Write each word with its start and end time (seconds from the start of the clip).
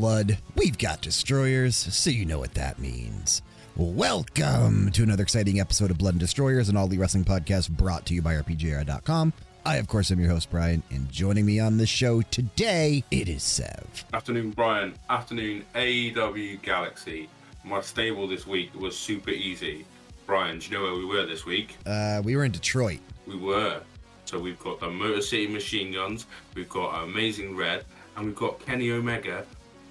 We've 0.00 0.06
got 0.06 0.16
blood, 0.16 0.38
we've 0.56 0.78
got 0.78 1.02
destroyers, 1.02 1.76
so 1.76 2.08
you 2.08 2.24
know 2.24 2.38
what 2.38 2.54
that 2.54 2.78
means. 2.78 3.42
Welcome 3.76 4.92
to 4.92 5.02
another 5.02 5.22
exciting 5.22 5.60
episode 5.60 5.90
of 5.90 5.98
Blood 5.98 6.14
and 6.14 6.20
Destroyers, 6.20 6.70
an 6.70 6.78
all 6.78 6.86
elite 6.86 7.00
wrestling 7.00 7.24
podcast 7.24 7.68
brought 7.68 8.06
to 8.06 8.14
you 8.14 8.22
by 8.22 8.34
RPGera.com. 8.36 9.34
I, 9.66 9.76
of 9.76 9.88
course, 9.88 10.10
am 10.10 10.18
your 10.18 10.30
host, 10.30 10.50
Bryan, 10.50 10.82
and 10.90 11.10
joining 11.12 11.44
me 11.44 11.60
on 11.60 11.76
the 11.76 11.86
show 11.86 12.22
today, 12.22 13.04
it 13.10 13.28
is 13.28 13.42
Sev. 13.42 14.06
Afternoon, 14.14 14.52
Bryan. 14.52 14.94
Afternoon, 15.10 15.66
AEW 15.74 16.62
Galaxy. 16.62 17.28
My 17.62 17.82
stable 17.82 18.26
this 18.26 18.46
week 18.46 18.74
was 18.74 18.98
super 18.98 19.32
easy. 19.32 19.84
Bryan, 20.26 20.60
do 20.60 20.66
you 20.70 20.78
know 20.78 20.82
where 20.84 20.94
we 20.94 21.04
were 21.04 21.26
this 21.26 21.44
week? 21.44 21.76
Uh, 21.84 22.22
we 22.24 22.36
were 22.36 22.46
in 22.46 22.52
Detroit. 22.52 23.00
We 23.26 23.36
were. 23.36 23.82
So 24.24 24.38
we've 24.38 24.58
got 24.60 24.80
the 24.80 24.88
Motor 24.88 25.20
City 25.20 25.46
Machine 25.46 25.92
Guns, 25.92 26.24
we've 26.54 26.70
got 26.70 27.04
Amazing 27.04 27.54
Red, 27.54 27.84
and 28.16 28.24
we've 28.24 28.36
got 28.36 28.64
Kenny 28.64 28.92
Omega 28.92 29.44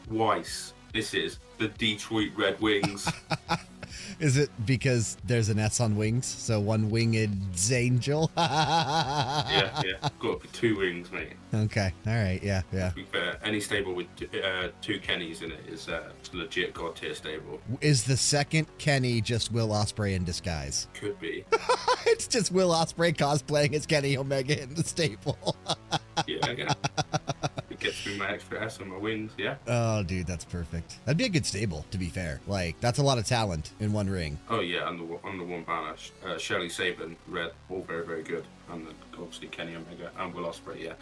Weiss. 0.10 0.74
This 0.94 1.14
is 1.14 1.40
the 1.58 1.68
Detroit 1.68 2.32
Red 2.36 2.60
Wings. 2.60 3.12
Is 4.20 4.38
it 4.38 4.50
because 4.66 5.18
there's 5.26 5.50
an 5.50 5.60
S 5.60 5.80
on 5.80 5.96
wings? 5.96 6.26
So 6.26 6.60
one 6.60 6.90
winged 6.90 7.40
angel? 7.72 8.32
yeah, 8.38 9.82
yeah. 9.86 10.10
Got 10.20 10.42
two 10.54 10.78
wings, 10.78 11.12
mate. 11.12 11.34
Okay. 11.54 11.94
All 12.06 12.14
right. 12.14 12.42
Yeah, 12.44 12.62
yeah. 12.72 12.92
Fair, 13.12 13.40
any 13.44 13.60
stable 13.60 13.94
with 13.94 14.08
uh, 14.44 14.70
two 14.82 15.00
Kennys 15.00 15.42
in 15.42 15.52
it 15.52 15.62
is 15.68 15.90
uh, 15.90 16.10
legit 16.34 16.74
god 16.74 16.96
tier 16.96 17.16
stable. 17.16 17.60
Is 17.82 18.04
the 18.04 18.18
second 18.18 18.68
Kenny 18.78 19.22
just 19.22 19.52
Will 19.52 19.70
Ospreay 19.70 20.16
in 20.16 20.24
disguise? 20.24 20.88
Could 20.94 21.20
be. 21.20 21.46
it's 22.06 22.28
just 22.28 22.52
Will 22.52 22.70
Ospreay 22.70 23.16
cosplaying 23.16 23.74
as 23.74 23.86
Kenny 23.86 24.18
Omega 24.18 24.62
in 24.62 24.74
the 24.76 24.84
stable. 24.84 25.56
yeah, 26.28 26.52
yeah. 26.52 26.74
It 27.70 27.80
gets 27.80 28.06
me 28.06 28.18
my 28.18 28.32
extra 28.32 28.64
S 28.64 28.80
on 28.80 28.90
my 28.90 28.98
wings, 28.98 29.32
yeah. 29.38 29.56
Oh, 29.68 30.04
dude, 30.04 30.28
that's 30.28 30.46
perfect. 30.46 30.98
That'd 31.06 31.18
be 31.18 31.26
a 31.26 31.30
good 31.30 31.46
stable, 31.46 31.86
to 31.92 31.98
be 31.98 32.10
fair. 32.10 32.42
Like, 32.46 32.80
that's 32.80 33.00
a 33.00 33.04
lot 33.04 33.18
of 33.18 33.26
talent 33.26 33.72
in 33.80 33.94
one 33.94 34.10
ring. 34.10 34.38
Oh, 34.50 34.60
yeah, 34.60 34.84
on 34.84 34.98
the, 34.98 35.20
on 35.24 35.38
the 35.38 35.44
one 35.44 35.64
banner. 35.64 35.96
Uh, 36.26 36.38
Shelley 36.38 36.70
Sabin, 36.70 37.16
Red, 37.28 37.52
all 37.70 37.84
very, 37.84 38.06
very 38.06 38.24
good. 38.24 38.46
And 38.72 38.88
then 38.88 38.96
obviously 39.18 39.48
Kenny 39.48 39.76
Omega 39.76 40.12
and 40.18 40.34
Will 40.34 40.44
Ospreay, 40.44 40.84
yeah. 40.84 40.94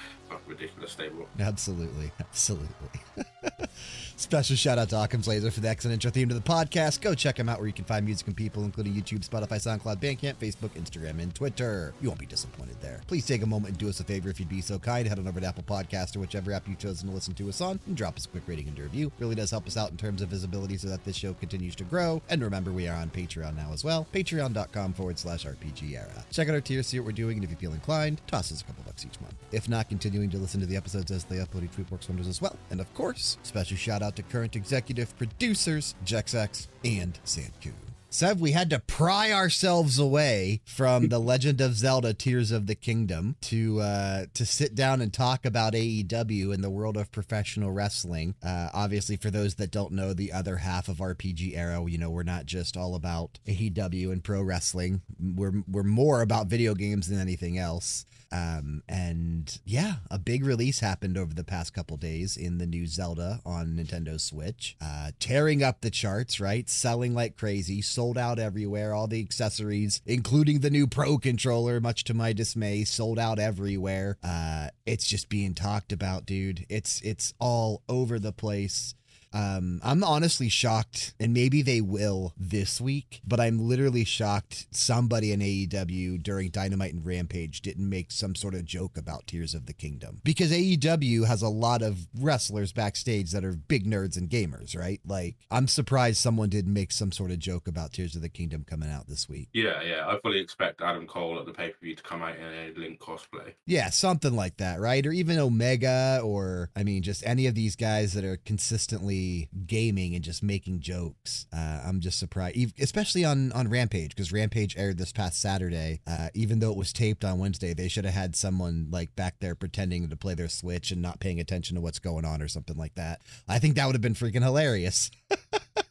ridiculous 0.47 0.91
stable. 0.91 1.27
Absolutely. 1.39 2.11
Absolutely. 2.19 3.01
Special 4.19 4.55
shout 4.55 4.79
out 4.79 4.89
to 4.89 5.01
Occam's 5.01 5.27
Laser 5.27 5.51
for 5.51 5.59
the 5.59 5.69
excellent 5.69 5.93
intro 5.93 6.09
theme 6.09 6.27
to 6.27 6.35
the 6.35 6.41
podcast. 6.41 7.01
Go 7.01 7.13
check 7.13 7.35
them 7.35 7.47
out 7.47 7.59
where 7.59 7.67
you 7.67 7.73
can 7.73 7.85
find 7.85 8.03
music 8.03 8.25
and 8.25 8.35
people, 8.35 8.63
including 8.63 8.93
YouTube, 8.93 9.27
Spotify, 9.27 9.57
SoundCloud, 9.57 9.97
Bandcamp, 9.97 10.35
Facebook, 10.35 10.71
Instagram, 10.71 11.21
and 11.21 11.33
Twitter. 11.35 11.93
You 12.01 12.09
won't 12.09 12.19
be 12.19 12.25
disappointed 12.25 12.81
there. 12.81 13.01
Please 13.05 13.27
take 13.27 13.43
a 13.43 13.45
moment 13.45 13.69
and 13.69 13.77
do 13.77 13.87
us 13.87 13.99
a 13.99 14.03
favor 14.03 14.29
if 14.29 14.39
you'd 14.39 14.49
be 14.49 14.59
so 14.59 14.79
kind. 14.79 15.07
Head 15.07 15.19
on 15.19 15.27
over 15.27 15.39
to 15.39 15.45
Apple 15.45 15.63
Podcast 15.63 16.15
or 16.15 16.19
whichever 16.19 16.51
app 16.51 16.67
you've 16.67 16.79
chosen 16.79 17.07
to 17.07 17.13
listen 17.13 17.35
to 17.35 17.47
us 17.47 17.61
on 17.61 17.79
and 17.85 17.95
drop 17.95 18.17
us 18.17 18.25
a 18.25 18.29
quick 18.29 18.43
rating 18.47 18.67
and 18.67 18.79
review. 18.79 19.11
Really 19.19 19.35
does 19.35 19.51
help 19.51 19.67
us 19.67 19.77
out 19.77 19.91
in 19.91 19.97
terms 19.97 20.23
of 20.23 20.29
visibility 20.29 20.77
so 20.77 20.87
that 20.89 21.05
this 21.05 21.15
show 21.15 21.33
continues 21.35 21.75
to 21.75 21.83
grow. 21.83 22.19
And 22.27 22.41
remember, 22.41 22.71
we 22.71 22.87
are 22.87 22.97
on 22.97 23.11
Patreon 23.11 23.55
now 23.55 23.71
as 23.71 23.83
well. 23.83 24.07
Patreon.com 24.13 24.93
forward 24.93 25.19
slash 25.19 25.45
RPG 25.45 25.93
era. 25.93 26.25
Check 26.31 26.49
out 26.49 26.55
our 26.55 26.61
tier, 26.61 26.81
see 26.81 26.99
what 26.99 27.05
we're 27.05 27.11
doing, 27.11 27.37
and 27.37 27.43
if 27.43 27.51
you 27.51 27.55
feel 27.57 27.73
inclined, 27.73 28.19
toss 28.25 28.51
us 28.51 28.61
a 28.61 28.65
couple 28.65 28.83
bucks 28.83 29.05
each 29.05 29.21
month. 29.21 29.35
If 29.51 29.69
not, 29.69 29.89
continuing 29.89 30.31
to 30.31 30.37
listen 30.37 30.59
to 30.59 30.65
the 30.65 30.75
episodes 30.75 31.11
as 31.11 31.23
they 31.23 31.37
upload 31.37 31.63
each 31.63 31.77
week 31.77 31.91
works 31.91 32.09
wonders 32.09 32.27
as 32.27 32.41
well. 32.41 32.57
And 32.71 32.81
of 32.81 32.91
course, 32.93 33.06
special 33.15 33.77
shout 33.77 34.01
out 34.01 34.15
to 34.15 34.23
current 34.23 34.55
executive 34.55 35.15
producers, 35.17 35.95
Jexak 36.05 36.67
and 36.83 37.19
Xancu. 37.25 37.73
Sev, 38.09 38.39
we 38.39 38.53
had 38.53 38.69
to 38.69 38.79
pry 38.79 39.31
ourselves 39.31 39.99
away 39.99 40.61
from 40.65 41.09
the 41.09 41.19
Legend 41.33 41.59
of 41.59 41.75
Zelda: 41.75 42.13
Tears 42.13 42.51
of 42.51 42.65
the 42.65 42.75
Kingdom 42.75 43.35
to 43.41 43.81
uh, 43.81 44.25
to 44.33 44.45
sit 44.45 44.75
down 44.75 45.01
and 45.01 45.13
talk 45.13 45.45
about 45.45 45.73
AEW 45.73 46.53
in 46.53 46.61
the 46.61 46.69
world 46.69 46.95
of 46.95 47.11
professional 47.11 47.71
wrestling. 47.71 48.35
Uh, 48.41 48.69
obviously, 48.73 49.17
for 49.17 49.29
those 49.29 49.55
that 49.55 49.71
don't 49.71 49.91
know, 49.91 50.13
the 50.13 50.31
other 50.31 50.57
half 50.57 50.87
of 50.87 50.97
RPG 50.97 51.57
era, 51.57 51.83
you 51.85 51.97
know, 51.97 52.09
we're 52.09 52.23
not 52.23 52.45
just 52.45 52.77
all 52.77 52.95
about 52.95 53.39
AEW 53.45 54.11
and 54.11 54.23
pro 54.23 54.41
wrestling. 54.41 55.01
We're 55.19 55.63
we're 55.67 55.83
more 55.83 56.21
about 56.21 56.47
video 56.47 56.75
games 56.75 57.09
than 57.09 57.19
anything 57.19 57.57
else. 57.57 58.05
Um, 58.31 58.83
and 58.89 59.59
yeah, 59.65 59.95
a 60.11 60.19
big 60.19 60.45
release 60.45 60.79
happened 60.79 61.17
over 61.17 61.33
the 61.33 61.43
past 61.43 61.73
couple 61.73 61.95
days 61.97 62.35
in 62.35 62.57
the 62.57 62.65
new 62.65 62.85
Zelda 62.85 63.41
on 63.45 63.77
Nintendo 63.77 64.19
Switch, 64.19 64.75
uh, 64.81 65.11
tearing 65.19 65.63
up 65.63 65.81
the 65.81 65.89
charts, 65.89 66.39
right? 66.39 66.69
Selling 66.69 67.13
like 67.13 67.37
crazy, 67.37 67.81
sold 67.97 68.15
out 68.15 68.37
everywhere. 68.37 68.93
All 68.93 69.07
the 69.07 69.19
accessories, 69.19 70.03
including 70.05 70.59
the 70.59 70.69
new 70.69 70.85
Pro 70.85 71.17
controller, 71.17 71.79
much 71.79 72.03
to 72.03 72.13
my 72.13 72.31
dismay, 72.31 72.83
sold 72.83 73.17
out 73.17 73.39
everywhere. 73.39 74.19
Uh, 74.23 74.67
it's 74.85 75.07
just 75.07 75.29
being 75.29 75.55
talked 75.55 75.91
about, 75.91 76.27
dude. 76.27 76.63
It's 76.69 77.01
it's 77.01 77.33
all 77.39 77.81
over 77.89 78.19
the 78.19 78.31
place. 78.31 78.93
Um, 79.33 79.79
I'm 79.83 80.03
honestly 80.03 80.49
shocked, 80.49 81.13
and 81.19 81.33
maybe 81.33 81.61
they 81.61 81.81
will 81.81 82.33
this 82.37 82.79
week, 82.79 83.21
but 83.25 83.39
I'm 83.39 83.59
literally 83.59 84.05
shocked 84.05 84.67
somebody 84.71 85.31
in 85.31 85.39
AEW 85.41 86.21
during 86.23 86.49
Dynamite 86.49 86.93
and 86.93 87.05
Rampage 87.05 87.61
didn't 87.61 87.89
make 87.89 88.11
some 88.11 88.35
sort 88.35 88.55
of 88.55 88.65
joke 88.65 88.97
about 88.97 89.27
Tears 89.27 89.53
of 89.53 89.65
the 89.65 89.73
Kingdom. 89.73 90.21
Because 90.23 90.51
AEW 90.51 91.25
has 91.27 91.41
a 91.41 91.49
lot 91.49 91.81
of 91.81 92.07
wrestlers 92.19 92.71
backstage 92.71 93.31
that 93.31 93.43
are 93.43 93.53
big 93.53 93.85
nerds 93.85 94.17
and 94.17 94.29
gamers, 94.29 94.77
right? 94.77 95.01
Like, 95.05 95.35
I'm 95.51 95.67
surprised 95.67 96.17
someone 96.17 96.49
didn't 96.49 96.73
make 96.73 96.91
some 96.91 97.11
sort 97.11 97.31
of 97.31 97.39
joke 97.39 97.67
about 97.67 97.93
Tears 97.93 98.15
of 98.15 98.21
the 98.21 98.29
Kingdom 98.29 98.63
coming 98.67 98.89
out 98.89 99.07
this 99.07 99.27
week. 99.27 99.49
Yeah, 99.53 99.81
yeah. 99.81 100.07
I 100.07 100.19
fully 100.21 100.39
expect 100.39 100.81
Adam 100.81 101.07
Cole 101.07 101.39
at 101.39 101.45
the 101.45 101.53
pay 101.53 101.69
per 101.69 101.77
view 101.81 101.95
to 101.95 102.03
come 102.03 102.21
out 102.21 102.37
in 102.37 102.43
a 102.43 102.73
Link 102.77 102.99
cosplay. 102.99 103.53
Yeah, 103.65 103.89
something 103.89 104.35
like 104.35 104.57
that, 104.57 104.79
right? 104.79 105.05
Or 105.05 105.11
even 105.11 105.37
Omega, 105.39 106.21
or 106.23 106.69
I 106.75 106.83
mean, 106.83 107.03
just 107.03 107.25
any 107.25 107.47
of 107.47 107.55
these 107.55 107.75
guys 107.75 108.13
that 108.13 108.23
are 108.23 108.37
consistently 108.37 109.16
gaming 109.65 110.15
and 110.15 110.23
just 110.23 110.43
making 110.43 110.79
jokes. 110.79 111.45
Uh, 111.53 111.81
I'm 111.85 111.99
just 111.99 112.19
surprised, 112.19 112.57
especially 112.79 113.25
on 113.25 113.51
on 113.51 113.69
Rampage 113.69 114.09
because 114.09 114.31
Rampage 114.31 114.77
aired 114.77 114.97
this 114.97 115.11
past 115.11 115.41
Saturday. 115.41 116.01
Uh, 116.07 116.29
even 116.33 116.59
though 116.59 116.71
it 116.71 116.77
was 116.77 116.93
taped 116.93 117.23
on 117.23 117.39
Wednesday, 117.39 117.73
they 117.73 117.87
should 117.87 118.05
have 118.05 118.13
had 118.13 118.35
someone 118.35 118.87
like 118.91 119.15
back 119.15 119.35
there 119.39 119.55
pretending 119.55 120.09
to 120.09 120.15
play 120.15 120.33
their 120.33 120.49
Switch 120.49 120.91
and 120.91 121.01
not 121.01 121.19
paying 121.19 121.39
attention 121.39 121.75
to 121.75 121.81
what's 121.81 121.99
going 121.99 122.25
on 122.25 122.41
or 122.41 122.47
something 122.47 122.77
like 122.77 122.95
that. 122.95 123.21
I 123.47 123.59
think 123.59 123.75
that 123.75 123.85
would 123.85 123.95
have 123.95 124.01
been 124.01 124.13
freaking 124.13 124.43
hilarious. 124.43 125.11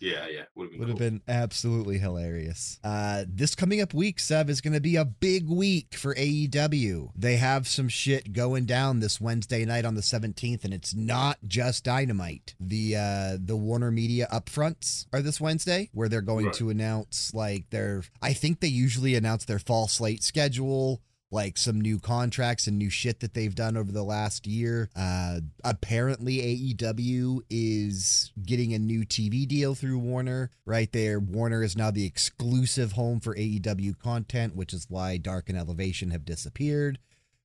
Yeah, 0.00 0.26
yeah. 0.28 0.42
Would 0.54 0.64
have 0.64 0.70
been, 0.72 0.78
would 0.80 0.86
cool. 0.88 0.88
have 0.88 0.98
been 0.98 1.20
absolutely 1.28 1.98
hilarious. 1.98 2.80
Uh, 2.82 3.24
this 3.28 3.54
coming 3.54 3.80
up 3.82 3.92
week, 3.92 4.18
Sev, 4.18 4.48
is 4.48 4.60
going 4.62 4.72
to 4.72 4.80
be 4.80 4.96
a 4.96 5.04
big 5.04 5.48
week 5.48 5.94
for 5.94 6.14
AEW. 6.14 7.10
They 7.14 7.36
have 7.36 7.68
some 7.68 7.88
shit 7.88 8.32
going 8.32 8.64
down 8.64 9.00
this 9.00 9.20
Wednesday 9.20 9.64
night 9.64 9.84
on 9.84 9.94
the 9.94 10.00
17th, 10.00 10.64
and 10.64 10.72
it's 10.72 10.94
not 10.94 11.38
just 11.46 11.84
Dynamite. 11.84 12.54
The 12.58 12.96
uh, 12.96 13.36
the 13.38 13.56
Warner 13.56 13.90
Media 13.90 14.26
upfronts 14.32 15.06
are 15.12 15.20
this 15.22 15.40
Wednesday, 15.40 15.90
where 15.92 16.08
they're 16.08 16.20
going 16.22 16.46
Right. 16.46 16.54
to 16.54 16.70
announce 16.70 17.34
like 17.34 17.68
their. 17.70 18.02
I 18.22 18.32
think 18.32 18.60
they 18.60 18.68
usually 18.68 19.14
announce 19.14 19.44
their 19.44 19.58
fall 19.58 19.86
slate 19.88 20.22
schedule 20.22 21.02
like 21.30 21.56
some 21.56 21.80
new 21.80 21.98
contracts 21.98 22.66
and 22.66 22.78
new 22.78 22.90
shit 22.90 23.20
that 23.20 23.34
they've 23.34 23.54
done 23.54 23.76
over 23.76 23.92
the 23.92 24.02
last 24.02 24.46
year. 24.46 24.90
Uh, 24.96 25.40
apparently, 25.64 26.38
AEW 26.38 27.40
is 27.48 28.32
getting 28.44 28.74
a 28.74 28.78
new 28.78 29.04
TV 29.04 29.46
deal 29.46 29.74
through 29.74 29.98
Warner. 29.98 30.50
Right 30.64 30.90
there, 30.92 31.20
Warner 31.20 31.62
is 31.62 31.76
now 31.76 31.90
the 31.90 32.06
exclusive 32.06 32.92
home 32.92 33.20
for 33.20 33.34
AEW 33.34 33.98
content, 33.98 34.56
which 34.56 34.72
is 34.72 34.86
why 34.88 35.16
Dark 35.16 35.48
and 35.48 35.58
Elevation 35.58 36.10
have 36.10 36.24
disappeared. 36.24 36.98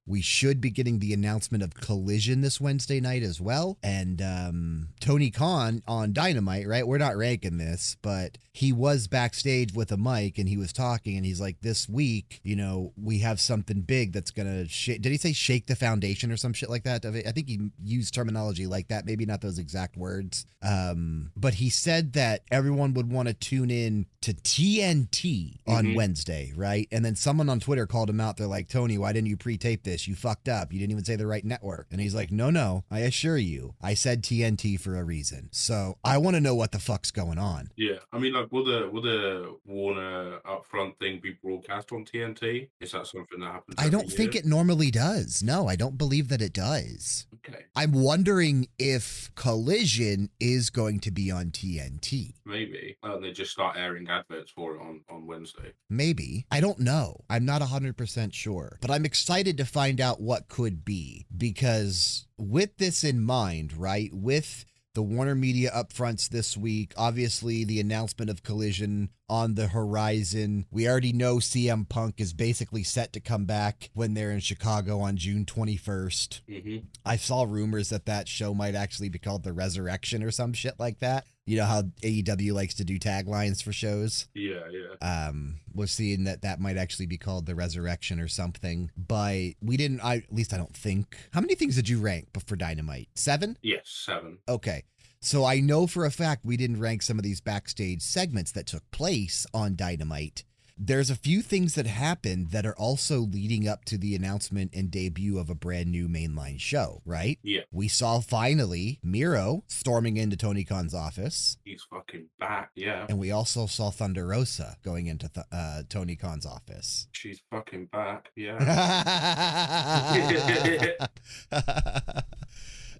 We 0.07 0.21
should 0.21 0.61
be 0.61 0.69
getting 0.69 0.99
the 0.99 1.13
announcement 1.13 1.63
of 1.63 1.73
Collision 1.73 2.41
this 2.41 2.61
Wednesday 2.61 2.99
night 2.99 3.23
as 3.23 3.41
well. 3.41 3.77
And 3.81 4.21
um, 4.21 4.89
Tony 4.99 5.31
Khan 5.31 5.81
on 5.87 6.13
Dynamite, 6.13 6.67
right? 6.67 6.87
We're 6.87 6.99
not 6.99 7.17
ranking 7.17 7.57
this, 7.57 7.97
but 8.03 8.37
he 8.53 8.71
was 8.71 9.07
backstage 9.07 9.73
with 9.73 9.91
a 9.91 9.97
mic 9.97 10.37
and 10.37 10.47
he 10.47 10.57
was 10.57 10.71
talking 10.71 11.17
and 11.17 11.25
he's 11.25 11.41
like, 11.41 11.59
This 11.61 11.89
week, 11.89 12.39
you 12.43 12.55
know, 12.55 12.93
we 13.01 13.19
have 13.19 13.39
something 13.39 13.81
big 13.81 14.13
that's 14.13 14.29
going 14.31 14.47
to 14.47 14.69
shake. 14.69 15.01
Did 15.01 15.11
he 15.11 15.17
say 15.17 15.33
shake 15.33 15.65
the 15.65 15.75
foundation 15.75 16.31
or 16.31 16.37
some 16.37 16.53
shit 16.53 16.69
like 16.69 16.83
that? 16.83 17.03
I 17.05 17.31
think 17.31 17.47
he 17.49 17.59
used 17.83 18.13
terminology 18.13 18.67
like 18.67 18.89
that, 18.89 19.05
maybe 19.07 19.25
not 19.25 19.41
those 19.41 19.57
exact 19.57 19.97
words. 19.97 20.45
Um, 20.61 21.31
but 21.35 21.55
he 21.55 21.69
said 21.69 22.13
that 22.13 22.41
everyone 22.51 22.93
would 22.93 23.11
want 23.11 23.27
to 23.27 23.33
tune 23.33 23.71
in 23.71 24.05
to 24.21 24.33
TNT 24.33 25.59
on 25.67 25.85
Mhm. 25.87 25.95
Wednesday, 25.95 26.51
right? 26.55 26.87
And 26.91 27.03
then 27.03 27.15
someone 27.15 27.49
on 27.49 27.59
Twitter 27.59 27.85
called 27.85 28.09
him 28.09 28.19
out. 28.19 28.37
They're 28.37 28.47
like, 28.47 28.67
Tony, 28.69 28.97
why 28.97 29.11
didn't 29.13 29.27
you 29.27 29.37
pre 29.37 29.57
tape 29.57 29.83
this? 29.83 29.94
You 30.07 30.15
fucked 30.15 30.49
up. 30.49 30.71
You 30.73 30.79
didn't 30.79 30.91
even 30.91 31.05
say 31.05 31.15
the 31.15 31.27
right 31.27 31.43
network. 31.45 31.87
And 31.91 32.01
he's 32.01 32.13
like, 32.15 32.31
No, 32.31 32.49
no, 32.49 32.83
I 32.91 32.99
assure 32.99 33.37
you, 33.37 33.75
I 33.81 33.93
said 33.93 34.21
TNT 34.23 34.79
for 34.79 34.95
a 34.97 35.03
reason. 35.03 35.49
So 35.51 35.97
I 36.03 36.17
want 36.17 36.35
to 36.35 36.41
know 36.41 36.55
what 36.55 36.71
the 36.71 36.79
fuck's 36.79 37.11
going 37.11 37.37
on. 37.37 37.69
Yeah, 37.75 37.97
I 38.11 38.19
mean, 38.19 38.33
like, 38.33 38.51
will 38.51 38.65
the 38.65 38.89
will 38.91 39.01
the 39.01 39.55
Warner 39.65 40.39
upfront 40.39 40.97
thing 40.99 41.19
be 41.21 41.37
broadcast 41.43 41.91
on 41.91 42.05
TNT? 42.05 42.69
Is 42.79 42.91
that 42.91 43.07
something 43.07 43.39
that 43.39 43.51
happens? 43.51 43.75
I 43.77 43.89
don't 43.89 44.11
think 44.11 44.35
it 44.35 44.45
normally 44.45 44.91
does. 44.91 45.41
No, 45.43 45.67
I 45.67 45.75
don't 45.75 45.97
believe 45.97 46.27
that 46.29 46.41
it 46.41 46.53
does. 46.53 47.27
Okay, 47.47 47.65
I'm 47.75 47.91
wondering 47.91 48.67
if 48.79 49.29
Collision 49.35 50.29
is 50.39 50.69
going 50.69 50.99
to 51.01 51.11
be 51.11 51.31
on 51.31 51.51
TNT. 51.51 52.33
maybe. 52.45 52.97
Oh, 53.03 53.19
they 53.19 53.31
just 53.31 53.51
start 53.51 53.77
airing 53.77 54.07
adverts 54.09 54.51
for 54.51 54.75
it 54.75 54.81
on 54.81 55.01
on 55.09 55.27
Wednesday. 55.27 55.73
Maybe. 55.89 56.45
I 56.51 56.59
don't 56.59 56.79
know. 56.79 57.21
I'm 57.29 57.45
not 57.45 57.61
100% 57.61 58.33
sure. 58.33 58.77
But 58.81 58.91
I'm 58.91 59.05
excited 59.05 59.57
to 59.57 59.65
find 59.65 59.84
out 60.01 60.21
what 60.21 60.47
could 60.47 60.83
be. 60.83 61.25
Because, 61.35 62.27
with 62.37 62.77
this 62.77 63.03
in 63.03 63.21
mind, 63.21 63.73
right, 63.73 64.11
with 64.13 64.65
the 64.95 65.03
Warner 65.03 65.35
Media 65.35 65.71
upfronts 65.75 66.29
this 66.29 66.55
week, 66.55 66.93
obviously 66.97 67.63
the 67.63 67.79
announcement 67.79 68.31
of 68.31 68.43
Collision 68.43 69.09
on 69.29 69.55
the 69.55 69.67
horizon. 69.67 70.65
We 70.71 70.87
already 70.87 71.13
know 71.13 71.37
CM 71.37 71.87
Punk 71.87 72.15
is 72.21 72.33
basically 72.33 72.83
set 72.83 73.13
to 73.13 73.19
come 73.19 73.45
back 73.45 73.89
when 73.93 74.13
they're 74.13 74.31
in 74.31 74.39
Chicago 74.39 74.99
on 74.99 75.17
June 75.17 75.45
21st. 75.45 76.41
hmm 76.47 76.77
I 77.05 77.17
saw 77.17 77.43
rumors 77.43 77.89
that 77.89 78.05
that 78.05 78.27
show 78.27 78.53
might 78.53 78.75
actually 78.75 79.09
be 79.09 79.19
called 79.19 79.43
The 79.43 79.53
Resurrection 79.53 80.23
or 80.23 80.31
some 80.31 80.53
shit 80.53 80.75
like 80.79 80.99
that. 80.99 81.25
You 81.47 81.57
know 81.57 81.65
how 81.65 81.83
AEW 82.01 82.53
likes 82.53 82.73
to 82.75 82.83
do 82.83 82.97
taglines 82.97 83.61
for 83.61 83.71
shows? 83.71 84.27
Yeah, 84.33 84.61
yeah. 84.71 85.27
um 85.27 85.57
was 85.75 85.91
seeing 85.91 86.23
that 86.23 86.41
that 86.41 86.59
might 86.59 86.77
actually 86.77 87.05
be 87.05 87.17
called 87.17 87.45
the 87.45 87.53
resurrection 87.53 88.19
or 88.19 88.27
something 88.29 88.89
but 88.97 89.49
we 89.61 89.75
didn't 89.75 89.99
i 89.99 90.15
at 90.15 90.33
least 90.33 90.53
i 90.53 90.57
don't 90.57 90.73
think 90.73 91.17
how 91.33 91.41
many 91.41 91.53
things 91.53 91.75
did 91.75 91.89
you 91.89 91.99
rank 91.99 92.29
for 92.47 92.55
dynamite 92.55 93.09
seven 93.13 93.57
Yes, 93.61 93.81
seven. 93.87 94.37
okay 94.47 94.83
so 95.19 95.43
i 95.45 95.59
know 95.59 95.87
for 95.87 96.05
a 96.05 96.11
fact 96.11 96.45
we 96.45 96.57
didn't 96.57 96.79
rank 96.79 97.01
some 97.01 97.17
of 97.17 97.23
these 97.23 97.41
backstage 97.41 98.01
segments 98.01 98.51
that 98.51 98.67
took 98.67 98.89
place 98.91 99.45
on 99.53 99.75
dynamite 99.75 100.43
there's 100.77 101.09
a 101.09 101.15
few 101.15 101.41
things 101.41 101.75
that 101.75 101.87
happened 101.87 102.51
that 102.51 102.65
are 102.65 102.75
also 102.75 103.19
leading 103.21 103.65
up 103.65 103.85
to 103.85 103.97
the 103.97 104.13
announcement 104.13 104.69
and 104.73 104.91
debut 104.91 105.39
of 105.39 105.49
a 105.49 105.55
brand 105.55 105.89
new 105.89 106.09
mainline 106.09 106.59
show 106.59 107.01
right 107.05 107.39
Yeah, 107.43 107.61
we 107.71 107.87
saw 107.87 108.19
finally 108.19 108.99
miro 109.01 109.63
storming 109.67 110.17
into 110.17 110.35
tony 110.35 110.65
khan's 110.65 110.93
office 110.93 111.55
he's 111.63 111.81
fucking 111.89 112.25
back. 112.39 112.71
Yeah, 112.75 113.05
and 113.07 113.17
we 113.17 113.31
also 113.31 113.67
saw 113.67 113.89
Thunder 113.89 114.27
Rosa 114.27 114.75
going 114.83 115.07
into 115.07 115.29
th- 115.29 115.45
uh, 115.49 115.83
Tony 115.87 116.17
Khan's 116.17 116.45
office. 116.45 117.07
she's 117.13 117.41
fucking 117.49 117.85
back. 117.85 118.27
Yeah. 118.35 118.57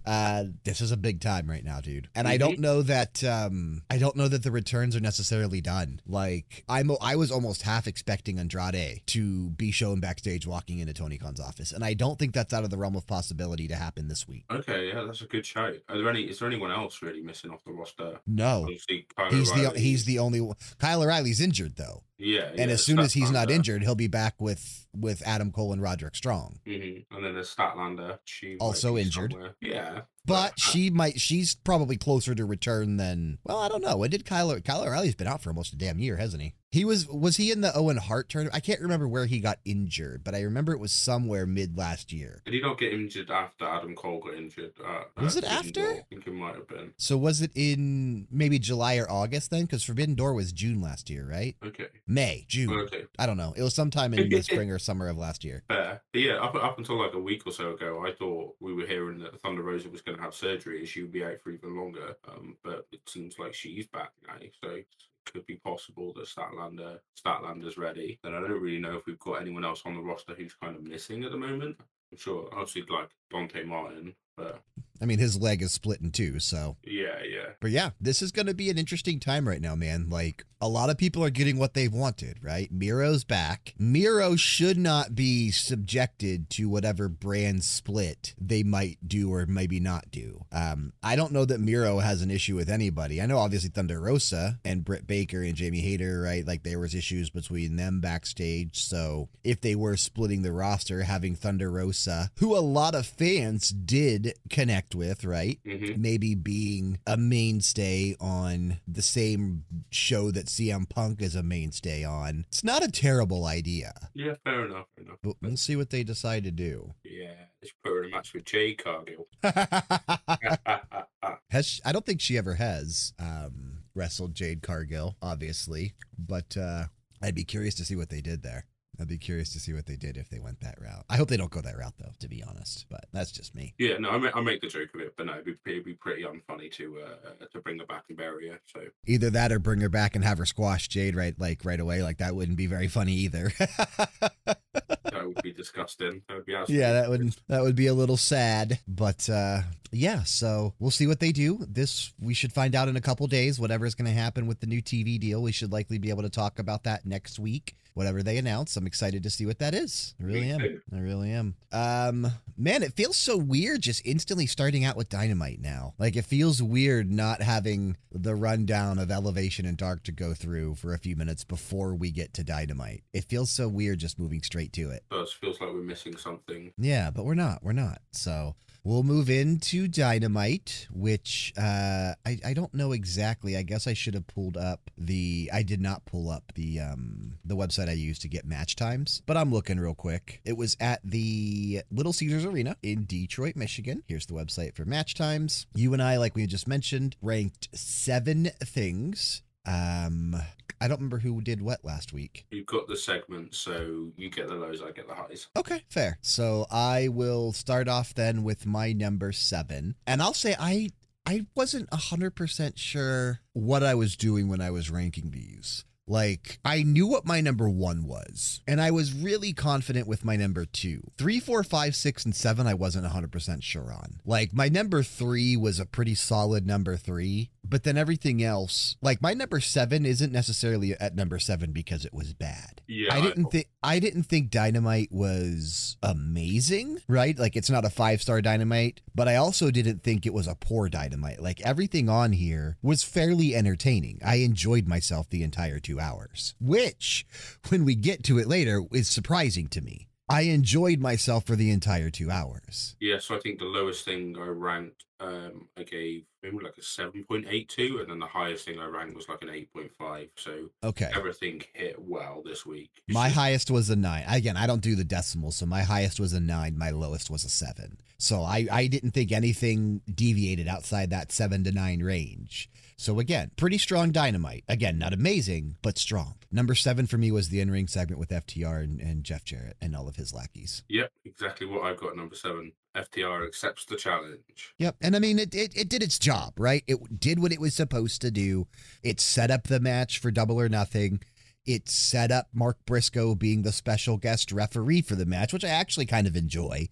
uh, 0.06 0.46
this 0.64 0.82
is 0.82 0.92
a 0.92 0.98
big 0.98 1.22
time 1.22 1.50
right 1.50 1.64
now, 1.64 1.82
dude. 1.82 2.10
And 2.16 2.28
I 2.28 2.38
don't 2.38 2.60
know 2.60 2.82
that 2.84 3.24
um, 3.24 3.82
I 3.90 3.98
don't 3.98 4.16
know 4.16 4.28
that 4.28 4.44
the 4.44 4.52
returns 4.52 4.96
are 4.96 5.00
necessarily 5.00 5.62
done. 5.62 6.02
Like 6.08 6.64
I'm, 6.70 6.92
I 7.02 7.16
was 7.16 7.32
almost 7.32 7.64
half 7.64 7.88
expecting 7.88 8.40
Andrade 8.40 9.02
to 9.08 9.50
be 9.52 9.72
shown 9.72 10.00
backstage 10.00 10.46
walking 10.48 10.80
into 10.80 10.94
Tony 10.94 11.18
Khan's 11.18 11.40
office, 11.40 11.72
and 11.72 11.84
I 11.84 11.94
don't 11.94 12.20
think 12.20 12.34
that's 12.34 12.54
out 12.54 12.64
of 12.64 12.70
the 12.70 12.78
realm 12.78 12.96
of 12.96 13.08
possibility 13.08 13.68
to 13.68 13.76
happen 13.76 14.08
this 14.08 14.28
week. 14.28 14.46
Okay, 14.52 14.90
yeah, 14.90 15.04
that's 15.06 15.22
a 15.22 15.28
good 15.28 15.46
show. 15.46 15.74
Are 15.90 15.98
there 15.98 16.10
any? 16.10 16.24
Is 16.24 16.40
there 16.40 16.48
anyone 16.48 16.72
else 16.72 17.02
really 17.02 17.22
missing 17.22 17.52
off 17.52 17.64
the 17.66 17.72
roster? 17.72 18.20
No, 18.28 18.66
he's 18.66 18.86
the 18.86 19.74
he's 19.76 20.06
the 20.06 20.20
only 20.20 20.42
one. 20.42 20.56
Kyle 20.80 21.02
O'Reilly's 21.02 21.42
injured 21.42 21.76
though, 21.76 22.04
yeah, 22.18 22.44
and 22.50 22.58
yeah, 22.60 22.66
as 22.68 22.86
soon 22.86 23.00
as 23.00 23.14
he's 23.14 23.32
not 23.32 23.50
injured, 23.52 23.84
he'll 23.84 23.96
be 23.96 24.08
back 24.08 24.40
with 24.40 24.88
with 24.96 25.22
Adam 25.26 25.52
Cole 25.52 25.74
and 25.74 25.82
Roderick 25.82 26.16
Strong. 26.16 26.60
Mhm. 26.66 27.06
And 27.12 27.26
then 27.26 27.34
there's 27.34 27.54
Statlander. 27.54 28.20
She 28.26 28.58
Also 28.60 28.98
injured. 28.98 29.32
somewhere. 29.34 29.56
Yeah, 29.62 30.02
But 30.26 30.52
uh, 30.52 30.56
she 30.58 30.90
might. 30.90 31.20
She's 31.20 31.56
probably 31.56 31.98
closer 31.98 32.34
to 32.36 32.46
return 32.46 32.98
than. 32.98 33.40
Well, 33.44 33.60
I 33.60 33.68
don't 33.68 33.84
know. 33.84 33.98
When 33.98 34.10
did 34.10 34.26
Kyle? 34.26 34.60
Kyle 34.62 34.84
O'Reilly's 34.84 35.16
been 35.16 35.28
out 35.28 35.42
for 35.42 35.50
almost 35.50 35.74
a 35.74 35.78
damn 35.78 36.00
year, 36.00 36.18
hasn't 36.18 36.42
he? 36.42 36.54
He 36.72 36.84
was. 36.84 37.08
Was 37.08 37.38
he 37.38 37.52
in 37.52 37.62
the 37.62 37.76
Owen 37.76 37.98
Hart 37.98 38.30
tournament? 38.30 38.56
I 38.56 38.60
can't 38.60 38.82
remember 38.82 39.08
where 39.08 39.28
he 39.28 39.40
got 39.40 39.60
injured, 39.64 40.24
but 40.24 40.36
I 40.36 40.42
remember 40.42 40.74
it 40.74 40.80
was 40.80 40.92
somewhere 40.92 41.46
mid 41.46 41.78
last 41.78 42.12
year. 42.12 42.42
Did 42.44 42.54
he 42.54 42.62
not 42.62 42.78
get 42.78 42.94
injured 42.94 43.30
after 43.30 43.66
Adam 43.66 43.96
Cole 43.96 44.20
got 44.20 44.34
injured? 44.34 44.74
Uh, 44.84 45.04
Was 45.22 45.36
uh, 45.36 45.40
it 45.40 45.46
after? 45.46 45.82
Door? 45.82 45.92
I 45.92 46.02
think 46.10 46.28
it 46.28 46.34
might 46.34 46.56
have 46.56 46.68
been. 46.68 46.94
So 46.98 47.18
was 47.18 47.42
it 47.42 47.52
in 47.56 48.28
maybe 48.30 48.60
July 48.60 48.98
or 48.98 49.10
August 49.10 49.52
then? 49.52 49.62
Because 49.62 49.84
Forbidden 49.84 50.16
Door 50.16 50.34
was 50.34 50.52
June 50.52 50.82
last 50.82 51.10
year, 51.10 51.26
right? 51.30 51.56
Okay. 51.64 51.88
May, 52.08 52.46
June. 52.48 52.72
Okay. 52.72 53.06
I 53.18 53.26
don't 53.26 53.38
know. 53.38 53.54
It 53.56 53.62
was 53.62 53.74
sometime 53.74 54.14
in 54.14 54.28
the 54.28 54.42
spring 54.42 54.72
or 54.72 54.80
summer 54.80 55.08
of 55.08 55.18
last 55.18 55.44
year. 55.44 55.64
Fair. 55.70 56.02
But 56.12 56.22
yeah, 56.22 56.36
up, 56.36 56.56
up 56.56 56.78
until 56.78 57.00
like 57.00 57.14
a 57.14 57.20
week 57.20 57.44
or 57.46 57.52
so 57.52 57.74
ago, 57.74 58.04
I 58.06 58.12
thought 58.12 58.56
we 58.60 58.74
were 58.74 58.86
hearing 58.86 59.20
that 59.20 59.42
Thunder 59.42 59.62
Rosa 59.62 59.90
was 59.90 60.02
going 60.02 60.15
have 60.20 60.34
surgery 60.34 60.86
she 60.86 61.02
would 61.02 61.12
be 61.12 61.24
out 61.24 61.42
for 61.42 61.52
even 61.52 61.78
longer. 61.78 62.16
Um, 62.28 62.58
but 62.64 62.88
it 62.92 63.02
seems 63.08 63.40
like 63.40 63.54
she's 63.54 63.88
back 63.88 64.12
now, 64.28 64.36
so 64.64 64.78
could 65.26 65.46
be 65.46 65.56
possible 65.56 66.14
that 66.14 66.28
Statlander 66.28 67.00
Statlander's 67.20 67.78
ready. 67.78 68.20
And 68.24 68.36
I 68.36 68.40
don't 68.40 68.62
really 68.62 68.80
know 68.80 68.96
if 68.96 69.06
we've 69.06 69.20
got 69.20 69.42
anyone 69.42 69.66
else 69.66 69.82
on 69.86 69.96
the 69.96 70.02
roster 70.02 70.34
who's 70.36 70.54
kind 70.54 70.76
of 70.76 70.84
missing 70.84 71.24
at 71.24 71.32
the 71.32 71.38
moment. 71.38 71.76
I'm 72.12 72.18
sure, 72.18 72.48
obviously, 72.52 72.84
like 72.90 73.10
Dante 73.32 73.64
Martin, 73.64 74.16
but 74.38 74.62
I 75.02 75.06
mean, 75.06 75.20
his 75.20 75.40
leg 75.40 75.62
is 75.62 75.74
split 75.74 76.02
in 76.02 76.12
two, 76.12 76.40
so. 76.40 76.78
yeah, 76.84 77.22
yeah, 77.24 77.50
But 77.60 77.72
yeah, 77.72 77.92
this 78.00 78.22
is 78.22 78.32
going 78.32 78.48
to 78.48 78.54
be 78.54 78.70
an 78.70 78.78
interesting 78.78 79.20
time 79.20 79.48
right 79.48 79.62
now, 79.62 79.76
man. 79.76 80.10
Like, 80.10 80.46
a 80.62 80.70
lot 80.70 80.90
of 80.90 80.98
people 80.98 81.24
are 81.24 81.30
getting 81.30 81.60
what 81.60 81.74
they've 81.74 81.94
wanted, 81.94 82.38
right? 82.42 82.72
Miro's 82.72 83.26
back. 83.26 83.76
Miro 83.78 84.36
should 84.38 84.78
not 84.78 85.14
be 85.14 85.52
subjected 85.52 86.50
to 86.52 86.70
whatever 86.70 87.10
brand 87.10 87.64
split 87.64 88.34
they 88.40 88.64
might 88.64 88.98
do 89.06 89.34
or 89.34 89.46
maybe 89.46 89.82
not 89.82 90.10
do. 90.12 90.46
Um, 90.52 90.94
I 91.04 91.18
don't 91.18 91.34
know 91.34 91.46
that 91.46 91.60
Miro 91.60 92.00
has 92.00 92.22
an 92.22 92.32
issue 92.32 92.56
with 92.56 92.70
anybody. 92.70 93.22
I 93.22 93.26
know, 93.26 93.38
obviously, 93.38 93.70
Thunder 93.70 94.00
Rosa 94.00 94.60
and 94.64 94.86
Britt 94.86 95.06
Baker 95.06 95.44
and 95.44 95.56
Jamie 95.56 95.82
Hayter, 95.82 96.22
right? 96.22 96.48
Like, 96.48 96.64
there 96.64 96.80
was 96.80 96.96
issues 96.96 97.30
between 97.30 97.76
them 97.76 98.00
backstage. 98.00 98.82
So, 98.82 99.28
if 99.44 99.60
they 99.60 99.76
were 99.76 99.98
splitting 99.98 100.42
the 100.42 100.54
roster, 100.54 101.04
having 101.04 101.36
Thunder 101.36 101.70
Rosa, 101.70 102.32
who 102.40 102.56
a 102.56 102.60
lot 102.60 102.96
of 102.96 103.06
fans 103.18 103.70
did 103.70 104.34
connect 104.50 104.96
with, 104.96 105.24
right? 105.24 105.60
hmm 105.66 105.94
maybe 105.98 106.36
being 106.36 107.00
a 107.08 107.18
mainstay 107.18 108.16
on 108.20 108.80
the 108.88 109.02
same 109.02 109.64
show 109.92 110.32
that 110.32 110.48
CM 110.48 110.88
Punk 110.90 111.22
is 111.22 111.36
a 111.36 111.44
mainstay 111.44 112.04
on. 112.04 112.46
It's 112.50 112.64
not 112.64 112.84
a 112.84 112.92
terrible 112.92 113.46
idea, 113.46 113.94
yeah. 114.14 114.34
Fair 114.44 114.66
enough. 114.66 114.86
Fair 114.96 115.06
enough. 115.06 115.18
but 115.24 115.36
we'll 115.42 115.58
see 115.58 115.76
what 115.76 115.90
they 115.90 116.04
decide 116.04 116.44
to 116.44 116.52
do. 116.52 116.94
Yeah, 117.04 117.34
let's 117.62 117.74
put 117.84 117.92
her 117.94 118.04
in 118.04 118.12
a 118.12 118.16
match 118.16 118.34
with 118.34 118.46
Jade 118.46 118.84
Cargill. 118.84 119.28
has 121.50 121.66
she- 121.68 121.82
I 121.86 121.92
don't 121.92 122.06
think 122.06 122.22
she 122.22 122.38
ever 122.38 122.56
has 122.56 123.14
um, 123.20 123.80
wrestled 123.94 124.36
Jade 124.36 124.62
Cargill, 124.62 125.16
obviously, 125.22 125.94
but 126.18 126.56
uh, 126.58 126.86
I'd 127.22 127.36
be 127.36 127.44
curious 127.44 127.76
to 127.76 127.86
see 127.86 127.96
what 127.96 128.10
they 128.10 128.22
did 128.22 128.44
there. 128.44 128.66
I'd 129.00 129.08
be 129.08 129.18
curious 129.18 129.52
to 129.54 129.60
see 129.60 129.74
what 129.74 129.86
they 129.86 129.96
did 129.96 130.18
if 130.18 130.30
they 130.30 130.40
went 130.40 130.62
that 130.62 130.80
route. 130.82 131.06
I 131.10 131.18
hope 131.18 131.30
they 131.30 131.38
don't 131.38 131.52
go 131.52 131.62
that 131.62 131.78
route 131.78 131.94
though, 132.00 132.12
to 132.20 132.28
be 132.28 132.44
honest. 132.44 132.86
But 132.90 133.06
that's 133.12 133.32
just 133.32 133.56
me. 133.56 133.74
Yeah, 133.78 133.98
no, 133.98 134.10
I 134.10 134.18
make, 134.18 134.36
I 134.36 134.42
make 134.42 134.62
the 134.62 134.68
joke 134.68 134.90
of 134.94 135.02
it, 135.02 135.14
but 135.18 135.26
no, 135.26 135.34
it'd 135.34 135.46
be, 135.46 135.72
it'd 135.72 135.86
be 135.86 135.94
pretty 135.94 136.24
unfunny 136.24 136.72
to 136.74 137.00
uh, 137.00 137.46
to 137.52 137.60
bring 137.60 137.80
her 137.80 137.86
back 137.86 138.06
and 138.10 138.18
bury 138.18 138.50
her. 138.50 138.60
So 138.66 138.82
Either 139.06 139.30
that 139.32 139.52
or 139.52 139.60
bring 139.60 139.82
her 139.82 139.90
back 139.90 140.16
and 140.16 140.24
have 140.24 140.38
her 140.38 140.46
squash 140.46 140.88
Jade 140.88 141.16
right 141.16 141.38
like 141.40 141.64
right 141.64 141.80
away. 141.80 142.04
Like 142.04 142.18
that 142.18 142.36
wouldn't 142.36 142.58
be 142.58 142.68
very 142.68 142.88
funny 142.88 143.14
either. 143.14 143.52
that 145.26 145.36
would 145.36 145.44
be 145.44 145.54
disgusting. 145.54 146.22
That 146.28 146.36
would 146.36 146.46
be 146.46 146.54
yeah, 146.68 146.94
that 146.94 147.10
would 147.10 147.36
that 147.48 147.62
would 147.64 147.76
be 147.76 147.88
a 147.88 147.94
little 147.94 148.18
sad. 148.18 148.80
But 148.88 149.28
uh 149.30 149.62
yeah, 149.92 150.24
so 150.24 150.74
we'll 150.80 150.92
see 150.92 151.08
what 151.08 151.20
they 151.20 151.32
do. 151.32 151.66
This 151.68 152.14
we 152.20 152.34
should 152.34 152.54
find 152.54 152.76
out 152.76 152.88
in 152.88 152.96
a 152.96 153.02
couple 153.02 153.26
days. 153.28 153.60
Whatever's 153.60 153.96
going 153.96 154.14
to 154.14 154.20
happen 154.20 154.46
with 154.48 154.60
the 154.60 154.68
new 154.68 154.82
TV 154.82 155.20
deal, 155.20 155.42
we 155.42 155.52
should 155.52 155.72
likely 155.72 155.98
be 155.98 156.10
able 156.10 156.24
to 156.24 156.30
talk 156.30 156.60
about 156.60 156.84
that 156.84 157.06
next 157.06 157.40
week. 157.40 157.76
Whatever 157.94 158.22
they 158.22 158.38
announce, 158.38 158.76
I'm 158.76 158.88
excited 158.88 159.24
to 159.24 159.30
see 159.30 159.46
what 159.46 159.60
that 159.60 159.74
is. 159.74 160.16
I 160.20 160.26
really 160.26 160.50
am. 160.50 160.82
I 160.94 161.00
really 161.00 161.32
am. 161.32 161.56
Um, 161.72 162.28
man, 162.58 162.84
it 162.84 162.92
feels 162.92 163.16
so 163.16 163.38
weird 163.38 163.82
just 163.82 164.06
instantly 164.06 164.48
starting 164.48 164.84
out 164.84 164.98
with 164.98 165.08
Dynamite 165.08 165.62
now. 165.62 165.94
Like 165.98 166.18
it 166.18 166.26
feels 166.26 166.62
weird 166.62 167.10
not 167.10 167.42
having 167.42 167.96
the 168.12 168.36
rundown 168.36 169.00
of 169.00 169.12
Elevation 169.12 169.66
and 169.66 169.78
Dark 169.78 170.04
to 170.04 170.12
go 170.12 170.34
through 170.34 170.76
for 170.76 170.94
a 170.94 170.98
few 170.98 171.16
minutes 171.16 171.46
before 171.46 171.96
we 171.96 172.12
get 172.12 172.34
to 172.34 172.44
Dynamite. 172.44 173.04
It 173.14 173.24
feels 173.26 173.50
so 173.50 173.70
weird 173.70 174.00
just 174.00 174.20
moving 174.20 174.44
straight 174.44 174.74
to 174.74 174.90
it. 174.90 175.04
Feels 175.24 175.60
like 175.60 175.72
we're 175.72 175.82
missing 175.82 176.18
something. 176.18 176.74
Yeah, 176.78 177.12
but 177.12 177.26
we're 177.26 177.36
not. 177.36 177.64
We're 177.64 177.74
not. 177.74 178.02
So 178.12 178.56
we'll 178.84 179.04
move 179.04 179.30
into 179.30 179.88
Dynamite, 179.88 180.88
which 180.92 181.54
uh, 181.58 182.14
I 182.26 182.40
I 182.46 182.54
don't 182.54 182.74
know 182.74 182.92
exactly. 182.94 183.58
I 183.58 183.64
guess 183.64 183.88
I 183.88 183.94
should 183.94 184.14
have 184.14 184.28
pulled 184.28 184.56
up 184.58 184.92
the. 184.98 185.50
I 185.54 185.64
did 185.64 185.82
not 185.82 186.06
pull 186.06 186.30
up 186.30 186.54
the 186.56 186.80
um 186.80 187.38
the 187.44 187.56
website 187.56 187.90
I 187.90 187.94
used 187.94 188.22
to 188.22 188.30
get 188.30 188.46
match 188.46 188.76
times, 188.76 189.22
but 189.26 189.36
I'm 189.36 189.52
looking 189.52 189.80
real 189.80 189.96
quick. 189.96 190.42
It 190.46 190.56
was 190.56 190.78
at 190.80 191.02
the 191.04 191.82
Little 191.92 192.14
Caesars 192.14 192.46
Arena 192.46 192.78
in 192.84 193.06
Detroit, 193.06 193.56
Michigan. 193.56 194.04
Here's 194.08 194.28
the 194.28 194.34
website 194.34 194.76
for 194.76 194.86
match 194.86 195.16
times. 195.16 195.66
You 195.74 195.94
and 195.94 196.02
I, 196.02 196.18
like 196.18 196.36
we 196.36 196.46
just 196.48 196.68
mentioned, 196.68 197.16
ranked 197.22 197.70
seven 197.74 198.52
things. 198.64 199.42
Um, 199.68 200.36
I 200.82 200.88
don't 200.88 200.98
remember 200.98 201.20
who 201.20 201.42
did 201.42 201.62
what 201.62 201.84
last 201.84 202.14
week. 202.14 202.46
You've 202.52 202.66
got 202.66 202.88
the 202.88 202.98
segment, 202.98 203.56
so 203.56 204.12
you 204.18 204.30
get 204.30 204.48
the 204.48 204.56
lows, 204.56 204.82
I 204.82 204.92
get 204.92 205.08
the 205.08 205.16
highs. 205.16 205.48
Okay, 205.56 205.84
fair. 205.90 206.18
So 206.22 206.66
I 206.70 207.08
will 207.08 207.54
start 207.54 207.88
off 207.88 208.14
then 208.14 208.44
with 208.44 208.66
my 208.66 208.94
number 208.94 209.32
seven, 209.32 209.96
and 210.06 210.22
I'll 210.22 210.34
say 210.34 210.56
I 210.60 210.90
I 211.26 211.48
wasn't 211.56 211.92
hundred 211.94 212.36
percent 212.36 212.78
sure 212.78 213.40
what 213.54 213.84
I 213.84 213.96
was 213.96 214.16
doing 214.16 214.48
when 214.48 214.62
I 214.62 214.72
was 214.72 214.92
ranking 214.92 215.32
these. 215.32 215.86
Like, 216.08 216.60
I 216.64 216.84
knew 216.84 217.08
what 217.08 217.26
my 217.26 217.42
number 217.42 217.68
one 217.68 218.06
was, 218.06 218.62
and 218.68 218.80
I 218.80 218.92
was 218.92 219.14
really 219.14 219.54
confident 219.54 220.08
with 220.08 220.24
my 220.24 220.36
number 220.36 220.66
two. 220.66 221.12
Three, 221.18 221.40
four, 221.40 221.64
five, 221.64 221.96
six, 221.96 222.24
and 222.26 222.36
seven, 222.36 222.68
I 222.68 222.76
wasn't 222.76 223.08
100% 223.08 223.64
sure 223.64 223.92
on. 223.92 224.20
Like, 224.24 224.54
my 224.54 224.70
number 224.70 225.02
three 225.02 225.58
was 225.58 225.80
a 225.80 225.86
pretty 225.86 226.16
solid 226.16 226.68
number 226.68 226.96
three, 226.96 227.50
but 227.70 227.84
then 227.84 227.98
everything 227.98 228.44
else, 228.44 228.96
like 229.02 229.22
my 229.22 229.34
number 229.34 229.60
seven 229.60 230.06
isn't 230.06 230.32
necessarily 230.32 230.94
at 230.94 231.16
number 231.16 231.40
seven 231.40 231.72
because 231.72 232.06
it 232.06 232.14
was 232.14 232.34
bad. 232.34 232.82
Yeah, 232.88 233.14
I 233.14 233.22
didn't 233.22 233.46
think 233.46 233.68
I 233.84 234.00
didn't 234.00 234.24
think 234.24 234.52
Dynamite 234.52 235.12
was 235.12 235.98
amazing, 236.04 237.00
right? 237.08 237.38
Like 237.38 237.56
it's 237.56 237.70
not 237.70 237.86
a 237.86 237.90
five 237.90 238.22
star 238.22 238.42
Dynamite, 238.42 239.02
but 239.14 239.28
I 239.28 239.36
also 239.36 239.72
didn't 239.72 240.04
think 240.04 240.26
it 240.26 240.34
was 240.34 240.48
a 240.48 240.56
poor 240.56 240.90
Dynamite. 240.90 241.42
Like 241.42 241.62
everything 241.62 242.10
on 242.10 242.34
here 242.34 242.78
was 242.82 243.04
fairly 243.04 243.56
entertaining. 243.56 244.20
I 244.24 244.36
enjoyed 244.38 244.88
myself 244.88 245.30
the 245.30 245.44
entire 245.44 245.80
two 245.80 245.95
hours, 246.00 246.56
which, 246.60 247.26
when 247.70 247.86
we 247.86 247.96
get 247.96 248.24
to 248.26 248.38
it 248.40 248.48
later, 248.48 248.82
is 248.92 249.08
surprising 249.10 249.68
to 249.70 249.82
me. 249.82 250.08
I 250.28 250.42
enjoyed 250.42 251.00
myself 251.00 251.46
for 251.46 251.56
the 251.56 251.70
entire 251.70 252.10
two 252.10 252.32
hours. 252.32 252.96
Yeah, 253.00 253.20
so 253.20 253.36
I 253.36 253.40
think 253.40 253.60
the 253.60 253.66
lowest 253.66 254.06
thing 254.06 254.36
I 254.40 254.48
ranked, 254.48 255.04
um, 255.20 255.68
I 255.78 255.84
gave 255.84 256.24
maybe 256.42 256.58
like 256.64 256.78
a 256.80 256.82
seven 256.82 257.24
point 257.26 257.46
eight 257.48 257.70
two, 257.70 258.00
and 258.02 258.10
then 258.10 258.18
the 258.18 258.26
highest 258.26 258.66
thing 258.66 258.80
I 258.80 258.88
ranked 258.88 259.16
was 259.16 259.30
like 259.30 259.44
an 259.44 259.52
eight 259.52 259.72
point 259.72 259.92
five. 260.00 260.30
So 260.36 260.72
Okay. 260.84 261.12
everything 261.16 261.62
hit 261.74 262.02
well 262.02 262.42
this 262.44 262.66
week. 262.66 262.90
My 263.08 263.30
highest 263.30 263.70
was 263.70 263.92
a 263.92 263.96
nine. 263.96 264.26
Again, 264.28 264.58
I 264.58 264.66
don't 264.66 264.82
do 264.82 264.96
the 264.96 265.04
decimals, 265.04 265.58
so 265.58 265.68
my 265.68 265.84
highest 265.84 266.20
was 266.20 266.34
a 266.34 266.40
nine. 266.40 266.76
My 266.76 266.90
lowest 266.90 267.30
was 267.30 267.44
a 267.46 267.50
seven. 267.50 268.00
So 268.18 268.42
I, 268.42 268.66
I 268.72 268.88
didn't 268.88 269.12
think 269.12 269.32
anything 269.32 270.02
deviated 270.12 270.68
outside 270.68 271.12
that 271.12 271.32
seven 271.32 271.64
to 271.66 271.72
nine 271.72 272.02
range. 272.02 272.68
So 272.98 273.20
again, 273.20 273.52
pretty 273.58 273.78
strong 273.78 274.12
dynamite. 274.12 274.64
Again, 274.68 274.98
not 274.98 275.14
amazing, 275.14 275.76
but 275.82 275.98
strong. 275.98 276.36
Number 276.52 276.76
seven 276.76 277.08
for 277.08 277.18
me 277.18 277.32
was 277.32 277.50
the 277.50 277.60
in 277.60 277.70
ring 277.70 277.88
segment 277.88 278.20
with 278.20 278.30
FTR 278.30 278.84
and, 278.84 279.00
and 279.02 279.24
Jeff 279.24 279.44
Jarrett 279.44 279.76
and 279.82 279.96
all 279.96 280.08
of 280.08 280.16
his 280.16 280.34
lackeys. 280.34 280.84
Yep, 280.88 281.12
exactly 281.26 281.68
what 281.68 281.84
I've 281.84 282.00
got 282.00 282.16
number 282.16 282.36
seven. 282.36 282.72
FTR 282.96 283.46
accepts 283.46 283.86
the 283.86 283.98
challenge. 283.98 284.74
Yep. 284.78 284.96
And 285.02 285.16
I 285.16 285.20
mean, 285.20 285.38
it, 285.38 285.54
it, 285.54 285.76
it 285.76 285.90
did 285.90 286.02
its 286.02 286.18
job, 286.18 286.54
right? 286.58 286.84
It 286.88 287.20
did 287.20 287.40
what 287.40 287.52
it 287.52 287.60
was 287.60 287.74
supposed 287.74 288.22
to 288.22 288.32
do. 288.32 288.68
It 289.04 289.20
set 289.20 289.52
up 289.52 289.64
the 289.64 289.82
match 289.82 290.20
for 290.20 290.32
double 290.32 290.60
or 290.60 290.70
nothing. 290.70 291.20
It 291.66 291.90
set 291.90 292.32
up 292.32 292.48
Mark 292.54 292.78
Briscoe 292.86 293.36
being 293.36 293.64
the 293.64 293.74
special 293.74 294.18
guest 294.18 294.52
referee 294.52 295.02
for 295.02 295.16
the 295.16 295.26
match, 295.26 295.52
which 295.52 295.66
I 295.66 295.70
actually 295.70 296.06
kind 296.06 296.28
of 296.28 296.38
enjoy. 296.38 296.88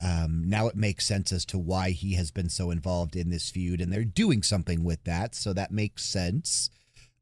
Um, 0.00 0.44
now 0.48 0.68
it 0.68 0.76
makes 0.76 1.06
sense 1.06 1.32
as 1.32 1.44
to 1.46 1.58
why 1.58 1.90
he 1.90 2.14
has 2.14 2.30
been 2.30 2.48
so 2.48 2.70
involved 2.70 3.16
in 3.16 3.30
this 3.30 3.50
feud, 3.50 3.80
and 3.80 3.92
they're 3.92 4.04
doing 4.04 4.42
something 4.42 4.84
with 4.84 5.02
that, 5.04 5.34
so 5.34 5.52
that 5.52 5.72
makes 5.72 6.04
sense. 6.04 6.70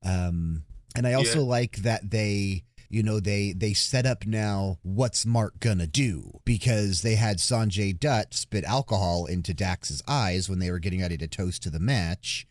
Um, 0.02 0.64
and 0.95 1.06
I 1.06 1.14
also 1.14 1.38
Yeah. 1.40 1.47
like 1.47 1.76
that 1.78 2.11
they, 2.11 2.64
you 2.90 3.02
know, 3.02 3.18
they 3.18 3.52
they 3.52 3.73
set 3.73 4.04
up 4.06 4.26
now 4.26 4.78
what's 4.83 5.25
Mark 5.26 5.59
gonna 5.59 5.87
do 5.87 6.40
because 6.45 7.02
they 7.02 7.14
had 7.16 7.38
Sanjay 7.38 7.99
Dutt 7.99 8.35
spit 8.35 8.64
alcohol 8.64 9.25
into 9.26 9.52
Dax's 9.54 10.02
eyes 10.06 10.49
when 10.49 10.59
they 10.59 10.71
were 10.71 10.78
getting 10.78 11.00
ready 11.00 11.16
to 11.18 11.26
toast 11.26 11.62
to 11.64 11.71
the 11.71 11.80
match. 11.80 12.47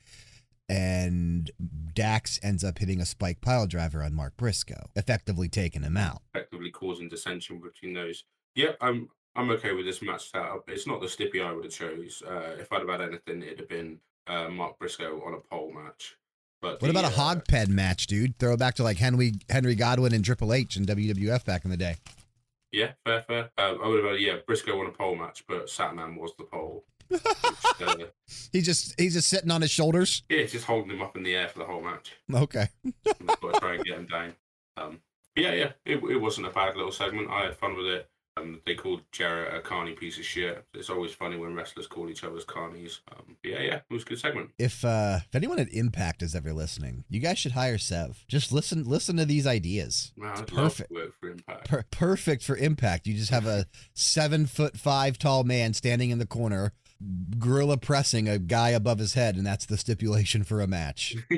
And 0.67 1.51
Dax 1.94 2.39
ends 2.41 2.63
up 2.63 2.79
hitting 2.79 3.00
a 3.00 3.05
spike 3.05 3.39
pile 3.41 3.67
driver 3.67 4.01
on 4.01 4.15
Mark 4.15 4.36
Briscoe, 4.36 4.89
effectively 4.96 5.48
taking 5.48 5.84
him 5.84 5.96
out. 5.98 6.24
effectively 6.34 6.72
causing 6.72 7.08
dissension 7.08 7.62
between 7.62 7.94
those. 7.94 8.24
Yeah, 8.55 8.72
I'm 8.82 9.10
I'm 9.36 9.50
okay 9.51 9.74
with 9.74 9.86
this 9.86 10.01
match 10.01 10.32
setup. 10.32 10.70
It's 10.70 10.88
not 10.88 11.01
the 11.01 11.08
stippy 11.08 11.46
I 11.46 11.51
would 11.51 11.65
have 11.65 11.74
chose. 11.74 12.24
Uh, 12.25 12.56
if 12.60 12.72
I'd 12.72 12.80
have 12.80 12.89
had 12.89 13.01
anything, 13.01 13.44
it'd 13.44 13.60
have 13.60 13.70
been 13.70 14.00
uh, 14.27 14.50
Mark 14.50 14.80
Briscoe 14.80 15.22
on 15.25 15.34
a 15.34 15.39
pole 15.39 15.72
match. 15.74 16.15
But 16.62 16.82
What 16.82 16.82
the, 16.82 16.89
about 16.89 17.04
a 17.04 17.08
uh, 17.08 17.12
hog 17.12 17.48
pen 17.48 17.75
match, 17.75 18.08
dude? 18.08 18.39
Throw 18.39 18.54
it 18.54 18.60
back 18.60 18.75
to 18.75 18.84
like 18.84 18.98
Henry 18.98 19.34
Henry 19.50 19.75
Godwinn 19.75 20.13
and 20.13 20.24
Triple 20.24 20.54
H 20.54 20.77
and 20.77 20.88
WWF 20.88 21.44
back 21.46 21.65
in 21.65 21.72
the 21.72 21.77
day. 21.77 21.96
Yeah, 22.72 22.94
fair, 23.06 23.22
fair. 23.24 23.50
Uh, 23.58 23.75
I 23.84 23.88
would 23.88 24.04
have 24.04 24.13
had 24.13 24.22
yeah 24.22 24.38
Briscoe 24.46 24.80
on 24.80 24.88
a 24.88 24.92
pole 24.92 25.15
match, 25.15 25.44
but 25.48 25.68
Satnam 25.68 26.18
was 26.18 26.32
the 26.38 26.46
pole. 26.46 26.86
Which, 27.08 27.22
uh, 27.82 27.96
He's 28.51 28.65
just 28.65 29.00
he's 29.00 29.13
just 29.13 29.30
sitting 29.30 29.51
on 29.51 29.62
his 29.62 29.72
shoulders. 29.72 30.24
yeah, 30.30 30.46
just 30.46 30.65
holding 30.65 30.92
him 30.92 31.01
up 31.01 31.15
in 31.15 31.24
the 31.24 31.36
air 31.36 31.50
for 31.50 31.60
the 31.60 31.65
whole 31.65 31.82
match. 31.82 32.13
Okay. 32.34 32.68
Got 33.06 33.54
to 33.54 33.60
try 33.60 33.75
and 33.75 33.84
get 33.84 33.98
him 33.98 34.08
down. 34.08 34.34
Um, 34.77 35.00
yeah, 35.36 35.54
yeah, 35.54 35.72
it, 35.86 35.98
it 36.04 36.18
wasn't 36.22 36.48
a 36.48 36.51
bad 36.51 36.75
little 36.77 36.92
segment. 36.92 37.30
I 37.30 37.44
had 37.46 37.58
fun 37.58 37.75
with 37.75 37.86
it. 37.88 38.10
Um, 38.38 38.60
they 38.65 38.75
called 38.75 39.00
Jarrett 39.13 39.56
a 39.56 39.62
carny 39.62 39.94
piece 39.94 40.18
of 40.18 40.25
shit. 40.25 40.65
It's 40.74 40.89
always 40.89 41.13
funny 41.13 41.38
when 41.38 41.56
wrestlers 41.56 41.88
call 41.88 42.10
each 42.10 42.25
other's 42.25 42.44
carnies. 42.44 43.00
Um, 43.13 43.38
yeah, 43.44 43.62
yeah, 43.62 43.75
it 43.75 43.84
was 43.89 44.04
a 44.04 44.08
good 44.08 44.20
segment. 44.20 44.50
If 44.60 44.84
uh 44.84 45.20
if 45.25 45.34
anyone 45.34 45.58
at 45.58 45.72
Impact 45.72 46.22
is 46.22 46.36
ever 46.36 46.51
listening, 46.51 47.06
you 47.10 47.22
guys 47.22 47.39
should 47.39 47.54
hire 47.54 47.77
Sev. 47.77 48.25
Just 48.27 48.51
listen 48.51 48.84
listen 48.84 49.15
to 49.18 49.24
these 49.25 49.48
ideas. 49.48 50.12
Man, 50.18 50.32
I'd 50.32 50.39
It's 50.42 50.51
love 50.51 50.63
perfect. 50.77 50.92
for 51.22 51.30
Impact. 51.30 51.70
Per- 51.70 51.86
perfect 51.92 52.44
for 52.44 52.58
Impact. 52.58 53.08
You 53.08 53.13
just 53.13 53.32
have 53.32 53.46
a 53.46 53.68
seven 53.94 54.48
foot 54.48 54.75
five 54.77 55.18
tall 55.18 55.46
man 55.46 55.74
standing 55.74 56.10
in 56.10 56.20
the 56.20 56.27
corner, 56.27 56.74
gorilla 57.39 57.77
pressing 57.77 58.27
a 58.27 58.38
guy 58.38 58.70
above 58.72 59.00
his 59.00 59.13
head, 59.13 59.38
and 59.38 59.48
that's 59.48 59.65
the 59.65 59.77
stipulation 59.77 60.44
for 60.44 60.60
a 60.60 60.68
match. 60.68 61.15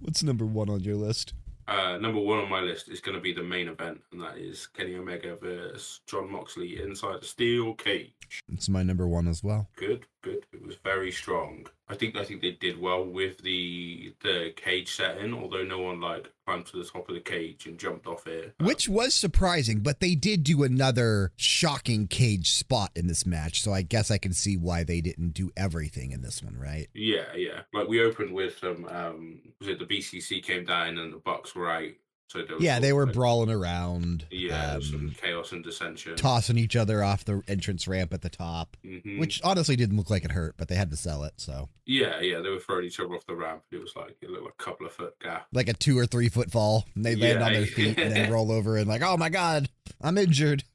What's 0.00 0.22
number 0.22 0.44
one 0.46 0.68
on 0.70 0.80
your 0.84 0.94
list? 0.96 1.34
Uh, 1.66 1.96
number 1.98 2.20
one 2.20 2.38
on 2.38 2.50
my 2.50 2.60
list 2.60 2.88
is 2.88 3.00
going 3.00 3.14
to 3.14 3.20
be 3.20 3.32
the 3.32 3.42
main 3.42 3.68
event, 3.68 4.00
and 4.12 4.20
that 4.20 4.36
is 4.36 4.66
Kenny 4.66 4.96
Omega 4.96 5.36
versus 5.36 6.00
Jon 6.06 6.30
Moxley 6.30 6.82
inside 6.82 7.22
the 7.22 7.26
steel 7.26 7.74
cage. 7.74 8.42
It's 8.52 8.68
my 8.68 8.82
number 8.82 9.08
one 9.08 9.28
as 9.28 9.42
well. 9.42 9.68
Good, 9.76 10.06
good. 10.24 10.46
It 10.52 10.66
was 10.66 10.76
very 10.82 11.12
strong. 11.12 11.66
I 11.86 11.94
think 11.94 12.16
I 12.16 12.24
think 12.24 12.40
they 12.40 12.52
did 12.52 12.80
well 12.80 13.04
with 13.04 13.42
the 13.42 14.14
the 14.22 14.52
cage 14.56 14.96
setting, 14.96 15.34
although 15.34 15.62
no 15.62 15.80
one 15.80 16.00
like 16.00 16.32
climbed 16.46 16.66
to 16.66 16.78
the 16.78 16.84
top 16.84 17.08
of 17.08 17.14
the 17.14 17.20
cage 17.20 17.66
and 17.66 17.78
jumped 17.78 18.06
off 18.06 18.26
it. 18.26 18.54
Uh, 18.60 18.64
Which 18.64 18.88
was 18.88 19.14
surprising, 19.14 19.80
but 19.80 20.00
they 20.00 20.14
did 20.14 20.42
do 20.42 20.62
another 20.62 21.32
shocking 21.36 22.06
cage 22.06 22.52
spot 22.52 22.90
in 22.96 23.06
this 23.06 23.26
match, 23.26 23.60
so 23.60 23.72
I 23.72 23.82
guess 23.82 24.10
I 24.10 24.18
can 24.18 24.32
see 24.32 24.56
why 24.56 24.82
they 24.82 25.00
didn't 25.02 25.34
do 25.34 25.50
everything 25.56 26.12
in 26.12 26.22
this 26.22 26.42
one, 26.42 26.56
right? 26.58 26.88
yeah, 26.94 27.34
yeah. 27.36 27.60
Like 27.74 27.88
we 27.88 28.02
opened 28.02 28.32
with 28.32 28.58
some. 28.58 28.86
Um, 28.86 29.40
was 29.60 29.68
it 29.68 29.78
the 29.78 29.84
BCC 29.84 30.42
came 30.42 30.64
down 30.64 30.96
and 30.98 31.12
the 31.12 31.18
Bucks 31.18 31.54
were 31.54 31.70
out? 31.70 31.90
So 32.34 32.42
Yeah, 32.58 32.80
they 32.80 32.92
were 32.92 33.06
like, 33.06 33.14
brawling 33.14 33.48
around, 33.50 34.26
Yeah, 34.30 34.76
was 34.76 34.88
some 34.90 34.96
um, 35.06 35.14
chaos 35.20 35.52
and 35.52 35.62
dissension. 35.62 36.16
tossing 36.16 36.58
each 36.58 36.74
other 36.74 37.02
off 37.04 37.24
the 37.24 37.42
entrance 37.46 37.86
ramp 37.86 38.12
at 38.12 38.22
the 38.22 38.28
top, 38.28 38.76
Mhm. 38.84 39.18
which 39.18 39.40
honestly 39.44 39.76
didn't 39.76 39.96
look 39.96 40.10
like 40.10 40.24
it 40.24 40.32
hurt, 40.32 40.56
but 40.56 40.66
they 40.68 40.74
had 40.74 40.90
to 40.90 40.96
sell 40.96 41.22
it, 41.22 41.34
so 41.36 41.68
Yeah, 41.86 42.20
yeah, 42.20 42.40
they 42.40 42.48
were 42.50 42.58
throwing 42.58 42.86
each 42.86 42.98
other 42.98 43.14
off 43.14 43.24
the 43.26 43.36
ramp. 43.36 43.62
It 43.70 43.80
was 43.80 43.92
like 43.94 44.16
it 44.20 44.30
looked 44.30 44.44
like 44.44 44.54
a 44.58 44.62
couple 44.64 44.86
of 44.86 44.92
foot 44.92 45.14
gap. 45.20 45.46
like 45.52 45.68
a 45.68 45.74
two 45.74 45.96
or 45.96 46.06
three 46.06 46.28
foot 46.28 46.50
fall, 46.50 46.86
and 46.96 47.04
they 47.04 47.14
land 47.14 47.38
Yeah. 47.40 47.46
on 47.46 47.52
their 47.52 47.66
feet 47.66 47.98
and 47.98 48.10
then 48.12 48.30
roll 48.32 48.50
over 48.50 48.76
and 48.76 48.88
like, 48.88 49.02
oh 49.02 49.16
my 49.16 49.28
god, 49.28 49.68
I'm 50.00 50.18
injured. 50.18 50.64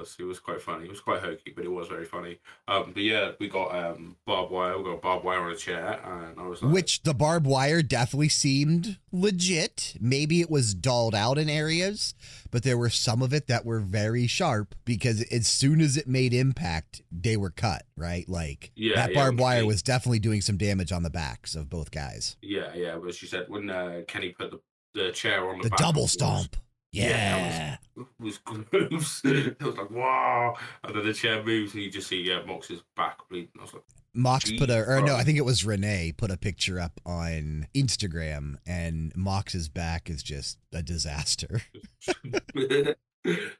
It 0.00 0.04
was 0.04 0.16
it 0.18 0.24
was 0.24 0.40
quite 0.40 0.62
funny. 0.62 0.84
It 0.86 0.90
was 0.90 1.00
quite 1.00 1.20
hokey, 1.20 1.52
but 1.54 1.64
it 1.64 1.70
was 1.70 1.88
very 1.88 2.06
funny. 2.06 2.38
Um, 2.68 2.92
but 2.94 3.02
yeah, 3.02 3.32
we 3.38 3.48
got 3.48 3.74
um 3.74 4.16
barbed 4.26 4.50
wire. 4.50 4.78
We 4.78 4.84
got 4.84 5.02
barbed 5.02 5.24
wire 5.24 5.40
on 5.40 5.52
a 5.52 5.56
chair, 5.56 6.00
and 6.04 6.40
I 6.40 6.46
was 6.46 6.62
like, 6.62 6.72
Which 6.72 7.02
the 7.02 7.12
barbed 7.12 7.46
wire 7.46 7.82
definitely 7.82 8.30
seemed 8.30 8.98
legit. 9.12 9.94
Maybe 10.00 10.40
it 10.40 10.50
was 10.50 10.72
dulled 10.74 11.14
out 11.14 11.36
in 11.38 11.50
areas, 11.50 12.14
but 12.50 12.62
there 12.62 12.78
were 12.78 12.88
some 12.90 13.20
of 13.22 13.32
it 13.34 13.46
that 13.48 13.64
were 13.66 13.80
very 13.80 14.26
sharp 14.26 14.74
because 14.84 15.22
as 15.30 15.46
soon 15.46 15.80
as 15.80 15.96
it 15.96 16.08
made 16.08 16.32
impact, 16.32 17.02
they 17.12 17.36
were 17.36 17.50
cut, 17.50 17.82
right? 17.96 18.28
Like 18.28 18.72
Yeah, 18.76 18.96
that 18.96 19.10
yeah, 19.10 19.14
barbed 19.20 19.38
wire 19.38 19.60
they- 19.60 19.66
was 19.66 19.82
definitely 19.82 20.20
doing 20.20 20.40
some 20.40 20.56
damage 20.56 20.92
on 20.92 21.02
the 21.02 21.10
backs 21.10 21.54
of 21.54 21.68
both 21.68 21.90
guys. 21.90 22.36
yeah, 22.40 22.72
yeah. 22.74 22.96
But 22.96 23.14
she 23.14 23.26
said 23.26 23.44
when 23.48 23.68
uh, 23.68 24.00
Kenny 24.08 24.30
put 24.30 24.50
the, 24.50 24.60
the 24.94 25.12
chair 25.12 25.46
on 25.48 25.58
the, 25.60 25.68
The 25.68 25.76
double 25.76 26.08
stomp. 26.08 26.56
Yeah, 26.92 27.76
Yeah. 27.96 28.04
was 28.18 28.38
gross. 28.38 29.22
it 29.24 29.62
was 29.62 29.76
like 29.76 29.90
wow, 29.90 30.54
and 30.84 30.96
then 30.96 31.06
the 31.06 31.12
chair 31.12 31.42
moves, 31.42 31.74
and 31.74 31.82
you 31.82 31.90
just 31.90 32.08
see 32.08 32.22
yeah 32.22 32.42
Mox's 32.46 32.82
back 32.96 33.18
bleeding. 33.28 33.50
I 33.58 33.62
was 33.62 33.74
like, 33.74 33.82
Mox 34.14 34.50
put 34.52 34.70
a, 34.70 34.84
or 34.88 35.00
no. 35.02 35.14
I 35.14 35.22
think 35.22 35.38
it 35.38 35.44
was 35.44 35.64
Renee 35.64 36.12
put 36.16 36.30
a 36.30 36.36
picture 36.36 36.80
up 36.80 37.00
on 37.06 37.68
Instagram, 37.74 38.56
and 38.66 39.12
Mox's 39.14 39.68
back 39.68 40.10
is 40.10 40.22
just 40.22 40.58
a 40.72 40.82
disaster. 40.82 41.62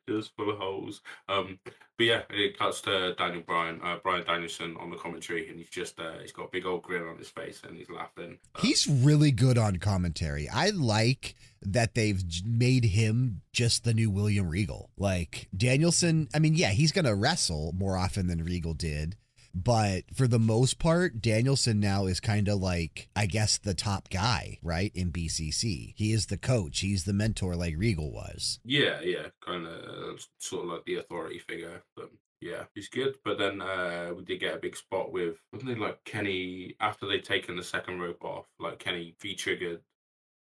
was 0.09 0.29
full 0.29 0.51
of 0.51 0.59
holes. 0.59 1.01
Um, 1.29 1.59
but 1.99 2.05
yeah, 2.05 2.23
it 2.31 2.59
cuts 2.59 2.81
to 2.83 3.15
Daniel 3.15 3.43
Bryan, 3.43 3.81
uh, 3.83 3.97
Bryan 4.03 4.25
Danielson 4.27 4.77
on 4.81 4.91
the 4.91 4.97
commentary, 4.97 5.49
and 5.49 5.59
he's 5.59 5.69
just 5.69 5.99
uh, 6.01 6.19
he's 6.21 6.33
got 6.33 6.45
a 6.45 6.51
big 6.51 6.67
old 6.67 6.83
grin 6.83 7.07
on 7.07 7.19
his 7.19 7.29
face, 7.29 7.63
and 7.67 7.77
he's 7.77 7.91
laughing. 7.91 8.39
Uh, 8.55 8.61
He's 8.63 8.87
really 8.87 9.31
good 9.31 9.59
on 9.59 9.77
commentary. 9.77 10.49
I 10.49 10.71
like 10.71 11.35
that 11.63 11.95
they've 11.95 12.23
made 12.45 12.85
him 12.85 13.43
just 13.53 13.85
the 13.85 13.93
new 13.93 14.11
William 14.11 14.49
Regal. 14.49 14.91
Like 14.97 15.49
Danielson, 15.55 16.29
I 16.35 16.39
mean, 16.39 16.55
yeah, 16.55 16.71
he's 16.71 16.93
to 17.05 17.15
wrestle 17.15 17.75
more 17.77 17.97
often 17.97 18.29
than 18.29 18.43
Regal 18.43 18.73
did. 18.73 19.17
But 19.55 20.05
for 20.15 20.27
the 20.27 20.39
most 20.39 20.79
part, 20.79 21.21
Danielson 21.21 21.81
now 21.81 22.07
is 22.07 22.21
kind 22.21 22.49
of 22.49 22.61
like, 22.61 23.09
I 23.17 23.27
guess, 23.27 23.59
the 23.59 23.75
top 23.75 24.09
guy, 24.11 24.59
right? 24.63 24.93
In 24.95 25.11
BCC. 25.11 25.95
He 25.97 26.13
is 26.13 26.27
the 26.27 26.39
coach, 26.39 26.81
he's 26.81 27.05
the 27.05 27.13
mentor 27.13 27.57
like 27.57 27.75
Regal 27.77 28.13
was. 28.13 28.61
yeah, 28.65 29.01
yeah, 29.03 29.27
kind 29.45 29.67
of 29.67 30.27
sort 30.39 30.65
of 30.65 30.71
like 30.71 30.85
the 30.85 30.97
authority 30.97 31.39
figure. 31.39 31.83
But 31.97 32.11
Yeah, 32.41 32.65
he's 32.75 32.89
good. 32.89 33.17
But 33.25 33.39
then 33.39 33.61
uh, 33.61 34.13
we 34.17 34.25
did 34.25 34.41
get 34.41 34.55
a 34.55 34.61
big 34.61 34.77
spot 34.77 35.13
with 35.13 35.37
wasn't 35.53 35.73
it 35.73 35.79
like 35.79 36.05
Kenny 36.05 36.75
after 36.81 37.07
they'd 37.07 37.25
taken 37.25 37.57
the 37.57 37.63
second 37.63 38.01
rope 38.01 38.25
off, 38.25 38.47
like 38.59 38.79
Kenny 38.79 39.15
V 39.21 39.35
triggered 39.35 39.81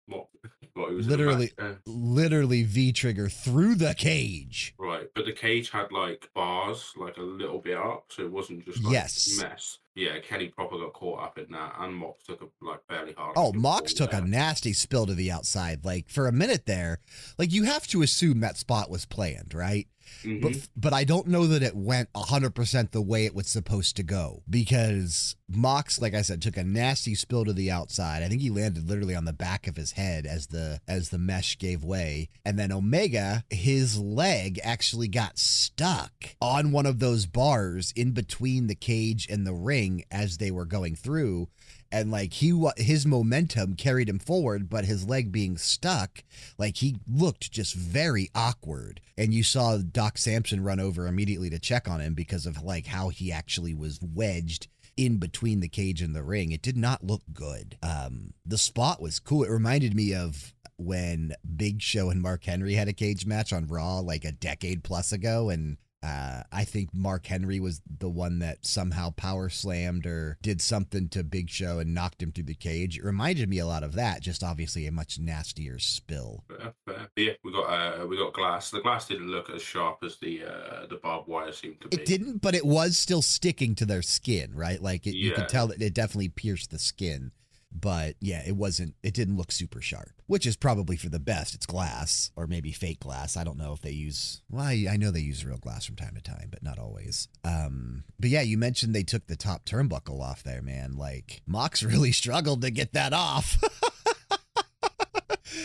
what 0.07 0.27
what 0.73 0.89
he 0.89 0.95
was 0.95 1.05
in 1.07 1.11
the 1.11 1.17
Literally- 1.17 1.51
uh, 1.57 1.73
Literally 1.85 2.63
V 2.63 2.91
trigger 2.91 3.29
through 3.29 3.75
the 3.75 3.93
cage. 3.95 4.73
right. 4.77 5.07
But 5.15 5.25
the 5.25 5.31
cage 5.33 5.69
had 5.71 5.91
like 5.91 6.29
bars, 6.35 6.93
like 6.97 7.17
a 7.17 7.21
little 7.21 7.59
bit 7.59 7.77
up, 7.77 8.05
so 8.09 8.23
it 8.23 8.31
wasn't 8.31 8.63
just 8.65 8.83
like 8.83 8.93
Yes. 8.93 9.37
mess. 9.41 9.79
Yeah, 9.95 10.19
Kenny 10.19 10.49
proper 10.49 10.77
got 10.77 10.93
caught 10.93 11.23
up 11.23 11.39
in 11.39 11.51
that, 11.53 11.73
and 11.79 11.95
Mox 11.95 12.23
took 12.25 12.41
a 12.43 12.45
like 12.63 12.85
barely 12.87 13.13
hard. 13.13 13.33
Oh, 13.35 13.51
Mox 13.53 13.93
took 13.95 14.13
a 14.13 14.21
nasty 14.21 14.71
spill 14.73 15.07
to 15.07 15.15
the 15.15 15.31
outside. 15.31 15.83
Like 15.83 16.07
for 16.09 16.27
a 16.27 16.31
minute 16.31 16.67
there, 16.67 16.99
like 17.39 17.51
you 17.51 17.63
have 17.63 17.87
to 17.87 18.03
assume 18.03 18.39
that 18.41 18.57
spot 18.57 18.91
was 18.91 19.05
planned, 19.05 19.55
right? 19.55 19.87
Mhm. 20.23 20.41
But 20.41 20.67
but 20.75 20.93
I 20.93 21.03
don't 21.03 21.27
know 21.27 21.47
that 21.47 21.63
it 21.63 21.75
went 21.75 22.09
100% 22.13 22.91
the 22.91 23.01
way 23.01 23.25
it 23.25 23.35
was 23.35 23.47
supposed 23.47 23.95
to 23.97 24.03
go 24.03 24.43
because 24.49 25.35
Mox 25.49 26.01
like 26.01 26.13
I 26.13 26.21
said 26.21 26.41
took 26.41 26.57
a 26.57 26.63
nasty 26.63 27.15
spill 27.15 27.45
to 27.45 27.53
the 27.53 27.71
outside. 27.71 28.23
I 28.23 28.29
think 28.29 28.41
he 28.41 28.49
landed 28.49 28.89
literally 28.89 29.15
on 29.15 29.25
the 29.25 29.33
back 29.33 29.67
of 29.67 29.75
his 29.75 29.93
head 29.93 30.25
as 30.25 30.47
the 30.47 30.81
as 30.87 31.09
the 31.09 31.17
mesh 31.17 31.57
gave 31.57 31.83
way. 31.83 32.29
And 32.45 32.57
then 32.57 32.71
Omega 32.71 33.43
his 33.49 33.97
leg 33.97 34.59
actually 34.63 35.07
got 35.07 35.37
stuck 35.37 36.35
on 36.41 36.71
one 36.71 36.85
of 36.85 36.99
those 36.99 37.25
bars 37.25 37.93
in 37.95 38.11
between 38.11 38.67
the 38.67 38.75
cage 38.75 39.27
and 39.29 39.45
the 39.45 39.53
ring 39.53 40.03
as 40.11 40.37
they 40.37 40.51
were 40.51 40.65
going 40.65 40.95
through 40.95 41.47
and 41.91 42.11
like 42.11 42.33
he 42.33 42.67
his 42.77 43.05
momentum 43.05 43.75
carried 43.75 44.09
him 44.09 44.19
forward 44.19 44.69
but 44.69 44.85
his 44.85 45.07
leg 45.07 45.31
being 45.31 45.57
stuck 45.57 46.23
like 46.57 46.77
he 46.77 46.97
looked 47.07 47.51
just 47.51 47.73
very 47.73 48.29
awkward 48.35 48.99
and 49.17 49.33
you 49.33 49.43
saw 49.43 49.77
doc 49.97 50.15
sampson 50.15 50.63
run 50.63 50.79
over 50.79 51.07
immediately 51.07 51.49
to 51.49 51.57
check 51.57 51.87
on 51.87 51.99
him 51.99 52.13
because 52.13 52.45
of 52.45 52.61
like 52.61 52.85
how 52.85 53.09
he 53.09 53.31
actually 53.31 53.73
was 53.73 53.99
wedged 53.99 54.67
in 54.95 55.17
between 55.17 55.59
the 55.59 55.67
cage 55.67 56.03
and 56.03 56.15
the 56.15 56.21
ring. 56.21 56.51
It 56.51 56.61
did 56.61 56.77
not 56.77 57.03
look 57.03 57.23
good. 57.33 57.79
Um 57.81 58.35
the 58.45 58.59
spot 58.59 59.01
was 59.01 59.17
cool. 59.17 59.43
It 59.43 59.49
reminded 59.49 59.95
me 59.95 60.13
of 60.13 60.53
when 60.75 61.33
big 61.55 61.81
show 61.81 62.11
and 62.11 62.21
mark 62.21 62.43
henry 62.43 62.75
had 62.75 62.87
a 62.87 62.93
cage 62.93 63.25
match 63.25 63.51
on 63.51 63.65
raw 63.65 63.97
like 63.97 64.23
a 64.23 64.31
decade 64.31 64.83
plus 64.83 65.11
ago 65.11 65.49
and 65.49 65.77
uh, 66.03 66.43
I 66.51 66.63
think 66.63 66.93
Mark 66.93 67.25
Henry 67.25 67.59
was 67.59 67.81
the 67.99 68.09
one 68.09 68.39
that 68.39 68.65
somehow 68.65 69.09
power 69.11 69.49
slammed 69.49 70.05
or 70.05 70.37
did 70.41 70.61
something 70.61 71.09
to 71.09 71.23
Big 71.23 71.49
Show 71.49 71.79
and 71.79 71.93
knocked 71.93 72.21
him 72.21 72.31
through 72.31 72.43
the 72.45 72.53
cage. 72.53 72.97
It 72.97 73.03
reminded 73.03 73.49
me 73.49 73.57
a 73.57 73.65
lot 73.65 73.83
of 73.83 73.93
that, 73.93 74.21
just 74.21 74.43
obviously 74.43 74.85
a 74.85 74.91
much 74.91 75.17
nastier 75.19 75.79
spill. 75.79 76.43
Fair, 76.47 76.73
fair. 76.85 77.07
But 77.15 77.23
yeah, 77.23 77.33
we 77.43 77.51
got 77.51 77.63
uh, 77.63 78.05
we 78.05 78.17
got 78.17 78.33
glass. 78.33 78.69
The 78.69 78.81
glass 78.81 79.07
didn't 79.07 79.27
look 79.29 79.49
as 79.49 79.61
sharp 79.61 80.03
as 80.03 80.17
the 80.17 80.43
uh, 80.45 80.85
the 80.87 80.97
barbed 81.01 81.27
wire 81.27 81.51
seemed 81.51 81.81
to 81.81 81.87
be. 81.87 81.97
It 81.97 82.05
didn't, 82.05 82.41
but 82.41 82.53
it 82.53 82.65
was 82.65 82.97
still 82.97 83.23
sticking 83.23 83.73
to 83.75 83.85
their 83.85 84.03
skin, 84.03 84.53
right? 84.53 84.81
Like 84.81 85.07
it, 85.07 85.15
you 85.15 85.31
Yeah. 85.31 85.35
could 85.37 85.49
tell 85.49 85.67
that 85.67 85.81
it 85.81 85.93
definitely 85.95 86.29
pierced 86.29 86.69
the 86.69 86.79
skin. 86.79 87.31
But 87.71 88.15
yeah, 88.21 88.41
it 88.45 88.55
wasn't, 88.55 88.95
it 89.03 89.13
didn't 89.13 89.37
look 89.37 89.51
super 89.51 89.81
sharp, 89.81 90.21
which 90.25 90.45
is 90.45 90.55
probably 90.55 90.95
for 90.95 91.09
the 91.09 91.19
best. 91.19 91.53
It's 91.53 91.65
glass 91.65 92.31
or 92.35 92.47
maybe 92.47 92.71
fake 92.71 92.99
glass. 92.99 93.37
I 93.37 93.43
don't 93.43 93.57
know 93.57 93.73
if 93.73 93.81
they 93.81 93.91
use, 93.91 94.41
well, 94.49 94.63
I, 94.63 94.87
I 94.89 94.97
know 94.97 95.11
they 95.11 95.19
use 95.19 95.45
real 95.45 95.57
glass 95.57 95.85
from 95.85 95.95
time 95.95 96.15
to 96.15 96.21
time, 96.21 96.47
but 96.49 96.63
not 96.63 96.79
always. 96.79 97.27
Um, 97.43 98.03
but 98.19 98.29
yeah, 98.29 98.41
you 98.41 98.57
mentioned 98.57 98.95
they 98.95 99.03
took 99.03 99.27
the 99.27 99.35
top 99.35 99.65
turnbuckle 99.65 100.21
off 100.21 100.43
there, 100.43 100.61
man. 100.61 100.97
Like 100.97 101.41
Mox 101.45 101.83
really 101.83 102.11
struggled 102.11 102.61
to 102.61 102.71
get 102.71 102.93
that 102.93 103.13
off. 103.13 103.61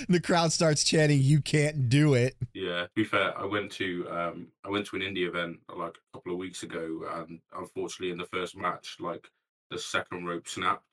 the 0.09 0.21
crowd 0.21 0.53
starts 0.53 0.85
chanting, 0.85 1.21
You 1.21 1.41
can't 1.41 1.89
do 1.89 2.15
it. 2.15 2.37
Yeah, 2.55 2.83
to 2.83 2.91
be 2.95 3.05
fair, 3.05 3.37
I 3.39 3.45
went 3.45 3.73
to 3.73 4.07
um 4.11 4.49
I 4.65 4.71
went 4.71 4.87
to 4.87 4.97
an 4.97 5.03
indie 5.03 5.27
event 5.27 5.59
like 5.75 5.97
a 5.97 6.17
couple 6.17 6.33
of 6.33 6.39
weeks 6.39 6.63
ago, 6.63 7.03
and 7.15 7.41
unfortunately, 7.57 8.13
in 8.13 8.19
the 8.19 8.27
first 8.27 8.57
match, 8.57 8.97
like 9.01 9.29
the 9.71 9.79
second 9.79 10.27
rope 10.27 10.49
snapped. 10.49 10.85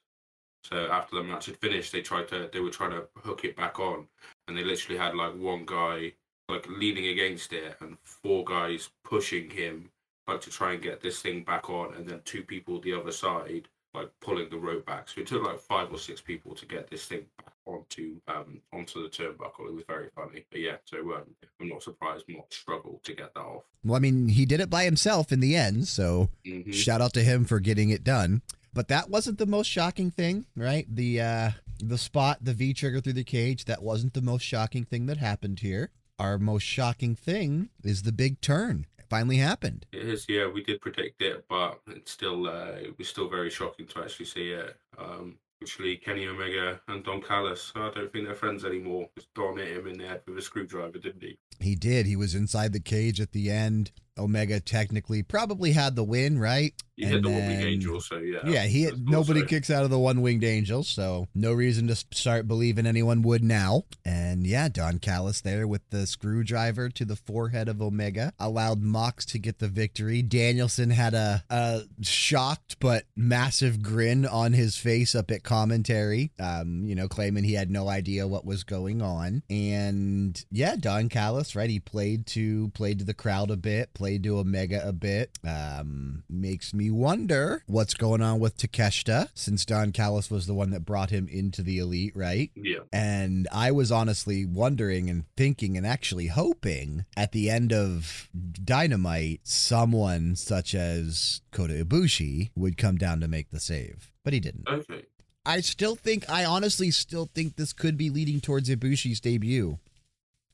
So 0.63 0.87
after 0.91 1.15
the 1.15 1.23
match 1.23 1.45
had 1.47 1.57
finished, 1.57 1.91
they 1.91 2.01
tried 2.01 2.27
to 2.29 2.49
they 2.51 2.59
were 2.59 2.69
trying 2.69 2.91
to 2.91 3.07
hook 3.17 3.43
it 3.45 3.55
back 3.55 3.79
on, 3.79 4.07
and 4.47 4.57
they 4.57 4.63
literally 4.63 4.97
had 4.99 5.15
like 5.15 5.35
one 5.37 5.65
guy 5.65 6.13
like 6.49 6.67
leaning 6.67 7.07
against 7.07 7.53
it, 7.53 7.75
and 7.81 7.97
four 8.03 8.43
guys 8.43 8.89
pushing 9.03 9.49
him 9.49 9.89
like 10.27 10.41
to 10.41 10.49
try 10.49 10.73
and 10.73 10.81
get 10.81 11.01
this 11.01 11.21
thing 11.21 11.43
back 11.43 11.69
on, 11.69 11.93
and 11.95 12.07
then 12.07 12.21
two 12.25 12.43
people 12.43 12.79
the 12.81 12.93
other 12.93 13.11
side 13.11 13.67
like 13.95 14.09
pulling 14.21 14.47
the 14.51 14.57
rope 14.57 14.85
back. 14.85 15.09
So 15.09 15.21
it 15.21 15.27
took 15.27 15.43
like 15.43 15.59
five 15.59 15.91
or 15.91 15.97
six 15.97 16.21
people 16.21 16.53
to 16.53 16.65
get 16.67 16.87
this 16.91 17.05
thing 17.05 17.25
back 17.39 17.53
onto 17.65 18.19
um 18.27 18.61
onto 18.73 19.01
the 19.01 19.09
turnbuckle. 19.09 19.67
It 19.67 19.73
was 19.73 19.83
very 19.87 20.09
funny. 20.15 20.45
But 20.51 20.59
yeah, 20.59 20.75
so 20.85 20.97
um, 21.15 21.23
I'm 21.59 21.69
not 21.69 21.81
surprised 21.81 22.25
Mox 22.29 22.55
struggled 22.57 23.03
to 23.05 23.13
get 23.13 23.33
that 23.33 23.39
off. 23.39 23.63
Well, 23.83 23.95
I 23.95 23.99
mean, 23.99 24.27
he 24.27 24.45
did 24.45 24.59
it 24.59 24.69
by 24.69 24.83
himself 24.83 25.31
in 25.31 25.39
the 25.39 25.55
end, 25.55 25.87
so 25.87 26.29
Mhm. 26.45 26.71
shout 26.73 27.01
out 27.01 27.13
to 27.13 27.23
him 27.23 27.45
for 27.45 27.59
getting 27.59 27.89
it 27.89 28.03
done. 28.03 28.41
But 28.73 28.87
that 28.89 29.09
wasn't 29.09 29.37
the 29.39 29.45
most 29.45 29.67
shocking 29.67 30.11
thing, 30.11 30.45
right? 30.55 30.85
The 30.93 31.21
uh 31.21 31.49
the 31.81 31.97
spot, 31.97 32.39
the 32.41 32.53
V 32.53 32.73
trigger 32.73 32.99
through 32.99 33.13
the 33.13 33.23
cage, 33.23 33.65
that 33.65 33.81
wasn't 33.81 34.13
the 34.13 34.21
most 34.21 34.43
shocking 34.43 34.83
thing 34.83 35.05
that 35.07 35.17
happened 35.17 35.59
here. 35.59 35.91
Our 36.19 36.37
most 36.37 36.63
shocking 36.63 37.15
thing 37.15 37.69
is 37.83 38.03
the 38.03 38.11
big 38.11 38.41
turn. 38.41 38.85
It 38.97 39.05
finally 39.09 39.37
happened. 39.37 39.85
It 39.93 40.05
is, 40.05 40.25
yeah, 40.27 40.47
we 40.47 40.61
did 40.61 40.81
predict 40.81 41.21
it, 41.21 41.45
but 41.49 41.79
it's 41.87 42.11
still 42.11 42.47
uh, 42.47 42.75
it 42.81 42.97
was 42.97 43.07
still 43.07 43.29
very 43.29 43.49
shocking 43.49 43.87
to 43.87 44.01
actually 44.01 44.25
see 44.25 44.51
it. 44.51 44.75
Um, 44.97 45.37
actually, 45.61 45.95
Kenny 45.95 46.27
Omega 46.27 46.81
and 46.89 47.03
Don 47.03 47.21
Callis, 47.21 47.71
I 47.75 47.91
don't 47.95 48.11
think 48.11 48.25
they're 48.25 48.35
friends 48.35 48.65
anymore. 48.65 49.09
Just 49.15 49.33
Don 49.33 49.57
hit 49.57 49.77
him 49.77 49.87
in 49.87 49.97
the 49.97 50.07
head 50.07 50.21
with 50.27 50.37
a 50.37 50.41
screwdriver, 50.41 50.97
didn't 50.99 51.23
he? 51.23 51.37
He 51.61 51.75
did. 51.75 52.05
He 52.05 52.17
was 52.17 52.35
inside 52.35 52.73
the 52.73 52.79
cage 52.81 53.21
at 53.21 53.31
the 53.31 53.49
end. 53.49 53.91
Omega 54.17 54.59
technically 54.59 55.23
probably 55.23 55.71
had 55.71 55.95
the 55.95 56.03
win, 56.03 56.37
right? 56.39 56.73
He 56.95 57.05
hit 57.05 57.15
And 57.15 57.23
the 57.25 57.29
one 57.29 57.37
wing 57.47 57.59
then- 57.59 57.67
angel, 57.67 58.01
so 58.01 58.17
yeah. 58.17 58.39
Yeah, 58.45 58.63
he 58.65 58.83
that's 58.85 58.97
nobody 58.99 59.39
also- 59.39 59.47
kicks 59.49 59.69
out 59.69 59.85
of 59.85 59.89
the 59.89 59.97
one 59.99 60.21
winged 60.21 60.43
angel, 60.43 60.83
so 60.83 61.27
no 61.33 61.53
reason 61.53 61.87
to 61.87 61.95
start 61.95 62.45
believing 62.45 62.85
anyone 62.85 63.21
would 63.21 63.41
now. 63.41 63.83
And 64.03 64.45
yeah, 64.45 64.67
Don 64.67 64.99
Callis 64.99 65.39
there 65.39 65.65
with 65.65 65.81
the 65.91 66.05
screwdriver 66.05 66.89
to 66.89 67.05
the 67.05 67.15
forehead 67.15 67.69
of 67.69 67.81
Omega 67.81 68.33
allowed 68.37 68.81
Mox 68.81 69.25
to 69.27 69.39
get 69.39 69.59
the 69.59 69.69
victory. 69.69 70.21
Danielson 70.21 70.89
had 70.89 71.13
a, 71.13 71.45
a 71.49 71.83
shocked 72.01 72.75
but 72.81 73.05
massive 73.15 73.81
grin 73.81 74.25
on 74.25 74.51
his 74.51 74.75
face 74.75 75.15
up 75.15 75.31
at 75.31 75.41
commentary, 75.43 76.33
um, 76.37 76.83
you 76.83 76.95
know, 76.95 77.07
claiming 77.07 77.45
he 77.45 77.53
had 77.53 77.71
no 77.71 77.87
idea 77.87 78.27
what 78.27 78.43
was 78.43 78.65
going 78.65 79.01
on. 79.01 79.41
And 79.49 80.43
yeah, 80.51 80.75
Don 80.77 81.07
Callis, 81.07 81.55
right? 81.55 81.69
He 81.69 81.79
played 81.79 82.25
to 82.27 82.67
played 82.71 82.99
to 82.99 83.05
the 83.05 83.13
crowd 83.13 83.51
a 83.51 83.55
bit, 83.57 83.93
played 83.93 84.08
to 84.17 84.39
Omega 84.39 84.81
a 84.87 84.91
bit. 84.91 85.37
Um, 85.47 86.23
makes 86.29 86.73
me 86.73 86.89
wonder 86.89 87.63
what's 87.67 87.93
going 87.93 88.21
on 88.21 88.39
with 88.39 88.57
Takeshita, 88.57 89.29
since 89.33 89.65
Don 89.65 89.91
Callis 89.91 90.31
was 90.31 90.47
the 90.47 90.53
one 90.53 90.71
that 90.71 90.85
brought 90.85 91.09
him 91.09 91.27
into 91.27 91.61
the 91.61 91.77
elite, 91.79 92.13
right? 92.15 92.49
Yeah, 92.55 92.79
And 92.91 93.47
I 93.51 93.71
was 93.71 93.91
honestly 93.91 94.45
wondering 94.45 95.09
and 95.09 95.25
thinking 95.37 95.77
and 95.77 95.85
actually 95.85 96.27
hoping 96.27 97.05
at 97.15 97.31
the 97.31 97.49
end 97.49 97.71
of 97.71 98.29
Dynamite, 98.63 99.41
someone 99.43 100.35
such 100.35 100.73
as 100.73 101.41
Kota 101.51 101.85
Ibushi 101.85 102.49
would 102.55 102.77
come 102.77 102.97
down 102.97 103.19
to 103.19 103.27
make 103.27 103.51
the 103.51 103.59
save. 103.59 104.11
But 104.23 104.33
he 104.33 104.39
didn't. 104.39 104.67
okay. 104.67 105.03
I 105.45 105.61
still 105.61 105.95
think, 105.95 106.29
I 106.29 106.45
honestly 106.45 106.91
still 106.91 107.29
think 107.33 107.55
this 107.55 107.73
could 107.73 107.97
be 107.97 108.09
leading 108.09 108.39
towards 108.39 108.69
Ibushi's 108.69 109.19
debut. 109.19 109.79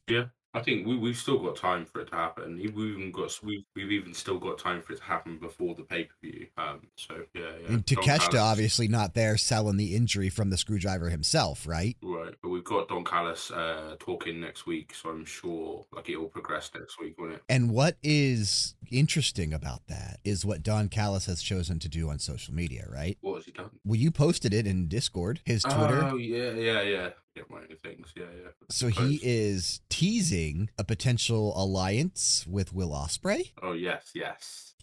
Yeah, 0.07 0.25
I 0.55 0.61
think 0.61 0.87
we 0.87 0.97
we've 0.97 1.17
still 1.17 1.37
got 1.37 1.57
time 1.57 1.85
for 1.85 1.99
it 1.99 2.09
to 2.11 2.15
happen. 2.15 2.55
We've 2.55 2.69
even 2.69 3.11
got 3.11 3.37
we've, 3.43 3.65
we've 3.75 3.91
even 3.91 4.13
still 4.13 4.39
got 4.39 4.57
time 4.57 4.81
for 4.81 4.93
it 4.93 4.99
to 4.99 5.03
happen 5.03 5.37
before 5.37 5.75
the 5.75 5.83
pay 5.83 6.05
per 6.05 6.13
view. 6.23 6.47
Um, 6.57 6.87
so 6.95 7.23
yeah, 7.33 7.51
yeah. 7.61 7.73
And 7.73 7.85
Takeshita 7.85 8.41
obviously 8.41 8.87
not 8.87 9.13
there 9.15 9.35
selling 9.35 9.75
the 9.75 9.95
injury 9.95 10.29
from 10.29 10.51
the 10.51 10.57
screwdriver 10.57 11.09
himself, 11.09 11.67
right? 11.67 11.97
Right, 12.01 12.33
but 12.41 12.49
we've 12.49 12.63
got 12.63 12.87
Don 12.87 13.03
Callis 13.03 13.51
uh, 13.51 13.97
talking 13.99 14.39
next 14.39 14.65
week, 14.65 14.95
so 14.95 15.09
I'm 15.09 15.25
sure 15.25 15.85
like 15.91 16.07
it 16.07 16.15
will 16.15 16.29
progress 16.29 16.71
next 16.73 17.01
week, 17.01 17.19
won't 17.19 17.33
it? 17.33 17.43
And 17.49 17.69
what 17.71 17.97
is 18.01 18.75
interesting 18.89 19.53
about 19.53 19.87
that 19.87 20.19
is 20.23 20.45
what 20.45 20.63
Don 20.63 20.87
Callis 20.87 21.25
has 21.25 21.41
chosen 21.41 21.79
to 21.79 21.89
do 21.89 22.09
on 22.09 22.17
social 22.19 22.53
media, 22.53 22.85
right? 22.89 23.17
What 23.19 23.35
has 23.35 23.45
he 23.45 23.51
done? 23.51 23.71
Well, 23.83 23.99
you 23.99 24.09
posted 24.09 24.53
it 24.53 24.65
in 24.65 24.87
Discord, 24.87 25.41
his 25.43 25.63
Twitter. 25.63 26.01
Oh 26.05 26.15
yeah, 26.15 26.51
yeah, 26.51 26.81
yeah. 26.81 27.09
My 27.49 27.61
things. 27.83 28.13
Yeah, 28.15 28.23
yeah. 28.43 28.49
so 28.69 28.87
he 28.87 29.19
is 29.21 29.81
teasing 29.89 30.69
a 30.79 30.83
potential 30.83 31.53
alliance 31.61 32.45
with 32.47 32.73
Will 32.73 32.89
Ospreay, 32.91 33.51
Oh 33.61 33.73
yes, 33.73 34.11
yes. 34.15 34.73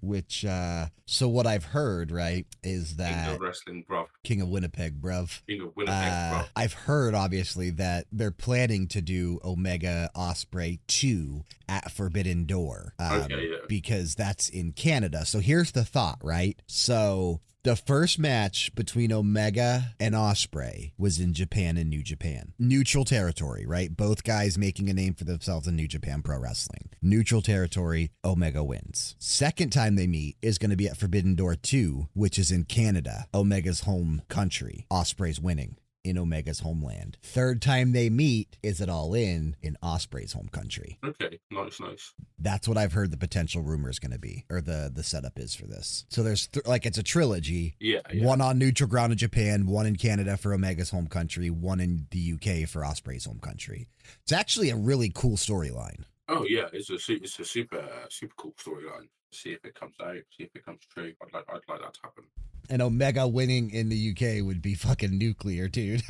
which 0.00 0.44
uh 0.44 0.86
so 1.06 1.28
what 1.28 1.46
I've 1.46 1.64
heard, 1.66 2.10
right, 2.10 2.46
is 2.62 2.96
that 2.96 3.26
King 3.26 3.34
of 3.34 3.40
wrestling, 3.40 3.84
bruv. 3.88 4.06
King 4.24 4.40
of 4.40 4.48
Winnipeg, 4.48 5.00
bruv. 5.00 5.40
King 5.48 5.62
of 5.62 5.76
Winnipeg, 5.76 5.94
Uh, 6.12 6.42
bruv. 6.44 6.48
I've 6.56 6.72
heard 6.72 7.14
obviously 7.14 7.70
that 7.70 8.06
they're 8.12 8.30
planning 8.30 8.86
to 8.88 9.00
do 9.00 9.40
Omega 9.44 10.10
Ospreay 10.16 10.78
2 10.88 11.42
at 11.68 11.90
Forbidden 11.90 12.44
Door. 12.46 12.94
um, 12.98 13.22
Okay, 13.22 13.48
yeah. 13.50 13.56
Because 13.68 14.14
that's 14.14 14.48
in 14.48 14.72
Canada. 14.72 15.24
So 15.26 15.38
here's 15.40 15.72
the 15.72 15.84
thought, 15.84 16.18
right? 16.22 16.60
So 16.66 17.40
The 17.66 17.74
first 17.74 18.20
match 18.20 18.72
between 18.76 19.10
Omega 19.12 19.86
and 19.98 20.14
Ospreay 20.14 20.92
was 20.96 21.18
in 21.18 21.34
Japan 21.34 21.76
and 21.76 21.90
New 21.90 22.04
Japan. 22.04 22.52
Neutral 22.60 23.04
territory, 23.04 23.66
right? 23.66 23.90
Both 23.96 24.22
guys 24.22 24.56
making 24.56 24.88
a 24.88 24.94
name 24.94 25.14
for 25.14 25.24
themselves 25.24 25.66
in 25.66 25.74
New 25.74 25.88
Japan 25.88 26.22
Pro 26.22 26.38
Wrestling. 26.38 26.90
Neutral 27.02 27.42
territory, 27.42 28.12
Omega 28.24 28.62
wins. 28.62 29.16
Second 29.18 29.70
time 29.70 29.96
they 29.96 30.06
meet 30.06 30.36
is 30.40 30.58
going 30.58 30.70
to 30.70 30.76
be 30.76 30.86
at 30.86 30.96
Forbidden 30.96 31.34
Door 31.34 31.56
2, 31.56 32.06
which 32.14 32.38
is 32.38 32.52
in 32.52 32.66
Canada, 32.66 33.26
Omega's 33.34 33.80
home 33.80 34.22
country. 34.28 34.86
Ospreay's 34.88 35.40
winning 35.40 35.76
in 36.06 36.16
Omega's 36.16 36.60
homeland. 36.60 37.18
Third 37.22 37.60
time 37.60 37.92
they 37.92 38.08
meet 38.08 38.56
is 38.62 38.80
it 38.80 38.88
all 38.88 39.12
in 39.12 39.56
in 39.60 39.76
Ospreay's 39.82 40.32
home 40.32 40.48
country. 40.52 40.98
Okay, 41.04 41.40
nice, 41.50 41.80
nice. 41.80 42.12
That's 42.38 42.68
what 42.68 42.78
I've 42.78 42.92
heard 42.92 43.10
the 43.10 43.16
potential 43.16 43.62
rumor 43.62 43.90
is 43.90 43.98
going 43.98 44.12
to 44.12 44.18
be, 44.18 44.44
or 44.48 44.60
the 44.60 44.90
the 44.94 45.02
setup 45.02 45.38
is 45.38 45.54
for 45.54 45.66
this. 45.66 46.06
So 46.08 46.22
there's 46.22 46.46
th- 46.46 46.66
like 46.66 46.86
it's 46.86 46.98
a 46.98 47.02
trilogy. 47.02 47.76
Yeah, 47.80 48.00
yeah. 48.12 48.24
One 48.24 48.40
on 48.40 48.58
neutral 48.58 48.88
ground 48.88 49.12
in 49.12 49.18
Japan, 49.18 49.66
one 49.66 49.86
in 49.86 49.96
Canada 49.96 50.36
for 50.36 50.54
Omega's 50.54 50.90
home 50.90 51.08
country, 51.08 51.50
one 51.50 51.80
in 51.80 52.06
the 52.10 52.34
UK 52.34 52.68
for 52.68 52.82
Ospreay's 52.82 53.24
home 53.24 53.40
country. 53.40 53.88
It's 54.22 54.32
actually 54.32 54.70
a 54.70 54.76
really 54.76 55.10
cool 55.12 55.36
storyline. 55.36 56.04
Oh 56.28 56.44
yeah, 56.48 56.66
it's 56.72 56.90
a 56.90 56.94
it's 57.12 57.38
a 57.38 57.44
super 57.44 57.84
super 58.10 58.34
cool 58.36 58.54
storyline. 58.58 59.08
See 59.32 59.50
if 59.50 59.64
it 59.64 59.74
comes 59.74 59.94
out. 60.02 60.16
See 60.36 60.44
if 60.44 60.50
it 60.54 60.64
comes 60.64 60.80
true. 60.92 61.12
I'd 61.22 61.32
like 61.32 61.44
I'd 61.48 61.60
like 61.68 61.80
that 61.80 61.94
to 61.94 62.00
happen. 62.02 62.24
And 62.68 62.82
Omega 62.82 63.28
winning 63.28 63.70
in 63.70 63.88
the 63.90 64.10
UK 64.10 64.44
would 64.44 64.60
be 64.60 64.74
fucking 64.74 65.16
nuclear, 65.16 65.68
dude. 65.68 66.02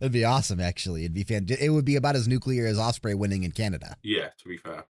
It'd 0.00 0.12
be 0.12 0.24
awesome, 0.24 0.60
actually. 0.60 1.02
It'd 1.02 1.14
be 1.14 1.24
fan. 1.24 1.46
It 1.48 1.70
would 1.70 1.84
be 1.84 1.96
about 1.96 2.16
as 2.16 2.28
nuclear 2.34 2.66
as 2.66 2.76
Ospreay 2.78 3.16
winning 3.16 3.44
in 3.44 3.52
Canada. 3.52 3.96
yeah, 4.02 4.28
to 4.38 4.48
be 4.48 4.56
fair, 4.56 4.84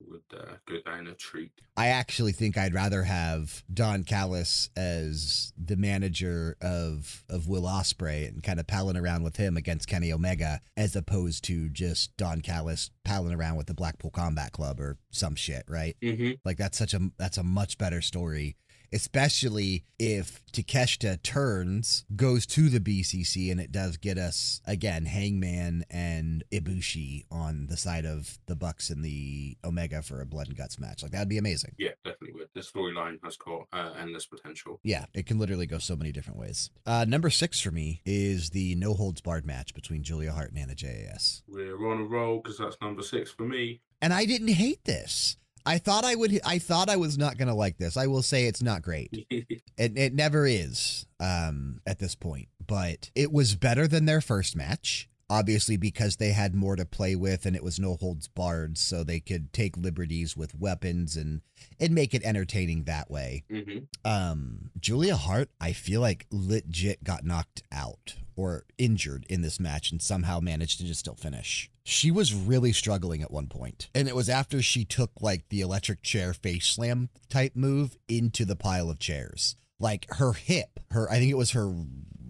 would 0.00 0.22
uh, 0.32 0.56
go 0.68 0.76
down 0.84 1.06
a 1.06 1.14
treat. 1.14 1.52
I 1.76 1.88
actually 1.88 2.32
think 2.32 2.56
I'd 2.56 2.74
rather 2.74 3.02
have 3.04 3.62
Don 3.72 4.04
Callis 4.04 4.70
as 4.76 5.52
the 5.56 5.76
manager 5.76 6.56
of 6.60 7.24
of 7.28 7.48
Will 7.48 7.62
Ospreay 7.62 8.28
and 8.28 8.42
kind 8.42 8.60
of 8.60 8.66
palling 8.66 8.96
around 8.96 9.22
with 9.22 9.36
him 9.36 9.56
against 9.56 9.88
Kenny 9.88 10.12
Omega, 10.12 10.60
as 10.76 10.96
opposed 10.96 11.44
to 11.44 11.68
just 11.68 12.16
Don 12.16 12.40
Callis 12.40 12.90
palling 13.04 13.34
around 13.34 13.56
with 13.56 13.66
the 13.66 13.74
Blackpool 13.74 14.10
Combat 14.10 14.52
Club 14.52 14.80
or 14.80 14.98
some 15.10 15.34
shit, 15.34 15.64
right? 15.68 15.96
Mm-hmm. 16.02 16.32
Like 16.44 16.58
that's 16.58 16.78
such 16.78 16.94
a 16.94 17.10
that's 17.18 17.38
a 17.38 17.42
much 17.42 17.78
better 17.78 18.00
story, 18.00 18.56
especially 18.92 19.84
if 19.98 20.44
Takeshita 20.52 21.22
turns 21.22 22.04
goes 22.14 22.46
to 22.46 22.68
the 22.68 22.80
BCC 22.80 23.50
and 23.50 23.60
it 23.60 23.72
does 23.72 23.96
get 23.96 24.18
us 24.18 24.60
again 24.66 25.06
Hangman 25.06 25.84
and 25.90 26.44
Ibushi 26.52 27.24
on 27.30 27.66
the 27.68 27.76
side 27.76 28.04
of 28.04 28.38
the 28.46 28.56
Bucks 28.56 28.90
and 28.90 29.04
the 29.04 29.56
Omega 29.64 30.02
for 30.02 30.20
a 30.20 30.26
blood 30.26 30.48
and 30.48 30.56
guts 30.56 30.78
match. 30.78 31.02
Like 31.02 31.12
that'd 31.12 31.28
be 31.28 31.38
amazing. 31.38 31.74
Yeah, 31.78 31.90
definitely 32.04 32.32
would. 32.34 32.48
The 32.54 32.60
storyline 32.60 33.18
has 33.24 33.36
got 33.36 33.66
uh, 33.72 33.92
endless 33.98 34.26
potential. 34.26 34.80
Yeah, 34.82 35.06
it 35.14 35.26
can 35.26 35.38
literally 35.38 35.66
go 35.66 35.78
so 35.78 35.96
many 35.96 36.12
different 36.12 36.38
ways. 36.38 36.70
Uh, 36.84 37.04
number 37.08 37.30
six 37.30 37.60
for 37.60 37.70
me 37.70 38.02
is 38.04 38.50
the 38.50 38.74
no 38.74 38.94
holds 38.94 39.20
barred 39.20 39.46
match 39.46 39.74
between 39.74 40.02
Julia 40.02 40.32
Hart 40.32 40.50
and 40.50 40.58
Anna 40.58 40.74
Jay. 40.74 41.06
We're 41.48 41.90
on 41.90 42.00
a 42.00 42.04
roll 42.04 42.40
because 42.40 42.58
that's 42.58 42.76
number 42.80 43.02
six 43.02 43.30
for 43.30 43.44
me. 43.44 43.80
And 44.00 44.12
I 44.12 44.24
didn't 44.24 44.48
hate 44.48 44.84
this. 44.84 45.36
I 45.66 45.78
thought 45.78 46.04
I 46.04 46.14
would. 46.14 46.40
I 46.44 46.58
thought 46.58 46.88
I 46.88 46.96
was 46.96 47.18
not 47.18 47.36
going 47.36 47.48
to 47.48 47.54
like 47.54 47.76
this. 47.76 47.96
I 47.96 48.06
will 48.06 48.22
say 48.22 48.46
it's 48.46 48.62
not 48.62 48.82
great. 48.82 49.10
It, 49.78 49.98
it 49.98 50.14
never 50.14 50.46
is 50.46 51.04
um, 51.20 51.82
at 51.86 51.98
this 51.98 52.14
point, 52.14 52.48
but 52.66 53.10
it 53.14 53.30
was 53.30 53.56
better 53.56 53.86
than 53.86 54.06
their 54.06 54.22
first 54.22 54.56
match. 54.56 55.06
Obviously, 55.28 55.76
because 55.76 56.16
they 56.16 56.30
had 56.30 56.54
more 56.54 56.76
to 56.76 56.84
play 56.84 57.16
with 57.16 57.46
and 57.46 57.56
it 57.56 57.64
was 57.64 57.80
no 57.80 57.96
holds 57.96 58.28
barred, 58.28 58.78
so 58.78 59.02
they 59.02 59.18
could 59.20 59.52
take 59.52 59.76
liberties 59.76 60.36
with 60.36 60.54
weapons 60.58 61.16
and 61.16 61.40
and 61.80 61.94
make 61.94 62.14
it 62.14 62.22
entertaining 62.24 62.84
that 62.84 63.10
way. 63.10 63.44
hmm 63.50 63.78
Um, 64.04 64.70
Julia 64.78 65.16
Hart, 65.16 65.50
I 65.60 65.72
feel 65.72 66.00
like 66.00 66.26
legit 66.30 67.02
got 67.02 67.24
knocked 67.24 67.62
out 67.72 68.14
or 68.36 68.64
injured 68.78 69.26
in 69.28 69.40
this 69.42 69.58
match 69.58 69.90
and 69.90 70.00
somehow 70.00 70.40
managed 70.40 70.78
to 70.78 70.84
just 70.84 71.00
still 71.00 71.14
finish. 71.16 71.70
She 71.82 72.10
was 72.10 72.34
really 72.34 72.72
struggling 72.72 73.22
at 73.22 73.30
one 73.30 73.46
point, 73.48 73.88
and 73.94 74.08
it 74.08 74.14
was 74.14 74.28
after 74.28 74.60
she 74.62 74.84
took 74.84 75.10
like 75.20 75.48
the 75.48 75.60
electric 75.60 76.02
chair 76.02 76.34
face 76.34 76.66
slam 76.66 77.08
type 77.28 77.56
move 77.56 77.96
into 78.08 78.44
the 78.44 78.56
pile 78.56 78.90
of 78.90 78.98
chairs. 78.98 79.56
Like 79.78 80.06
her 80.14 80.32
hip, 80.32 80.80
her 80.90 81.10
I 81.10 81.18
think 81.18 81.30
it 81.30 81.36
was 81.36 81.50
her 81.52 81.72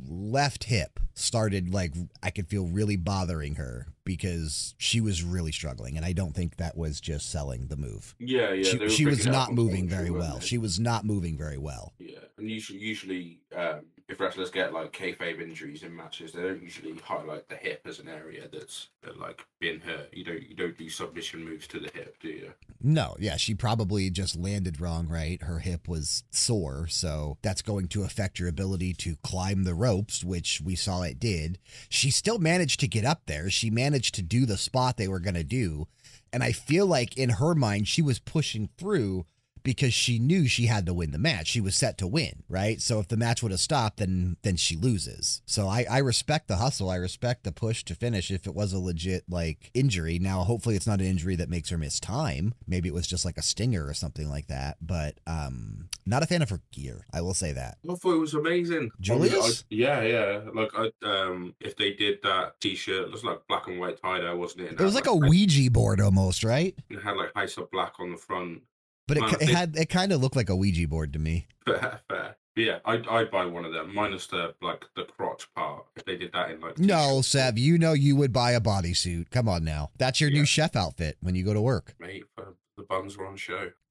left 0.08 0.64
hip 0.64 1.00
started 1.14 1.72
like 1.72 1.94
I 2.22 2.30
could 2.30 2.48
feel 2.48 2.66
really 2.66 2.96
bothering 2.96 3.56
her 3.56 3.88
because 4.04 4.74
she 4.78 5.00
was 5.00 5.22
really 5.22 5.52
struggling, 5.52 5.96
and 5.96 6.04
I 6.04 6.12
don't 6.12 6.34
think 6.34 6.56
that 6.56 6.76
was 6.76 7.00
just 7.00 7.30
selling 7.30 7.66
the 7.66 7.76
move. 7.76 8.14
Yeah, 8.18 8.52
yeah. 8.52 8.64
she 8.64 8.88
she 8.88 9.04
was 9.06 9.18
picking 9.18 9.32
it 9.32 9.36
up 9.36 9.48
not 9.48 9.54
moving 9.54 9.88
very 9.88 10.10
well. 10.10 10.40
She 10.40 10.58
was 10.58 10.78
not 10.78 11.04
moving 11.04 11.36
very 11.36 11.58
well. 11.58 11.92
Yeah, 11.98 12.18
and 12.38 12.50
usually, 12.50 12.78
usually 12.78 13.40
um, 13.54 13.80
if 14.08 14.20
wrestlers 14.20 14.50
get 14.50 14.72
like 14.72 14.92
kayfabe 14.92 15.42
injuries 15.42 15.82
in 15.82 15.94
matches, 15.94 16.32
they 16.32 16.42
don't 16.42 16.62
usually 16.62 16.94
highlight 17.02 17.48
the 17.48 17.56
hip 17.56 17.80
as 17.86 17.98
an 17.98 18.08
area 18.08 18.46
that's 18.52 18.88
that, 19.02 19.18
like 19.18 19.44
being 19.58 19.80
hurt. 19.80 20.08
You 20.12 20.24
don't 20.24 20.42
you 20.48 20.54
don't 20.54 20.78
do 20.78 20.88
submission 20.88 21.44
moves 21.44 21.66
to 21.68 21.80
the 21.80 21.90
hip, 21.92 22.16
do 22.20 22.28
you? 22.28 22.52
No, 22.80 23.16
yeah, 23.18 23.36
she 23.36 23.54
probably 23.54 24.10
just 24.10 24.36
landed 24.36 24.80
wrong, 24.80 25.08
right? 25.08 25.42
Her 25.42 25.58
hip 25.58 25.88
was 25.88 26.22
sore, 26.30 26.86
so 26.86 27.38
that's 27.42 27.62
going 27.62 27.88
to 27.88 28.04
affect 28.04 28.38
your 28.38 28.48
ability 28.48 28.94
to 28.94 29.16
climb 29.24 29.64
the 29.64 29.74
ropes, 29.74 30.22
which 30.22 30.60
we 30.64 30.76
saw 30.76 31.02
it 31.02 31.18
did. 31.18 31.58
She 31.88 32.10
still 32.10 32.38
managed 32.38 32.78
to 32.80 32.88
get 32.88 33.04
up 33.04 33.22
there. 33.26 33.50
She 33.50 33.70
managed 33.70 34.14
to 34.16 34.22
do 34.22 34.46
the 34.46 34.56
spot 34.56 34.96
they 34.96 35.08
were 35.08 35.20
going 35.20 35.34
to 35.34 35.44
do. 35.44 35.88
And 36.32 36.44
I 36.44 36.52
feel 36.52 36.86
like 36.86 37.16
in 37.16 37.30
her 37.30 37.54
mind, 37.54 37.88
she 37.88 38.02
was 38.02 38.18
pushing 38.18 38.68
through 38.76 39.24
because 39.66 39.92
she 39.92 40.20
knew 40.20 40.46
she 40.46 40.66
had 40.66 40.86
to 40.86 40.94
win 40.94 41.10
the 41.10 41.18
match. 41.18 41.48
She 41.48 41.60
was 41.60 41.74
set 41.76 41.98
to 41.98 42.06
win, 42.06 42.44
right? 42.48 42.80
So 42.80 43.00
if 43.00 43.08
the 43.08 43.16
match 43.16 43.42
would 43.42 43.50
have 43.50 43.60
stopped, 43.60 43.96
then 43.98 44.36
then 44.42 44.56
she 44.56 44.76
loses. 44.76 45.42
So 45.44 45.66
I, 45.66 45.84
I 45.90 45.98
respect 45.98 46.46
the 46.46 46.56
hustle. 46.56 46.88
I 46.88 46.96
respect 46.96 47.42
the 47.42 47.50
push 47.50 47.82
to 47.84 47.94
finish 47.96 48.30
if 48.30 48.46
it 48.46 48.54
was 48.54 48.72
a 48.72 48.78
legit 48.78 49.24
like 49.28 49.72
injury. 49.74 50.20
Now 50.20 50.44
hopefully 50.44 50.76
it's 50.76 50.86
not 50.86 51.00
an 51.00 51.06
injury 51.06 51.34
that 51.36 51.50
makes 51.50 51.68
her 51.70 51.76
miss 51.78 51.98
time. 51.98 52.54
Maybe 52.68 52.88
it 52.88 52.94
was 52.94 53.08
just 53.08 53.24
like 53.24 53.36
a 53.36 53.42
stinger 53.42 53.84
or 53.86 53.92
something 53.92 54.30
like 54.30 54.46
that. 54.46 54.76
But 54.80 55.18
um 55.26 55.88
not 56.06 56.22
a 56.22 56.26
fan 56.26 56.42
of 56.42 56.50
her 56.50 56.60
gear. 56.70 57.04
I 57.12 57.20
will 57.20 57.34
say 57.34 57.50
that. 57.52 57.78
I 57.90 57.94
thought 57.96 58.14
it 58.14 58.18
was 58.20 58.34
amazing. 58.34 58.92
Julia's? 59.00 59.64
I- 59.64 59.66
yeah, 59.70 60.02
yeah. 60.02 60.40
Like 60.54 60.70
I 60.74 60.90
um, 61.02 61.54
if 61.60 61.76
they 61.76 61.92
did 61.94 62.22
that 62.22 62.60
T-shirt, 62.60 63.06
it 63.08 63.12
was 63.12 63.24
like 63.24 63.40
black 63.48 63.66
and 63.66 63.80
white 63.80 64.00
tie 64.00 64.20
dye, 64.20 64.32
wasn't 64.32 64.62
it? 64.62 64.70
And 64.70 64.80
It 64.80 64.84
was 64.84 64.94
had, 64.94 65.06
like 65.06 65.12
a 65.12 65.16
Ouija 65.16 65.70
board 65.72 66.00
almost, 66.00 66.44
right? 66.44 66.74
It 66.88 67.02
had 67.02 67.16
like 67.16 67.32
House 67.34 67.56
of 67.56 67.68
Black 67.72 67.94
on 67.98 68.12
the 68.12 68.16
front. 68.16 68.62
But 69.08 69.18
it, 69.18 69.42
it 69.42 69.48
had 69.48 69.76
it 69.76 69.88
kind 69.88 70.12
of 70.12 70.20
looked 70.20 70.36
like 70.36 70.48
a 70.50 70.56
Ouija 70.56 70.88
board 70.88 71.12
to 71.12 71.18
me. 71.18 71.46
Fair, 71.64 72.00
fair. 72.08 72.36
Yeah, 72.56 72.78
I'd, 72.86 73.06
I'd 73.06 73.30
buy 73.30 73.44
one 73.44 73.64
of 73.66 73.72
them, 73.74 73.94
minus 73.94 74.26
the 74.28 74.54
like 74.62 74.84
the 74.96 75.04
crotch 75.04 75.46
part. 75.54 75.84
If 75.94 76.04
they 76.06 76.16
did 76.16 76.32
that 76.32 76.50
in 76.50 76.60
like 76.60 76.78
No, 76.78 77.20
Sev, 77.20 77.58
you 77.58 77.76
know 77.78 77.92
you 77.92 78.16
would 78.16 78.32
buy 78.32 78.52
a 78.52 78.60
bodysuit. 78.60 79.30
Come 79.30 79.48
on 79.48 79.62
now. 79.62 79.90
That's 79.98 80.20
your 80.20 80.30
Yeah. 80.30 80.38
new 80.40 80.46
chef 80.46 80.74
outfit 80.74 81.18
when 81.20 81.34
you 81.34 81.44
go 81.44 81.52
to 81.54 81.60
work. 81.60 81.94
mate, 82.00 82.24
the 82.36 82.82
buns 82.88 83.16
were 83.16 83.26
on 83.26 83.36
show. 83.36 83.70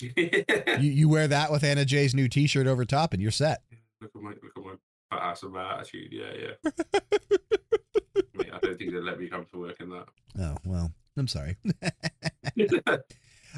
You, 0.00 0.90
you 0.90 1.08
wear 1.08 1.28
that 1.28 1.50
with 1.52 1.62
Anna 1.64 1.84
Jay's 1.84 2.14
new 2.14 2.28
T-shirt 2.28 2.66
over 2.66 2.84
top, 2.84 3.12
and 3.12 3.22
you're 3.22 3.30
set. 3.30 3.62
Look 4.00 4.10
at 4.14 4.22
my 4.22 4.30
look 4.30 4.52
at 4.56 4.62
my 4.64 4.72
fat 5.10 5.22
ass 5.30 5.42
and 5.42 5.52
my 5.52 5.74
attitude. 5.74 6.12
Yeah, 6.12 6.32
yeah. 6.38 6.70
Mate, 8.34 8.50
I 8.52 8.58
don't 8.58 8.76
think 8.78 8.92
they'd 8.92 9.00
let 9.00 9.18
me 9.20 9.28
come 9.28 9.46
to 9.52 9.58
work 9.58 9.80
in 9.80 9.90
that. 9.90 10.06
Oh 10.40 10.56
well, 10.64 10.92
I'm 11.16 11.28
sorry. 11.28 11.56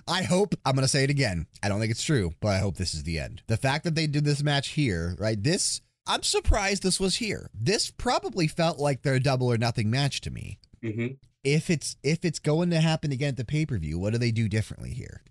I 0.07 0.23
hope 0.23 0.55
I'm 0.65 0.75
gonna 0.75 0.89
say 0.89 1.05
it 1.05 1.11
again. 1.11 1.47
I 1.63 1.69
don't 1.69 1.81
think 1.81 1.91
it's 1.91 2.03
true, 2.05 2.33
but 2.41 2.49
I 2.49 2.59
hope 2.59 2.77
this 2.77 2.95
is 2.95 3.03
the 3.05 3.19
end. 3.19 3.43
The 3.47 3.57
fact 3.57 3.85
that 3.85 3.95
they 3.95 4.07
did 4.07 4.25
this 4.25 4.43
match 4.43 4.69
here, 4.69 5.17
right? 5.19 5.43
This 5.43 5.81
I'm 6.07 6.23
surprised 6.23 6.83
this 6.83 6.99
was 7.01 7.17
here. 7.17 7.51
This 7.55 7.91
probably 7.91 8.49
felt 8.49 8.79
like 8.79 9.03
their 9.03 9.19
double 9.19 9.53
or 9.53 9.59
nothing 9.59 9.91
match 9.91 10.21
to 10.23 10.31
me. 10.31 10.59
hmm 10.83 11.09
If 11.45 11.69
it's 11.71 11.97
if 12.03 12.25
it's 12.25 12.39
going 12.39 12.71
to 12.71 12.81
happen 12.81 13.13
again 13.13 13.31
at 13.31 13.37
the 13.37 13.45
pay 13.45 13.67
per 13.67 13.79
view, 13.79 13.99
what 13.99 14.13
do 14.13 14.19
they 14.19 14.31
do 14.31 14.49
differently 14.49 14.91
here? 14.95 15.23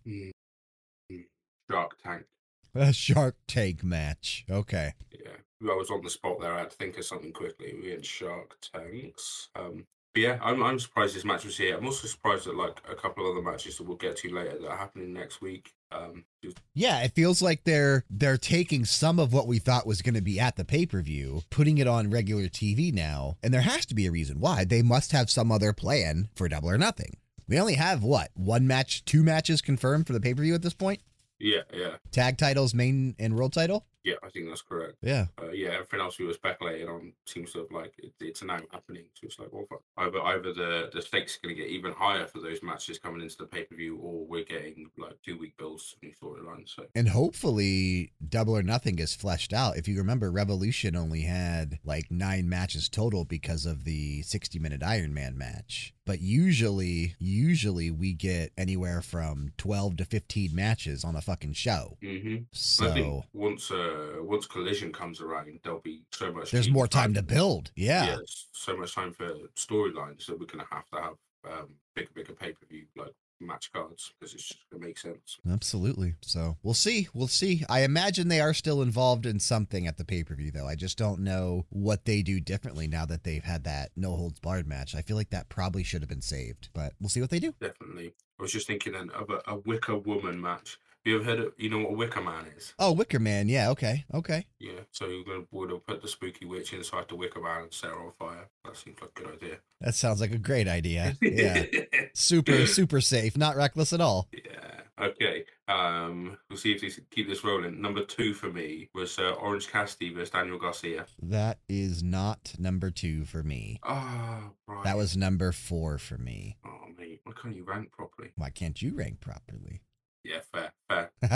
Shark 1.69 1.97
Tank. 2.03 2.25
A 2.75 2.93
Shark 2.93 3.35
Tank 3.47 3.83
match. 3.83 4.45
Okay. 4.49 4.93
Yeah, 5.11 5.71
I 5.71 5.75
was 5.75 5.89
on 5.89 6.03
the 6.03 6.09
spot 6.09 6.39
there. 6.39 6.53
I 6.53 6.59
had 6.59 6.69
to 6.69 6.77
think 6.77 6.97
of 6.97 7.05
something 7.05 7.31
quickly. 7.33 7.73
We 7.81 7.89
had 7.89 8.05
Shark 8.05 8.55
Tanks. 8.61 9.49
Um, 9.55 9.85
but 10.17 10.23
yeah, 10.23 10.39
I'm 10.41 10.63
I'm 10.63 10.79
surprised 10.79 11.15
this 11.15 11.23
match 11.23 11.45
was 11.45 11.57
here. 11.57 11.77
I'm 11.77 11.85
also 11.85 12.07
surprised 12.07 12.47
that 12.47 12.55
like 12.55 12.81
a 12.89 12.95
couple 12.95 13.23
of 13.29 13.37
other 13.37 13.45
matches 13.47 13.77
that 13.77 13.83
we'll 13.83 13.97
get 13.97 14.17
to 14.17 14.33
later 14.33 14.57
that 14.59 14.67
are 14.67 14.75
happening 14.75 15.13
next 15.13 15.41
week. 15.41 15.75
Um, 15.91 16.25
Yeah, 16.73 17.03
it 17.03 17.13
feels 17.13 17.39
like 17.39 17.65
they're 17.65 18.03
they're 18.09 18.39
taking 18.39 18.83
some 18.83 19.19
of 19.19 19.31
what 19.31 19.45
we 19.45 19.59
thought 19.59 19.85
was 19.85 20.01
going 20.01 20.15
to 20.15 20.21
be 20.21 20.39
at 20.39 20.55
the 20.55 20.65
pay-per-view, 20.65 21.43
putting 21.51 21.77
it 21.77 21.85
on 21.85 22.09
regular 22.09 22.47
TV 22.47 22.91
now, 22.91 23.37
and 23.43 23.53
there 23.53 23.61
has 23.61 23.85
to 23.85 23.95
be 23.95 24.07
a 24.07 24.11
reason 24.11 24.39
why. 24.39 24.65
They 24.65 24.81
must 24.81 25.11
have 25.11 25.29
some 25.29 25.51
other 25.51 25.71
plan 25.71 26.29
for 26.35 26.47
double 26.47 26.71
or 26.71 26.79
nothing. 26.79 27.17
We 27.47 27.59
only 27.59 27.75
have 27.75 28.01
what? 28.01 28.31
One 28.33 28.65
match, 28.65 29.05
two 29.05 29.21
matches 29.21 29.61
confirmed 29.61 30.07
for 30.07 30.13
the 30.13 30.19
pay-per-view 30.19 30.55
at 30.55 30.63
this 30.63 30.73
point? 30.73 31.01
yeah, 31.39 31.61
yeah, 31.71 31.97
Tag 32.11 32.39
titles, 32.39 32.73
main 32.73 33.15
and 33.19 33.35
world 33.35 33.53
title? 33.53 33.85
Yeah, 34.07 34.15
I 34.23 34.29
think 34.29 34.47
that's 34.47 34.61
correct. 34.61 34.95
Yeah. 35.01 35.25
Uh, 35.41 35.51
yeah, 35.51 35.71
everything 35.71 35.99
else 35.99 36.17
we 36.17 36.25
were 36.25 36.31
speculating 36.33 36.87
on 36.87 37.11
seems 37.25 37.51
to 37.51 37.59
have 37.59 37.71
like 37.71 37.93
it, 37.97 38.13
it's 38.21 38.41
now 38.41 38.59
happening. 38.71 39.03
So 39.15 39.25
it's 39.25 39.37
like, 39.37 39.49
well, 39.51 39.65
fuck. 39.69 39.81
either 39.97 40.21
either 40.21 40.53
the 40.53 40.89
the 40.93 41.01
stakes 41.01 41.35
are 41.35 41.39
going 41.43 41.55
to 41.57 41.61
get 41.61 41.69
even 41.69 41.91
higher 41.91 42.25
for 42.25 42.39
those 42.39 42.63
matches 42.63 42.99
coming 42.99 43.21
into 43.21 43.35
the 43.37 43.47
pay 43.47 43.63
per 43.63 43.75
view, 43.75 43.97
or 43.97 44.25
we're 44.25 44.45
getting 44.45 44.89
like 44.97 45.17
two 45.25 45.37
week 45.37 45.57
builds 45.57 45.95
new 46.01 46.11
storylines. 46.21 46.69
So 46.75 46.85
And 46.95 47.09
hopefully, 47.09 48.13
Double 48.29 48.55
or 48.55 48.63
Nothing 48.63 48.97
is 48.99 49.13
fleshed 49.13 49.51
out. 49.51 49.75
If 49.77 49.89
you 49.89 49.97
remember, 49.97 50.31
Revolution 50.31 50.95
only 50.95 51.23
had 51.23 51.79
like 51.83 52.09
nine 52.09 52.47
matches 52.47 52.87
total 52.87 53.25
because 53.25 53.65
of 53.65 53.83
the 53.83 54.21
60 54.21 54.57
minute 54.59 54.83
Iron 54.83 55.13
Man 55.13 55.37
match. 55.37 55.93
But 56.05 56.21
usually, 56.21 57.15
usually 57.19 57.91
we 57.91 58.13
get 58.13 58.53
anywhere 58.57 59.01
from 59.01 59.51
12 59.57 59.97
to 59.97 60.05
15 60.05 60.55
matches 60.55 61.03
on 61.03 61.17
a 61.17 61.21
fucking 61.21 61.51
show. 61.53 61.97
hmm 62.01 62.35
I 62.35 62.45
So 62.53 63.25
once 63.33 63.69
uh 63.69 63.96
once 64.21 64.45
collision 64.45 64.91
comes 64.91 65.21
around, 65.21 65.59
there'll 65.63 65.79
be 65.79 66.01
so 66.11 66.31
much. 66.31 66.51
there's 66.51 66.69
more 66.69 66.87
time 66.87 67.13
to 67.13 67.21
build. 67.23 67.71
Yeah. 67.75 68.17
Yes, 68.17 68.47
so 68.51 68.75
much 68.77 68.95
time 68.95 69.13
for 69.13 69.31
storylines 69.55 70.25
that 70.27 70.39
we're 70.39 70.45
going 70.45 70.65
to 70.65 70.75
have 70.75 70.89
to 70.93 71.01
have 71.01 71.13
um, 71.45 71.69
bigger, 71.95 72.09
bigger 72.13 72.33
pay 72.33 72.51
per 72.51 72.65
view 72.69 72.85
like 72.95 73.13
match 73.39 73.71
cards 73.71 74.13
because 74.19 74.33
it's 74.33 74.47
just 74.47 74.69
going 74.71 74.81
to 74.81 74.87
make 74.87 74.97
sense. 74.97 75.37
Absolutely. 75.49 76.15
So 76.21 76.57
we'll 76.63 76.73
see. 76.73 77.07
We'll 77.13 77.27
see. 77.27 77.63
I 77.69 77.81
imagine 77.83 78.27
they 78.27 78.41
are 78.41 78.53
still 78.53 78.81
involved 78.81 79.25
in 79.25 79.39
something 79.39 79.87
at 79.87 79.97
the 79.97 80.05
pay 80.05 80.23
per 80.23 80.35
view, 80.35 80.51
though. 80.51 80.67
I 80.67 80.75
just 80.75 80.97
don't 80.97 81.21
know 81.21 81.65
what 81.69 82.05
they 82.05 82.21
do 82.21 82.39
differently 82.39 82.87
now 82.87 83.05
that 83.05 83.23
they've 83.23 83.43
had 83.43 83.63
that 83.65 83.91
no 83.95 84.15
holds 84.15 84.39
barred 84.39 84.67
match. 84.67 84.95
I 84.95 85.01
feel 85.01 85.17
like 85.17 85.29
that 85.29 85.49
probably 85.49 85.83
should 85.83 86.01
have 86.01 86.09
been 86.09 86.21
saved, 86.21 86.69
but 86.73 86.93
we'll 86.99 87.09
see 87.09 87.21
what 87.21 87.29
they 87.29 87.39
do. 87.39 87.53
Definitely. 87.59 88.13
I 88.39 88.43
was 88.43 88.51
just 88.51 88.67
thinking 88.67 88.93
then 88.93 89.09
of 89.11 89.29
a, 89.29 89.41
a 89.47 89.57
Wicker 89.57 89.97
Woman 89.97 90.39
match. 90.39 90.77
Have 91.07 91.13
you 91.13 91.21
ever 91.21 91.29
heard 91.29 91.39
of, 91.39 91.53
you 91.55 91.69
know 91.69 91.77
what 91.77 91.91
a 91.91 91.93
Wicker 91.93 92.19
Man 92.19 92.47
is? 92.57 92.73
Oh, 92.77 92.91
Wicker 92.91 93.17
Man. 93.17 93.47
Yeah. 93.47 93.69
Okay. 93.69 94.03
Okay. 94.13 94.45
Yeah, 94.59 94.81
so 94.91 95.07
you're 95.07 95.23
to 95.23 95.47
would 95.51 95.87
put 95.87 96.01
the 96.01 96.07
spooky 96.09 96.43
witch 96.43 96.73
inside 96.73 97.05
the 97.07 97.15
Wicker 97.15 97.39
Man 97.39 97.61
and 97.61 97.73
set 97.73 97.91
her 97.91 97.95
on 97.95 98.11
fire. 98.19 98.49
That 98.65 98.75
seems 98.75 98.99
like 98.99 99.11
a 99.15 99.21
good 99.21 99.33
idea. 99.35 99.57
That 99.79 99.95
sounds 99.95 100.19
like 100.19 100.33
a 100.33 100.37
great 100.37 100.67
idea. 100.67 101.15
Yeah. 101.21 101.63
super, 102.13 102.65
super 102.67 102.99
safe. 102.99 103.37
Not 103.37 103.55
reckless 103.55 103.93
at 103.93 104.01
all. 104.01 104.27
yeah. 104.33 104.81
Okay. 104.99 105.45
Um, 105.69 106.37
we'll 106.49 106.57
see 106.57 106.73
if 106.73 106.81
they 106.81 106.89
keep 107.09 107.29
this 107.29 107.41
rolling. 107.41 107.81
Number 107.81 108.03
two 108.03 108.33
for 108.33 108.51
me 108.51 108.89
was 108.93 109.17
uh, 109.17 109.31
Orange 109.39 109.69
Cassidy 109.69 110.13
versus 110.13 110.31
Daniel 110.31 110.59
Garcia. 110.59 111.05
That 111.21 111.59
is 111.69 112.03
not 112.03 112.53
number 112.59 112.91
two 112.91 113.23
for 113.23 113.43
me. 113.43 113.79
Oh, 113.83 114.51
right. 114.67 114.83
That 114.83 114.97
was 114.97 115.15
number 115.15 115.53
four 115.53 115.99
for 115.99 116.17
me. 116.17 116.57
Oh, 116.65 116.87
mate, 116.97 117.21
why 117.23 117.31
can't 117.41 117.55
you 117.55 117.63
rank 117.63 117.93
properly? 117.93 118.31
Why 118.35 118.49
can't 118.49 118.81
you 118.81 118.93
rank 118.93 119.21
properly? 119.21 119.83
Yeah, 120.27 120.41
fair, 120.51 120.73
fair. 120.89 121.11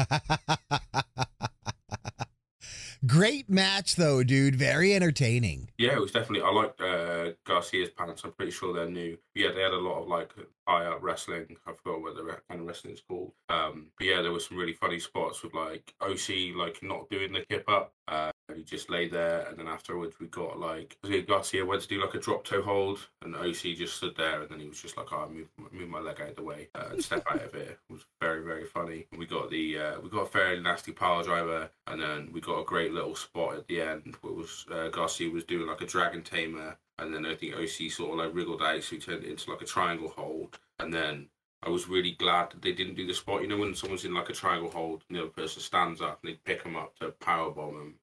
Great 3.06 3.50
match, 3.50 3.96
though, 3.96 4.22
dude. 4.22 4.56
Very 4.56 4.94
entertaining. 4.94 5.72
Yeah, 5.78 5.94
it 5.94 6.02
was 6.02 6.12
definitely. 6.12 6.42
I 6.42 6.52
liked 6.52 6.82
uh, 6.82 7.32
Garcia's 7.46 7.90
pants. 7.90 8.24
I'm 8.26 8.34
pretty 8.34 8.52
sure 8.52 8.74
they're 8.74 8.90
new. 8.90 9.18
Yeah, 9.34 9.54
they 9.54 9.62
had 9.62 9.72
a 9.72 9.78
lot 9.78 10.02
of 10.02 10.08
like 10.08 10.34
high 10.68 10.86
up 10.86 11.02
wrestling. 11.02 11.56
I 11.66 11.72
forgot 11.72 12.02
what 12.02 12.16
the 12.16 12.38
kind 12.50 12.62
of 12.62 12.68
wrestling 12.68 12.94
is 12.94 13.02
called. 13.02 13.32
Um, 13.50 13.88
but 13.98 14.08
yeah, 14.08 14.22
there 14.22 14.34
were 14.34 14.42
some 14.42 14.58
really 14.58 14.74
funny 14.74 15.00
spots 15.00 15.42
with 15.42 15.54
like 15.54 15.96
OC 16.02 16.54
like 16.56 16.84
not 16.84 17.10
doing 17.10 17.32
the 17.32 17.46
kip 17.50 17.64
up. 17.70 17.94
Uh, 18.08 18.32
he 18.56 18.64
just 18.64 18.90
lay 18.90 19.08
there, 19.08 19.46
and 19.48 19.58
then 19.58 19.68
afterwards 19.68 20.20
we 20.20 20.28
got 20.28 20.60
like 20.60 20.98
Garcia 21.28 21.66
went 21.66 21.82
to 21.82 21.88
do 21.88 22.02
like 22.02 22.14
a 22.14 22.20
drop 22.20 22.44
toe 22.44 22.62
hold, 22.62 23.08
and 23.22 23.36
OC 23.36 23.76
just 23.76 23.98
stood 23.98 24.16
there, 24.16 24.42
and 24.42 24.50
then 24.50 24.60
he 24.60 24.68
was 24.68 24.82
just 24.82 24.98
like, 24.98 25.12
"Oh, 25.12 25.30
move, 25.30 25.48
move 25.72 25.90
my 25.90 26.00
leg 26.00 26.22
out 26.22 26.30
of 26.30 26.36
the 26.36 26.44
way 26.44 26.70
uh, 26.76 26.90
and 26.92 27.04
step 27.04 27.26
out 27.30 27.44
of 27.44 27.56
it." 27.56 27.80
It 27.90 27.94
was 27.94 28.06
very, 28.20 28.44
very 28.44 28.66
funny. 28.66 29.08
We 29.18 29.26
got 29.26 29.50
the 29.50 29.80
uh, 29.80 30.00
we 30.02 30.10
got 30.10 30.24
a 30.24 30.32
fairly 30.32 30.62
nasty 30.62 30.92
power 30.92 31.24
driver, 31.24 31.70
and 31.88 32.02
then 32.02 32.30
we 32.32 32.42
got 32.42 32.60
a 32.60 32.66
great 32.66 32.94
little 32.94 33.16
spot 33.16 33.56
at 33.56 33.68
the 33.68 33.82
end 33.82 34.16
where 34.22 34.34
was 34.34 34.66
uh, 34.72 34.90
Garcia 34.90 35.30
was 35.30 35.44
doing 35.44 35.68
like 35.68 35.82
a 35.82 35.86
dragon 35.86 36.24
tamer, 36.24 36.78
and 37.00 37.14
then 37.14 37.26
I 37.26 37.36
think 37.36 37.56
OC 37.56 37.92
sort 37.92 38.12
of 38.12 38.18
like 38.18 38.36
wriggled 38.36 38.62
out, 38.62 38.84
so 38.84 38.96
he 38.96 39.02
turned 39.02 39.24
it 39.24 39.30
into 39.30 39.50
like 39.52 39.62
a 39.62 39.66
triangle 39.66 40.10
hold, 40.10 40.60
and 40.80 40.94
then 40.94 41.28
I 41.64 41.70
was 41.70 41.88
really 41.88 42.12
glad 42.12 42.52
that 42.52 42.62
they 42.62 42.72
didn't 42.72 42.96
do 42.96 43.06
the 43.06 43.14
spot. 43.14 43.42
You 43.42 43.48
know, 43.48 43.58
when 43.58 43.76
someone's 43.76 44.06
in 44.06 44.14
like 44.14 44.30
a 44.30 44.34
triangle 44.34 44.72
hold, 44.72 45.04
and 45.08 45.18
the 45.18 45.22
other 45.24 45.32
person 45.32 45.62
stands 45.62 46.02
up 46.02 46.20
and 46.24 46.32
they 46.32 46.40
pick 46.44 46.64
them 46.64 46.76
up 46.76 46.98
to 47.00 47.10
power 47.12 47.52
bomb 47.52 47.76
them. 47.76 47.96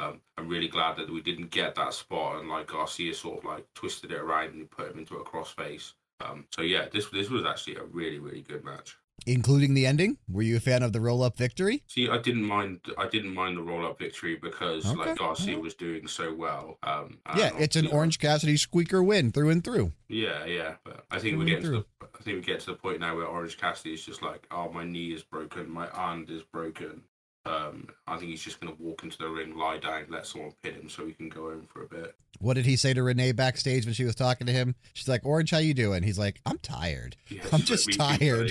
Um, 0.00 0.20
I'm 0.36 0.48
really 0.48 0.68
glad 0.68 0.96
that 0.96 1.10
we 1.10 1.20
didn't 1.20 1.50
get 1.50 1.74
that 1.76 1.94
spot, 1.94 2.40
and 2.40 2.48
like 2.48 2.66
Garcia 2.66 3.14
sort 3.14 3.38
of 3.38 3.44
like 3.44 3.64
twisted 3.74 4.10
it 4.12 4.18
around 4.18 4.54
and 4.54 4.70
put 4.70 4.90
him 4.90 4.98
into 4.98 5.16
a 5.16 5.24
crossface. 5.24 5.92
Um, 6.24 6.46
so 6.54 6.62
yeah, 6.62 6.86
this 6.92 7.08
this 7.10 7.30
was 7.30 7.44
actually 7.44 7.76
a 7.76 7.84
really 7.84 8.18
really 8.18 8.42
good 8.42 8.64
match. 8.64 8.96
Including 9.26 9.74
the 9.74 9.86
ending. 9.86 10.18
Were 10.28 10.42
you 10.42 10.56
a 10.56 10.60
fan 10.60 10.82
of 10.82 10.92
the 10.92 11.00
roll 11.00 11.22
up 11.22 11.38
victory? 11.38 11.84
See, 11.86 12.10
I 12.10 12.18
didn't 12.18 12.44
mind. 12.44 12.80
I 12.98 13.08
didn't 13.08 13.32
mind 13.32 13.56
the 13.56 13.62
roll 13.62 13.86
up 13.86 13.98
victory 13.98 14.36
because 14.36 14.84
Okay, 14.84 14.96
like 14.96 15.18
Garcia 15.18 15.58
was 15.58 15.74
doing 15.74 16.08
so 16.08 16.34
well. 16.34 16.78
Um, 16.82 17.18
Yeah, 17.36 17.50
it's 17.58 17.76
an 17.76 17.86
Orange 17.86 18.18
Cassidy 18.18 18.56
squeaker 18.56 19.02
win 19.02 19.30
through 19.30 19.50
and 19.50 19.62
through. 19.62 19.92
Yeah, 20.08 20.44
yeah. 20.44 20.74
But 20.84 21.04
I 21.10 21.20
think 21.20 21.38
and 21.38 21.46
getting 21.46 21.64
to 21.64 21.70
the. 21.70 21.84
I 22.02 22.22
think 22.22 22.36
we 22.38 22.42
get 22.42 22.60
to 22.60 22.66
the 22.66 22.74
point 22.76 23.00
now 23.00 23.16
where 23.16 23.26
Orange 23.26 23.56
Cassidy 23.56 23.94
is 23.94 24.04
just 24.04 24.20
like, 24.20 24.46
oh, 24.50 24.70
my 24.70 24.84
knee 24.84 25.12
is 25.14 25.22
broken, 25.22 25.70
my 25.70 25.86
hand 25.94 26.28
is 26.28 26.42
broken. 26.42 27.02
Um, 27.46 27.88
I 28.06 28.16
think 28.16 28.30
he's 28.30 28.42
just 28.42 28.58
gonna 28.60 28.74
walk 28.78 29.02
into 29.02 29.18
the 29.18 29.28
ring, 29.28 29.54
lie 29.56 29.78
down, 29.78 30.06
let 30.08 30.26
someone 30.26 30.52
pin 30.62 30.74
him, 30.74 30.88
so 30.88 31.06
he 31.06 31.12
can 31.12 31.28
go 31.28 31.50
home 31.50 31.66
for 31.72 31.82
a 31.82 31.88
bit. 31.88 32.14
What 32.40 32.54
did 32.54 32.64
he 32.66 32.76
say 32.76 32.94
to 32.94 33.02
Renee 33.02 33.32
backstage 33.32 33.84
when 33.84 33.94
she 33.94 34.04
was 34.04 34.14
talking 34.14 34.46
to 34.46 34.52
him? 34.52 34.74
She's 34.94 35.08
like, 35.08 35.24
Orange, 35.24 35.50
how 35.50 35.58
you 35.58 35.72
doing? 35.74 36.02
He's 36.02 36.18
like, 36.18 36.40
I'm 36.46 36.58
tired. 36.58 37.16
Yeah, 37.28 37.42
I'm 37.52 37.60
just 37.60 37.92
tired. 37.92 38.50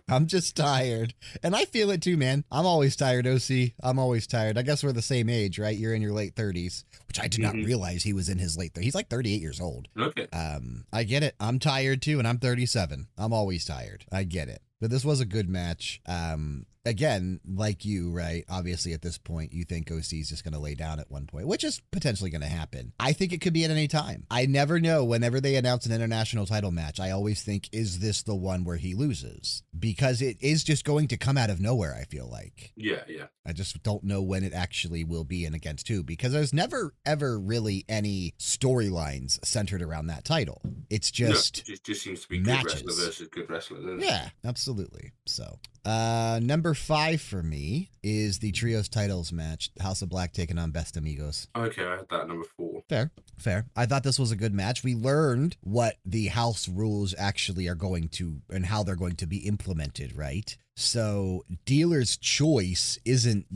I'm 0.08 0.26
just 0.26 0.56
tired. 0.56 1.14
And 1.42 1.54
I 1.56 1.64
feel 1.64 1.90
it 1.90 2.02
too, 2.02 2.16
man. 2.16 2.44
I'm 2.50 2.66
always 2.66 2.96
tired, 2.96 3.26
OC. 3.26 3.72
I'm 3.82 3.98
always 3.98 4.26
tired. 4.26 4.58
I 4.58 4.62
guess 4.62 4.82
we're 4.84 4.92
the 4.92 5.00
same 5.00 5.28
age, 5.30 5.58
right? 5.58 5.76
You're 5.76 5.94
in 5.94 6.02
your 6.02 6.12
late 6.12 6.34
30s, 6.34 6.84
which 7.08 7.18
I 7.20 7.28
did 7.28 7.40
not 7.40 7.54
Mhm. 7.54 7.64
realize 7.66 8.02
he 8.02 8.12
was 8.12 8.28
in 8.28 8.38
his 8.38 8.58
late 8.58 8.74
30s. 8.74 8.84
He's 8.84 8.94
like 8.94 9.08
38 9.08 9.40
years 9.40 9.60
old. 9.60 9.88
okay. 9.98 10.26
Um, 10.32 10.84
I 10.92 11.04
get 11.04 11.22
it. 11.22 11.34
I'm 11.40 11.58
tired 11.58 12.02
too, 12.02 12.18
and 12.18 12.28
I'm 12.28 12.38
37. 12.38 13.06
I'm 13.16 13.32
always 13.32 13.64
tired. 13.64 14.04
I 14.12 14.24
get 14.24 14.48
it. 14.48 14.60
But 14.80 14.90
this 14.90 15.04
was 15.04 15.20
a 15.20 15.24
good 15.24 15.48
match. 15.48 16.00
Um, 16.04 16.66
again, 16.84 17.40
like 17.46 17.84
you, 17.84 18.10
right? 18.10 18.44
Obviously, 18.48 18.92
at 18.92 19.02
this 19.02 19.18
point, 19.18 19.52
you 19.52 19.64
think 19.64 19.90
OC 19.90 20.12
is 20.14 20.28
just 20.28 20.44
going 20.44 20.54
to 20.54 20.60
lay 20.60 20.74
down 20.74 21.00
at 21.00 21.10
one 21.10 21.26
point, 21.26 21.46
which 21.46 21.64
is 21.64 21.80
potentially 21.90 22.30
going 22.30 22.40
to 22.42 22.46
happen. 22.46 22.92
I 23.00 23.12
think 23.12 23.32
it 23.32 23.40
could 23.40 23.52
be 23.52 23.64
at 23.64 23.70
any 23.70 23.88
time. 23.88 24.26
I 24.30 24.46
never 24.46 24.80
know. 24.80 25.04
Whenever 25.04 25.40
they 25.40 25.56
announce 25.56 25.86
an 25.86 25.92
international 25.92 26.46
title 26.46 26.70
match, 26.70 27.00
I 27.00 27.10
always 27.10 27.42
think, 27.42 27.68
is 27.72 27.98
this 28.00 28.22
the 28.22 28.34
one 28.34 28.64
where 28.64 28.76
he 28.76 28.94
loses? 28.94 29.62
Because 29.78 30.20
it 30.22 30.36
is 30.40 30.64
just 30.64 30.84
going 30.84 31.08
to 31.08 31.16
come 31.16 31.36
out 31.38 31.50
of 31.50 31.60
nowhere, 31.60 31.94
I 31.98 32.04
feel 32.04 32.28
like. 32.30 32.72
Yeah, 32.76 33.02
yeah. 33.08 33.26
I 33.46 33.52
just 33.52 33.82
don't 33.82 34.04
know 34.04 34.22
when 34.22 34.42
it 34.44 34.52
actually 34.54 35.04
will 35.04 35.24
be 35.24 35.44
and 35.44 35.54
against 35.54 35.88
who 35.88 36.02
because 36.02 36.32
there's 36.32 36.54
never 36.54 36.94
ever 37.04 37.38
really 37.38 37.84
any 37.88 38.32
storylines 38.38 39.44
centered 39.44 39.82
around 39.82 40.06
that 40.06 40.24
title. 40.24 40.62
It's 40.90 41.18
No, 41.20 41.28
just 41.28 41.58
it 41.58 41.64
just, 41.66 41.84
just 41.84 42.02
seems 42.02 42.22
to 42.22 42.28
be 42.28 42.38
good 42.38 42.46
matches. 42.46 42.82
wrestler 42.84 43.04
versus 43.06 43.28
good 43.28 43.50
wrestler. 43.50 43.98
yeah, 43.98 44.30
absolutely. 44.44 45.12
So, 45.26 45.58
uh 45.84 46.40
number 46.42 46.74
5 46.74 47.20
for 47.20 47.42
me 47.42 47.90
is 48.02 48.38
the 48.38 48.52
trios 48.52 48.88
titles 48.88 49.32
match, 49.32 49.70
House 49.80 50.02
of 50.02 50.08
Black 50.08 50.32
taking 50.32 50.58
on 50.58 50.70
Best 50.70 50.96
Amigos. 50.96 51.48
Okay, 51.56 51.84
I 51.84 51.96
had 51.96 52.08
that 52.10 52.28
number 52.28 52.44
four. 52.56 52.82
Fair, 52.88 53.10
fair. 53.38 53.66
I 53.76 53.86
thought 53.86 54.02
this 54.02 54.18
was 54.18 54.30
a 54.30 54.36
good 54.36 54.54
match. 54.54 54.84
We 54.84 54.94
learned 54.94 55.56
what 55.62 55.96
the 56.04 56.26
house 56.26 56.68
rules 56.68 57.14
actually 57.18 57.68
are 57.68 57.74
going 57.74 58.08
to 58.10 58.40
and 58.50 58.66
how 58.66 58.82
they're 58.82 58.96
going 58.96 59.16
to 59.16 59.26
be 59.26 59.38
implemented, 59.38 60.16
right? 60.16 60.56
So, 60.76 61.44
dealer's 61.64 62.16
choice 62.16 62.98
isn't 63.04 63.46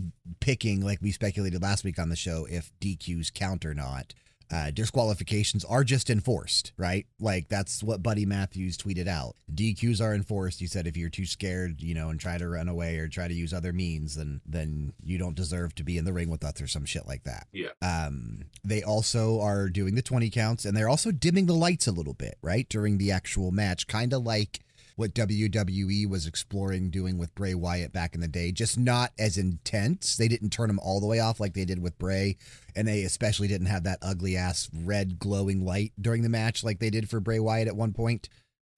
picking, 0.41 0.81
like 0.81 1.03
we 1.03 1.11
speculated 1.11 1.61
last 1.61 1.83
week 1.85 1.99
on 1.99 2.11
the 2.11 2.17
show, 2.17 2.47
if 2.49 2.71
DQs 2.81 3.35
count 3.35 3.65
or 3.67 3.75
not. 3.75 4.15
Uh, 4.51 4.71
disqualifications 4.71 5.65
are 5.65 5.85
just 5.85 6.09
enforced, 6.09 6.73
right? 6.77 7.07
Like 7.21 7.49
that's 7.49 7.83
what 7.83 8.03
Buddy 8.03 8.25
Matthews 8.25 8.79
tweeted 8.79 9.07
out. 9.07 9.37
DQs 9.53 10.01
are 10.01 10.15
enforced. 10.15 10.61
He 10.61 10.67
said 10.67 10.87
if 10.87 10.97
you're 10.97 11.11
too 11.11 11.27
scared, 11.27 11.83
you 11.83 11.95
know, 11.95 12.09
and 12.09 12.19
try 12.19 12.39
to 12.39 12.49
run 12.49 12.69
away 12.69 12.97
or 12.99 13.09
try 13.09 13.29
to 13.29 13.35
use 13.35 13.53
other 13.53 13.73
means, 13.73 14.15
then 14.15 14.41
then 14.47 14.93
you 15.03 15.19
don't 15.19 15.35
deserve 15.35 15.75
to 15.77 15.85
be 15.85 15.99
in 15.99 16.05
the 16.05 16.13
ring 16.13 16.31
with 16.31 16.45
us 16.45 16.61
or 16.63 16.67
some 16.67 16.87
shit 16.87 17.07
like 17.07 17.25
that. 17.25 17.47
Yeah. 17.53 17.69
Um, 17.83 18.47
they 18.65 18.83
also 18.83 19.41
are 19.41 19.69
doing 19.69 19.95
the 19.95 20.03
20 20.03 20.31
counts 20.31 20.65
and 20.65 20.77
they're 20.77 20.89
also 20.89 21.11
dimming 21.11 21.47
the 21.47 21.55
lights 21.55 21.87
a 21.87 21.93
little 21.93 22.15
bit, 22.15 22.39
right? 22.43 22.69
During 22.69 22.99
the 22.99 23.13
actual 23.13 23.51
match, 23.51 23.87
kind 23.87 24.13
of 24.13 24.23
like 24.23 24.61
what 24.99 25.15
WWE 25.15 26.11
was 26.11 26.27
exploring 26.27 26.91
doing 26.91 27.19
with 27.19 27.33
Bray 27.37 27.55
Wyatt 27.55 27.93
back 27.93 28.17
in 28.17 28.21
the 28.21 28.27
day, 28.27 28.51
just 28.51 28.77
not 28.77 29.13
as 29.17 29.39
intense. 29.39 30.17
They 30.17 30.27
didn't 30.27 30.51
turn 30.51 30.69
him 30.69 30.81
all 30.81 30.99
the 30.99 31.07
way 31.07 31.21
off 31.21 31.39
like 31.39 31.55
they 31.55 31.65
did 31.65 31.81
with 31.81 31.97
Bray, 31.99 32.37
and 32.75 32.89
they 32.89 33.05
especially 33.05 33.47
didn't 33.47 33.69
have 33.69 33.85
that 33.85 34.01
ugly 34.03 34.37
ass 34.37 34.69
red 34.75 35.21
glowing 35.21 35.65
light 35.65 35.93
during 36.01 36.23
the 36.23 36.29
match 36.29 36.65
like 36.65 36.81
they 36.81 36.91
did 36.91 37.09
for 37.09 37.21
Bray 37.21 37.39
Wyatt 37.39 37.69
at 37.69 37.77
one 37.77 37.93
point. 37.93 38.29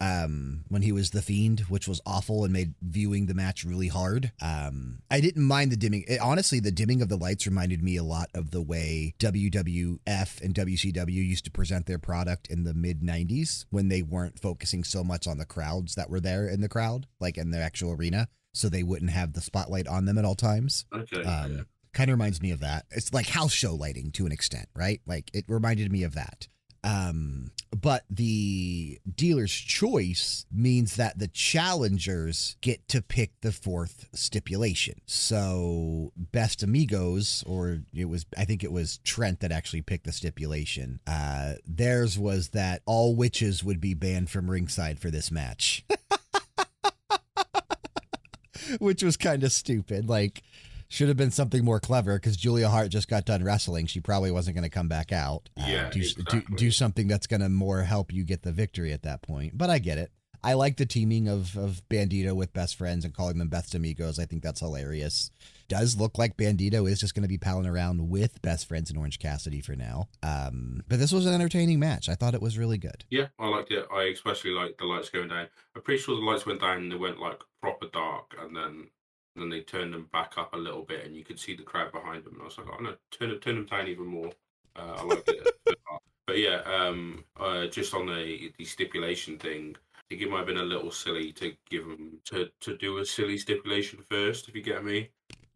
Um, 0.00 0.64
when 0.68 0.80
he 0.80 0.92
was 0.92 1.10
the 1.10 1.20
fiend, 1.20 1.60
which 1.68 1.86
was 1.86 2.00
awful 2.06 2.44
and 2.44 2.52
made 2.52 2.74
viewing 2.80 3.26
the 3.26 3.34
match 3.34 3.64
really 3.64 3.88
hard. 3.88 4.32
Um, 4.40 5.00
I 5.10 5.20
didn't 5.20 5.44
mind 5.44 5.70
the 5.72 5.76
dimming. 5.76 6.04
It, 6.08 6.20
honestly, 6.20 6.58
the 6.58 6.70
dimming 6.72 7.02
of 7.02 7.10
the 7.10 7.18
lights 7.18 7.46
reminded 7.46 7.82
me 7.82 7.96
a 7.96 8.02
lot 8.02 8.30
of 8.34 8.50
the 8.50 8.62
way 8.62 9.14
WWF 9.18 10.40
and 10.40 10.54
WCW 10.54 11.12
used 11.12 11.44
to 11.44 11.50
present 11.50 11.86
their 11.86 11.98
product 11.98 12.48
in 12.48 12.64
the 12.64 12.74
mid 12.74 13.02
90s 13.02 13.66
when 13.70 13.88
they 13.88 14.02
weren't 14.02 14.38
focusing 14.38 14.84
so 14.84 15.04
much 15.04 15.26
on 15.26 15.38
the 15.38 15.44
crowds 15.44 15.94
that 15.96 16.08
were 16.10 16.20
there 16.20 16.48
in 16.48 16.60
the 16.60 16.68
crowd, 16.68 17.06
like 17.20 17.36
in 17.36 17.50
the 17.50 17.58
actual 17.58 17.92
arena, 17.92 18.28
so 18.54 18.68
they 18.68 18.82
wouldn't 18.82 19.10
have 19.10 19.34
the 19.34 19.40
spotlight 19.40 19.86
on 19.86 20.06
them 20.06 20.18
at 20.18 20.24
all 20.24 20.34
times. 20.34 20.86
Okay. 20.94 21.22
Um, 21.22 21.66
Kind 21.92 22.08
of 22.08 22.14
reminds 22.14 22.40
me 22.40 22.52
of 22.52 22.60
that. 22.60 22.86
It's 22.92 23.12
like 23.12 23.26
house 23.26 23.52
show 23.52 23.74
lighting 23.74 24.12
to 24.12 24.24
an 24.24 24.30
extent, 24.32 24.68
right? 24.76 25.00
Like 25.06 25.28
it 25.34 25.44
reminded 25.48 25.90
me 25.90 26.04
of 26.04 26.14
that. 26.14 26.46
Um, 26.82 27.50
but 27.78 28.04
the 28.10 28.98
dealer's 29.14 29.52
choice 29.52 30.44
means 30.50 30.96
that 30.96 31.18
the 31.18 31.28
challengers 31.28 32.56
get 32.60 32.88
to 32.88 33.00
pick 33.00 33.40
the 33.42 33.52
fourth 33.52 34.08
stipulation. 34.12 35.00
So 35.06 36.12
best 36.16 36.62
amigos, 36.62 37.44
or 37.46 37.80
it 37.94 38.06
was 38.06 38.26
I 38.36 38.44
think 38.44 38.64
it 38.64 38.72
was 38.72 38.98
Trent 38.98 39.40
that 39.40 39.52
actually 39.52 39.82
picked 39.82 40.04
the 40.04 40.12
stipulation. 40.12 41.00
Uh, 41.06 41.54
theirs 41.66 42.18
was 42.18 42.48
that 42.50 42.82
all 42.86 43.14
witches 43.14 43.62
would 43.62 43.80
be 43.80 43.94
banned 43.94 44.30
from 44.30 44.50
ringside 44.50 44.98
for 44.98 45.10
this 45.10 45.30
match. 45.30 45.84
Which 48.78 49.02
was 49.02 49.16
kind 49.16 49.42
of 49.42 49.52
stupid. 49.52 50.08
Like 50.08 50.42
should 50.90 51.06
have 51.06 51.16
been 51.16 51.30
something 51.30 51.64
more 51.64 51.78
clever 51.78 52.16
because 52.16 52.36
Julia 52.36 52.68
Hart 52.68 52.90
just 52.90 53.08
got 53.08 53.24
done 53.24 53.44
wrestling. 53.44 53.86
She 53.86 54.00
probably 54.00 54.32
wasn't 54.32 54.56
going 54.56 54.68
to 54.68 54.70
come 54.70 54.88
back 54.88 55.12
out. 55.12 55.48
Uh, 55.56 55.64
yeah, 55.68 55.88
do, 55.88 56.00
exactly. 56.00 56.40
do, 56.40 56.56
do 56.56 56.70
something 56.72 57.06
that's 57.06 57.28
going 57.28 57.40
to 57.40 57.48
more 57.48 57.84
help 57.84 58.12
you 58.12 58.24
get 58.24 58.42
the 58.42 58.50
victory 58.50 58.92
at 58.92 59.02
that 59.02 59.22
point. 59.22 59.56
But 59.56 59.70
I 59.70 59.78
get 59.78 59.98
it. 59.98 60.10
I 60.42 60.54
like 60.54 60.78
the 60.78 60.86
teaming 60.86 61.28
of 61.28 61.56
of 61.56 61.82
Bandito 61.88 62.34
with 62.34 62.52
best 62.52 62.76
friends 62.76 63.04
and 63.04 63.14
calling 63.14 63.38
them 63.38 63.48
best 63.48 63.74
amigos. 63.74 64.18
I 64.18 64.24
think 64.24 64.42
that's 64.42 64.60
hilarious. 64.60 65.30
Does 65.68 65.96
look 65.96 66.18
like 66.18 66.36
Bandito 66.36 66.90
is 66.90 66.98
just 66.98 67.14
going 67.14 67.22
to 67.22 67.28
be 67.28 67.38
palling 67.38 67.66
around 67.66 68.08
with 68.08 68.42
best 68.42 68.66
friends 68.66 68.90
in 68.90 68.96
Orange 68.96 69.18
Cassidy 69.18 69.60
for 69.60 69.76
now. 69.76 70.08
Um, 70.22 70.82
but 70.88 70.98
this 70.98 71.12
was 71.12 71.26
an 71.26 71.34
entertaining 71.34 71.78
match. 71.78 72.08
I 72.08 72.14
thought 72.14 72.34
it 72.34 72.42
was 72.42 72.58
really 72.58 72.78
good. 72.78 73.04
Yeah, 73.10 73.28
I 73.38 73.48
liked 73.48 73.70
it. 73.70 73.86
I 73.94 74.04
especially 74.04 74.50
liked 74.50 74.78
the 74.78 74.86
lights 74.86 75.10
going 75.10 75.28
down. 75.28 75.46
I'm 75.76 75.82
pretty 75.82 76.02
sure 76.02 76.16
the 76.16 76.22
lights 76.22 76.46
went 76.46 76.62
down 76.62 76.78
and 76.78 76.90
they 76.90 76.96
went 76.96 77.20
like 77.20 77.40
proper 77.60 77.86
dark, 77.92 78.34
and 78.40 78.56
then 78.56 78.88
then 79.36 79.48
they 79.48 79.60
turned 79.60 79.94
them 79.94 80.08
back 80.12 80.34
up 80.36 80.54
a 80.54 80.58
little 80.58 80.82
bit, 80.82 81.04
and 81.04 81.16
you 81.16 81.24
could 81.24 81.38
see 81.38 81.54
the 81.54 81.62
crowd 81.62 81.92
behind 81.92 82.24
them. 82.24 82.34
And 82.34 82.42
I 82.42 82.44
was 82.46 82.58
like, 82.58 82.66
oh 82.70 82.82
no, 82.82 82.94
turn 83.10 83.38
turn 83.40 83.56
them 83.56 83.66
down 83.66 83.88
even 83.88 84.06
more. 84.06 84.30
Uh, 84.76 84.96
I 84.98 85.02
liked 85.04 85.28
it. 85.28 85.48
but 86.26 86.38
yeah, 86.38 86.60
um, 86.62 87.24
uh, 87.38 87.66
just 87.66 87.94
on 87.94 88.06
the 88.06 88.52
the 88.58 88.64
stipulation 88.64 89.38
thing, 89.38 89.76
I 89.94 90.00
think 90.08 90.22
it 90.22 90.30
might 90.30 90.38
have 90.38 90.46
been 90.46 90.56
a 90.58 90.62
little 90.62 90.90
silly 90.90 91.32
to 91.34 91.52
give 91.68 91.86
them 91.86 92.18
to 92.26 92.50
to 92.60 92.76
do 92.76 92.98
a 92.98 93.04
silly 93.04 93.38
stipulation 93.38 94.00
first, 94.08 94.48
if 94.48 94.54
you 94.54 94.62
get 94.62 94.84
me. 94.84 95.10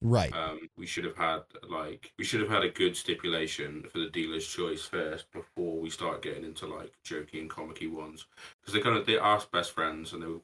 Right. 0.06 0.34
Um, 0.34 0.68
we 0.76 0.86
should 0.86 1.04
have 1.04 1.16
had 1.16 1.40
like 1.68 2.12
we 2.18 2.24
should 2.24 2.40
have 2.40 2.50
had 2.50 2.62
a 2.62 2.68
good 2.68 2.94
stipulation 2.94 3.86
for 3.90 4.00
the 4.00 4.10
dealer's 4.10 4.46
choice 4.46 4.84
first 4.84 5.32
before 5.32 5.80
we 5.80 5.88
start 5.88 6.20
getting 6.20 6.44
into 6.44 6.66
like 6.66 6.92
jokey 7.06 7.40
and 7.40 7.48
comicky 7.48 7.90
ones 7.90 8.26
because 8.60 8.74
they 8.74 8.80
kind 8.80 8.98
of 8.98 9.06
they 9.06 9.18
asked 9.18 9.50
best 9.50 9.70
friends 9.72 10.12
and 10.12 10.22
they 10.22 10.26
were 10.26 10.38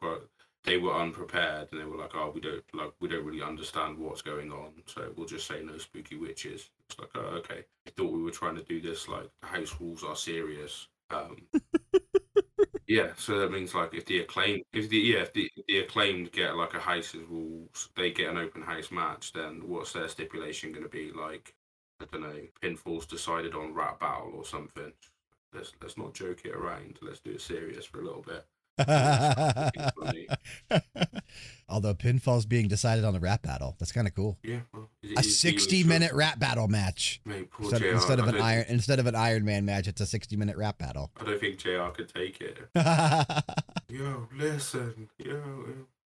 they 0.64 0.76
were 0.78 0.94
unprepared 0.94 1.68
and 1.72 1.80
they 1.80 1.84
were 1.84 1.96
like, 1.96 2.14
"Oh, 2.14 2.30
we 2.34 2.40
don't 2.40 2.64
like 2.74 2.92
we 3.00 3.08
don't 3.08 3.24
really 3.24 3.42
understand 3.42 3.98
what's 3.98 4.22
going 4.22 4.52
on, 4.52 4.72
so 4.86 5.12
we'll 5.16 5.26
just 5.26 5.46
say 5.46 5.62
no 5.62 5.78
spooky 5.78 6.16
witches." 6.16 6.70
It's 6.88 6.98
like, 6.98 7.10
"Oh, 7.14 7.20
okay." 7.38 7.64
I 7.86 7.90
thought 7.90 8.12
we 8.12 8.22
were 8.22 8.30
trying 8.30 8.56
to 8.56 8.62
do 8.62 8.80
this 8.80 9.08
like 9.08 9.28
the 9.40 9.46
house 9.48 9.74
rules 9.80 10.04
are 10.04 10.16
serious. 10.16 10.88
Um, 11.10 11.36
yeah, 12.86 13.12
so 13.16 13.38
that 13.38 13.50
means 13.52 13.74
like 13.74 13.94
if 13.94 14.04
the 14.06 14.20
acclaimed, 14.20 14.62
if 14.72 14.88
the 14.88 14.98
yeah, 14.98 15.20
if 15.20 15.32
the, 15.32 15.50
if 15.56 15.66
the 15.66 15.78
acclaimed 15.80 16.32
get 16.32 16.56
like 16.56 16.74
a 16.74 16.80
house 16.80 17.14
rules, 17.14 17.88
they 17.96 18.10
get 18.10 18.30
an 18.30 18.38
open 18.38 18.62
house 18.62 18.90
match. 18.90 19.32
Then 19.32 19.68
what's 19.68 19.92
their 19.92 20.08
stipulation 20.08 20.72
going 20.72 20.82
to 20.84 20.88
be? 20.88 21.12
Like, 21.12 21.54
I 22.00 22.06
don't 22.06 22.22
know, 22.22 22.40
pinfalls 22.62 23.06
decided 23.08 23.54
on 23.54 23.74
rap 23.74 24.00
battle 24.00 24.32
or 24.34 24.44
something. 24.44 24.92
Let's 25.54 25.72
let's 25.82 25.98
not 25.98 26.14
joke 26.14 26.44
it 26.44 26.54
around. 26.54 26.98
Let's 27.02 27.20
do 27.20 27.32
it 27.32 27.40
serious 27.40 27.84
for 27.86 28.00
a 28.00 28.04
little 28.04 28.22
bit. 28.22 28.44
Although 31.68 31.94
pinfall's 31.94 32.46
being 32.46 32.66
decided 32.66 33.04
on 33.04 33.12
the 33.12 33.20
rap 33.20 33.42
battle, 33.42 33.76
that's 33.78 33.92
kind 33.92 34.08
of 34.08 34.14
cool. 34.14 34.38
Yeah, 34.42 34.60
well, 34.74 34.90
it- 35.02 35.18
A 35.18 35.22
sixty-minute 35.22 36.12
rap 36.12 36.38
battle 36.40 36.66
match 36.66 37.20
Mate, 37.24 37.48
poor 37.50 37.64
instead, 37.70 37.80
JR, 37.82 37.88
instead 37.94 38.18
of 38.18 38.26
an 38.28 38.34
don't- 38.34 38.42
iron 38.42 38.64
instead 38.68 38.98
of 38.98 39.06
an 39.06 39.14
Iron 39.14 39.44
Man 39.44 39.64
match. 39.64 39.86
It's 39.86 40.00
a 40.00 40.06
sixty-minute 40.06 40.56
rap 40.56 40.78
battle. 40.78 41.10
I 41.20 41.24
don't 41.24 41.40
think 41.40 41.58
JR 41.58 41.88
could 41.94 42.12
take 42.12 42.40
it. 42.40 42.58
Yo, 43.88 44.28
listen, 44.36 45.08
yo, 45.18 45.32
yo. 45.34 45.66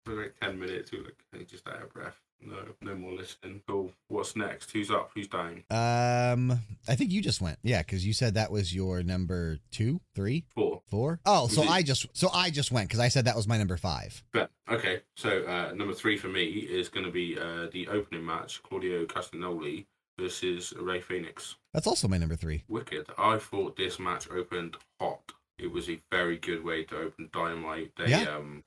For 0.06 0.14
like 0.22 0.36
ten 0.42 0.60
minutes, 0.60 0.92
we 0.92 1.00
were 1.00 1.06
like 1.06 1.16
hey, 1.34 1.44
just 1.44 1.68
out 1.68 1.82
of 1.82 1.92
breath. 1.94 2.16
No, 2.40 2.56
no 2.82 2.96
more 2.96 3.14
listening. 3.14 3.62
Cool. 3.68 3.92
What's 4.10 4.36
next? 4.36 4.70
Who's 4.72 4.90
up? 4.92 5.10
Who's 5.16 5.28
down? 5.28 5.64
um, 5.72 6.60
I 6.88 6.96
think 6.96 7.12
you 7.12 7.20
just 7.22 7.42
went, 7.42 7.58
yeah, 7.64 7.80
because 7.80 8.06
you 8.06 8.14
said 8.14 8.36
that 8.36 8.52
was 8.52 8.74
your 8.76 9.02
number 9.04 9.58
two, 9.72 10.02
three, 10.16 10.46
Four. 10.56 10.77
Four. 10.90 11.20
Oh, 11.26 11.48
so 11.48 11.64
it- 11.64 11.70
I 11.70 11.82
just 11.82 12.06
so 12.14 12.30
I 12.34 12.50
just 12.50 12.72
went 12.72 12.88
because 12.88 13.00
I 13.00 13.10
said 13.10 13.26
that 13.26 13.36
was 13.36 13.48
my 13.48 13.58
number 13.58 13.78
five. 13.78 14.24
But 14.32 14.50
okay, 14.70 15.02
so 15.16 15.44
uh, 15.46 15.74
number 15.74 15.94
three 15.94 16.18
for 16.18 16.28
me 16.30 16.46
is 16.46 16.88
going 16.90 17.06
to 17.06 17.12
be 17.12 17.38
uh, 17.38 17.68
the 17.72 17.88
opening 17.90 18.26
match: 18.26 18.62
Claudio 18.64 19.06
Castagnoli 19.06 19.86
versus 20.20 20.74
Rey 20.80 21.02
Fenix. 21.02 21.56
That's 21.74 21.88
also 21.88 22.08
my 22.08 22.18
number 22.18 22.36
three. 22.36 22.64
Wicked. 22.68 23.06
I 23.18 23.38
thought 23.38 23.76
this 23.76 24.00
match 24.00 24.30
opened 24.32 24.78
hot. 25.00 25.32
It 25.60 25.72
was 25.72 25.90
a 25.90 26.00
very 26.12 26.38
good 26.38 26.64
way 26.64 26.84
to 26.86 26.98
open 26.98 27.30
Dynamite. 27.34 27.92
They 27.98 28.10
Yeah. 28.12 28.24
um 28.38 28.64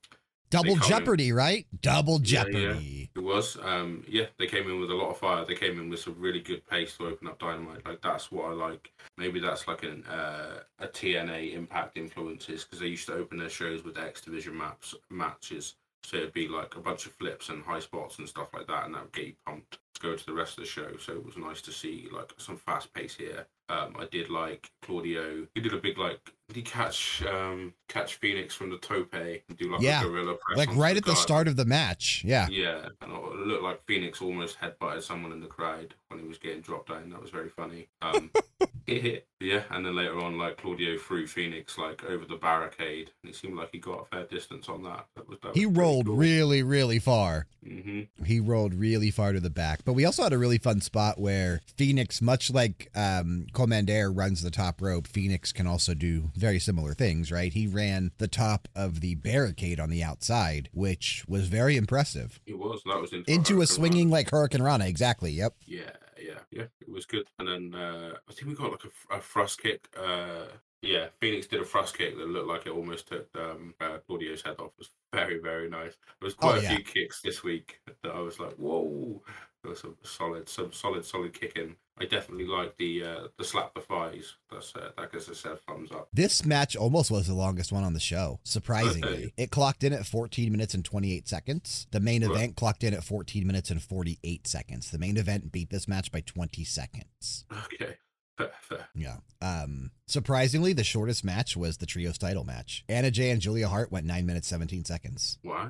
Double 0.50 0.74
come 0.76 0.82
in- 0.82 0.88
Jeopardy, 0.88 1.32
right? 1.32 1.66
Double 1.80 2.20
Yeah, 2.22 2.44
yeah. 2.48 2.60
Jeopardy. 2.60 3.10
It 3.14 3.20
was, 3.22 3.56
um, 3.62 4.04
yeah. 4.08 4.26
They 4.38 4.46
came 4.46 4.68
in 4.68 4.80
with 4.80 4.90
a 4.90 4.94
lot 4.94 5.10
of 5.10 5.18
fire. 5.18 5.44
They 5.44 5.54
came 5.54 5.78
in 5.80 5.88
with 5.88 6.00
some 6.00 6.16
really 6.18 6.40
good 6.40 6.66
pace 6.66 6.96
to 6.96 7.06
open 7.06 7.28
up 7.28 7.38
Dynamite. 7.38 7.86
Like 7.86 8.00
that's 8.02 8.30
what 8.32 8.50
I 8.50 8.52
like. 8.52 8.92
Maybe 9.16 9.40
that's 9.40 9.66
like 9.68 9.82
an 9.84 10.04
uh, 10.06 10.60
a 10.78 10.86
TNA 10.88 11.54
Impact 11.54 11.96
influences 11.96 12.64
because 12.64 12.80
they 12.80 12.86
used 12.86 13.06
to 13.06 13.14
open 13.14 13.38
their 13.38 13.48
shows 13.48 13.84
with 13.84 13.98
X 13.98 14.20
Division 14.20 14.56
maps 14.56 14.94
matches. 15.10 15.74
So 16.04 16.16
it'd 16.16 16.32
be 16.32 16.48
like 16.48 16.76
a 16.76 16.80
bunch 16.80 17.06
of 17.06 17.12
flips 17.12 17.50
and 17.50 17.62
high 17.62 17.80
spots 17.80 18.18
and 18.18 18.28
stuff 18.28 18.48
like 18.54 18.66
that, 18.68 18.86
and 18.86 18.94
that 18.94 19.02
would 19.02 19.12
get 19.12 19.26
you 19.26 19.34
pumped 19.46 19.78
to 19.94 20.00
go 20.00 20.16
to 20.16 20.26
the 20.26 20.32
rest 20.32 20.56
of 20.58 20.64
the 20.64 20.70
show. 20.70 20.96
So 20.98 21.12
it 21.12 21.24
was 21.24 21.36
nice 21.36 21.60
to 21.62 21.72
see 21.72 22.08
like 22.10 22.32
some 22.38 22.56
fast 22.56 22.92
pace 22.94 23.14
here. 23.14 23.46
Um, 23.70 23.94
I 23.98 24.06
did 24.10 24.30
like 24.30 24.70
Claudio. 24.82 25.46
He 25.54 25.60
did 25.60 25.72
a 25.74 25.78
big 25.78 25.96
like. 25.98 26.20
Did 26.48 26.56
he 26.56 26.62
catch 26.62 27.22
um, 27.32 27.72
catch 27.88 28.16
Phoenix 28.16 28.56
from 28.56 28.70
the 28.70 28.78
tope 28.78 29.14
and 29.14 29.38
do 29.56 29.70
like 29.72 29.82
Yeah. 29.82 30.00
a 30.00 30.04
gorilla 30.04 30.34
press? 30.34 30.58
Like 30.58 30.74
right 30.74 30.96
at 30.96 31.04
the 31.04 31.14
start 31.14 31.46
of 31.46 31.54
the 31.54 31.64
match. 31.64 32.24
Yeah. 32.26 32.48
Yeah, 32.50 32.88
and 33.02 33.12
it 33.12 33.46
looked 33.46 33.62
like 33.62 33.84
Phoenix 33.86 34.20
almost 34.20 34.58
headbutted 34.58 35.02
someone 35.04 35.30
in 35.30 35.40
the 35.40 35.46
crowd 35.46 35.94
when 36.08 36.18
he 36.18 36.26
was 36.26 36.38
getting 36.38 36.60
dropped 36.60 36.88
down. 36.88 37.08
That 37.10 37.20
was 37.22 37.30
very 37.30 37.50
funny. 37.50 37.88
Um, 38.02 38.32
yeah, 38.88 39.60
and 39.70 39.86
then 39.86 39.94
later 39.94 40.18
on, 40.18 40.38
like 40.38 40.56
Claudio 40.56 40.98
threw 40.98 41.26
Phoenix 41.28 41.78
like 41.78 42.04
over 42.04 42.24
the 42.24 42.34
barricade, 42.36 43.12
and 43.22 43.32
it 43.32 43.36
seemed 43.36 43.56
like 43.56 43.68
he 43.70 43.78
got 43.78 44.00
a 44.02 44.04
fair 44.16 44.24
distance 44.26 44.68
on 44.68 44.82
that. 44.82 45.06
That 45.14 45.28
was 45.28 45.38
that 45.44 45.56
He 45.56 45.66
rolled 45.66 46.08
really, 46.08 46.64
really 46.64 46.98
far. 46.98 47.46
hmm 47.64 48.00
He 48.24 48.40
rolled 48.40 48.74
really 48.74 49.12
far 49.12 49.32
to 49.32 49.40
the 49.40 49.50
back. 49.50 49.80
But 49.84 49.92
we 49.92 50.04
also 50.04 50.24
had 50.24 50.32
a 50.32 50.38
really 50.38 50.58
fun 50.58 50.80
spot 50.80 51.20
where 51.20 51.60
Phoenix, 51.76 52.20
much 52.20 52.50
like 52.50 52.90
um, 52.96 53.46
Commander 53.64 54.10
runs 54.10 54.42
the 54.42 54.50
top 54.50 54.80
rope, 54.80 55.06
Phoenix 55.06 55.52
can 55.52 55.66
also 55.66 55.92
do 55.92 56.30
very 56.34 56.58
similar 56.58 56.94
things, 56.94 57.30
right? 57.30 57.52
He 57.52 57.66
ran 57.66 58.10
the 58.16 58.26
top 58.26 58.68
of 58.74 59.00
the 59.00 59.16
barricade 59.16 59.78
on 59.78 59.90
the 59.90 60.02
outside, 60.02 60.70
which 60.72 61.24
was 61.28 61.48
very 61.48 61.76
impressive. 61.76 62.40
It 62.46 62.58
was 62.58 62.80
that 62.86 62.98
was 62.98 63.12
into, 63.12 63.30
Into 63.30 63.60
a 63.60 63.66
swinging 63.66 64.06
Rana. 64.06 64.12
like 64.12 64.30
Hurricanrana. 64.30 64.86
Exactly. 64.88 65.30
Yep. 65.32 65.56
Yeah, 65.66 65.90
yeah, 66.18 66.38
yeah. 66.50 66.64
It 66.80 66.88
was 66.88 67.04
good. 67.04 67.28
And 67.38 67.46
then 67.46 67.74
uh, 67.78 68.14
I 68.28 68.32
think 68.32 68.48
we 68.48 68.54
got 68.54 68.70
like 68.72 68.84
a, 68.84 69.16
a 69.16 69.20
thrust 69.20 69.60
kick. 69.60 69.88
Uh, 69.94 70.46
yeah, 70.82 71.08
Phoenix 71.20 71.46
did 71.46 71.60
a 71.60 71.64
thrust 71.66 71.98
kick 71.98 72.16
that 72.16 72.26
looked 72.28 72.48
like 72.48 72.64
it 72.66 72.70
almost 72.70 73.08
took 73.08 73.28
um, 73.38 73.74
uh, 73.82 73.98
Claudio's 74.06 74.40
head 74.40 74.56
off. 74.58 74.72
It 74.78 74.78
was 74.78 74.90
very, 75.12 75.38
very 75.38 75.68
nice. 75.68 75.92
There 76.20 76.26
was 76.26 76.32
quite 76.34 76.54
Oh, 76.54 76.58
a 76.58 76.62
yeah. 76.62 76.76
few 76.76 76.84
kicks 76.84 77.20
this 77.20 77.44
week 77.44 77.80
that 78.02 78.12
I 78.12 78.20
was 78.20 78.40
like, 78.40 78.54
whoa. 78.54 79.22
There 79.62 79.68
was 79.68 79.80
some 79.80 79.96
solid, 80.02 80.48
some 80.48 80.72
solid, 80.72 81.04
solid 81.04 81.34
kicking. 81.34 81.76
I 82.00 82.06
definitely 82.06 82.46
like 82.46 82.76
the 82.78 83.04
uh, 83.04 83.20
the 83.36 83.44
slap 83.44 83.74
the 83.74 83.80
thighs. 83.82 84.34
That's 84.50 84.74
uh, 84.74 84.90
that 84.96 85.12
gets 85.12 85.28
a 85.28 85.34
said 85.34 85.60
thumbs 85.68 85.92
up. 85.92 86.08
This 86.12 86.44
match 86.46 86.74
almost 86.74 87.10
was 87.10 87.26
the 87.26 87.34
longest 87.34 87.72
one 87.72 87.84
on 87.84 87.92
the 87.92 88.00
show, 88.00 88.40
surprisingly. 88.42 89.32
It 89.36 89.50
clocked 89.50 89.84
in 89.84 89.92
at 89.92 90.06
14 90.06 90.50
minutes 90.50 90.72
and 90.74 90.84
28 90.84 91.28
seconds. 91.28 91.86
The 91.90 92.00
main 92.00 92.22
Right. 92.22 92.34
event 92.34 92.56
clocked 92.56 92.84
in 92.84 92.94
at 92.94 93.04
14 93.04 93.46
minutes 93.46 93.70
and 93.70 93.82
48 93.82 94.46
seconds. 94.46 94.90
The 94.90 94.98
main 94.98 95.16
event 95.18 95.52
beat 95.52 95.70
this 95.70 95.86
match 95.88 96.10
by 96.10 96.20
20 96.20 96.64
seconds. 96.64 97.44
Okay. 97.64 97.96
Yeah. 98.94 99.16
Um, 99.42 99.90
surprisingly, 100.06 100.72
the 100.72 100.84
shortest 100.84 101.24
match 101.24 101.56
was 101.58 101.76
the 101.76 101.84
trios 101.86 102.16
title 102.16 102.44
match. 102.44 102.84
Anna 102.88 103.10
Jay 103.10 103.30
and 103.30 103.40
Julia 103.40 103.68
Hart 103.68 103.92
went 103.92 104.06
9 104.06 104.24
minutes 104.24 104.48
17 104.48 104.86
seconds. 104.86 105.38
Wow, 105.44 105.68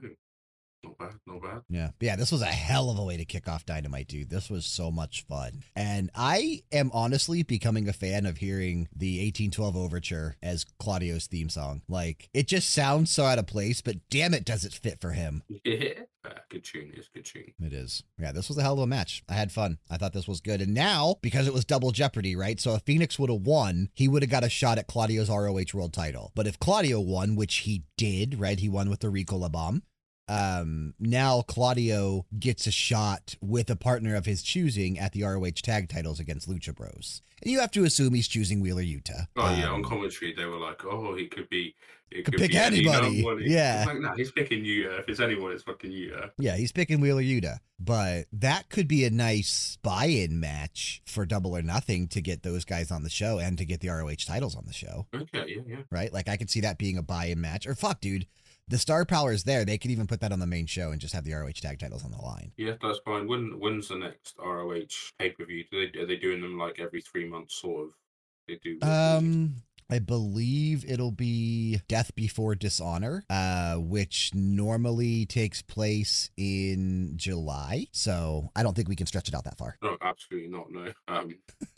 not 0.84 0.98
bad, 0.98 1.10
not 1.26 1.42
bad. 1.42 1.60
Yeah. 1.68 1.90
Yeah, 2.00 2.16
this 2.16 2.32
was 2.32 2.42
a 2.42 2.46
hell 2.46 2.90
of 2.90 2.98
a 2.98 3.04
way 3.04 3.16
to 3.16 3.24
kick 3.24 3.48
off 3.48 3.66
Dynamite, 3.66 4.08
dude. 4.08 4.30
This 4.30 4.48
was 4.50 4.64
so 4.64 4.90
much 4.90 5.24
fun. 5.26 5.62
And 5.76 6.10
I 6.14 6.62
am 6.72 6.90
honestly 6.94 7.42
becoming 7.42 7.88
a 7.88 7.92
fan 7.92 8.26
of 8.26 8.38
hearing 8.38 8.88
the 8.94 9.18
1812 9.18 9.76
Overture 9.76 10.36
as 10.42 10.64
Claudio's 10.78 11.26
theme 11.26 11.48
song. 11.48 11.82
Like, 11.88 12.28
it 12.32 12.48
just 12.48 12.70
sounds 12.70 13.10
so 13.10 13.24
out 13.24 13.38
of 13.38 13.46
place, 13.46 13.80
but 13.80 13.96
damn 14.10 14.34
it, 14.34 14.44
does 14.44 14.64
it 14.64 14.72
fit 14.72 15.00
for 15.00 15.10
him. 15.12 15.42
Yeah, 15.62 15.92
fair. 16.24 16.42
good 16.50 16.64
tune. 16.64 16.92
It's 16.94 17.08
good 17.14 17.24
tune. 17.24 17.52
It 17.60 17.72
is. 17.72 18.02
Yeah, 18.18 18.32
this 18.32 18.48
was 18.48 18.58
a 18.58 18.62
hell 18.62 18.74
of 18.74 18.78
a 18.80 18.86
match. 18.86 19.22
I 19.28 19.34
had 19.34 19.52
fun. 19.52 19.78
I 19.90 19.96
thought 19.98 20.12
this 20.12 20.26
was 20.28 20.40
good. 20.40 20.60
And 20.60 20.74
now, 20.74 21.16
because 21.22 21.46
it 21.46 21.52
was 21.54 21.64
double 21.64 21.92
jeopardy, 21.92 22.34
right? 22.34 22.58
So 22.58 22.74
if 22.74 22.82
Phoenix 22.82 23.18
would 23.18 23.30
have 23.30 23.42
won, 23.42 23.88
he 23.94 24.08
would 24.08 24.22
have 24.22 24.30
got 24.30 24.42
a 24.44 24.48
shot 24.50 24.78
at 24.78 24.86
Claudio's 24.86 25.28
ROH 25.30 25.72
world 25.74 25.92
title. 25.92 26.32
But 26.34 26.46
if 26.46 26.58
Claudio 26.58 26.98
won, 27.00 27.36
which 27.36 27.56
he 27.58 27.84
did, 27.96 28.40
right? 28.40 28.58
He 28.58 28.68
won 28.68 28.90
with 28.90 29.00
the 29.00 29.08
Ricola 29.08 29.50
Bomb. 29.52 29.82
Um, 30.30 30.94
now 30.98 31.42
Claudio 31.42 32.26
gets 32.38 32.66
a 32.66 32.70
shot 32.70 33.34
with 33.40 33.68
a 33.70 33.76
partner 33.76 34.14
of 34.14 34.26
his 34.26 34.42
choosing 34.42 34.98
at 34.98 35.12
the 35.12 35.22
ROH 35.24 35.50
tag 35.62 35.88
titles 35.88 36.20
against 36.20 36.48
Lucha 36.48 36.74
Bros. 36.74 37.22
And 37.42 37.50
you 37.50 37.60
have 37.60 37.70
to 37.72 37.84
assume 37.84 38.14
he's 38.14 38.28
choosing 38.28 38.60
Wheeler 38.60 38.82
Yuta. 38.82 39.26
Oh 39.36 39.54
yeah, 39.54 39.68
on 39.68 39.76
Um, 39.76 39.84
commentary 39.84 40.34
they 40.34 40.44
were 40.44 40.58
like, 40.58 40.84
"Oh, 40.84 41.16
he 41.16 41.26
could 41.26 41.48
be, 41.48 41.74
it 42.10 42.24
Could 42.24 42.34
could, 42.34 42.40
pick 42.40 42.50
be 42.50 42.56
any 42.58 42.86
anybody, 42.86 43.24
yeah. 43.50 43.78
It's 43.78 43.86
like, 43.86 44.00
nah, 44.00 44.14
he's 44.14 44.30
picking 44.30 44.62
you. 44.64 44.90
If 44.90 45.08
it's 45.08 45.20
anyone, 45.20 45.52
it's 45.52 45.62
fucking 45.62 45.90
you. 45.90 46.16
Yeah, 46.38 46.56
he's 46.56 46.70
picking 46.72 47.00
Wheeler 47.00 47.22
Yuta, 47.22 47.58
but 47.78 48.26
that 48.32 48.68
could 48.68 48.88
be 48.88 49.04
a 49.06 49.10
nice 49.10 49.78
buy-in 49.82 50.38
match 50.38 51.00
for 51.06 51.24
Double 51.24 51.56
or 51.56 51.62
Nothing 51.62 52.08
to 52.08 52.20
get 52.20 52.42
those 52.42 52.64
guys 52.66 52.90
on 52.90 53.04
the 53.04 53.10
show 53.10 53.38
and 53.38 53.56
to 53.58 53.64
get 53.64 53.80
the 53.80 53.88
ROH 53.88 54.26
titles 54.26 54.54
on 54.54 54.64
the 54.66 54.72
show, 54.74 55.06
Okay, 55.14 55.44
yeah, 55.48 55.62
yeah. 55.66 55.76
right? 55.90 56.12
Like 56.12 56.28
I 56.28 56.36
could 56.36 56.50
see 56.50 56.60
that 56.60 56.76
being 56.78 56.98
a 56.98 57.02
buy-in 57.02 57.40
match. 57.40 57.66
Or 57.66 57.74
fuck, 57.74 58.00
dude, 58.02 58.26
the 58.70 58.78
star 58.78 59.04
power 59.04 59.32
is 59.32 59.44
there. 59.44 59.64
They 59.64 59.76
could 59.76 59.90
even 59.90 60.06
put 60.06 60.20
that 60.20 60.32
on 60.32 60.38
the 60.38 60.46
main 60.46 60.66
show 60.66 60.92
and 60.92 61.00
just 61.00 61.12
have 61.12 61.24
the 61.24 61.32
ROH 61.34 61.50
tag 61.60 61.80
titles 61.80 62.04
on 62.04 62.12
the 62.12 62.18
line. 62.18 62.52
Yeah, 62.56 62.74
that's 62.80 63.00
fine. 63.04 63.26
When 63.26 63.58
when's 63.58 63.88
the 63.88 63.96
next 63.96 64.36
ROH 64.38 65.12
pay 65.18 65.30
per 65.30 65.44
view? 65.44 65.64
Do 65.70 65.90
they 65.92 65.98
are 66.00 66.06
they 66.06 66.16
doing 66.16 66.40
them 66.40 66.56
like 66.56 66.78
every 66.78 67.00
three 67.00 67.28
months, 67.28 67.60
sort 67.60 67.88
of? 67.88 67.94
They 68.48 68.58
do. 68.62 68.78
Um, 68.82 69.54
I 69.90 69.98
believe 69.98 70.84
it'll 70.88 71.10
be 71.10 71.80
Death 71.88 72.14
Before 72.14 72.54
Dishonor, 72.54 73.24
uh, 73.30 73.74
which 73.76 74.30
normally 74.34 75.26
takes 75.26 75.62
place 75.62 76.30
in 76.36 77.14
July. 77.16 77.86
So 77.92 78.50
I 78.54 78.62
don't 78.62 78.74
think 78.74 78.88
we 78.88 78.96
can 78.96 79.06
stretch 79.06 79.28
it 79.28 79.34
out 79.34 79.44
that 79.44 79.58
far. 79.58 79.76
No, 79.82 79.96
absolutely 80.02 80.48
not. 80.48 80.70
No. 80.70 80.92
Um, 81.08 81.34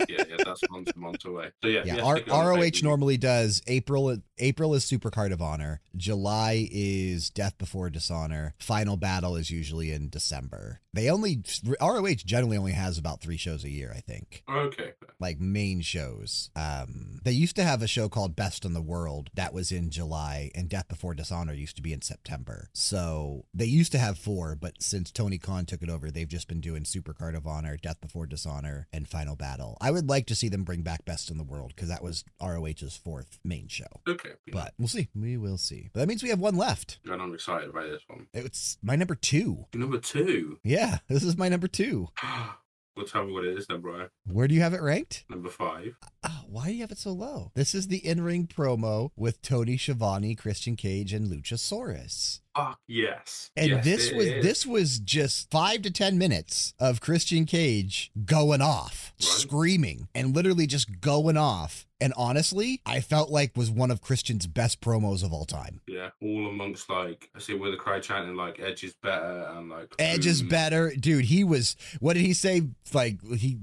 yeah, 0.09 0.25
yeah, 0.29 0.37
that's 0.45 0.61
months 0.71 0.93
and 0.93 1.03
months 1.03 1.25
away. 1.25 1.51
So 1.63 1.69
yeah, 1.69 1.83
Yeah, 1.85 2.03
R- 2.03 2.17
stick 2.17 2.29
it 2.29 2.33
on 2.33 2.45
the 2.45 2.61
ROH 2.61 2.83
normally 2.83 3.17
does 3.17 3.63
April. 3.67 4.17
April 4.39 4.75
is 4.75 4.85
Super 4.85 5.11
Card 5.11 5.33
of 5.33 5.41
Honor. 5.41 5.81
July 5.97 6.69
is 6.71 7.31
Death 7.31 7.57
Before 7.59 7.91
Dishonor. 7.91 8.55
Final 8.59 8.97
Battle 8.97 9.37
is 9.37 9.51
usually 9.51 9.93
in 9.93 10.09
December. 10.09 10.81
They 10.93 11.09
only 11.09 11.43
ROH 11.81 12.15
generally 12.27 12.57
only 12.57 12.73
has 12.73 12.99
about 12.99 13.21
three 13.21 13.37
shows 13.39 13.65
a 13.65 13.71
year, 13.71 13.93
I 13.97 14.01
think. 14.01 14.43
Okay. 14.51 14.93
like 15.21 15.41
main 15.41 15.81
shows. 15.81 16.51
Um, 16.55 17.21
they 17.25 17.33
used 17.33 17.57
to 17.57 17.63
have 17.63 17.83
a 17.83 17.87
show 17.87 18.02
called 18.09 18.37
Best 18.37 18.65
in 18.65 18.75
the 18.75 18.83
World 18.83 19.31
that 19.35 19.53
was 19.53 19.73
in 19.73 19.91
July, 19.91 20.51
and 20.55 20.69
Death 20.69 20.89
Before 20.89 21.15
Dishonor 21.15 21.53
used 21.53 21.77
to 21.77 21.83
be 21.83 21.93
in 21.93 22.03
September. 22.03 22.69
So 22.73 23.45
they 23.55 23.65
used 23.65 23.93
to 23.93 23.99
have 23.99 24.19
four, 24.19 24.57
but 24.57 24.83
since 24.83 25.11
Tony 25.11 25.39
Khan 25.39 25.67
took 25.67 25.83
it 25.83 25.91
over, 25.91 26.11
they've 26.11 26.29
just 26.29 26.49
been 26.49 26.61
doing 26.61 26.85
Super 26.85 27.13
Card 27.13 27.35
of 27.35 27.47
Honor, 27.47 27.77
Death 27.77 28.01
Before 28.01 28.27
Dishonor, 28.27 28.89
and 28.93 29.09
Final 29.09 29.37
Battle. 29.37 29.77
I 29.81 29.91
would 29.91 30.09
like 30.09 30.27
to 30.27 30.35
see 30.35 30.49
them 30.49 30.65
bring 30.65 30.83
back 30.83 31.05
Best 31.05 31.31
in 31.31 31.39
the 31.39 31.45
World 31.45 31.73
because 31.75 31.89
that 31.89 32.03
was 32.03 32.25
ROH's 32.41 33.01
fourth 33.03 33.39
main 33.45 33.69
show. 33.69 34.01
Okay. 34.09 34.33
But 34.53 34.75
we'll 34.79 34.89
see. 34.89 35.09
We 35.15 35.37
will 35.37 35.59
see. 35.59 35.91
But 35.93 36.01
that 36.01 36.09
means 36.09 36.23
we 36.23 36.31
have 36.31 36.41
one 36.41 36.57
left. 36.57 36.99
and 37.05 37.21
I'm 37.21 37.35
excited 37.35 37.71
about 37.71 37.89
this 37.91 38.03
one. 38.07 38.27
It's 38.33 38.79
my 38.83 38.97
number 38.97 39.15
two. 39.15 39.67
Number 39.75 39.99
two. 39.99 40.59
Yeah, 40.63 40.99
this 41.09 41.23
is 41.23 41.37
my 41.37 41.49
number 41.49 41.69
two. 41.69 42.09
well, 42.97 43.07
tell 43.07 43.25
me 43.25 43.33
what 43.33 43.45
it 43.45 43.57
is 43.57 43.67
then, 43.67 43.81
Bryan. 43.81 44.09
Where 44.31 44.47
do 44.49 44.55
you 44.55 44.61
have 44.61 44.75
it 44.75 44.83
ranked? 44.83 45.25
Number 45.31 45.49
five. 45.49 45.97
Oh, 46.23 46.41
why 46.49 46.67
do 46.67 46.75
you 46.75 46.81
have 46.83 46.91
it 46.93 46.99
so 46.99 47.13
low? 47.13 47.51
This 47.55 47.75
is 47.75 47.89
the 47.89 48.07
in-ring 48.07 48.47
promo 48.47 49.11
with 49.17 49.41
Tony 49.43 49.77
Schiavone, 49.77 50.35
Christian 50.35 50.77
Cage, 50.77 51.13
and 51.13 51.29
Luchasaurus. 51.29 52.41
Fuck 52.55 52.79
yes. 52.87 53.51
And 53.57 53.71
Yes, 53.71 53.85
this 53.85 54.13
was 54.13 54.27
is. 54.27 54.45
this 54.45 54.67
was 54.67 54.99
just 54.99 55.51
five 55.51 55.81
to 55.83 55.91
ten 55.91 56.19
minutes 56.19 56.75
of 56.79 57.01
Christian 57.01 57.47
Cage 57.47 58.11
going 58.27 58.61
off, 58.61 59.15
Right. 59.21 59.27
screaming, 59.27 60.09
and 60.15 60.35
literally 60.37 60.67
just 60.67 61.01
going 61.01 61.39
off. 61.39 61.87
And 62.03 62.13
honestly, 62.17 62.81
I 62.85 63.01
felt 63.01 63.31
like 63.31 63.57
was 63.57 63.71
one 63.71 63.93
of 63.93 64.01
Christian's 64.01 64.49
best 64.49 64.81
promos 64.81 65.23
of 65.23 65.33
all 65.33 65.45
time. 65.45 65.81
Yeah, 65.87 66.11
all 66.21 66.49
amongst 66.49 66.91
like 66.91 67.31
I 67.37 67.39
see 67.39 67.55
where 67.55 67.71
the 67.71 67.77
crowd 67.77 68.03
chanting 68.03 68.35
like 68.35 68.59
Edge 68.59 68.83
is 68.83 68.95
better 69.03 69.47
and 69.55 69.71
like 69.71 69.95
Edge 70.01 70.27
is 70.27 70.43
better, 70.43 70.93
dude. 70.99 71.27
He 71.27 71.45
was. 71.45 71.77
What 72.01 72.15
did 72.15 72.23
he 72.23 72.35
say? 72.35 72.63
Like 72.93 73.23
he 73.37 73.59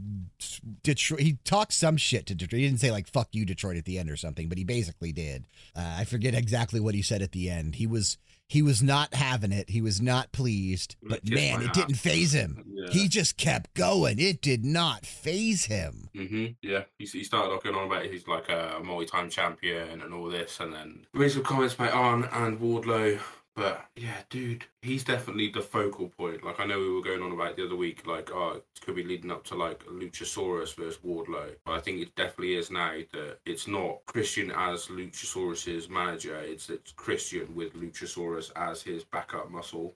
Detroit. 0.83 1.19
He 1.19 1.37
talked 1.43 1.73
some 1.73 1.97
shit 1.97 2.25
to 2.27 2.35
Detroit. 2.35 2.61
He 2.61 2.67
didn't 2.67 2.79
say 2.79 2.91
like 2.91 3.07
"fuck 3.07 3.27
you, 3.33 3.43
Detroit" 3.43 3.75
at 3.75 3.83
the 3.83 3.99
end 3.99 4.09
or 4.09 4.15
something, 4.15 4.47
but 4.47 4.57
he 4.57 4.63
basically 4.63 5.11
did. 5.11 5.45
Uh, 5.75 5.97
I 5.99 6.05
forget 6.05 6.33
exactly 6.33 6.79
what 6.79 6.95
he 6.95 7.01
said 7.01 7.21
at 7.21 7.33
the 7.33 7.49
end. 7.49 7.75
He 7.75 7.87
was 7.87 8.17
he 8.49 8.63
was 8.63 8.81
not 8.81 9.13
having 9.13 9.51
it. 9.51 9.69
He 9.69 9.79
was 9.79 10.01
not 10.01 10.31
pleased. 10.31 10.95
But 11.03 11.29
man, 11.29 11.61
it 11.61 11.71
didn't 11.71 11.95
phase 11.95 12.33
him. 12.33 12.65
Yeah. 12.67 12.89
He 12.91 13.07
just 13.07 13.37
kept 13.37 13.75
going. 13.75 14.17
It 14.19 14.41
did 14.41 14.65
not 14.65 15.05
phase 15.05 15.65
him. 15.65 16.09
hmm 16.15 16.47
Yeah, 16.63 16.83
he, 16.97 17.05
he 17.05 17.23
started 17.23 17.53
off 17.53 17.63
going 17.63 17.75
on 17.75 17.85
about 17.85 18.05
he's 18.05 18.27
like 18.27 18.49
a 18.49 18.79
multi-time 18.83 19.29
champion 19.29 20.01
and 20.01 20.13
all 20.13 20.27
this, 20.29 20.59
and 20.59 20.73
then 20.73 21.05
made 21.13 21.29
some 21.31 21.43
comments 21.43 21.75
about 21.75 21.93
Arn 21.93 22.27
and 22.33 22.59
Wardlow. 22.59 23.19
But 23.55 23.85
yeah, 23.95 24.21
dude, 24.29 24.65
he's 24.81 25.03
definitely 25.03 25.49
the 25.49 25.61
focal 25.61 26.07
point. 26.07 26.43
Like 26.43 26.59
I 26.59 26.65
know 26.65 26.79
we 26.79 26.93
were 26.93 27.01
going 27.01 27.21
on 27.21 27.33
about 27.33 27.57
the 27.57 27.65
other 27.65 27.75
week, 27.75 28.07
like 28.07 28.31
oh, 28.33 28.61
it 28.61 28.81
could 28.81 28.95
be 28.95 29.03
leading 29.03 29.31
up 29.31 29.43
to 29.45 29.55
like 29.55 29.83
Luchasaurus 29.85 30.75
versus 30.75 30.99
Wardlow. 31.05 31.55
But 31.65 31.73
I 31.73 31.79
think 31.79 32.01
it 32.01 32.15
definitely 32.15 32.55
is 32.55 32.71
now 32.71 32.93
that 33.13 33.39
it's 33.45 33.67
not 33.67 34.05
Christian 34.05 34.51
as 34.51 34.87
Luchasaurus's 34.87 35.89
manager. 35.89 36.39
It's 36.39 36.69
it's 36.69 36.93
Christian 36.93 37.53
with 37.53 37.73
Luchasaurus 37.73 38.51
as 38.55 38.81
his 38.81 39.03
backup 39.03 39.51
muscle. 39.51 39.95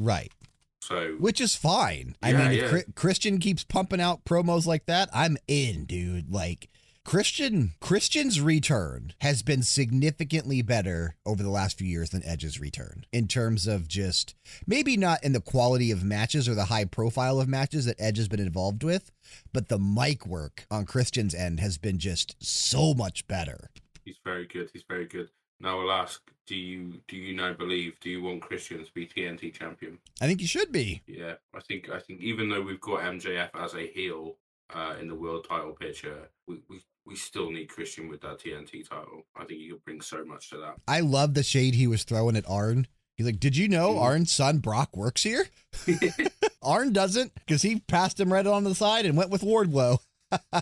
Right. 0.00 0.32
So 0.80 1.14
Which 1.20 1.40
is 1.40 1.54
fine. 1.54 2.16
I 2.22 2.32
mean, 2.32 2.50
if 2.50 2.62
yeah. 2.62 2.68
Chri- 2.68 2.94
Christian 2.96 3.38
keeps 3.38 3.62
pumping 3.62 4.00
out 4.00 4.24
promos 4.24 4.66
like 4.66 4.86
that, 4.86 5.08
I'm 5.14 5.36
in, 5.46 5.84
dude. 5.84 6.32
Like 6.32 6.70
Christian 7.04 7.74
Christian's 7.80 8.40
return 8.40 9.12
has 9.20 9.42
been 9.42 9.62
significantly 9.62 10.62
better 10.62 11.16
over 11.26 11.42
the 11.42 11.50
last 11.50 11.76
few 11.76 11.86
years 11.86 12.10
than 12.10 12.24
Edge's 12.24 12.60
return 12.60 13.04
in 13.12 13.28
terms 13.28 13.66
of 13.66 13.88
just 13.88 14.34
maybe 14.66 14.96
not 14.96 15.22
in 15.22 15.32
the 15.32 15.40
quality 15.40 15.90
of 15.90 16.04
matches 16.04 16.48
or 16.48 16.54
the 16.54 16.66
high 16.66 16.84
profile 16.84 17.40
of 17.40 17.48
matches 17.48 17.84
that 17.84 18.00
Edge 18.00 18.16
has 18.16 18.28
been 18.28 18.40
involved 18.40 18.82
with, 18.82 19.10
but 19.52 19.68
the 19.68 19.78
mic 19.78 20.26
work 20.26 20.64
on 20.70 20.86
Christian's 20.86 21.34
end 21.34 21.60
has 21.60 21.76
been 21.76 21.98
just 21.98 22.36
so 22.38 22.94
much 22.94 23.26
better. 23.26 23.70
He's 24.04 24.18
very 24.24 24.46
good. 24.46 24.70
He's 24.72 24.84
very 24.88 25.06
good. 25.06 25.28
Now 25.60 25.80
I'll 25.80 25.92
ask: 25.92 26.22
Do 26.46 26.56
you 26.56 27.00
do 27.08 27.16
you 27.16 27.36
now 27.36 27.52
believe? 27.52 27.98
Do 28.00 28.10
you 28.10 28.22
want 28.22 28.42
Christian 28.42 28.84
to 28.84 28.92
be 28.94 29.06
TNT 29.06 29.52
champion? 29.52 29.98
I 30.20 30.26
think 30.26 30.40
he 30.40 30.46
should 30.46 30.72
be. 30.72 31.02
Yeah, 31.06 31.34
I 31.54 31.60
think 31.60 31.90
I 31.90 31.98
think 31.98 32.20
even 32.20 32.48
though 32.48 32.62
we've 32.62 32.80
got 32.80 33.00
MJF 33.00 33.50
as 33.54 33.74
a 33.74 33.86
heel 33.88 34.36
uh, 34.74 34.94
in 35.00 35.08
the 35.08 35.14
world 35.14 35.46
title 35.48 35.72
picture, 35.72 36.30
we, 36.46 36.58
we 36.68 36.80
we 37.04 37.16
still 37.16 37.50
need 37.50 37.68
Christian 37.68 38.08
with 38.08 38.20
that 38.22 38.38
TNT 38.40 38.88
title. 38.88 39.26
I 39.36 39.44
think 39.44 39.60
he 39.60 39.68
could 39.70 39.84
bring 39.84 40.00
so 40.00 40.24
much 40.24 40.50
to 40.50 40.56
that. 40.58 40.76
I 40.86 41.00
love 41.00 41.34
the 41.34 41.42
shade 41.42 41.74
he 41.74 41.86
was 41.86 42.04
throwing 42.04 42.36
at 42.36 42.48
Arn. 42.48 42.86
He's 43.16 43.26
like, 43.26 43.40
"Did 43.40 43.56
you 43.56 43.68
know 43.68 43.94
Mhm. 43.94 44.00
Arn's 44.00 44.32
son 44.32 44.58
Brock 44.58 44.96
works 44.96 45.22
here?" 45.22 45.46
Arn 46.62 46.92
doesn't 46.92 47.34
because 47.34 47.62
he 47.62 47.80
passed 47.80 48.18
him 48.20 48.32
right 48.32 48.46
on 48.46 48.64
the 48.64 48.74
side 48.74 49.04
and 49.06 49.16
went 49.16 49.30
with 49.30 49.42
Wardlow. 49.42 49.98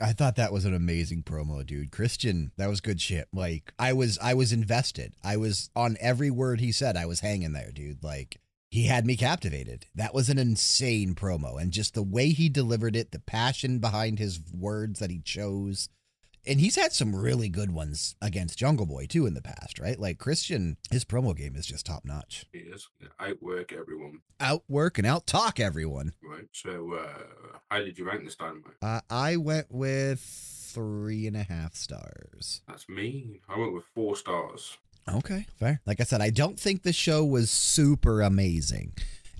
I 0.00 0.12
thought 0.12 0.36
that 0.36 0.52
was 0.52 0.64
an 0.64 0.74
amazing 0.74 1.24
promo, 1.24 1.66
dude. 1.66 1.90
Christian, 1.90 2.52
that 2.56 2.68
was 2.68 2.80
good 2.80 3.00
shit. 3.00 3.26
Like 3.32 3.72
I 3.78 3.92
was 3.92 4.16
I 4.22 4.34
was 4.34 4.52
invested. 4.52 5.14
I 5.24 5.36
was 5.36 5.70
on 5.74 5.96
every 6.00 6.30
word 6.30 6.60
he 6.60 6.70
said. 6.70 6.96
I 6.96 7.06
was 7.06 7.20
hanging 7.20 7.52
there, 7.52 7.72
dude. 7.72 8.04
Like 8.04 8.36
he 8.70 8.84
had 8.84 9.06
me 9.06 9.16
captivated. 9.16 9.86
That 9.94 10.14
was 10.14 10.28
an 10.28 10.38
insane 10.38 11.14
promo 11.14 11.60
and 11.60 11.72
just 11.72 11.94
the 11.94 12.02
way 12.02 12.28
he 12.30 12.48
delivered 12.48 12.96
it, 12.96 13.10
the 13.12 13.18
passion 13.20 13.78
behind 13.78 14.18
his 14.18 14.40
words 14.52 15.00
that 15.00 15.10
he 15.10 15.20
chose. 15.20 15.88
And 16.46 16.60
he's 16.60 16.76
had 16.76 16.92
some 16.92 17.14
really 17.14 17.48
good 17.50 17.72
ones 17.72 18.14
against 18.22 18.58
Jungle 18.58 18.86
Boy 18.86 19.06
too 19.06 19.26
in 19.26 19.34
the 19.34 19.42
past, 19.42 19.78
right? 19.78 19.98
Like 19.98 20.18
Christian, 20.18 20.76
his 20.90 21.04
promo 21.04 21.36
game 21.36 21.56
is 21.56 21.66
just 21.66 21.86
top 21.86 22.04
notch. 22.04 22.46
He 22.52 22.60
is 22.60 22.88
outwork 23.20 23.72
everyone, 23.72 24.20
Outwork 24.40 24.98
and 24.98 25.06
outtalk 25.06 25.60
everyone. 25.60 26.12
right? 26.22 26.46
So, 26.52 26.94
uh, 26.94 27.58
how 27.70 27.78
did 27.80 27.98
you 27.98 28.06
rank 28.06 28.24
this 28.24 28.36
dynamite? 28.36 28.74
Uh, 28.80 29.00
I 29.10 29.36
went 29.36 29.66
with 29.70 30.20
three 30.20 31.26
and 31.26 31.36
a 31.36 31.42
half 31.42 31.74
stars. 31.74 32.62
That's 32.68 32.88
me. 32.88 33.40
I 33.48 33.58
went 33.58 33.74
with 33.74 33.84
four 33.94 34.16
stars. 34.16 34.78
Okay, 35.16 35.46
fair. 35.58 35.80
Like 35.86 36.00
I 36.00 36.04
said, 36.04 36.20
I 36.20 36.30
don't 36.30 36.58
think 36.58 36.82
the 36.82 36.92
show 36.92 37.24
was 37.24 37.50
super 37.50 38.22
amazing. 38.22 38.92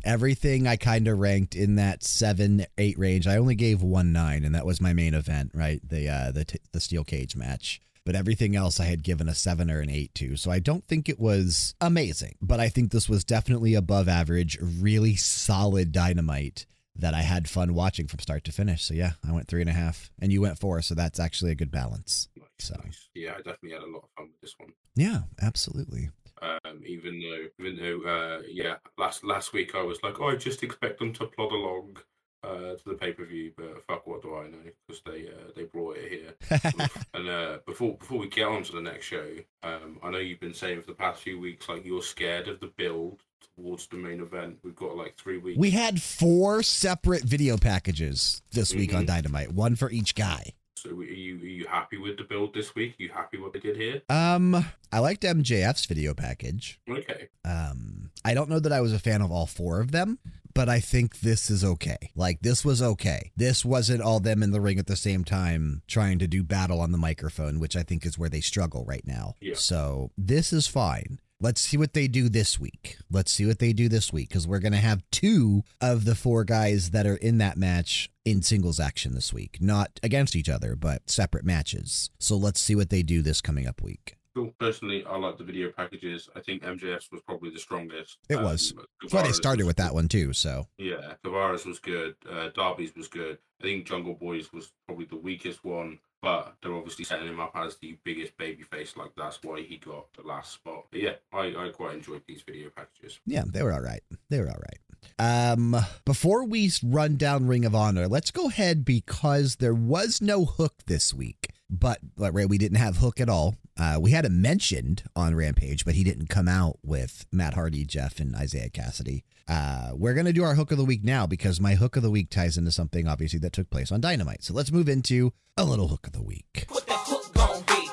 Everything 0.05 0.67
I 0.67 0.77
kind 0.77 1.09
of 1.09 1.19
ranked 1.19 1.55
in 1.55 1.77
that 1.77 2.03
seven, 2.03 2.65
eight 2.79 2.99
range. 2.99 3.27
I 3.27 3.37
only 3.37 3.55
gave 3.55 3.83
one 3.83 4.13
nine, 4.13 4.45
and 4.45 4.55
that 4.55 4.67
was 4.67 4.81
my 4.81 4.93
main 4.93 5.15
event, 5.15 5.51
right? 5.55 5.81
The 5.87 6.09
uh, 6.09 6.31
the 6.33 6.45
t- 6.45 6.61
the 6.73 6.81
steel 6.81 7.05
cage 7.05 7.37
match. 7.37 7.81
But 8.05 8.15
everything 8.15 8.57
else 8.57 8.81
I 8.81 8.85
had 8.87 9.03
given 9.03 9.29
a 9.29 9.35
seven 9.35 9.71
or 9.71 9.81
an 9.81 9.91
eight 9.91 10.15
to. 10.15 10.37
So 10.37 10.51
I 10.51 10.61
don't 10.61 10.87
think 10.87 11.11
it 11.11 11.21
was 11.21 11.75
amazing, 11.79 12.37
but 12.41 12.59
I 12.59 12.71
think 12.71 12.91
this 12.91 13.07
was 13.07 13.23
definitely 13.23 13.75
above 13.75 14.09
average, 14.09 14.57
really 14.63 15.15
solid 15.15 15.93
dynamite 15.93 16.65
that 16.97 17.13
I 17.13 17.21
had 17.21 17.51
fun 17.51 17.75
watching 17.75 18.07
from 18.07 18.21
start 18.21 18.45
to 18.45 18.53
finish. 18.53 18.85
So 18.85 18.95
yeah, 18.95 19.13
I 19.29 19.33
went 19.33 19.47
three 19.47 19.61
and 19.61 19.69
a 19.69 19.75
half, 19.75 20.11
and 20.19 20.33
you 20.33 20.41
went 20.41 20.59
four. 20.59 20.81
So 20.81 20.95
that's 20.95 21.21
actually 21.21 21.53
a 21.53 21.55
good 21.57 21.71
balance. 21.71 22.29
So. 22.61 22.77
Yeah, 23.15 23.33
I 23.35 23.37
definitely 23.39 23.73
had 23.73 23.83
a 23.83 23.87
lot 23.91 24.05
of 24.05 24.11
fun 24.17 24.27
with 24.29 24.41
this 24.41 24.55
one. 24.59 24.73
Yeah, 24.97 25.21
absolutely. 25.41 26.11
Um, 26.41 26.83
even 26.87 27.21
though, 27.21 27.65
even 27.65 27.77
though, 27.79 28.09
uh, 28.09 28.43
yeah, 28.49 28.77
last 28.97 29.25
last 29.25 29.53
week 29.53 29.75
I 29.75 29.83
was 29.83 30.03
like, 30.03 30.21
oh, 30.21 30.29
I 30.29 30.37
just 30.37 30.63
expect 30.63 30.99
them 31.01 31.13
to 31.15 31.27
plod 31.27 31.51
along, 31.53 31.99
uh, 32.45 32.75
to 32.77 32.83
the 32.87 32.95
pay 32.95 33.13
per 33.13 33.25
view, 33.25 33.53
but 33.57 33.85
fuck, 33.87 34.07
what 34.07 34.23
do 34.23 34.37
I 34.37 34.47
know? 34.49 34.59
Because 34.87 35.03
they 35.05 35.29
uh, 35.29 35.51
they 35.57 35.65
brought 35.65 35.97
it 35.99 36.13
here. 36.13 36.89
and 37.15 37.29
uh, 37.29 37.59
before 37.67 37.97
before 37.97 38.19
we 38.19 38.29
get 38.29 38.47
on 38.47 38.63
to 38.65 38.73
the 38.73 38.81
next 38.81 39.07
show, 39.07 39.27
um, 39.65 39.99
I 40.03 40.11
know 40.11 40.19
you've 40.19 40.39
been 40.41 40.55
saying 40.55 40.81
for 40.83 40.87
the 40.89 40.95
past 40.95 41.23
few 41.23 41.41
weeks 41.41 41.69
like 41.69 41.85
you're 41.85 42.03
scared 42.03 42.47
of 42.47 42.61
the 42.61 42.73
build 42.77 43.23
towards 43.57 43.89
the 43.89 43.97
main 43.97 44.21
event. 44.21 44.59
We've 44.63 44.77
got 44.77 44.97
like 44.97 45.17
three 45.17 45.39
weeks. 45.39 45.59
We 45.59 45.71
had 45.71 46.01
four 46.01 46.63
separate 46.63 47.25
video 47.25 47.57
packages 47.57 48.43
this 48.53 48.73
week 48.73 48.95
on 48.95 49.03
Mhm. 49.05 49.09
Dynamite, 49.09 49.53
one 49.53 49.75
for 49.75 49.91
each 49.91 50.15
guy. 50.15 50.53
So 50.83 50.91
are 50.91 51.03
you 51.03 51.37
are 51.37 51.47
you 51.47 51.67
happy 51.67 51.97
with 51.97 52.17
the 52.19 52.25
build 52.25 52.55
this 52.55 52.75
week? 52.75 52.95
Are 52.99 53.03
you 53.03 53.09
happy 53.09 53.39
what 53.39 53.53
they 53.53 53.59
did 53.59 53.77
here? 53.77 54.03
Um, 54.09 54.65
I 54.93 55.01
liked 55.01 55.23
MJF's 55.23 55.87
video 55.87 56.15
package. 56.15 56.81
Okay. 56.89 57.29
Um, 57.45 58.11
I 58.25 58.35
don't 58.35 58.49
know 58.49 58.61
that 58.61 58.73
I 58.73 58.81
was 58.81 58.93
a 58.93 58.99
fan 58.99 59.23
of 59.23 59.33
all 59.33 59.47
four 59.47 59.81
of 59.81 59.91
them, 59.91 60.19
but 60.55 60.69
I 60.69 60.81
think 60.81 61.21
this 61.21 61.51
is 61.51 61.65
okay. 61.65 62.11
Like 62.15 62.43
this 62.43 62.65
was 62.65 62.81
okay. 62.81 63.33
This 63.37 63.65
wasn't 63.65 64.03
all 64.03 64.21
them 64.21 64.43
in 64.43 64.53
the 64.53 64.61
ring 64.61 64.79
at 64.79 64.87
the 64.87 64.97
same 64.97 65.25
time 65.25 65.83
trying 65.89 66.19
to 66.21 66.29
do 66.29 66.43
battle 66.43 66.81
on 66.81 66.93
the 66.93 66.99
microphone, 66.99 67.59
which 67.59 67.77
I 67.77 67.83
think 67.83 68.07
is 68.07 68.19
where 68.19 68.31
they 68.31 68.41
struggle 68.41 68.85
right 68.85 69.07
now. 69.07 69.35
Yeah. 69.41 69.55
So 69.57 70.13
this 70.17 70.53
is 70.53 70.67
fine. 70.67 71.19
Let's 71.41 71.61
see 71.61 71.77
what 71.77 71.93
they 71.93 72.09
do 72.09 72.29
this 72.29 72.59
week. 72.59 72.99
Let's 73.13 73.31
see 73.31 73.47
what 73.47 73.61
they 73.61 73.73
do 73.73 73.89
this 73.89 74.13
week 74.13 74.29
because 74.29 74.49
we're 74.49 74.59
going 74.59 74.73
to 74.73 74.79
have 74.79 75.05
two 75.13 75.63
of 75.81 76.05
the 76.05 76.17
four 76.17 76.43
guys 76.43 76.91
that 76.91 77.07
are 77.07 77.15
in 77.15 77.39
that 77.39 77.57
match 77.57 78.11
in 78.25 78.43
singles 78.43 78.81
action 78.81 79.15
this 79.15 79.33
week, 79.33 79.59
not 79.61 80.01
against 80.03 80.35
each 80.35 80.49
other, 80.49 80.75
but 80.75 81.09
separate 81.09 81.45
matches. 81.45 82.11
So 82.19 82.37
let's 82.37 82.61
see 82.61 82.75
what 82.75 82.91
they 82.91 83.05
do 83.05 83.23
this 83.23 83.41
coming 83.41 83.69
up 83.69 83.81
week. 83.81 84.17
Personally, 84.59 85.05
I 85.05 85.17
like 85.17 85.39
the 85.39 85.45
video 85.45 85.71
packages. 85.71 86.29
I 86.35 86.41
think 86.41 86.63
MJS 86.63 87.11
was 87.13 87.21
probably 87.25 87.51
the 87.51 87.59
strongest. 87.59 88.19
It 88.29 88.41
was. 88.41 88.73
but 88.73 88.87
That's 89.03 89.15
why 89.15 89.23
they 89.23 89.33
started 89.33 89.67
with 89.67 89.77
that 89.77 89.95
one 89.95 90.09
too. 90.09 90.33
So 90.33 90.67
Yeah, 90.77 91.15
Tavares 91.25 91.67
was 91.67 91.79
good. 91.79 92.17
Uh, 92.29 92.49
Darby's 92.51 92.95
was 92.97 93.09
good. 93.09 93.39
I 93.61 93.65
think 93.65 93.87
Jungle 93.87 94.15
Boys 94.15 94.53
was 94.53 94.73
probably 94.87 95.07
the 95.07 95.17
weakest 95.17 95.65
one, 95.65 95.99
but 96.21 96.55
they're 96.63 96.75
obviously 96.75 97.05
setting 97.05 97.29
him 97.29 97.41
up 97.41 97.53
as 97.55 97.77
the 97.77 97.99
biggest 98.05 98.37
babyface. 98.37 98.97
Like 98.97 99.13
that's 99.17 99.43
why 99.43 99.63
he 99.63 99.77
got 99.79 100.13
the 100.15 100.23
last 100.23 100.53
spot. 100.53 100.87
But 100.91 101.01
yeah, 101.01 101.15
I, 101.33 101.55
I 101.57 101.71
quite 101.73 101.95
enjoyed 101.95 102.23
these 102.27 102.43
video 102.43 102.71
packages. 102.71 103.21
Yeah, 103.27 103.45
they 103.47 103.63
were 103.63 103.73
all 103.73 103.81
right. 103.81 104.03
They 104.29 104.41
were 104.41 104.49
all 104.49 104.61
right. 104.61 104.79
Um, 105.19 105.77
before 106.05 106.45
we 106.45 106.71
run 106.83 107.17
down 107.17 107.47
Ring 107.47 107.65
of 107.65 107.75
Honor, 107.75 108.09
let's 108.09 108.31
go 108.31 108.49
ahead 108.49 108.85
because 108.85 109.57
there 109.57 109.75
was 109.75 110.21
no 110.21 110.45
hook 110.45 110.75
this 110.87 111.15
week. 111.15 111.49
But, 111.71 111.99
but 112.17 112.33
right, 112.33 112.49
we 112.49 112.59
didn't 112.59 112.79
have 112.79 112.97
hook 112.99 113.21
at 113.21 113.29
all. 113.29 113.57
Uh, 113.79 113.99
we 114.01 114.11
had 114.11 114.25
him 114.25 114.41
mentioned 114.43 115.03
on 115.15 115.35
Rampage, 115.35 115.85
but 115.85 115.95
he 115.95 116.03
didn't 116.03 116.29
come 116.29 116.49
out 116.49 116.79
with 116.83 117.27
Matt 117.31 117.55
Hardy, 117.55 117.85
Jeff, 117.85 118.19
and 118.21 118.35
Isiah 118.41 118.71
Kassidy. 118.71 119.23
Uh, 119.47 119.91
we're 119.95 120.15
gonna 120.15 120.33
do 120.33 120.45
our 120.45 120.55
hook 120.55 120.73
of 120.73 120.79
the 120.79 120.85
week 120.85 121.03
now 121.05 121.27
because 121.27 121.61
my 121.61 121.75
hook 121.75 121.97
of 121.97 122.03
the 122.03 122.11
week 122.11 122.29
ties 122.29 122.59
into 122.59 122.71
something 122.71 123.07
obviously 123.09 123.39
that 123.39 123.53
took 123.53 123.71
place 123.71 123.91
on 123.91 124.01
Dynamite. 124.01 124.43
So 124.45 124.53
let's 124.53 124.71
move 124.73 124.89
into 124.89 125.33
a 125.57 125.65
little 125.65 125.89
hook 125.89 126.07
of 126.07 126.13
the 126.13 126.23
week. 126.23 126.67
What 126.69 126.87
that 126.87 127.01
hook 127.07 127.33
gon' 127.35 127.63
be? 127.63 127.89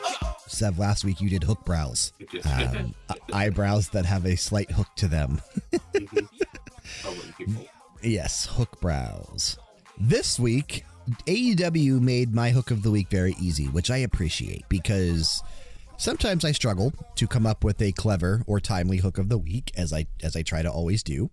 Sev, 0.48 0.78
last 0.80 1.06
week 1.06 1.22
you 1.22 1.30
did 1.30 1.44
hook 1.44 1.64
brows, 1.66 2.12
um, 2.46 2.94
eyebrows 3.34 3.90
that 3.90 4.06
have 4.06 4.26
a 4.26 4.36
slight 4.36 4.72
hook 4.72 4.88
to 4.98 5.08
them. 5.08 5.42
I 5.74 5.80
wouldn't 7.10 7.38
give 7.38 7.58
up. 7.58 7.66
Yes, 8.02 8.46
hook 8.46 8.80
brows. 8.82 9.58
This 9.98 10.38
week, 10.38 10.86
AEW 11.28 12.02
made 12.02 12.34
my 12.34 12.52
hook 12.52 12.72
of 12.72 12.84
the 12.84 12.92
week 12.92 13.10
very 13.10 13.36
easy, 13.40 13.66
which 13.66 13.92
I 13.92 13.98
appreciate 13.98 14.68
because 14.70 15.44
sometimes 15.98 16.44
I 16.44 16.52
struggle 16.52 16.94
to 17.16 17.28
come 17.28 17.46
up 17.46 17.64
with 17.64 17.82
a 17.82 17.92
clever 17.92 18.42
or 18.48 18.60
timely 18.60 18.98
hook 18.98 19.18
of 19.18 19.30
the 19.30 19.38
week 19.38 19.72
as 19.78 19.94
I 19.94 20.08
as 20.24 20.36
I 20.36 20.42
try 20.42 20.62
to 20.62 20.72
always 20.72 21.04
do. 21.04 21.30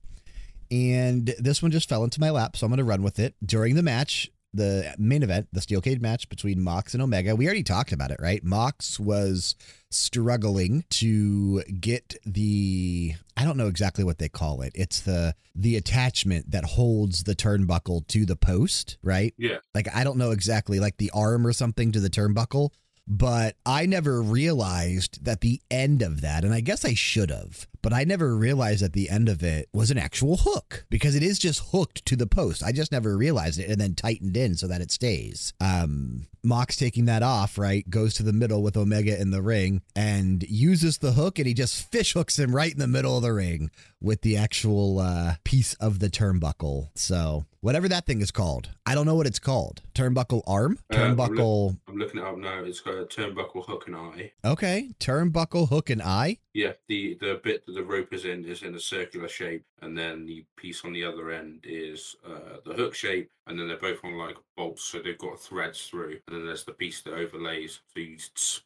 And 0.70 1.34
this 1.38 1.62
one 1.62 1.70
just 1.70 1.88
fell 1.88 2.04
into 2.04 2.20
my 2.20 2.30
lap, 2.30 2.56
so 2.56 2.64
I'm 2.64 2.70
going 2.70 2.78
to 2.78 2.84
run 2.84 3.02
with 3.02 3.18
it. 3.18 3.34
During 3.44 3.74
the 3.74 3.82
match, 3.82 4.30
the 4.54 4.94
main 4.98 5.22
event, 5.22 5.48
the 5.52 5.60
steel 5.60 5.80
cage 5.80 6.00
match 6.00 6.28
between 6.28 6.62
Mox 6.62 6.94
and 6.94 7.02
Omega, 7.02 7.34
we 7.34 7.46
already 7.46 7.62
talked 7.62 7.92
about 7.92 8.10
it, 8.10 8.18
right? 8.20 8.42
Mox 8.44 9.00
was 9.00 9.54
struggling 9.90 10.84
to 10.90 11.62
get 11.62 12.14
the 12.24 13.14
I 13.36 13.44
don't 13.44 13.56
know 13.56 13.68
exactly 13.68 14.04
what 14.04 14.18
they 14.18 14.28
call 14.28 14.62
it. 14.62 14.72
It's 14.74 15.00
the 15.00 15.34
the 15.54 15.76
attachment 15.76 16.50
that 16.50 16.64
holds 16.64 17.24
the 17.24 17.34
turnbuckle 17.34 18.06
to 18.08 18.26
the 18.26 18.36
post, 18.36 18.98
right? 19.02 19.34
Yeah. 19.38 19.58
Like 19.74 19.88
I 19.94 20.04
don't 20.04 20.18
know 20.18 20.30
exactly 20.30 20.80
like 20.80 20.98
the 20.98 21.10
arm 21.14 21.46
or 21.46 21.52
something 21.52 21.92
to 21.92 22.00
the 22.00 22.10
turnbuckle, 22.10 22.70
but 23.06 23.56
I 23.64 23.86
never 23.86 24.20
realized 24.22 25.24
that 25.24 25.40
the 25.40 25.60
end 25.70 26.02
of 26.02 26.20
that, 26.20 26.44
and 26.44 26.54
I 26.54 26.60
guess 26.60 26.84
I 26.84 26.94
should 26.94 27.30
have, 27.30 27.66
but 27.82 27.92
I 27.92 28.04
never 28.04 28.36
realized 28.36 28.82
that 28.82 28.92
the 28.92 29.10
end 29.10 29.28
of 29.28 29.42
it 29.42 29.68
was 29.72 29.90
an 29.90 29.98
actual 29.98 30.38
hook 30.38 30.86
because 30.88 31.14
it 31.16 31.22
is 31.22 31.38
just 31.38 31.62
hooked 31.72 32.06
to 32.06 32.16
the 32.16 32.26
post. 32.26 32.62
I 32.62 32.72
just 32.72 32.92
never 32.92 33.16
realized 33.16 33.58
it 33.58 33.68
and 33.68 33.80
then 33.80 33.94
tightened 33.94 34.36
in 34.36 34.54
so 34.54 34.68
that 34.68 34.80
it 34.80 34.90
stays. 34.90 35.52
Um, 35.60 36.26
Mox 36.44 36.76
taking 36.76 37.04
that 37.06 37.22
off, 37.22 37.58
right, 37.58 37.88
goes 37.90 38.14
to 38.14 38.22
the 38.22 38.32
middle 38.32 38.62
with 38.62 38.76
Omega 38.76 39.20
in 39.20 39.30
the 39.30 39.42
ring 39.42 39.82
and 39.94 40.42
uses 40.44 40.98
the 40.98 41.12
hook 41.12 41.38
and 41.38 41.46
he 41.46 41.54
just 41.54 41.90
fish 41.90 42.14
hooks 42.14 42.38
him 42.38 42.54
right 42.54 42.72
in 42.72 42.78
the 42.78 42.86
middle 42.86 43.16
of 43.16 43.22
the 43.22 43.32
ring 43.32 43.70
with 44.00 44.22
the 44.22 44.36
actual 44.36 45.00
uh, 45.00 45.34
piece 45.44 45.74
of 45.74 45.98
the 45.98 46.08
turnbuckle. 46.08 46.90
So, 46.94 47.46
whatever 47.62 47.88
that 47.88 48.04
thing 48.04 48.20
is 48.20 48.30
called, 48.30 48.68
I 48.84 48.94
don't 48.94 49.06
know 49.06 49.14
what 49.14 49.26
it's 49.26 49.38
called. 49.38 49.80
Turnbuckle 49.94 50.42
arm? 50.46 50.78
Uh, 50.92 50.96
I'm 50.98 51.16
look- 51.16 51.30
Turnbuckle. 51.30 51.78
I'm 51.88 51.96
looking 51.96 52.20
it 52.20 52.26
up 52.26 52.36
now. 52.36 52.62
It's 52.64 52.80
got 52.80 52.94
a 52.98 53.04
turnbuckle 53.06 53.64
hook 53.66 53.84
and 53.86 53.96
eye. 53.96 54.32
Okay. 54.44 54.90
Turnbuckle 55.00 55.68
hook 55.70 55.88
and 55.88 56.02
eye. 56.02 56.38
Yeah, 56.52 56.72
the 56.88 57.16
the 57.20 57.40
bit 57.42 57.64
that 57.64 57.72
the 57.72 57.82
rope 57.84 58.12
is 58.12 58.24
in 58.26 58.44
is 58.44 58.62
in 58.62 58.74
a 58.74 58.80
circular 58.80 59.28
shape, 59.28 59.64
and 59.82 59.98
then 59.98 60.24
the 60.24 60.44
piece 60.56 60.84
on 60.84 60.92
the 60.92 61.04
other 61.04 61.30
end 61.30 61.64
is 61.64 62.16
uh, 62.24 62.58
the 62.64 62.72
hook 62.72 62.94
shape, 62.94 63.30
and 63.46 63.58
then 63.58 63.66
they're 63.66 63.76
both 63.76 64.04
on 64.04 64.16
like 64.16 64.36
bolts, 64.56 64.84
so 64.84 65.00
they've 65.00 65.18
got 65.18 65.40
threads 65.40 65.86
through, 65.86 66.18
and 66.28 66.36
then 66.36 66.46
there's 66.46 66.64
the 66.64 66.72
piece 66.72 67.02
that 67.02 67.14
overlays. 67.14 67.80
So 67.94 68.00
you 68.00 68.16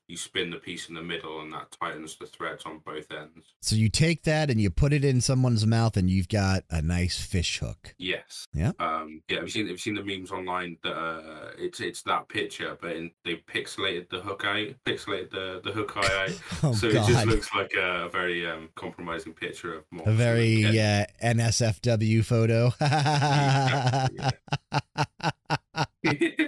you 0.06 0.16
spin 0.16 0.50
the 0.50 0.58
piece 0.58 0.88
in 0.88 0.94
the 0.94 1.02
middle, 1.02 1.40
and 1.40 1.52
that 1.54 1.74
tightens 1.80 2.16
the 2.16 2.26
threads 2.26 2.64
on 2.66 2.80
both 2.84 3.10
ends. 3.10 3.54
So 3.62 3.76
you 3.76 3.88
take 3.88 4.24
that 4.24 4.50
and 4.50 4.60
you 4.60 4.70
put 4.70 4.92
it 4.92 5.04
in 5.04 5.20
someone's 5.20 5.66
mouth 5.66 5.96
and 5.96 6.10
you've 6.10 6.28
got 6.28 6.64
a 6.70 6.82
nice 6.82 7.18
fish 7.18 7.58
hook. 7.58 7.94
Yes. 7.98 8.46
Yeah. 8.52 8.72
Um. 8.78 9.22
Yeah. 9.28 9.36
Have 9.36 9.44
you 9.44 9.50
seen 9.50 9.66
Have 9.66 9.72
you 9.72 9.78
seen 9.78 9.94
the 9.94 10.04
memes 10.04 10.30
online 10.30 10.76
that 10.82 10.96
uh, 10.96 11.50
it's 11.58 11.80
it's 11.80 12.02
that 12.02 12.28
picture, 12.28 12.76
but 12.80 12.92
in, 12.92 13.10
they 13.24 13.36
pixelated 13.36 14.10
the 14.10 14.20
hook 14.20 14.44
out, 14.44 14.68
pixelated 14.84 15.30
the 15.30 15.60
the 15.64 15.72
hook 15.72 15.96
eye 15.96 16.24
out. 16.24 16.40
Oh, 16.62 16.72
so 16.72 16.88
it 16.88 16.94
just 17.06 17.26
looks 17.26 17.54
like 17.54 17.74
a 17.74 18.08
very 18.08 18.48
um, 18.48 18.70
compromising 18.76 19.34
picture 19.34 19.74
of 19.74 19.84
A 20.06 20.12
very 20.12 20.64
uh, 20.64 21.05
NSFW 21.22 22.24
photo. 22.24 22.72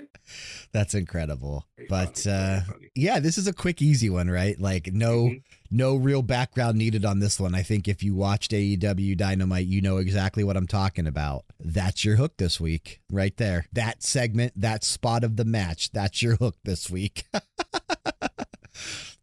That's 0.72 0.94
incredible. 0.94 1.64
Very 1.76 1.88
But 1.88 2.18
funny, 2.18 2.36
uh, 2.36 2.60
yeah, 2.94 3.20
this 3.20 3.38
is 3.38 3.46
a 3.46 3.52
quick, 3.54 3.80
easy 3.80 4.10
one, 4.10 4.28
right? 4.30 4.60
Like 4.60 4.92
no, 4.92 5.28
Mhm. 5.28 5.42
no 5.70 5.96
real 5.96 6.20
background 6.22 6.76
needed 6.76 7.04
on 7.06 7.20
this 7.20 7.40
one. 7.40 7.54
I 7.54 7.62
think 7.62 7.88
if 7.88 8.02
you 8.02 8.14
watched 8.14 8.52
AEW 8.52 9.14
Dynamite, 9.16 9.66
you 9.66 9.80
know 9.80 9.96
exactly 9.96 10.44
what 10.44 10.56
I'm 10.56 10.66
talking 10.66 11.06
about. 11.06 11.46
That's 11.58 12.04
your 12.04 12.16
hook 12.16 12.36
this 12.36 12.60
week, 12.60 13.00
right 13.10 13.34
there. 13.38 13.66
That 13.72 14.02
segment, 14.02 14.52
that 14.60 14.84
spot 14.84 15.24
of 15.24 15.36
the 15.36 15.44
match, 15.46 15.90
that's 15.92 16.22
your 16.22 16.36
hook 16.36 16.56
this 16.64 16.90
week. 16.90 17.24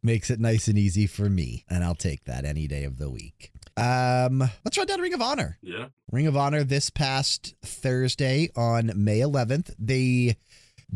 Makes 0.04 0.30
it 0.30 0.40
nice 0.40 0.68
and 0.68 0.78
easy 0.78 1.08
for 1.08 1.30
me, 1.30 1.64
and 1.70 1.84
I'll 1.84 1.96
take 1.96 2.26
that 2.26 2.46
any 2.46 2.68
day 2.68 2.84
of 2.84 2.98
the 2.98 3.10
week. 3.10 3.52
Um, 3.78 4.40
let's 4.64 4.78
run 4.78 4.88
down 4.88 5.02
Ring 5.02 5.14
of 5.14 5.22
Honor. 5.22 5.58
Yeah. 5.62 5.88
Ring 6.12 6.28
of 6.28 6.38
Honor 6.38 6.64
this 6.64 6.90
past 6.90 7.56
Thursday 7.64 8.50
on 8.56 8.92
May 8.96 9.20
11th. 9.20 9.74
They 9.78 10.38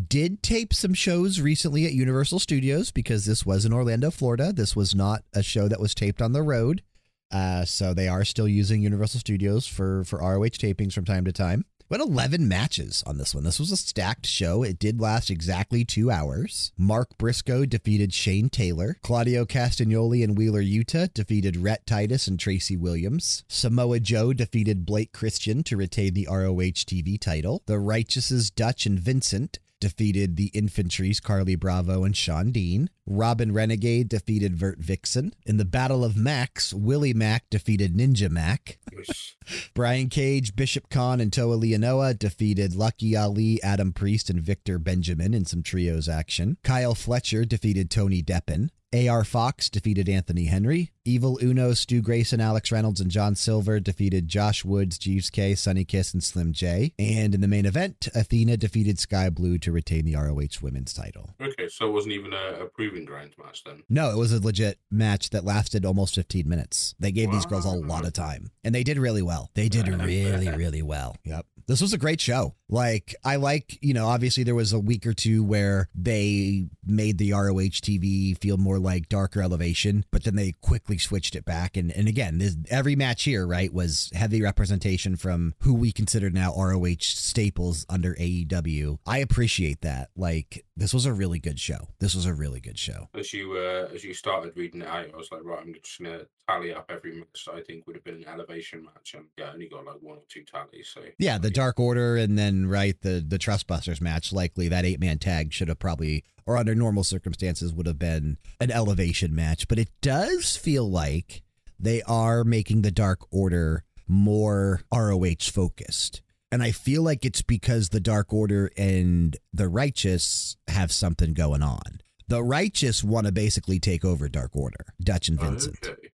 did 0.08 0.42
tape 0.42 0.74
some 0.74 0.94
shows 0.94 1.42
recently 1.42 1.86
at 1.86 1.94
Universal 1.94 2.40
Studios 2.40 2.92
because 2.92 3.26
this 3.26 3.46
was 3.46 3.66
in 3.66 3.74
Orlando, 3.74 4.12
Florida. 4.12 4.54
This 4.54 4.76
was 4.76 4.96
not 4.96 5.24
a 5.34 5.44
show 5.44 5.68
that 5.68 5.80
was 5.80 5.96
taped 5.96 6.22
on 6.22 6.34
the 6.34 6.44
road. 6.44 6.84
Uh, 7.32 7.66
so 7.66 7.94
they 7.94 8.08
are 8.08 8.26
still 8.26 8.48
using 8.48 8.82
Universal 8.82 9.20
Studios 9.20 9.68
for 9.68 10.04
for 10.04 10.20
ROH 10.20 10.58
tapings 10.58 10.94
from 10.94 11.06
time 11.06 11.26
to 11.26 11.32
time. 11.32 11.66
We 11.90 11.98
had 11.98 12.08
11 12.08 12.48
matches 12.48 13.04
on 13.08 13.18
this 13.18 13.34
one. 13.34 13.44
This 13.44 13.60
was 13.60 13.72
a 13.72 13.78
stacked 13.78 14.28
show. 14.28 14.62
It 14.62 14.78
did 14.78 15.02
last 15.02 15.32
exactly 15.32 15.84
two 15.84 16.12
hours. 16.12 16.72
Mark 16.78 17.18
Briscoe 17.18 17.66
defeated 17.66 18.14
Shane 18.14 18.48
Taylor. 18.48 18.98
Claudio 19.02 19.44
Castagnoli 19.44 20.24
and 20.24 20.38
Wheeler 20.38 20.62
Yuta 20.62 21.12
defeated 21.12 21.58
Rhett 21.58 21.88
Titus 21.88 22.28
and 22.28 22.40
Tracy 22.40 22.78
Williams. 22.78 23.44
Samoa 23.48 24.00
Joe 24.00 24.34
defeated 24.34 24.86
Blake 24.86 25.14
Christian 25.14 25.64
to 25.64 25.78
retain 25.78 26.14
the 26.14 26.28
ROH 26.30 26.86
TV 26.86 27.20
title. 27.20 27.64
The 27.66 27.78
Righteouses 27.78 28.54
Dutch 28.54 28.86
and 28.86 29.00
Vincent 29.00 29.58
defeated 29.80 30.36
the 30.36 30.52
Infantry's 30.54 31.20
Carlie 31.20 31.56
Bravo 31.56 32.04
and 32.04 32.16
Shawn 32.16 32.52
Dean. 32.52 32.92
Robyn 33.10 33.52
Renegade 33.52 34.08
defeated 34.08 34.56
Vert 34.56 34.80
Vixen. 34.80 35.34
In 35.46 35.58
the 35.58 35.66
Battle 35.66 36.06
of 36.06 36.16
Max, 36.16 36.74
Willie 36.74 37.14
Mack 37.14 37.50
defeated 37.50 37.96
Ninja 37.96 38.30
Mac. 38.30 38.78
Yes. 38.96 39.36
Brian 39.74 40.10
Cage, 40.10 40.56
Bishop 40.56 40.90
Kaun, 40.90 41.20
and 41.20 41.34
Toa 41.34 41.58
Liona 41.58 42.18
defeated 42.18 42.76
Lucky 42.76 43.16
Ali, 43.16 43.62
Adam 43.64 43.92
Priest, 43.92 44.30
and 44.30 44.42
Victor 44.42 44.78
Benjamin 44.78 45.34
in 45.34 45.46
some 45.46 45.64
trios 45.64 46.08
action. 46.08 46.58
Kyle 46.64 46.96
Fletcher 46.96 47.46
defeated 47.46 47.90
Tony 47.90 48.22
Deppen. 48.22 48.70
AR 48.92 49.24
Fox 49.24 49.70
defeated 49.70 50.10
Anthony 50.10 50.46
Henry. 50.46 50.92
Evil 51.06 51.40
Uno, 51.44 51.74
Stu 51.74 52.02
Grayson, 52.02 52.42
Alex 52.42 52.72
Reynolds, 52.72 53.00
and 53.00 53.12
John 53.12 53.36
Silver 53.36 53.80
defeated 53.80 54.28
Josh 54.28 54.66
Woods, 54.66 54.98
Jeeves 54.98 55.30
Kay, 55.30 55.54
Sunny 55.54 55.86
Kiss, 55.86 56.14
and 56.14 56.24
Slim 56.24 56.54
J. 56.54 56.94
And 56.98 57.36
in 57.36 57.42
the 57.42 57.48
main 57.48 57.68
event, 57.68 58.08
Athena 58.16 58.58
defeated 58.58 58.98
Skye 58.98 59.30
Blue 59.30 59.60
to 59.60 59.72
retain 59.72 60.06
the 60.06 60.16
ROH 60.16 60.62
Women's 60.62 60.94
title. 60.94 61.30
Okay, 61.40 61.68
so 61.68 61.88
it 61.88 61.92
wasn't 61.92 62.14
even 62.14 62.34
a, 62.34 62.64
a 62.64 62.68
proving 63.06 63.32
ground 63.34 63.36
match 63.44 63.64
then. 63.64 63.84
No, 63.90 64.12
it 64.12 64.18
was 64.18 64.32
a 64.34 64.42
legit 64.42 64.80
match 64.92 65.30
that 65.32 65.46
lasted 65.46 65.86
almost 65.86 66.16
15 66.16 66.48
minutes. 66.48 66.96
They 67.00 67.12
gave 67.12 67.32
these 67.32 67.46
girls 67.46 67.66
a 67.66 67.70
lot 67.70 68.06
of 68.06 68.14
time, 68.14 68.52
and 68.64 68.74
they 68.74 68.84
did 68.84 68.98
really 68.98 69.22
well. 69.22 69.50
They 69.54 69.70
did 69.70 69.88
really, 70.04 70.50
really 70.50 70.82
well. 70.82 71.16
Yep. 71.24 71.46
This 71.68 71.82
was 71.82 71.94
a 71.94 72.00
great 72.00 72.20
show. 72.20 72.56
Like, 72.68 73.16
I 73.24 73.36
like, 73.36 73.78
you 73.82 73.94
know, 73.94 74.08
obviously 74.08 74.44
there 74.44 74.56
was 74.56 74.74
a 74.74 74.80
week 74.80 75.06
or 75.06 75.14
two 75.14 75.44
where 75.44 75.88
they 75.94 76.68
made 76.84 77.20
the 77.20 77.34
ROH 77.34 77.78
TV 77.82 78.36
feel 78.40 78.58
more 78.58 78.80
like 78.80 79.08
darker 79.08 79.42
elevation, 79.42 80.04
but 80.10 80.24
then 80.24 80.36
they 80.36 80.54
quickly 80.62 80.98
switched 80.98 81.36
it 81.36 81.46
back. 81.46 81.78
And, 81.78 81.92
and 81.92 82.08
again, 82.08 82.40
this, 82.40 82.56
every 82.72 82.96
match 82.96 83.24
here, 83.24 83.46
right, 83.46 83.72
was 83.72 84.10
heavy 84.16 84.42
representation 84.42 85.16
from 85.16 85.54
who 85.60 85.76
we 85.76 85.92
consider 85.92 86.32
now 86.32 86.56
ROH 86.56 87.02
staples 87.02 87.86
under 87.88 88.16
AEW. 88.16 88.98
I 89.06 89.20
appreciate 89.20 89.82
that. 89.82 90.10
Like, 90.16 90.66
this 90.80 90.94
was 90.94 91.06
a 91.06 91.14
really 91.14 91.40
good 91.40 91.60
show. 91.60 91.90
This 92.00 92.16
was 92.16 92.26
a 92.26 92.34
really 92.34 92.60
good 92.60 92.80
show. 92.80 93.10
As 93.14 93.34
you 93.34 93.54
uh, 93.58 93.94
as 93.94 94.04
you 94.04 94.14
started 94.14 94.56
reading 94.56 94.82
it 94.82 94.88
out, 94.88 95.14
I 95.14 95.18
was 95.18 95.32
like, 95.32 95.42
right, 95.44 95.60
I'm 95.62 95.74
just 95.74 96.02
gonna 96.02 96.22
tally 96.48 96.74
up 96.74 96.90
every 96.90 97.16
match 97.16 97.46
that 97.46 97.56
I 97.56 97.62
think 97.62 97.86
would 97.86 97.96
have 97.96 98.04
been 98.04 98.16
an 98.16 98.28
elevation 98.28 98.86
match, 98.86 99.14
and 99.14 99.26
yeah, 99.38 99.46
I 99.46 99.54
only 99.54 99.68
got 99.68 99.86
like 99.86 100.02
one 100.02 100.18
or 100.18 100.24
two 100.30 100.44
tallies. 100.44 100.90
So 100.94 101.02
Yeah, 101.18 101.38
the 101.38 101.52
Dark 101.52 101.80
Order 101.80 102.16
and 102.16 102.38
then 102.38 102.68
right 102.68 103.00
the 103.02 103.24
the 103.26 103.38
Trustbusters 103.38 104.02
match. 104.02 104.32
Likely 104.32 104.70
that 104.70 104.86
eight 104.86 105.00
man 105.00 105.20
tag 105.20 105.52
should 105.54 105.68
have 105.68 105.80
probably, 105.80 106.24
or 106.46 106.58
under 106.58 106.74
normal 106.74 107.04
circumstances, 107.04 107.74
would 107.74 107.88
have 107.88 108.00
been 108.00 108.38
an 108.60 108.72
elevation 108.72 109.36
match. 109.36 109.68
But 109.68 109.80
it 109.80 109.90
does 110.02 110.56
feel 110.56 110.90
like 110.90 111.44
they 111.78 112.02
are 112.04 112.44
making 112.44 112.82
the 112.82 112.92
Dark 112.92 113.20
Order 113.32 113.84
more 114.08 114.82
ROH 114.94 115.52
focused. 115.52 116.22
And 116.52 116.64
I 116.64 116.72
feel 116.72 117.04
like 117.04 117.26
it's 117.26 117.42
because 117.42 117.90
the 117.90 118.00
Dark 118.00 118.34
Order 118.34 118.72
and 118.76 119.38
the 119.54 119.68
Righteous 119.68 120.58
have 120.68 120.92
something 120.92 121.34
going 121.34 121.62
on. 121.62 122.02
The 122.28 122.44
Righteous 122.44 123.04
want 123.04 123.28
to 123.28 123.32
basically 123.32 123.80
take 123.80 124.04
over 124.04 124.30
Dark 124.30 124.56
Order, 124.56 124.94
Dutch 125.02 125.30
and 125.30 125.40
Vincent. 125.40 125.78
Okay, 125.84 126.10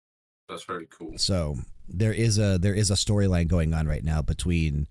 that's 0.48 0.64
very 0.64 0.88
cool. 0.88 1.18
So 1.18 1.58
there 1.88 2.14
is 2.14 2.38
a 2.38 2.58
there 2.58 2.74
is 2.74 2.92
a 2.92 2.96
storyline 2.96 3.48
going 3.48 3.74
on 3.74 3.88
right 3.88 4.04
now 4.04 4.22
between 4.22 4.88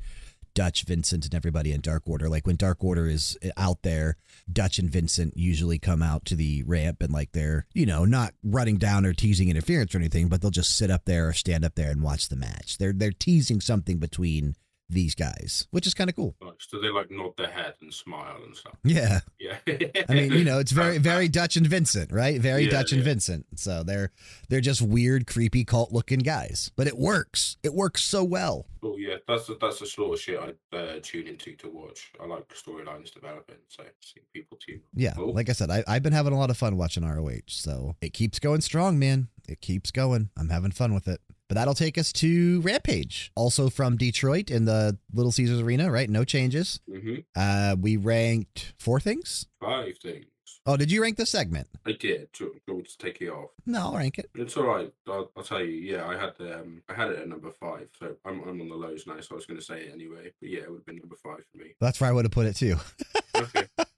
Dutch, 0.55 0.85
Vincent, 0.85 1.25
and 1.25 1.35
everybody 1.35 1.73
in 1.73 1.81
Dark 1.81 2.03
Order. 2.07 2.29
Like 2.29 2.47
when 2.47 2.57
Dark 2.57 2.83
Order 2.83 3.07
is 3.07 3.39
out 3.57 3.83
there, 3.83 4.17
Dutch 4.51 4.79
and 4.79 4.91
Vincent 4.91 5.37
usually 5.37 5.79
come 5.79 6.03
out 6.03 6.25
to 6.27 6.35
the 6.35 6.63
ramp 6.65 7.03
and 7.03 7.13
like 7.13 7.33
they're 7.33 7.67
you 7.75 7.87
know 7.87 8.05
not 8.05 8.35
running 8.43 8.77
down 8.77 9.07
or 9.07 9.13
teasing 9.13 9.49
interference 9.49 9.95
or 9.95 9.99
anything, 9.99 10.29
but 10.29 10.41
they'll 10.43 10.51
just 10.51 10.77
sit 10.77 10.91
up 10.91 11.05
there 11.05 11.29
or 11.29 11.33
stand 11.33 11.65
up 11.65 11.75
there 11.75 11.91
and 11.91 12.03
watch 12.03 12.29
the 12.29 12.37
match. 12.37 12.79
They're 12.79 12.93
they're 12.93 13.13
teasing 13.13 13.61
something 13.61 13.99
between 13.99 14.55
these 14.91 15.15
guys, 15.15 15.67
which 15.71 15.87
is 15.87 15.95
kind 15.95 16.11
of 16.11 16.17
cool. 16.17 16.35
So 16.59 16.81
they 16.81 16.89
like 16.89 17.11
nod 17.11 17.37
their 17.37 17.51
head 17.51 17.75
and 17.81 17.93
smile 17.93 18.39
and 18.45 18.57
stuff. 18.57 18.75
Yeah. 18.85 19.21
Yeah. 19.39 19.57
I 20.09 20.15
mean, 20.15 20.33
you 20.33 20.45
know, 20.45 20.59
it's 20.59 20.73
very, 20.73 20.99
very 21.13 21.29
Dutch 21.29 21.57
and 21.57 21.67
Vincent, 21.67 22.13
right? 22.13 22.41
Very 22.41 22.65
Yeah, 22.65 22.71
Dutch 22.71 22.93
and 22.93 23.01
yeah. 23.01 23.05
Vincent. 23.05 23.47
So 23.57 23.83
they're 23.83 24.11
they're 24.49 24.61
just 24.61 24.83
weird, 24.83 25.27
creepy, 25.27 25.65
cult 25.65 25.93
looking 25.93 26.19
guys. 26.21 26.71
But 26.77 26.87
it 26.87 26.99
works. 26.99 27.57
It 27.63 27.75
works 27.75 28.03
so 28.03 28.25
well. 28.25 28.67
Well, 28.83 28.99
yeah, 28.99 29.17
that's 29.29 29.47
the, 29.47 29.57
that's 29.61 29.79
the 29.81 29.87
sort 29.87 30.15
of 30.15 30.21
shit 30.21 30.41
I 30.41 30.77
uh, 30.77 30.99
tune 31.03 31.27
into 31.27 31.55
to 31.57 31.69
watch. 31.69 32.13
I 32.21 32.27
like 32.27 32.49
storylines 32.49 33.13
developing, 33.13 33.57
so 33.69 33.83
seeing 34.01 34.25
people 34.33 34.59
too. 34.59 34.81
Yeah. 34.95 35.13
Cool. 35.15 35.35
Like 35.35 35.49
I 35.49 35.53
said, 35.53 35.71
I, 35.71 35.85
I've 35.87 36.03
been 36.03 36.13
having 36.13 36.33
a 36.33 36.39
lot 36.39 36.51
of 36.51 36.57
fun 36.57 36.77
watching 36.77 37.05
ROH. 37.05 37.41
So 37.49 37.97
it 38.01 38.13
keeps 38.15 38.39
going 38.39 38.61
strong, 38.61 38.99
man. 38.99 39.29
It 39.49 39.61
keeps 39.61 39.91
going. 39.91 40.31
I'm 40.37 40.49
having 40.49 40.71
fun 40.71 40.95
with 40.95 41.09
it. 41.09 41.21
But 41.51 41.57
that'll 41.57 41.75
take 41.75 41.99
us 41.99 42.13
to 42.13 42.61
Rampage, 42.61 43.33
also 43.35 43.71
from 43.71 43.97
Detroit 43.97 44.53
in 44.53 44.67
the 44.67 44.97
Little 45.13 45.33
Caesars 45.33 45.59
Arena, 45.59 45.91
right? 45.91 46.09
No 46.09 46.23
changes. 46.23 46.79
hmm 46.89 47.17
Uh, 47.35 47.75
we 47.77 47.97
ranked 47.97 48.73
four 48.79 49.01
things. 49.01 49.49
Five 49.61 49.99
things. 49.99 50.27
Oh, 50.65 50.77
did 50.77 50.93
you 50.93 51.03
rank 51.03 51.17
the 51.17 51.27
segment? 51.27 51.67
I 51.85 51.91
did. 51.91 52.29
Do 52.39 52.53
you 52.69 52.75
want 52.75 52.89
to 52.91 52.99
take 52.99 53.21
it 53.21 53.31
off? 53.31 53.51
No, 53.67 53.87
I'll 53.87 53.97
rank 53.97 54.19
it. 54.19 54.31
It's 54.37 54.57
all 54.57 54.63
right. 54.69 54.93
I'll, 55.09 55.33
I'll 55.37 55.43
tell 55.43 55.61
you. 55.61 55.73
Yeah, 55.73 56.07
I 56.07 56.17
had 56.17 56.35
um, 56.55 56.83
I 56.89 56.95
had 56.95 57.11
it 57.11 57.19
at 57.19 57.27
number 57.29 57.51
five, 57.51 57.89
so 57.99 58.15
I'm 58.25 58.43
I'm 58.43 58.61
on 58.61 58.69
the 58.69 58.75
lows 58.77 59.05
now. 59.09 59.19
So 59.21 59.33
I 59.33 59.35
was 59.35 59.47
going 59.47 59.59
to 59.59 59.65
say 59.67 59.81
it 59.87 59.93
anyway, 59.93 60.31
but 60.41 60.51
yeah, 60.51 60.61
it 60.61 60.71
would 60.71 60.77
have 60.79 60.87
been 60.87 60.99
number 60.99 61.17
five 61.17 61.43
for 61.51 61.59
me. 61.59 61.75
That's 61.81 62.01
where 62.01 62.11
I 62.11 62.13
would 62.13 62.27
have 62.27 62.31
put 62.33 62.47
it 62.47 62.55
too. 62.55 62.77
Okay. 63.35 63.67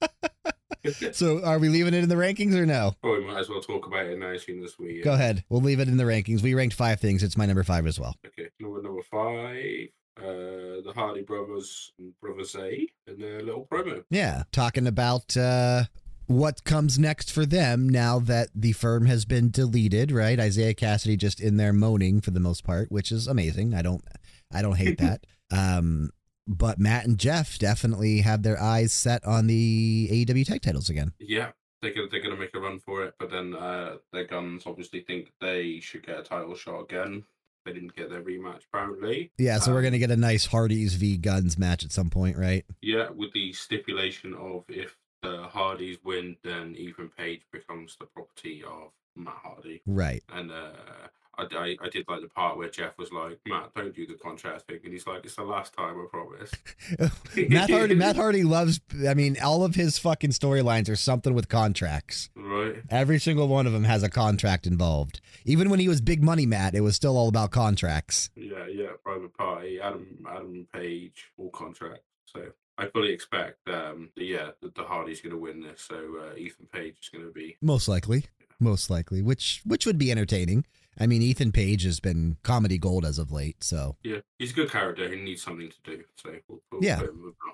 So 1.12 1.45
are 1.45 1.59
we 1.59 1.68
leaving 1.68 1.95
it 1.95 2.03
in 2.03 2.09
the 2.09 2.14
rankings 2.16 2.55
or 2.55 2.66
no? 2.66 2.95
oh, 3.03 3.12
we 3.12 3.24
might 3.24 3.39
as 3.41 3.49
well 3.49 3.61
talk 3.61 3.87
about 3.87 4.07
it 4.07 4.18
now, 4.18 4.37
seeing 4.37 4.61
this 4.61 4.78
we. 4.78 5.01
Uh, 5.01 5.05
Go 5.05 5.12
ahead. 5.14 5.45
We'll 5.49 5.61
leave 5.61 5.80
it 5.80 5.89
in 5.89 5.97
the 5.97 6.05
rankings. 6.05 6.43
We 6.43 6.55
ranked 6.55 6.74
five 6.74 7.01
things. 7.01 7.22
It's 7.22 7.37
my 7.37 7.47
number 7.47 7.62
five 7.64 7.87
as 7.87 7.99
well. 8.01 8.16
Okay, 8.26 8.49
number 8.61 8.83
number 8.83 9.03
five. 9.03 9.89
Uh, 10.18 10.83
the 10.85 10.93
Hardy 10.95 11.22
Brothers 11.22 11.93
and 11.99 12.12
Brother 12.20 12.45
Zay 12.45 12.87
and 13.07 13.18
their 13.22 13.41
little 13.41 13.66
promo. 13.66 14.05
Yeah. 14.11 14.43
Talking 14.53 14.87
about 14.87 15.35
uh, 15.39 15.85
what 16.26 16.64
comes 16.64 16.99
next 16.99 17.33
for 17.33 17.47
them 17.47 17.89
now 17.89 18.18
that 18.18 18.49
the 18.55 18.72
firm 18.72 19.07
has 19.07 19.24
been 19.24 19.51
deleted, 19.51 20.12
right? 20.12 20.39
Isiah 20.39 20.74
Kassidy 20.74 21.16
just 21.16 21.41
in 21.41 21.57
there 21.57 21.72
moaning 21.72 22.20
for 22.20 22.30
the 22.30 22.41
most 22.41 22.62
part, 22.62 22.93
which 22.93 23.11
is 23.11 23.26
amazing. 23.26 23.72
I 23.74 23.80
don't 23.83 24.05
I 24.53 24.61
don't 24.61 24.76
hate 24.76 24.99
that. 24.99 25.24
Um 25.51 26.11
but 26.53 26.78
Matt 26.78 27.07
and 27.07 27.18
Jeff 27.18 27.59
definitely 27.59 28.20
have 28.20 28.42
their 28.42 28.61
eyes 28.61 28.92
set 28.92 29.24
on 29.24 29.46
the 29.46 30.09
AEW 30.11 30.46
tag 30.46 30.62
titles 30.62 30.88
again. 30.90 31.12
Yeah, 31.18 31.50
they're 31.80 31.94
gonna 31.94 32.09
they're 32.11 32.22
gonna 32.22 32.36
make 32.36 32.55
a 32.55 32.61
run 32.61 32.78
for 32.78 33.05
it, 33.05 33.14
but 33.18 33.30
then 33.30 33.55
uh, 33.55 33.96
their 34.12 34.26
Gunns 34.26 34.64
obviously 34.66 35.00
think 35.00 35.32
they 35.40 35.80
should 35.80 36.07
get 36.07 36.18
a 36.18 36.22
title 36.22 36.55
shot 36.55 36.80
again. 36.82 37.24
They 37.64 37.72
didn't 37.72 37.94
get 37.94 38.11
their 38.11 38.22
rematch 38.22 38.62
apparently. 38.72 39.30
Yeah, 39.38 39.59
so 39.61 39.70
we're 39.72 39.78
Um, 39.78 39.84
gonna 39.84 39.98
get 39.98 40.11
a 40.11 40.16
nice 40.16 40.46
Hardys 40.46 40.94
v 40.94 41.16
Gunns 41.16 41.57
match 41.59 41.84
at 41.84 41.92
some 41.92 42.11
point, 42.11 42.36
right? 42.36 42.64
Yeah, 42.80 43.11
with 43.11 43.32
the 43.32 43.53
stipulation 43.53 44.34
of 44.34 44.64
if 44.68 44.96
the 45.22 45.44
Hardys 45.44 45.98
win, 46.05 46.36
then 46.42 46.74
Ethan 46.76 47.11
Page 47.16 47.42
becomes 47.53 47.96
the 48.00 48.07
property 48.07 48.64
of 48.64 48.90
Matt 49.14 49.34
Hardy. 49.42 49.80
Right. 49.86 50.22
And 50.32 50.50
uh, 50.50 50.72
I, 51.39 51.45
I, 51.55 51.76
I 51.83 51.89
did 51.89 52.07
like 52.09 52.20
the 52.20 52.28
part 52.28 52.59
where 52.59 52.68
Jeff 52.68 52.99
was 52.99 53.11
like, 53.11 53.39
Matt, 53.47 53.74
don't 53.74 53.95
do 53.95 54.07
the 54.07 54.14
contract 54.14 54.66
thing. 54.66 54.80
And 54.85 54.93
he's 54.93 55.07
like, 55.07 55.24
it's 55.24 55.37
the 55.37 55.43
last 55.43 55.72
time, 55.74 55.97
I 55.99 56.07
promise. 56.11 56.51
Matt 57.49 57.70
Hardy 57.70 57.95
Matt 57.95 58.16
Hardy 58.16 58.43
loves 58.43 58.80
I 59.09 59.14
mean, 59.14 59.37
all 59.43 59.64
of 59.64 59.74
his 59.74 59.99
fucking 59.99 60.30
storylines 60.30 60.89
are 60.89 60.97
something 60.97 61.35
with 61.35 61.49
contracts. 61.49 62.30
Right? 62.37 62.76
Every 62.91 63.18
single 63.18 63.49
one 63.49 63.66
of 63.66 63.72
them 63.72 63.85
has 63.85 64.03
a 64.03 64.11
contract 64.11 64.66
involved. 64.66 65.20
Even 65.45 65.70
when 65.70 65.80
he 65.80 65.89
was 65.89 66.01
big 66.01 66.22
money 66.22 66.47
Matt, 66.47 66.74
it 66.74 66.80
was 66.80 66.97
still 66.97 67.16
all 67.16 67.28
about 67.28 67.51
contracts. 67.51 68.30
Yeah, 68.37 68.66
yeah, 68.66 68.91
private 69.03 69.37
party, 69.37 69.80
Adam 69.80 70.24
Adam 70.28 70.66
Page, 70.72 71.30
all 71.39 71.51
contract. 71.51 72.03
So 72.26 72.53
I 72.78 72.87
fully 72.87 73.12
expect, 73.12 73.68
um, 73.68 74.11
yeah, 74.16 74.51
that 74.61 74.74
the 74.74 74.85
Hardy's 74.85 75.20
going 75.20 75.35
to 75.35 75.39
win 75.41 75.61
this. 75.61 75.83
So 75.83 75.97
uh, 76.20 76.37
Ethan 76.37 76.66
Page 76.72 76.97
is 77.03 77.09
going 77.09 77.24
to 77.24 77.33
be. 77.33 77.57
Most 77.61 77.89
likely. 77.89 78.24
Most 78.61 78.91
likely, 78.91 79.22
which 79.22 79.61
which 79.64 79.87
would 79.87 79.99
be 79.99 80.12
entertaining. 80.12 80.64
I 81.01 81.07
mean, 81.07 81.22
Ethan 81.22 81.53
Page 81.53 81.84
has 81.84 82.01
been 82.01 82.36
comedy 82.43 82.76
gold 82.78 83.05
as 83.05 83.18
of 83.18 83.32
late, 83.32 83.64
so 83.64 83.97
Yeah, 84.03 84.18
he's 84.38 84.51
a 84.53 84.55
good 84.55 84.70
character. 84.70 85.09
He 85.09 85.16
needs 85.16 85.43
something 85.43 85.70
to 85.70 85.76
do. 85.84 86.05
So 86.16 86.34
we'll, 86.49 86.61
we'll 86.70 86.84
Yeah. 86.84 87.01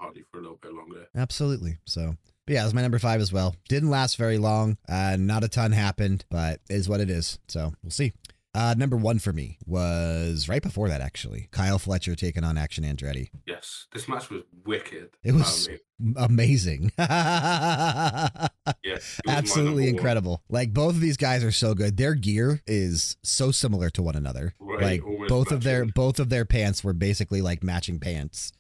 Hardy 0.01 0.25
for 0.31 0.39
a 0.39 0.43
little 0.43 0.59
bit 0.61 0.73
longer. 0.75 1.07
absolutely. 1.17 1.79
So, 1.85 2.17
but 2.47 2.55
yeah, 2.55 2.63
it 2.63 2.65
was 2.65 2.75
my 2.75 2.83
number 2.83 2.99
five 2.99 3.21
as 3.21 3.33
well. 3.33 3.55
Didn't 3.69 3.91
last 3.91 4.17
very 4.17 4.39
long. 4.39 4.77
Uh, 4.89 5.17
not 5.19 5.45
a 5.45 5.49
ton 5.49 5.73
happened, 5.73 6.25
but 6.31 6.61
is 6.69 6.89
what 6.89 7.01
it 7.01 7.11
is. 7.11 7.39
So 7.49 7.73
we'll 7.83 7.91
see. 7.91 8.13
Uh, 8.59 8.75
number 8.77 8.97
one 8.97 9.21
for 9.21 9.33
me 9.33 9.57
was 9.67 10.49
right 10.49 10.63
before 10.63 10.89
that, 10.89 11.01
actually. 11.01 11.47
Kyle 11.53 11.79
Fletcher 11.79 12.17
taking 12.17 12.43
on 12.43 12.59
Action 12.59 12.83
Andretti. 12.83 13.29
Yes, 13.47 13.87
this 13.93 14.09
match 14.09 14.31
was 14.31 14.43
wicked. 14.67 15.11
It 15.23 15.33
was- 15.33 15.69
Um, 15.69 16.15
Amazing. 16.17 16.93
it 16.99 17.03
was 18.85 19.21
Absolutely 19.27 19.63
number 19.65 19.75
one. 19.75 19.89
incredible. 19.89 20.43
Like 20.49 20.73
both 20.73 20.95
of 20.95 21.01
these 21.01 21.17
guys 21.17 21.43
are 21.45 21.53
so 21.53 21.75
good. 21.75 21.97
Their 21.97 22.15
gear 22.15 22.61
is 22.67 23.17
so 23.23 23.51
similar 23.51 23.91
to 23.91 24.03
one 24.03 24.17
another. 24.17 24.55
Right, 24.61 25.03
like 25.03 25.29
both 25.29 25.51
of 25.53 25.63
their 25.65 25.85
both 25.87 26.19
of 26.21 26.29
their 26.29 26.45
pants 26.45 26.83
were 26.85 26.93
basically 26.93 27.43
like 27.43 27.63
matching 27.65 27.99
pants. 28.01 28.53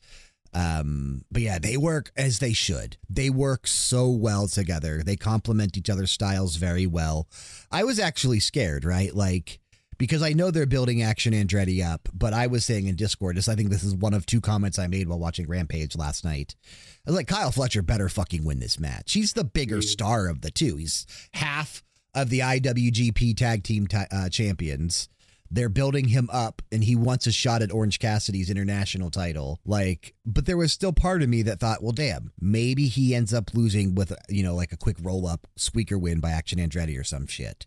Um, 0.54 1.24
but 1.30 1.42
yeah, 1.42 1.58
they 1.58 1.76
work 1.76 2.10
as 2.16 2.38
they 2.38 2.52
should. 2.52 2.96
They 3.08 3.30
work 3.30 3.66
so 3.66 4.08
well 4.08 4.48
together. 4.48 5.02
They 5.04 5.16
complement 5.16 5.76
each 5.76 5.90
other's 5.90 6.10
styles 6.10 6.56
very 6.56 6.86
well. 6.86 7.28
I 7.70 7.84
was 7.84 7.98
actually 7.98 8.40
scared, 8.40 8.84
right? 8.84 9.14
Like 9.14 9.60
because 9.98 10.22
I 10.22 10.32
know 10.32 10.50
they're 10.50 10.66
building 10.66 11.02
Action 11.02 11.32
Andretti 11.32 11.84
up, 11.84 12.08
but 12.14 12.32
I 12.32 12.46
was 12.46 12.64
saying 12.64 12.86
in 12.86 12.96
Discord, 12.96 13.36
this 13.36 13.48
I 13.48 13.56
think 13.56 13.70
this 13.70 13.82
is 13.82 13.94
one 13.94 14.14
of 14.14 14.24
two 14.24 14.40
comments 14.40 14.78
I 14.78 14.86
made 14.86 15.08
while 15.08 15.18
watching 15.18 15.48
Rampage 15.48 15.96
last 15.96 16.24
night. 16.24 16.54
I 17.06 17.10
was 17.10 17.16
like, 17.16 17.26
Kyle 17.26 17.50
Fletcher 17.50 17.82
better 17.82 18.08
fucking 18.08 18.44
win 18.44 18.60
this 18.60 18.78
match. 18.78 19.12
He's 19.12 19.32
the 19.32 19.44
bigger 19.44 19.82
star 19.82 20.28
of 20.28 20.40
the 20.40 20.50
two. 20.50 20.76
He's 20.76 21.06
half 21.34 21.82
of 22.14 22.30
the 22.30 22.40
IWGP 22.40 23.36
Tag 23.36 23.64
Team 23.64 23.86
ta- 23.86 24.06
uh, 24.10 24.28
Champions. 24.28 25.08
They're 25.50 25.70
building 25.70 26.08
him 26.08 26.28
up, 26.30 26.60
and 26.70 26.84
he 26.84 26.94
wants 26.94 27.26
a 27.26 27.32
shot 27.32 27.62
at 27.62 27.72
Orange 27.72 27.98
Cassidy's 27.98 28.50
international 28.50 29.10
title. 29.10 29.60
Like, 29.64 30.14
but 30.26 30.44
there 30.44 30.58
was 30.58 30.72
still 30.72 30.92
part 30.92 31.22
of 31.22 31.30
me 31.30 31.40
that 31.42 31.58
thought, 31.58 31.82
well, 31.82 31.92
damn, 31.92 32.32
maybe 32.38 32.86
he 32.86 33.14
ends 33.14 33.32
up 33.32 33.54
losing 33.54 33.94
with 33.94 34.12
you 34.28 34.42
know 34.42 34.54
like 34.54 34.72
a 34.72 34.76
quick 34.76 34.96
roll 35.00 35.26
up 35.26 35.46
squeaker 35.56 35.98
win 35.98 36.20
by 36.20 36.30
Action 36.30 36.58
Andretti 36.58 36.98
or 37.00 37.04
some 37.04 37.26
shit. 37.26 37.66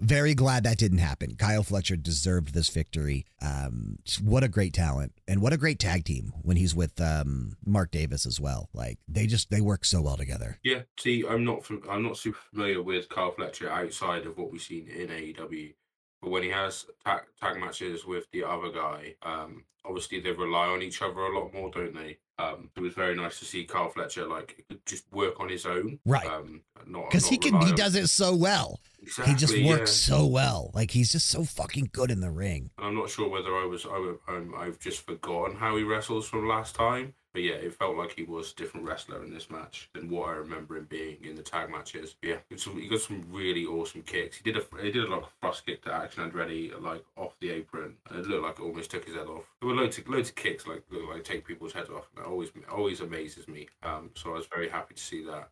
Very 0.00 0.34
glad 0.34 0.64
that 0.64 0.78
didn't 0.78 0.98
happen. 0.98 1.36
Kyle 1.36 1.62
Fletcher 1.62 1.96
deserved 1.96 2.54
this 2.54 2.70
victory. 2.70 3.26
Um, 3.42 3.98
what 4.22 4.42
a 4.42 4.48
great 4.48 4.72
talent 4.72 5.12
and 5.28 5.42
what 5.42 5.52
a 5.52 5.58
great 5.58 5.78
tag 5.78 6.04
team 6.04 6.32
when 6.42 6.56
he's 6.56 6.74
with 6.74 6.98
um, 7.00 7.56
Mark 7.66 7.90
Davis 7.90 8.24
as 8.24 8.40
well. 8.40 8.70
Like 8.72 8.98
they 9.06 9.26
just 9.26 9.50
they 9.50 9.60
work 9.60 9.84
so 9.84 10.00
well 10.00 10.16
together. 10.16 10.58
Yeah, 10.62 10.82
see, 10.98 11.24
I'm 11.28 11.44
not 11.44 11.68
I'm 11.88 12.02
not 12.02 12.16
super 12.16 12.38
familiar 12.50 12.82
with 12.82 13.10
Kyle 13.10 13.32
Fletcher 13.32 13.70
outside 13.70 14.24
of 14.24 14.38
what 14.38 14.50
we've 14.50 14.62
seen 14.62 14.88
in 14.88 15.08
AEW, 15.08 15.74
but 16.20 16.30
when 16.30 16.42
he 16.42 16.50
has 16.50 16.86
tag, 17.04 17.22
tag 17.40 17.58
matches 17.58 18.04
with 18.04 18.30
the 18.32 18.44
other 18.44 18.70
guy, 18.70 19.14
um, 19.22 19.64
obviously 19.84 20.20
they 20.20 20.30
rely 20.32 20.66
on 20.66 20.82
each 20.82 21.00
other 21.02 21.20
a 21.20 21.38
lot 21.38 21.52
more, 21.54 21.70
don't 21.70 21.94
they? 21.94 22.18
Um, 22.38 22.70
it 22.74 22.80
was 22.80 22.94
very 22.94 23.14
nice 23.14 23.38
to 23.40 23.44
see 23.44 23.64
Carl 23.64 23.90
Fletcher 23.90 24.26
like 24.26 24.64
just 24.86 25.04
work 25.12 25.38
on 25.40 25.48
his 25.50 25.66
own, 25.66 25.98
Right. 26.06 26.26
Um, 26.26 26.62
not 26.86 27.10
Because 27.10 27.26
he 27.28 27.36
can 27.36 27.60
he 27.60 27.72
does 27.72 27.94
it 27.94 28.08
so 28.08 28.34
well. 28.34 28.80
he 29.26 29.34
just 29.34 29.52
works 29.62 30.08
yeah. 30.08 30.16
so 30.16 30.26
well. 30.26 30.70
Like 30.72 30.90
he's 30.90 31.12
just 31.12 31.28
so 31.28 31.44
fucking 31.44 31.90
good 31.92 32.10
in 32.10 32.20
the 32.20 32.30
ring. 32.30 32.70
And 32.78 32.86
I'm 32.86 32.94
not 32.94 33.10
sure 33.10 33.28
whether 33.28 33.54
I 33.54 33.66
was 33.66 33.84
I, 33.84 33.90
wa- 33.98 34.34
um, 34.34 34.54
I've 34.56 34.78
just 34.78 35.04
forgotten 35.04 35.56
how 35.56 35.76
he 35.76 35.82
wrestles 35.82 36.26
from 36.28 36.48
last 36.48 36.74
time. 36.74 37.12
But 37.32 37.42
yeah, 37.42 37.54
it 37.54 37.74
felt 37.74 37.96
like 37.96 38.12
he 38.16 38.24
was 38.24 38.52
a 38.52 38.56
different 38.56 38.86
wrestler 38.86 39.22
in 39.22 39.32
this 39.32 39.50
match 39.50 39.88
than 39.94 40.10
what 40.10 40.28
I 40.28 40.32
remember 40.32 40.76
him 40.76 40.86
being 40.88 41.18
in 41.24 41.36
the 41.36 41.42
tag 41.42 41.70
matches. 41.70 42.16
Yeah, 42.22 42.36
some, 42.56 42.80
he 42.80 42.88
got 42.88 43.00
some 43.00 43.24
really 43.30 43.64
awesome 43.64 44.02
kicks. 44.02 44.38
He 44.38 44.50
did 44.50 44.60
a 44.60 44.82
he 44.82 44.90
did 44.90 45.04
a 45.04 45.14
like 45.14 45.24
thrust 45.40 45.66
kick 45.66 45.82
to 45.84 45.92
Action 45.92 46.28
Andretti 46.28 46.80
like 46.80 47.04
off 47.16 47.36
the 47.40 47.50
apron, 47.50 47.94
and 48.08 48.18
it 48.18 48.26
looked 48.26 48.42
like 48.44 48.58
it 48.58 48.62
almost 48.62 48.90
took 48.90 49.04
his 49.04 49.14
head 49.14 49.26
off. 49.26 49.44
There 49.60 49.68
were 49.68 49.76
loads 49.76 49.98
of 49.98 50.08
loads 50.08 50.30
of 50.30 50.34
kicks 50.34 50.66
like 50.66 50.82
like 50.90 51.24
take 51.24 51.46
people's 51.46 51.72
heads 51.72 51.90
off. 51.90 52.08
And 52.16 52.24
That 52.24 52.30
always 52.30 52.50
always 52.70 53.00
amazes 53.00 53.46
me. 53.48 53.68
Um, 53.82 54.10
so 54.14 54.30
I 54.30 54.38
was 54.38 54.46
very 54.46 54.68
happy 54.68 54.94
to 54.94 55.02
see 55.02 55.24
that. 55.26 55.50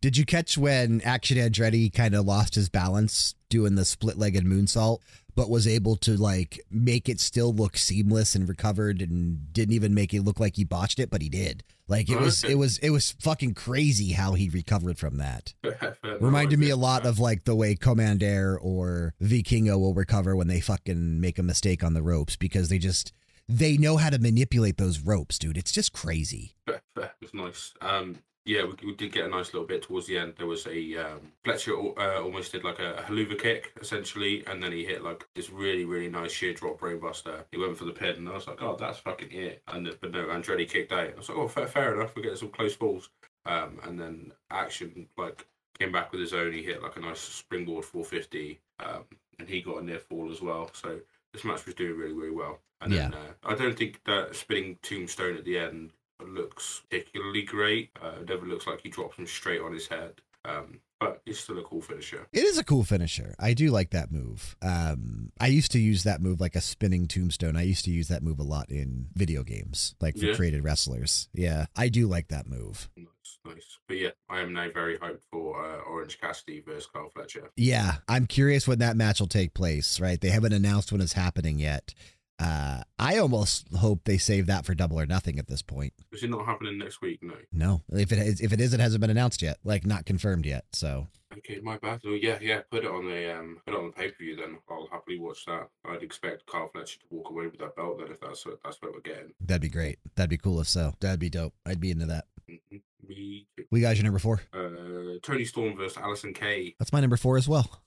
Did 0.00 0.16
you 0.16 0.24
catch 0.24 0.58
when 0.58 1.00
Action 1.02 1.38
Andretti 1.38 1.92
kind 1.92 2.14
of 2.14 2.24
lost 2.24 2.54
his 2.54 2.68
balance 2.68 3.34
doing 3.48 3.74
the 3.74 3.84
split 3.84 4.18
legged 4.18 4.44
moonsault, 4.44 4.98
but 5.34 5.50
was 5.50 5.66
able 5.66 5.96
to 5.96 6.16
like 6.16 6.60
make 6.70 7.08
it 7.08 7.20
still 7.20 7.52
look 7.52 7.76
seamless 7.76 8.34
and 8.34 8.48
recovered 8.48 9.02
and 9.02 9.52
didn't 9.52 9.74
even 9.74 9.94
make 9.94 10.14
it 10.14 10.22
look 10.22 10.40
like 10.40 10.56
he 10.56 10.64
botched 10.64 10.98
it, 10.98 11.10
but 11.10 11.22
he 11.22 11.28
did. 11.28 11.62
Like 11.88 12.10
it 12.10 12.18
was 12.18 12.42
it 12.42 12.56
was 12.56 12.78
it 12.78 12.90
was 12.90 13.12
fucking 13.20 13.54
crazy 13.54 14.12
how 14.12 14.32
he 14.32 14.48
recovered 14.48 14.98
from 14.98 15.18
that. 15.18 15.54
Reminded 16.20 16.58
me 16.58 16.70
a 16.70 16.76
lot 16.76 17.06
of 17.06 17.20
like 17.20 17.44
the 17.44 17.54
way 17.54 17.76
Commander 17.76 18.58
or 18.60 19.14
Vikingo 19.22 19.78
will 19.78 19.94
recover 19.94 20.34
when 20.34 20.48
they 20.48 20.60
fucking 20.60 21.20
make 21.20 21.38
a 21.38 21.44
mistake 21.44 21.84
on 21.84 21.94
the 21.94 22.02
ropes 22.02 22.34
because 22.34 22.70
they 22.70 22.78
just 22.78 23.12
they 23.48 23.76
know 23.76 23.98
how 23.98 24.10
to 24.10 24.18
manipulate 24.18 24.78
those 24.78 24.98
ropes, 24.98 25.38
dude. 25.38 25.56
It's 25.56 25.72
just 25.72 25.92
crazy. 25.92 26.56
It 26.98 27.12
was 27.20 27.34
nice. 27.34 27.74
Um, 27.82 28.16
yeah, 28.46 28.62
we, 28.64 28.86
we 28.86 28.94
did 28.94 29.12
get 29.12 29.26
a 29.26 29.28
nice 29.28 29.52
little 29.52 29.66
bit 29.66 29.82
towards 29.82 30.06
the 30.06 30.16
end. 30.16 30.34
There 30.38 30.46
was 30.46 30.66
a 30.68 30.96
um, 30.96 31.32
Fletcher 31.44 31.72
uh, 31.74 32.22
almost 32.22 32.52
did 32.52 32.62
like 32.62 32.78
a 32.78 33.04
Helluva 33.06 33.38
kick 33.38 33.72
essentially, 33.80 34.44
and 34.46 34.62
then 34.62 34.70
he 34.70 34.84
hit 34.84 35.02
like 35.02 35.26
this 35.34 35.50
really 35.50 35.84
really 35.84 36.08
nice 36.08 36.30
sheer 36.30 36.54
drop 36.54 36.78
brainbuster. 36.78 37.44
He 37.50 37.58
went 37.58 37.76
for 37.76 37.84
the 37.84 37.92
pin, 37.92 38.16
and 38.16 38.28
I 38.28 38.34
was 38.34 38.46
like, 38.46 38.62
oh, 38.62 38.76
that's 38.78 39.00
fucking 39.00 39.32
it. 39.32 39.62
And 39.66 39.92
but 40.00 40.12
no, 40.12 40.26
Andretti 40.26 40.68
kicked 40.68 40.92
out. 40.92 41.12
I 41.12 41.16
was 41.16 41.28
like, 41.28 41.36
oh, 41.36 41.48
fair, 41.48 41.66
fair 41.66 41.94
enough. 41.94 42.14
We're 42.14 42.22
getting 42.22 42.38
some 42.38 42.50
close 42.50 42.76
balls. 42.76 43.10
Um, 43.44 43.80
and 43.84 43.98
then 43.98 44.32
action 44.50 45.08
like 45.18 45.46
came 45.78 45.90
back 45.90 46.12
with 46.12 46.20
his 46.20 46.32
own. 46.32 46.52
He 46.52 46.62
hit 46.62 46.82
like 46.82 46.96
a 46.96 47.00
nice 47.00 47.20
springboard 47.20 47.84
450, 47.84 48.60
um, 48.78 49.04
and 49.40 49.48
he 49.48 49.60
got 49.60 49.82
a 49.82 49.84
near 49.84 49.98
fall 49.98 50.30
as 50.30 50.40
well. 50.40 50.70
So 50.72 51.00
this 51.32 51.44
match 51.44 51.66
was 51.66 51.74
doing 51.74 51.98
really 51.98 52.14
really 52.14 52.34
well. 52.34 52.60
And 52.80 52.92
then 52.92 53.14
uh, 53.14 53.32
I 53.44 53.54
don't 53.56 53.76
think 53.76 54.04
that 54.04 54.36
spinning 54.36 54.78
tombstone 54.82 55.36
at 55.36 55.44
the 55.44 55.58
end 55.58 55.90
looks 56.24 56.82
particularly 56.90 57.42
great. 57.42 57.90
Uh, 58.02 58.20
it 58.20 58.28
never 58.28 58.46
looks 58.46 58.66
like 58.66 58.80
he 58.82 58.88
drops 58.88 59.16
him 59.16 59.26
straight 59.26 59.60
on 59.60 59.72
his 59.72 59.86
head. 59.88 60.20
Um, 60.44 60.80
but 61.00 61.20
it's 61.26 61.40
still 61.40 61.58
a 61.58 61.62
cool 61.62 61.82
finisher. 61.82 62.26
It 62.32 62.44
is 62.44 62.56
a 62.56 62.64
cool 62.64 62.84
finisher. 62.84 63.34
I 63.38 63.52
do 63.52 63.70
like 63.70 63.90
that 63.90 64.10
move. 64.10 64.56
Um, 64.62 65.30
I 65.38 65.48
used 65.48 65.72
to 65.72 65.78
use 65.78 66.04
that 66.04 66.22
move 66.22 66.40
like 66.40 66.54
a 66.54 66.60
spinning 66.62 67.06
tombstone. 67.06 67.56
I 67.56 67.62
used 67.62 67.84
to 67.84 67.90
use 67.90 68.08
that 68.08 68.22
move 68.22 68.38
a 68.38 68.44
lot 68.44 68.70
in 68.70 69.08
video 69.14 69.42
games, 69.42 69.94
like 70.00 70.16
for 70.16 70.26
Yeah. 70.26 70.34
created 70.34 70.64
wrestlers. 70.64 71.28
Yeah, 71.34 71.66
I 71.76 71.88
do 71.88 72.06
like 72.06 72.28
that 72.28 72.46
move. 72.48 72.88
Nice, 72.96 73.38
nice. 73.44 73.78
But 73.88 73.98
yeah, 73.98 74.10
I 74.30 74.40
am 74.40 74.54
now 74.54 74.70
very 74.72 74.96
hyped 74.98 75.20
for 75.30 75.62
uh, 75.62 75.78
Orange 75.80 76.18
Cassidy 76.18 76.60
versus 76.60 76.86
Carl 76.90 77.10
Fletcher. 77.14 77.50
Yeah, 77.56 77.96
I'm 78.08 78.26
curious 78.26 78.66
when 78.66 78.78
that 78.78 78.96
match 78.96 79.20
will 79.20 79.26
take 79.26 79.52
place. 79.52 80.00
Right, 80.00 80.18
they 80.20 80.30
haven't 80.30 80.54
announced 80.54 80.92
when 80.92 81.02
it's 81.02 81.12
happening 81.12 81.58
yet. 81.58 81.92
Uh, 82.38 82.82
I 82.98 83.16
almost 83.18 83.66
hope 83.76 84.00
they 84.04 84.18
save 84.18 84.46
that 84.46 84.66
for 84.66 84.74
Double 84.74 85.00
or 85.00 85.06
Nothing 85.06 85.38
at 85.38 85.46
this 85.48 85.62
point. 85.62 85.94
Is 86.12 86.22
it 86.22 86.30
not 86.30 86.44
happening 86.44 86.76
next 86.78 87.00
week? 87.00 87.20
No. 87.22 87.34
No, 87.52 87.82
if 87.90 88.12
it 88.12 88.18
is, 88.18 88.40
if 88.40 88.52
it 88.52 88.60
is, 88.60 88.74
it 88.74 88.80
hasn't 88.80 89.00
been 89.00 89.10
announced 89.10 89.40
yet, 89.42 89.56
like 89.64 89.86
not 89.86 90.04
confirmed 90.04 90.44
yet. 90.44 90.64
So 90.72 91.06
Okay, 91.38 91.60
my 91.62 91.76
bad. 91.78 92.00
Oh 92.06 92.12
yeah, 92.14 92.38
yeah. 92.40 92.60
Put 92.70 92.84
it 92.84 92.90
on 92.90 93.06
the 93.06 93.38
um, 93.38 93.58
put 93.66 93.74
it 93.74 93.78
on 93.78 93.86
the 93.86 93.92
pay 93.92 94.08
per 94.08 94.16
view. 94.20 94.36
Then 94.36 94.58
I'll 94.70 94.88
happily 94.92 95.18
watch 95.18 95.44
that. 95.46 95.68
I'd 95.86 96.02
expect 96.02 96.46
Carl 96.46 96.68
Fletcher 96.72 96.98
to 97.00 97.06
walk 97.10 97.30
away 97.30 97.46
with 97.46 97.58
that 97.58 97.74
belt. 97.76 97.98
Then 97.98 98.12
if 98.12 98.20
that's 98.20 98.44
what 98.46 98.58
that's 98.64 98.80
what 98.80 98.92
we're 98.92 99.00
getting. 99.00 99.32
that'd 99.40 99.62
be 99.62 99.68
great. 99.68 99.98
That'd 100.14 100.30
be 100.30 100.38
cool 100.38 100.60
if 100.60 100.68
so. 100.68 100.94
That'd 101.00 101.20
be 101.20 101.30
dope. 101.30 101.54
I'd 101.66 101.80
be 101.80 101.90
into 101.90 102.06
that. 102.06 102.26
Mhm. 102.48 102.80
Me. 103.06 103.46
We 103.70 103.80
got 103.80 103.96
your 103.96 104.04
number 104.04 104.18
four. 104.18 104.42
Uh, 104.52 105.18
Toni 105.22 105.44
Storm 105.44 105.76
versus 105.76 105.96
Allysin 105.96 106.34
Kay. 106.34 106.74
That's 106.78 106.92
my 106.92 107.00
number 107.00 107.16
four 107.16 107.36
as 107.36 107.48
well. 107.48 107.82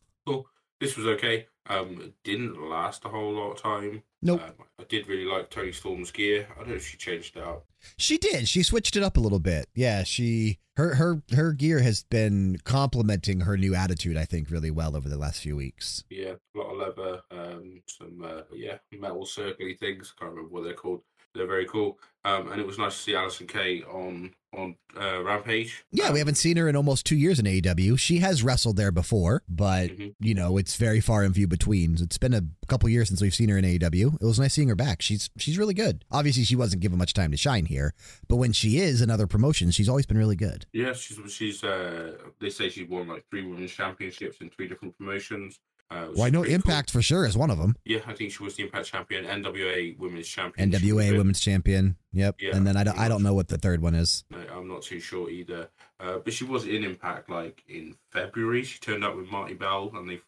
This 0.79 0.95
was 0.95 1.05
okay. 1.07 1.47
Um, 1.67 2.01
it 2.01 2.13
didn't 2.23 2.69
last 2.69 3.05
a 3.05 3.09
whole 3.09 3.33
lot 3.33 3.51
of 3.51 3.61
time. 3.61 4.03
Nope. 4.21 4.41
Um, 4.41 4.65
I 4.79 4.83
did 4.83 5.07
really 5.07 5.25
like 5.25 5.49
Toni 5.49 5.71
Storm's 5.71 6.11
gear. 6.11 6.47
I 6.51 6.59
don't 6.59 6.69
know 6.69 6.75
if 6.75 6.87
she 6.87 6.97
changed 6.97 7.37
it 7.37 7.43
up. 7.43 7.65
She 7.97 8.17
did. 8.17 8.47
She 8.47 8.63
switched 8.63 8.95
it 8.95 9.03
up 9.03 9.17
a 9.17 9.19
little 9.19 9.39
bit. 9.39 9.67
Yeah, 9.75 10.03
she 10.03 10.59
her 10.77 10.95
her 10.95 11.21
her 11.33 11.53
gear 11.53 11.79
has 11.79 12.03
been 12.03 12.57
complementing 12.63 13.41
her 13.41 13.57
new 13.57 13.75
attitude, 13.75 14.17
I 14.17 14.25
think, 14.25 14.49
really 14.49 14.71
well 14.71 14.95
over 14.95 15.07
the 15.07 15.17
last 15.17 15.41
few 15.41 15.55
weeks. 15.55 16.03
Yeah, 16.09 16.33
a 16.55 16.57
lot 16.57 16.71
of 16.71 16.77
leather, 16.77 17.21
um, 17.31 17.81
some 17.87 18.23
uh, 18.23 18.41
yeah 18.53 18.77
metal 18.97 19.25
circly 19.25 19.77
things. 19.77 20.13
I 20.17 20.19
can't 20.21 20.31
remember 20.31 20.53
what 20.53 20.63
they're 20.63 20.73
called. 20.73 21.01
They're 21.35 21.47
very 21.47 21.65
cool. 21.65 21.99
Um, 22.25 22.51
and 22.51 22.59
it 22.59 22.67
was 22.67 22.77
nice 22.77 22.95
to 22.97 23.01
see 23.01 23.11
Allysin 23.13 23.47
Kay 23.47 23.81
on 23.83 24.31
on 24.51 24.75
uh, 24.99 25.23
Rampage. 25.23 25.85
Yeah, 25.91 26.05
Um, 26.07 26.13
we 26.13 26.19
haven't 26.19 26.35
seen 26.35 26.57
her 26.57 26.67
in 26.67 26.75
almost 26.75 27.05
two 27.05 27.15
years 27.15 27.37
in 27.39 27.45
AEW. 27.45 27.99
She 27.99 28.17
has 28.17 28.41
wrestled 28.41 28.77
there 28.77 28.91
before, 28.91 29.43
but 29.47 29.91
Mhm. 29.91 30.15
you 30.19 30.33
know 30.33 30.57
it's 30.57 30.75
very 30.75 30.99
far 30.99 31.23
and 31.23 31.35
few 31.35 31.47
between. 31.47 31.95
It's 32.01 32.17
been 32.17 32.33
a 32.33 32.41
couple 32.67 32.89
years 32.89 33.09
since 33.09 33.21
we've 33.21 33.33
seen 33.35 33.47
her 33.49 33.59
in 33.59 33.63
AEW. 33.63 34.17
It 34.19 34.25
was 34.25 34.39
nice 34.39 34.55
seeing 34.55 34.67
her 34.69 34.75
back. 34.75 35.03
She's 35.03 35.29
she's 35.37 35.57
really 35.59 35.75
good. 35.75 36.03
Obviously, 36.11 36.43
she 36.45 36.55
wasn't 36.55 36.81
given 36.81 36.97
much 36.97 37.13
time 37.13 37.29
to 37.31 37.37
shine 37.37 37.67
here, 37.67 37.93
but 38.27 38.37
when 38.37 38.51
she 38.51 38.79
is 38.79 39.01
in 39.03 39.11
other 39.11 39.27
promotions, 39.27 39.75
she's 39.75 39.87
always 39.87 40.07
been 40.07 40.17
really 40.17 40.35
good. 40.35 40.65
Yeah, 40.73 40.93
she's 40.93 41.19
she's. 41.31 41.63
Uh, 41.63 42.17
they 42.41 42.49
say 42.49 42.69
she's 42.69 42.89
won 42.89 43.07
like 43.07 43.25
three 43.29 43.45
women's 43.45 43.71
championships 43.71 44.37
in 44.41 44.49
three 44.49 44.67
different 44.67 44.97
promotions. 44.97 45.59
Uh, 45.91 46.07
Well, 46.15 46.23
I 46.23 46.29
know 46.29 46.41
pretty 46.41 46.53
cool. 46.53 46.55
Impact 46.55 46.91
for 46.91 47.01
sure 47.01 47.25
is 47.25 47.35
one 47.37 47.49
of 47.49 47.57
them. 47.57 47.75
Yeah, 47.85 47.99
I 48.05 48.13
think 48.13 48.31
she 48.31 48.43
was 48.43 48.55
the 48.55 48.63
Impact 48.63 48.85
champion, 48.87 49.25
NWA 49.25 49.97
women's 49.97 50.27
champion. 50.27 50.71
NWA. 50.71 51.17
Women's 51.17 51.39
Champion. 51.39 51.95
Yep. 52.11 52.35
Yeah, 52.39 52.55
and 52.55 52.65
then 52.65 52.75
I 52.75 52.83
don't, 52.83 52.97
I 52.97 53.07
don't 53.07 53.21
know 53.23 53.33
what 53.35 53.49
the 53.49 53.57
third 53.57 53.81
one 53.81 53.93
is. 53.93 54.23
No, 54.31 54.39
I'm 54.51 54.67
not 54.67 54.81
too 54.81 54.99
sure 54.99 55.29
either. 55.29 55.69
Uh, 55.99 56.17
but 56.19 56.31
she 56.33 56.43
was 56.45 56.65
in 56.65 56.83
Impact 56.83 57.29
like 57.29 57.61
in 57.67 57.95
February. 58.11 58.63
She 58.63 58.79
turned 58.79 59.03
up 59.03 59.15
with 59.15 59.29
Marti 59.29 59.53
Belle, 59.53 59.91
and 59.93 60.09
they've 60.09 60.23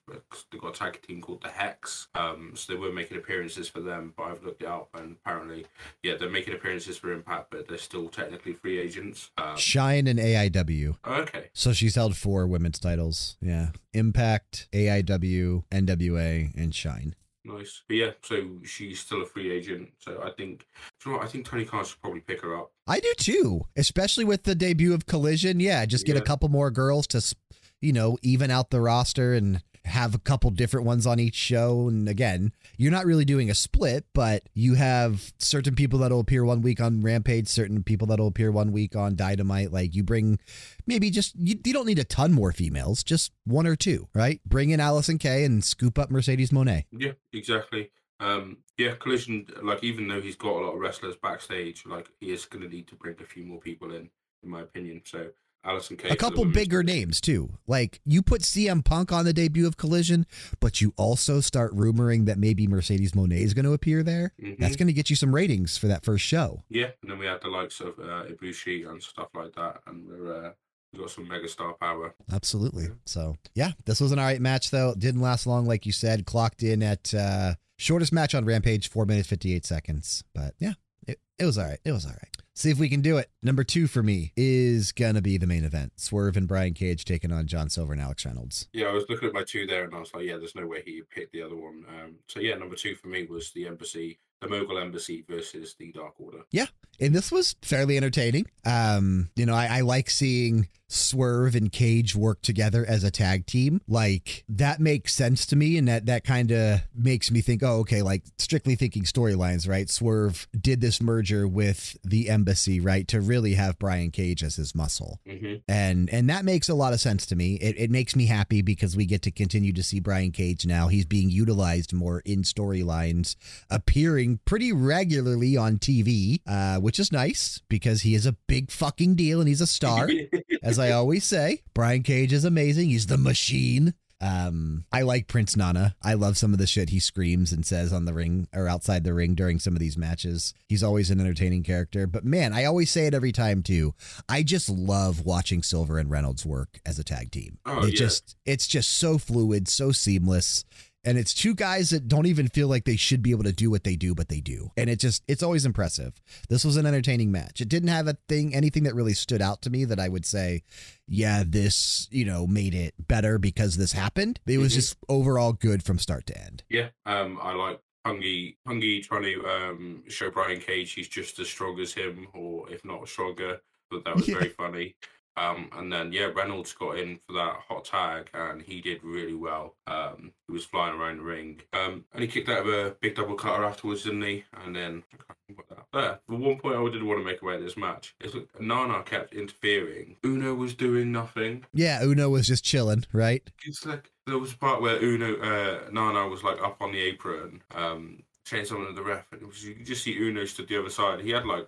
they 0.51 0.57
got 0.59 0.75
a 0.75 0.79
tag 0.79 1.01
team 1.01 1.21
called 1.21 1.41
the 1.41 1.49
Hex. 1.49 2.07
Um, 2.13 2.51
so 2.55 2.73
they 2.73 2.77
were 2.79 2.91
making 2.91 3.17
appearances 3.17 3.67
for 3.69 3.79
them. 3.79 4.13
But 4.15 4.23
I've 4.23 4.43
looked 4.43 4.61
it 4.61 4.67
up, 4.67 4.89
and 4.93 5.15
apparently, 5.25 5.65
yeah, 6.03 6.17
they're 6.17 6.29
making 6.29 6.53
appearances 6.53 6.97
for 6.97 7.13
Impact, 7.13 7.47
but 7.51 7.67
they're 7.67 7.77
still 7.77 8.09
technically 8.09 8.53
free 8.53 8.77
agents. 8.79 9.31
Um, 9.37 9.55
Shine 9.57 10.07
and 10.07 10.19
AIW. 10.19 10.97
okay, 11.07 11.49
So 11.53 11.73
she's 11.73 11.95
held 11.95 12.15
four 12.15 12.45
women's 12.47 12.79
titles. 12.79 13.37
Yeah. 13.41 13.69
Impact, 13.93 14.67
AIW, 14.73 15.63
NWA, 15.71 16.53
and 16.55 16.75
Shine. 16.75 17.15
nice. 17.45 17.83
But 17.87 17.95
yeah, 17.97 18.11
so 18.21 18.59
she's 18.63 18.99
still 18.99 19.23
a 19.23 19.25
free 19.25 19.51
agent. 19.51 19.89
So 19.99 20.21
I 20.23 20.31
think, 20.31 20.65
you 21.05 21.11
know 21.11 21.17
what? 21.17 21.25
I 21.25 21.29
think 21.29 21.45
Tony 21.45 21.65
Khan 21.65 21.85
should 21.85 22.01
probably 22.01 22.21
pick 22.21 22.41
her 22.41 22.55
up. 22.57 22.71
I 22.87 22.99
do 22.99 23.13
too, 23.17 23.61
especially 23.75 24.25
with 24.25 24.43
the 24.43 24.55
debut 24.55 24.93
of 24.93 25.05
Collision. 25.05 25.59
Yeah, 25.59 25.85
just 25.85 26.05
get 26.05 26.17
a 26.17 26.21
couple 26.21 26.49
more 26.49 26.71
girls 26.71 27.07
to, 27.07 27.35
you 27.79 27.93
know, 27.93 28.17
even 28.21 28.51
out 28.51 28.69
the 28.69 28.81
roster 28.81 29.33
and 29.33 29.61
have 29.83 30.13
a 30.13 30.19
couple 30.19 30.51
different 30.51 30.85
ones 30.85 31.07
on 31.07 31.19
each 31.19 31.33
show. 31.35 31.87
And 31.87 32.07
again, 32.07 32.51
you're 32.77 32.91
not 32.91 33.05
really 33.05 33.25
doing 33.25 33.49
a 33.49 33.55
split, 33.55 34.05
but 34.13 34.43
you 34.53 34.75
have 34.75 35.33
certain 35.39 35.73
people 35.73 35.99
that'll 35.99 36.19
appear 36.19 36.45
one 36.45 36.61
week 36.61 36.79
on 36.79 37.01
Rampage, 37.01 37.47
certain 37.47 37.83
people 37.83 38.07
that'll 38.07 38.27
appear 38.27 38.51
one 38.51 38.71
week 38.71 38.95
on 38.95 39.15
Dynamite. 39.15 39.71
Like 39.71 39.95
you 39.95 40.03
bring 40.03 40.37
maybe 40.85 41.09
just, 41.09 41.35
you, 41.35 41.55
you 41.65 41.73
don't 41.73 41.87
need 41.87 41.97
a 41.97 42.03
ton 42.03 42.31
more 42.31 42.51
females, 42.51 43.03
just 43.03 43.31
one 43.45 43.65
or 43.65 43.75
two, 43.75 44.07
right? 44.13 44.39
Bring 44.45 44.69
in 44.69 44.79
Allysin 44.79 45.19
Kay 45.19 45.43
and 45.45 45.63
scoop 45.63 45.97
up 45.97 46.11
Mercedes 46.11 46.51
Moné. 46.51 46.85
Yeah, 46.91 47.13
exactly. 47.33 47.89
Um, 48.19 48.57
yeah, 48.81 48.95
Collision, 48.95 49.47
like, 49.61 49.83
even 49.83 50.07
though 50.07 50.21
he's 50.21 50.35
got 50.35 50.53
a 50.53 50.65
lot 50.65 50.73
of 50.73 50.79
wrestlers 50.79 51.15
backstage, 51.15 51.85
like, 51.85 52.09
he 52.19 52.31
is 52.31 52.45
going 52.45 52.63
to 52.63 52.69
need 52.69 52.87
to 52.87 52.95
bring 52.95 53.15
a 53.21 53.25
few 53.25 53.43
more 53.45 53.59
people 53.59 53.91
in, 53.91 54.09
in 54.43 54.49
my 54.49 54.61
opinion. 54.61 55.01
So, 55.05 55.29
Allysin 55.65 55.99
Kay. 55.99 56.09
A 56.09 56.15
couple 56.15 56.43
bigger 56.45 56.81
names, 56.81 57.21
too. 57.21 57.51
Like, 57.67 58.01
you 58.05 58.21
put 58.21 58.41
CM 58.41 58.83
Punk 58.83 59.11
on 59.11 59.25
the 59.25 59.33
debut 59.33 59.67
of 59.67 59.77
Collision, 59.77 60.25
but 60.59 60.81
you 60.81 60.93
also 60.97 61.39
start 61.39 61.75
rumoring 61.75 62.25
that 62.25 62.39
maybe 62.39 62.65
Mercedes 62.65 63.11
Moné 63.11 63.41
is 63.41 63.53
going 63.53 63.65
to 63.65 63.73
appear 63.73 64.01
there. 64.01 64.33
Mm-hmm. 64.41 64.61
That's 64.61 64.75
going 64.75 64.87
to 64.87 64.93
get 64.93 65.09
you 65.09 65.15
some 65.15 65.35
ratings 65.35 65.77
for 65.77 65.87
that 65.87 66.03
first 66.03 66.25
show. 66.25 66.63
Yeah, 66.69 66.89
and 67.01 67.11
then 67.11 67.19
we 67.19 67.27
had 67.27 67.41
the 67.41 67.49
likes 67.49 67.79
of 67.79 67.99
uh, 67.99 68.25
Ibushi 68.25 68.89
and 68.89 69.01
stuff 69.01 69.29
like 69.35 69.53
that, 69.55 69.81
and 69.87 70.07
we're. 70.07 70.47
Uh, 70.47 70.51
we 70.93 70.99
got 70.99 71.09
some 71.09 71.25
megastar 71.25 71.79
power. 71.79 72.13
Absolutely. 72.33 72.89
So, 73.05 73.37
yeah, 73.55 73.71
this 73.85 74.01
was 74.01 74.11
an 74.11 74.19
all 74.19 74.25
right 74.25 74.41
match, 74.41 74.71
though. 74.71 74.93
Didn't 74.93 75.21
last 75.21 75.47
long, 75.47 75.65
like 75.65 75.85
you 75.85 75.93
said. 75.93 76.25
Clocked 76.25 76.63
in 76.63 76.83
at 76.83 77.13
uh, 77.13 77.53
shortest 77.81 78.13
match 78.13 78.35
on 78.35 78.45
Rampage, 78.45 78.89
four 78.89 79.05
minutes, 79.05 79.27
58 79.27 79.65
seconds. 79.65 80.23
But 80.33 80.53
yeah, 80.59 80.73
it, 81.07 81.19
it 81.39 81.45
was 81.45 81.57
all 81.57 81.65
right. 81.65 81.79
It 81.83 81.91
was 81.91 82.05
all 82.05 82.11
right. 82.11 82.37
See 82.53 82.69
if 82.69 82.77
we 82.77 82.89
can 82.89 83.01
do 83.01 83.17
it. 83.17 83.29
Number 83.41 83.63
two 83.63 83.87
for 83.87 84.03
me 84.03 84.33
is 84.35 84.91
going 84.91 85.15
to 85.15 85.21
be 85.21 85.37
the 85.37 85.47
main 85.47 85.63
event 85.63 85.93
Swerve 85.95 86.37
and 86.37 86.47
Brian 86.47 86.73
Cage 86.73 87.05
taking 87.05 87.31
on 87.31 87.47
John 87.47 87.69
Silver 87.69 87.93
and 87.93 88.01
Alex 88.01 88.25
Reynolds. 88.25 88.67
Yeah, 88.73 88.87
I 88.87 88.91
was 88.91 89.05
looking 89.09 89.29
at 89.29 89.33
my 89.33 89.43
two 89.43 89.65
there 89.65 89.85
and 89.85 89.95
I 89.95 89.99
was 89.99 90.13
like, 90.13 90.25
yeah, 90.25 90.37
there's 90.37 90.55
no 90.55 90.67
way 90.67 90.83
he 90.85 91.01
picked 91.09 91.31
the 91.31 91.41
other 91.41 91.55
one. 91.55 91.85
Um, 91.87 92.15
so, 92.27 92.39
yeah, 92.39 92.55
number 92.55 92.75
two 92.75 92.95
for 92.95 93.07
me 93.07 93.25
was 93.25 93.51
the 93.51 93.67
Embassy, 93.67 94.19
the 94.41 94.49
Mogul 94.49 94.79
Embassy 94.79 95.23
versus 95.27 95.75
the 95.77 95.91
Dark 95.91 96.15
Order. 96.19 96.39
Yeah. 96.51 96.65
And 96.99 97.15
this 97.15 97.31
was 97.31 97.55
fairly 97.61 97.97
entertaining. 97.97 98.47
Um, 98.65 99.29
you 99.35 99.45
know, 99.45 99.55
I, 99.55 99.77
I 99.77 99.81
like 99.81 100.09
seeing 100.09 100.67
Swerve 100.91 101.55
and 101.55 101.71
Cage 101.71 102.15
work 102.17 102.41
together 102.41 102.85
as 102.85 103.05
a 103.05 103.11
tag 103.11 103.45
team. 103.45 103.81
Like 103.87 104.43
that 104.49 104.81
makes 104.81 105.13
sense 105.13 105.45
to 105.47 105.55
me, 105.55 105.77
and 105.77 105.87
that 105.87 106.05
that 106.07 106.25
kind 106.25 106.51
of 106.51 106.81
makes 106.93 107.31
me 107.31 107.39
think, 107.39 107.63
oh, 107.63 107.79
okay, 107.79 108.01
like 108.01 108.23
strictly 108.37 108.75
thinking 108.75 109.03
storylines, 109.03 109.69
right? 109.69 109.89
Swerve 109.89 110.47
did 110.59 110.81
this 110.81 111.01
merger 111.01 111.47
with 111.47 111.97
the 112.03 112.29
Embassy, 112.29 112.81
right, 112.81 113.07
to 113.07 113.21
really 113.21 113.53
have 113.53 113.79
Brian 113.79 114.11
Cage 114.11 114.43
as 114.43 114.57
his 114.57 114.75
muscle, 114.75 115.19
mm-hmm. 115.25 115.55
and 115.69 116.09
and 116.09 116.29
that 116.29 116.43
makes 116.43 116.67
a 116.67 116.75
lot 116.75 116.91
of 116.91 116.99
sense 116.99 117.25
to 117.27 117.37
me. 117.37 117.55
It, 117.55 117.77
it 117.77 117.89
makes 117.89 118.13
me 118.13 118.25
happy 118.25 118.61
because 118.61 118.97
we 118.97 119.05
get 119.05 119.21
to 119.21 119.31
continue 119.31 119.71
to 119.71 119.83
see 119.83 120.01
Brian 120.01 120.31
Cage 120.31 120.65
now. 120.65 120.89
He's 120.89 121.05
being 121.05 121.29
utilized 121.29 121.93
more 121.93 122.21
in 122.25 122.41
storylines, 122.41 123.37
appearing 123.69 124.30
pretty 124.39 124.71
regularly 124.71 125.57
on 125.57 125.77
TV, 125.77 126.41
uh, 126.47 126.79
which 126.79 126.99
is 126.99 127.11
nice 127.11 127.61
because 127.69 128.01
he 128.01 128.15
is 128.15 128.25
a 128.25 128.33
big 128.47 128.71
fucking 128.71 129.15
deal 129.15 129.39
and 129.39 129.47
he's 129.47 129.61
a 129.61 129.67
star. 129.67 130.09
as 130.63 130.79
I 130.79 130.91
always 130.91 131.23
say, 131.23 131.61
Brian 131.73 132.03
Cage 132.03 132.33
is 132.33 132.45
amazing. 132.45 132.89
He's 132.89 133.07
the 133.07 133.17
machine. 133.17 133.93
Um, 134.21 134.85
I 134.91 135.01
like 135.01 135.27
Prince 135.27 135.57
Nana. 135.57 135.95
I 136.03 136.13
love 136.13 136.37
some 136.37 136.53
of 136.53 136.59
the 136.59 136.67
shit 136.67 136.89
he 136.89 136.99
screams 136.99 137.51
and 137.51 137.65
says 137.65 137.91
on 137.91 138.05
the 138.05 138.13
ring 138.13 138.47
or 138.53 138.67
outside 138.67 139.03
the 139.03 139.15
ring 139.15 139.33
during 139.33 139.57
some 139.57 139.73
of 139.73 139.79
these 139.79 139.97
matches. 139.97 140.53
He's 140.67 140.83
always 140.83 141.09
an 141.09 141.19
entertaining 141.19 141.63
character. 141.63 142.05
But 142.05 142.23
man, 142.23 142.53
I 142.53 142.65
always 142.65 142.91
say 142.91 143.07
it 143.07 143.15
every 143.15 143.31
time 143.31 143.63
too. 143.63 143.95
I 144.29 144.43
just 144.43 144.69
love 144.69 145.25
watching 145.25 145.63
Silver 145.63 145.97
and 145.97 146.11
Reynolds 146.11 146.45
work 146.45 146.79
as 146.85 146.99
a 146.99 147.03
tag 147.03 147.31
team. 147.31 147.57
Oh, 147.65 147.83
it 147.83 147.93
yeah. 147.93 147.97
just 147.97 148.37
it's 148.45 148.67
just 148.67 148.91
so 148.91 149.17
fluid, 149.17 149.67
so 149.67 149.91
seamless. 149.91 150.65
And 151.03 151.17
it's 151.17 151.33
two 151.33 151.55
guys 151.55 151.89
that 151.89 152.07
don't 152.07 152.27
even 152.27 152.47
feel 152.47 152.67
like 152.67 152.85
they 152.85 152.95
should 152.95 153.23
be 153.23 153.31
able 153.31 153.43
to 153.45 153.51
do 153.51 153.71
what 153.71 153.83
they 153.83 153.95
do, 153.95 154.13
but 154.13 154.29
they 154.29 154.39
do. 154.39 154.71
And 154.77 154.89
it 154.89 154.99
just 154.99 155.23
it's 155.27 155.41
always 155.41 155.65
impressive. 155.65 156.13
This 156.47 156.63
was 156.63 156.77
an 156.77 156.85
entertaining 156.85 157.31
match. 157.31 157.59
It 157.59 157.69
didn't 157.69 157.89
have 157.89 158.07
a 158.07 158.17
thing 158.29 158.53
anything 158.53 158.83
that 158.83 158.93
really 158.93 159.13
stood 159.15 159.41
out 159.41 159.61
to 159.63 159.69
me 159.71 159.83
that 159.85 159.99
I 159.99 160.09
would 160.09 160.25
say, 160.25 160.61
yeah, 161.07 161.43
this, 161.45 162.07
you 162.11 162.23
know, 162.25 162.45
made 162.45 162.75
it 162.75 162.93
better 162.99 163.39
because 163.39 163.77
this 163.77 163.93
happened. 163.93 164.39
It 164.45 164.59
was 164.59 164.73
Mhm. 164.73 164.75
just 164.75 164.97
overall 165.09 165.53
good 165.53 165.83
from 165.83 165.97
start 165.97 166.27
to 166.27 166.37
end. 166.39 166.63
Yeah, 166.69 166.89
um, 167.07 167.39
I 167.41 167.53
like 167.53 167.79
Hungy 168.05 168.57
Hungy 168.67 169.03
trying 169.03 169.23
to 169.23 169.45
um, 169.47 170.03
show 170.07 170.29
Brian 170.29 170.59
Cage 170.59 170.91
he's 170.93 171.07
just 171.07 171.39
as 171.39 171.47
strong 171.47 171.79
as 171.79 171.93
him, 171.93 172.27
or 172.33 172.71
if 172.71 172.85
not 172.85 173.07
stronger. 173.07 173.59
But 173.89 174.05
that 174.05 174.15
was 174.15 174.27
Yeah. 174.27 174.35
very 174.35 174.49
funny. 174.49 174.95
Um, 175.37 175.69
and 175.73 175.91
then 175.91 176.11
yeah, 176.11 176.25
Reynolds 176.25 176.73
got 176.73 176.99
in 176.99 177.19
for 177.25 177.33
that 177.33 177.61
hot 177.67 177.85
tag, 177.85 178.29
and 178.33 178.61
he 178.61 178.81
did 178.81 179.03
really 179.03 179.33
well. 179.33 179.75
Um, 179.87 180.33
he 180.47 180.53
was 180.53 180.65
flying 180.65 180.99
around 180.99 181.17
the 181.17 181.23
ring, 181.23 181.61
um, 181.73 182.05
and 182.13 182.21
he 182.21 182.27
kicked 182.27 182.49
out 182.49 182.67
of 182.67 182.73
a 182.73 182.95
big 182.99 183.15
double 183.15 183.35
cutter 183.35 183.63
afterwards, 183.63 184.03
didn't 184.03 184.23
he? 184.23 184.43
And 184.63 184.75
then 184.75 185.03
I 185.13 185.17
can't 185.17 185.41
that. 185.69 185.85
There, 185.93 186.19
the 186.27 186.35
one 186.35 186.57
point 186.57 186.75
I 186.75 186.89
did 186.91 187.03
want 187.03 187.19
to 187.19 187.25
make 187.25 187.41
about 187.41 187.61
this 187.61 187.77
match 187.77 188.15
is 188.21 188.35
Nana 188.59 189.03
kept 189.03 189.33
interfering. 189.33 190.17
Uno 190.25 190.53
was 190.53 190.73
doing 190.73 191.11
nothing. 191.11 191.65
Yeah, 191.73 192.03
Uno 192.03 192.29
was 192.29 192.47
just 192.47 192.63
chilling, 192.63 193.05
right? 193.13 193.49
It's 193.65 193.85
like 193.85 194.11
there 194.27 194.37
was 194.37 194.53
a 194.53 194.57
part 194.57 194.81
where 194.81 195.01
Uno 195.03 195.35
uh, 195.37 195.89
Nana 195.91 196.27
was 196.27 196.43
like 196.43 196.61
up 196.61 196.77
on 196.81 196.91
the 196.91 196.99
apron, 196.99 197.61
um, 197.75 198.23
saying 198.45 198.65
something 198.65 198.87
to 198.87 198.93
the 198.93 199.03
ref, 199.03 199.25
and 199.31 199.41
it 199.41 199.47
was, 199.47 199.63
you 199.63 199.75
could 199.75 199.85
just 199.85 200.03
see 200.03 200.17
Uno 200.17 200.45
stood 200.45 200.67
the 200.67 200.79
other 200.79 200.89
side. 200.89 201.21
He 201.21 201.31
had 201.31 201.45
like 201.45 201.67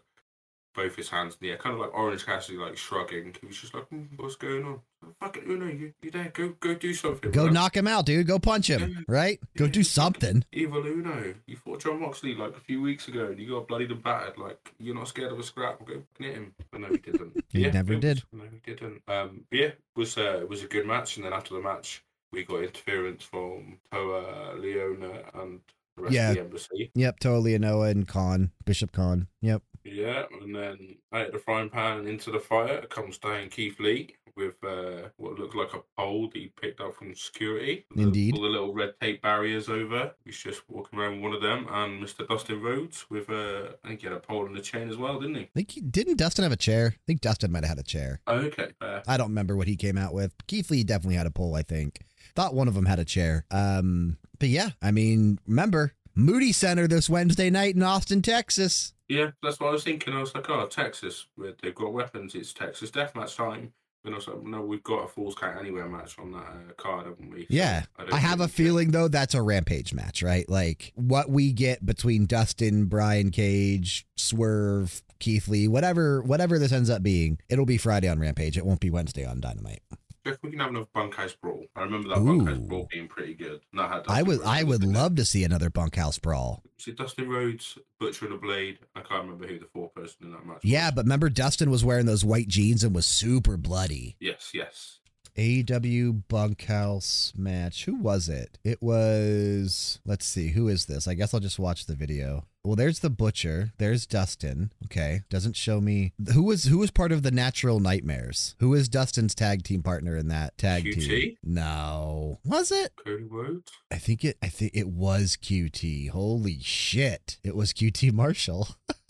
both 0.74 0.96
his 0.96 1.10
hands 1.10 1.34
in 1.34 1.40
the 1.42 1.52
air, 1.52 1.58
kind 1.58 1.74
of 1.76 1.80
like 1.82 1.94
Orange 1.94 2.26
Cassidy, 2.26 2.58
like 2.58 2.78
shrugging. 2.78 3.36
He 3.40 3.48
was 3.48 3.58
just 3.60 3.74
like, 3.74 3.88
"Hmm, 3.90 4.04
"What's 4.18 4.36
going 4.36 4.64
on? 4.66 4.80
Fucking 5.20 5.44
Uno, 5.48 5.66
you 5.68 5.94
you 6.02 6.12
there? 6.12 6.30
Go 6.34 6.50
go 6.60 6.74
do 6.74 6.94
something. 6.94 7.32
Go 7.32 7.46
man. 7.46 7.54
knock 7.54 7.76
him 7.76 7.88
out, 7.88 8.06
dude. 8.06 8.26
Go 8.28 8.40
punch 8.40 8.70
him, 8.70 9.04
right? 9.08 9.40
Go 9.58 9.68
do 9.68 9.84
something. 9.84 10.46
Evil 10.54 10.86
Uno, 10.86 11.34
you 11.46 11.58
fought 11.58 11.82
Jon 11.82 12.00
Moxley 12.00 12.36
like 12.36 12.56
a 12.56 12.60
few 12.62 12.82
weeks 12.82 13.08
ago, 13.08 13.28
and 13.28 13.40
you 13.40 13.50
got 13.50 13.68
bloodied 13.68 13.92
and 13.92 14.02
battered. 14.02 14.38
Like 14.38 14.74
you're 14.80 14.96
not 14.96 15.08
scared 15.10 15.32
of 15.32 15.40
a 15.40 15.44
scrap. 15.44 15.86
Go 15.86 16.04
hit 16.20 16.36
him. 16.36 16.54
But 16.72 16.82
no, 16.82 16.88
he 16.88 16.98
didn't. 16.98 17.44
He 17.50 17.62
Yeah, 17.64 17.72
never 17.72 17.96
did. 17.96 18.24
Was, 18.32 18.42
no, 18.42 18.44
he 18.52 18.72
didn't. 18.74 19.02
Um, 19.08 19.42
but 19.50 19.60
yeah, 19.60 19.66
it 19.68 19.80
was 19.96 20.18
uh, 20.18 20.40
it 20.42 20.50
was 20.50 20.64
a 20.64 20.68
good 20.68 20.86
match, 20.88 21.18
and 21.18 21.26
then 21.26 21.34
after 21.34 21.54
the 21.54 21.62
match, 21.62 22.04
we 22.32 22.44
got 22.46 22.64
interference 22.64 23.24
from 23.24 23.80
Toa 23.92 24.56
Liona 24.58 25.24
and 25.42 25.60
the 25.98 26.02
rest 26.04 26.16
Yeah. 26.16 26.30
of 26.30 26.36
the 26.36 26.42
embassy. 26.42 26.92
Yep, 26.96 27.20
totally 27.20 27.58
Noah 27.60 27.90
and 27.90 28.08
Kaun, 28.08 28.52
Bishop 28.66 28.92
Kaun. 28.92 29.28
Yep. 29.42 29.62
Yeah, 29.84 30.24
and 30.42 30.56
then 30.56 30.96
out 31.12 31.28
of 31.28 31.34
the 31.34 31.40
frying 31.40 31.70
pan 31.70 32.08
into 32.08 32.32
the 32.32 32.40
fire 32.40 32.82
comes 32.84 33.18
down 33.18 33.50
Keith 33.50 33.80
Lee 33.80 34.16
with 34.36 34.56
uh, 34.64 35.10
what 35.18 35.38
looked 35.38 35.56
like 35.56 35.74
a 35.74 35.82
pole 35.98 36.28
that 36.28 36.38
he 36.38 36.52
picked 36.60 36.82
up 36.82 36.96
from 36.96 37.14
security. 37.16 37.86
Indeed. 37.96 38.36
All 38.36 38.42
the 38.42 38.50
little 38.50 38.74
red 38.74 38.94
tape 39.00 39.22
barriers 39.22 39.70
over. 39.70 40.12
He's 40.26 40.38
just 40.38 40.68
walking 40.70 41.00
around 41.00 41.22
one 41.22 41.34
of 41.34 41.42
them, 41.42 41.68
and 41.70 42.04
Mr. 42.04 42.28
Dustin 42.28 42.62
Rhodes 42.62 43.06
with 43.10 43.30
uh, 43.30 43.70
I 43.84 43.90
think 43.90 44.02
he 44.02 44.08
had 44.08 44.16
a 44.16 44.20
pole 44.20 44.46
and 44.46 44.58
a 44.58 44.62
chain 44.62 44.90
as 44.90 44.98
well, 44.98 45.20
didn't 45.20 45.36
he? 45.36 45.44
I 45.44 45.50
think 45.56 45.72
he, 45.72 45.82
didn't 45.82 46.18
Dustin 46.18 46.44
have 46.44 46.52
a 46.52 46.58
chair? 46.58 46.96
I 46.96 47.02
think 47.06 47.22
Dustin 47.22 47.52
might 47.52 47.64
have 47.64 47.78
had 47.78 47.80
a 47.80 47.84
chair. 47.84 48.22
Oh, 48.28 48.38
okay. 48.38 48.72
Uh, 48.82 49.02
I 49.08 49.18
don't 49.18 49.30
remember 49.30 49.56
what 49.56 49.68
he 49.68 49.76
came 49.76 49.98
out 49.98 50.14
with. 50.14 50.34
Keith 50.48 50.72
Lee 50.72 50.84
definitely 50.84 51.16
had 51.16 51.28
a 51.28 51.32
pole, 51.32 51.56
I 51.56 51.62
think. 51.62 52.00
Thought 52.36 52.56
one 52.56 52.68
of 52.68 52.74
them 52.74 52.86
had 52.86 53.00
a 53.00 53.06
chair. 53.06 53.46
Um, 53.52 54.18
but 54.40 54.50
yeah, 54.50 54.72
I 54.82 54.92
mean, 54.92 55.40
remember 55.48 55.94
Moody 56.16 56.52
Center 56.52 56.88
this 56.88 57.10
Wednesday 57.10 57.50
night 57.50 57.76
in 57.76 57.84
Austin, 57.84 58.22
Texas. 58.22 58.94
yeah, 59.08 59.32
that's 59.42 59.60
what 59.60 59.70
I 59.70 59.72
was 59.72 59.84
thinking. 59.84 60.14
I 60.14 60.20
was 60.20 60.34
like, 60.34 60.50
oh, 60.50 60.68
Texas, 60.68 61.28
they've 61.62 61.76
got 61.76 61.94
weapons. 61.94 62.36
It's 62.36 62.54
Texas 62.54 62.92
deathmatch 62.92 63.36
time. 63.36 63.74
And 64.06 64.14
I 64.14 64.18
was 64.18 64.28
like, 64.28 64.44
no, 64.44 64.62
we've 64.62 64.84
got 64.84 65.06
a 65.06 65.08
Falls 65.08 65.34
Count 65.34 65.58
Anywhere 65.58 65.88
match 65.88 66.20
on 66.20 66.34
that 66.34 66.40
uh, 66.40 66.74
card, 66.76 67.06
haven't 67.06 67.32
we? 67.32 67.48
Yeah, 67.50 67.84
don't 67.98 68.14
I 68.14 68.18
have 68.18 68.42
a 68.42 68.50
feeling 68.50 68.92
though 68.92 69.08
that's 69.08 69.34
a 69.34 69.42
rampage 69.42 69.94
match, 69.94 70.22
right? 70.22 70.48
Like 70.50 70.92
what 70.96 71.30
we 71.30 71.54
get 71.54 71.86
between 71.86 72.26
Dustin, 72.26 72.86
Brian 72.86 73.32
Cage, 73.32 74.06
Swerve, 74.18 75.02
Keith 75.20 75.48
Lee, 75.48 75.70
whatever, 75.70 76.22
whatever 76.22 76.60
this 76.60 76.74
ends 76.74 76.90
up 76.90 77.02
being, 77.02 77.40
it'll 77.48 77.66
be 77.66 77.78
Friday 77.78 78.10
on 78.10 78.20
Rampage. 78.20 78.58
It 78.58 78.66
won't 78.66 78.82
be 78.82 78.90
Wednesday 78.90 79.26
on 79.26 79.40
Dynamite. 79.40 79.84
Jeff, 80.26 80.38
we 80.42 80.52
can 80.52 80.60
have 80.60 80.70
another 80.70 80.88
bunkhouse 80.94 81.34
brawl. 81.34 81.66
I 81.76 81.82
remember 81.82 82.10
that 82.10 82.24
bunkhouse 82.24 82.58
brawl 82.60 82.88
being 82.92 83.08
pretty 83.08 83.34
good. 83.34 83.60
I 84.08 84.24
would, 84.24 84.38
Rhodes 84.40 84.48
I 84.48 84.64
would 84.64 84.84
it. 84.84 84.90
love 84.90 85.16
to 85.16 85.26
see 85.26 85.44
another 85.44 85.70
bunkhouse 85.70 86.18
brawl. 86.18 86.64
See 86.78 86.92
Dustin 86.94 87.30
Rhodes, 87.30 87.78
Butcher 88.00 88.26
and 88.26 88.36
a 88.36 88.38
Blade. 88.38 88.80
I 88.96 89.02
can't 89.02 89.24
remember 89.24 89.48
who 89.48 89.60
the 89.60 89.66
fourth 89.74 89.94
person 89.96 90.18
in 90.28 90.32
that 90.32 90.46
match. 90.46 90.60
Yeah, 90.64 90.86
was. 90.86 90.96
but 90.96 91.06
remember 91.06 91.30
Dustin 91.30 91.70
was 91.70 91.84
wearing 91.84 92.06
those 92.06 92.24
white 92.24 92.48
jeans 92.48 92.84
and 92.84 92.96
was 92.96 93.06
super 93.06 93.58
bloody. 93.58 94.16
yes, 94.20 94.52
yes. 94.54 95.00
AW 95.38 96.12
bunkhouse 96.28 97.34
match. 97.36 97.86
Who 97.86 97.96
was 97.96 98.30
it? 98.30 98.60
It 98.64 98.82
was. 98.82 100.00
Let's 100.06 100.26
see. 100.26 100.50
Who 100.50 100.68
is 100.68 100.86
this? 100.86 101.08
I 101.08 101.14
guess 101.14 101.34
I'll 101.34 101.40
just 101.40 101.60
watch 101.60 101.86
the 101.86 101.96
video. 101.96 102.46
Well, 102.66 102.78
there's 102.78 103.00
the 103.00 103.10
butcher. 103.10 103.74
There's 103.78 104.06
Dustin. 104.06 104.72
Okay, 104.86 105.24
doesn't 105.30 105.58
show 105.58 105.82
me 105.82 106.14
who 106.34 106.44
was 106.44 106.66
who 106.66 106.78
was 106.78 106.92
part 106.92 107.12
of 107.12 107.22
the 107.22 107.32
Natural 107.32 107.82
Nightmares. 107.82 108.56
Who 108.60 108.74
is 108.74 108.88
Dustin's 108.88 109.36
tag 109.36 109.64
team 109.64 109.84
partner 109.84 110.16
in 110.16 110.30
that 110.30 110.58
tag 110.58 110.86
QT? 110.86 111.06
team? 111.08 111.36
No, 111.44 112.40
was 112.46 112.72
it? 112.72 112.94
Cody 113.04 113.24
Rhodes. 113.24 113.70
I 113.92 113.98
think 113.98 114.24
it. 114.24 114.38
I 114.42 114.48
think 114.48 114.72
it 114.74 114.88
was 114.88 115.38
QT. 115.42 116.10
Holy 116.12 116.60
shit! 116.62 117.38
It 117.44 117.56
was 117.56 117.74
QT 117.74 118.14
Marshall. 118.14 118.70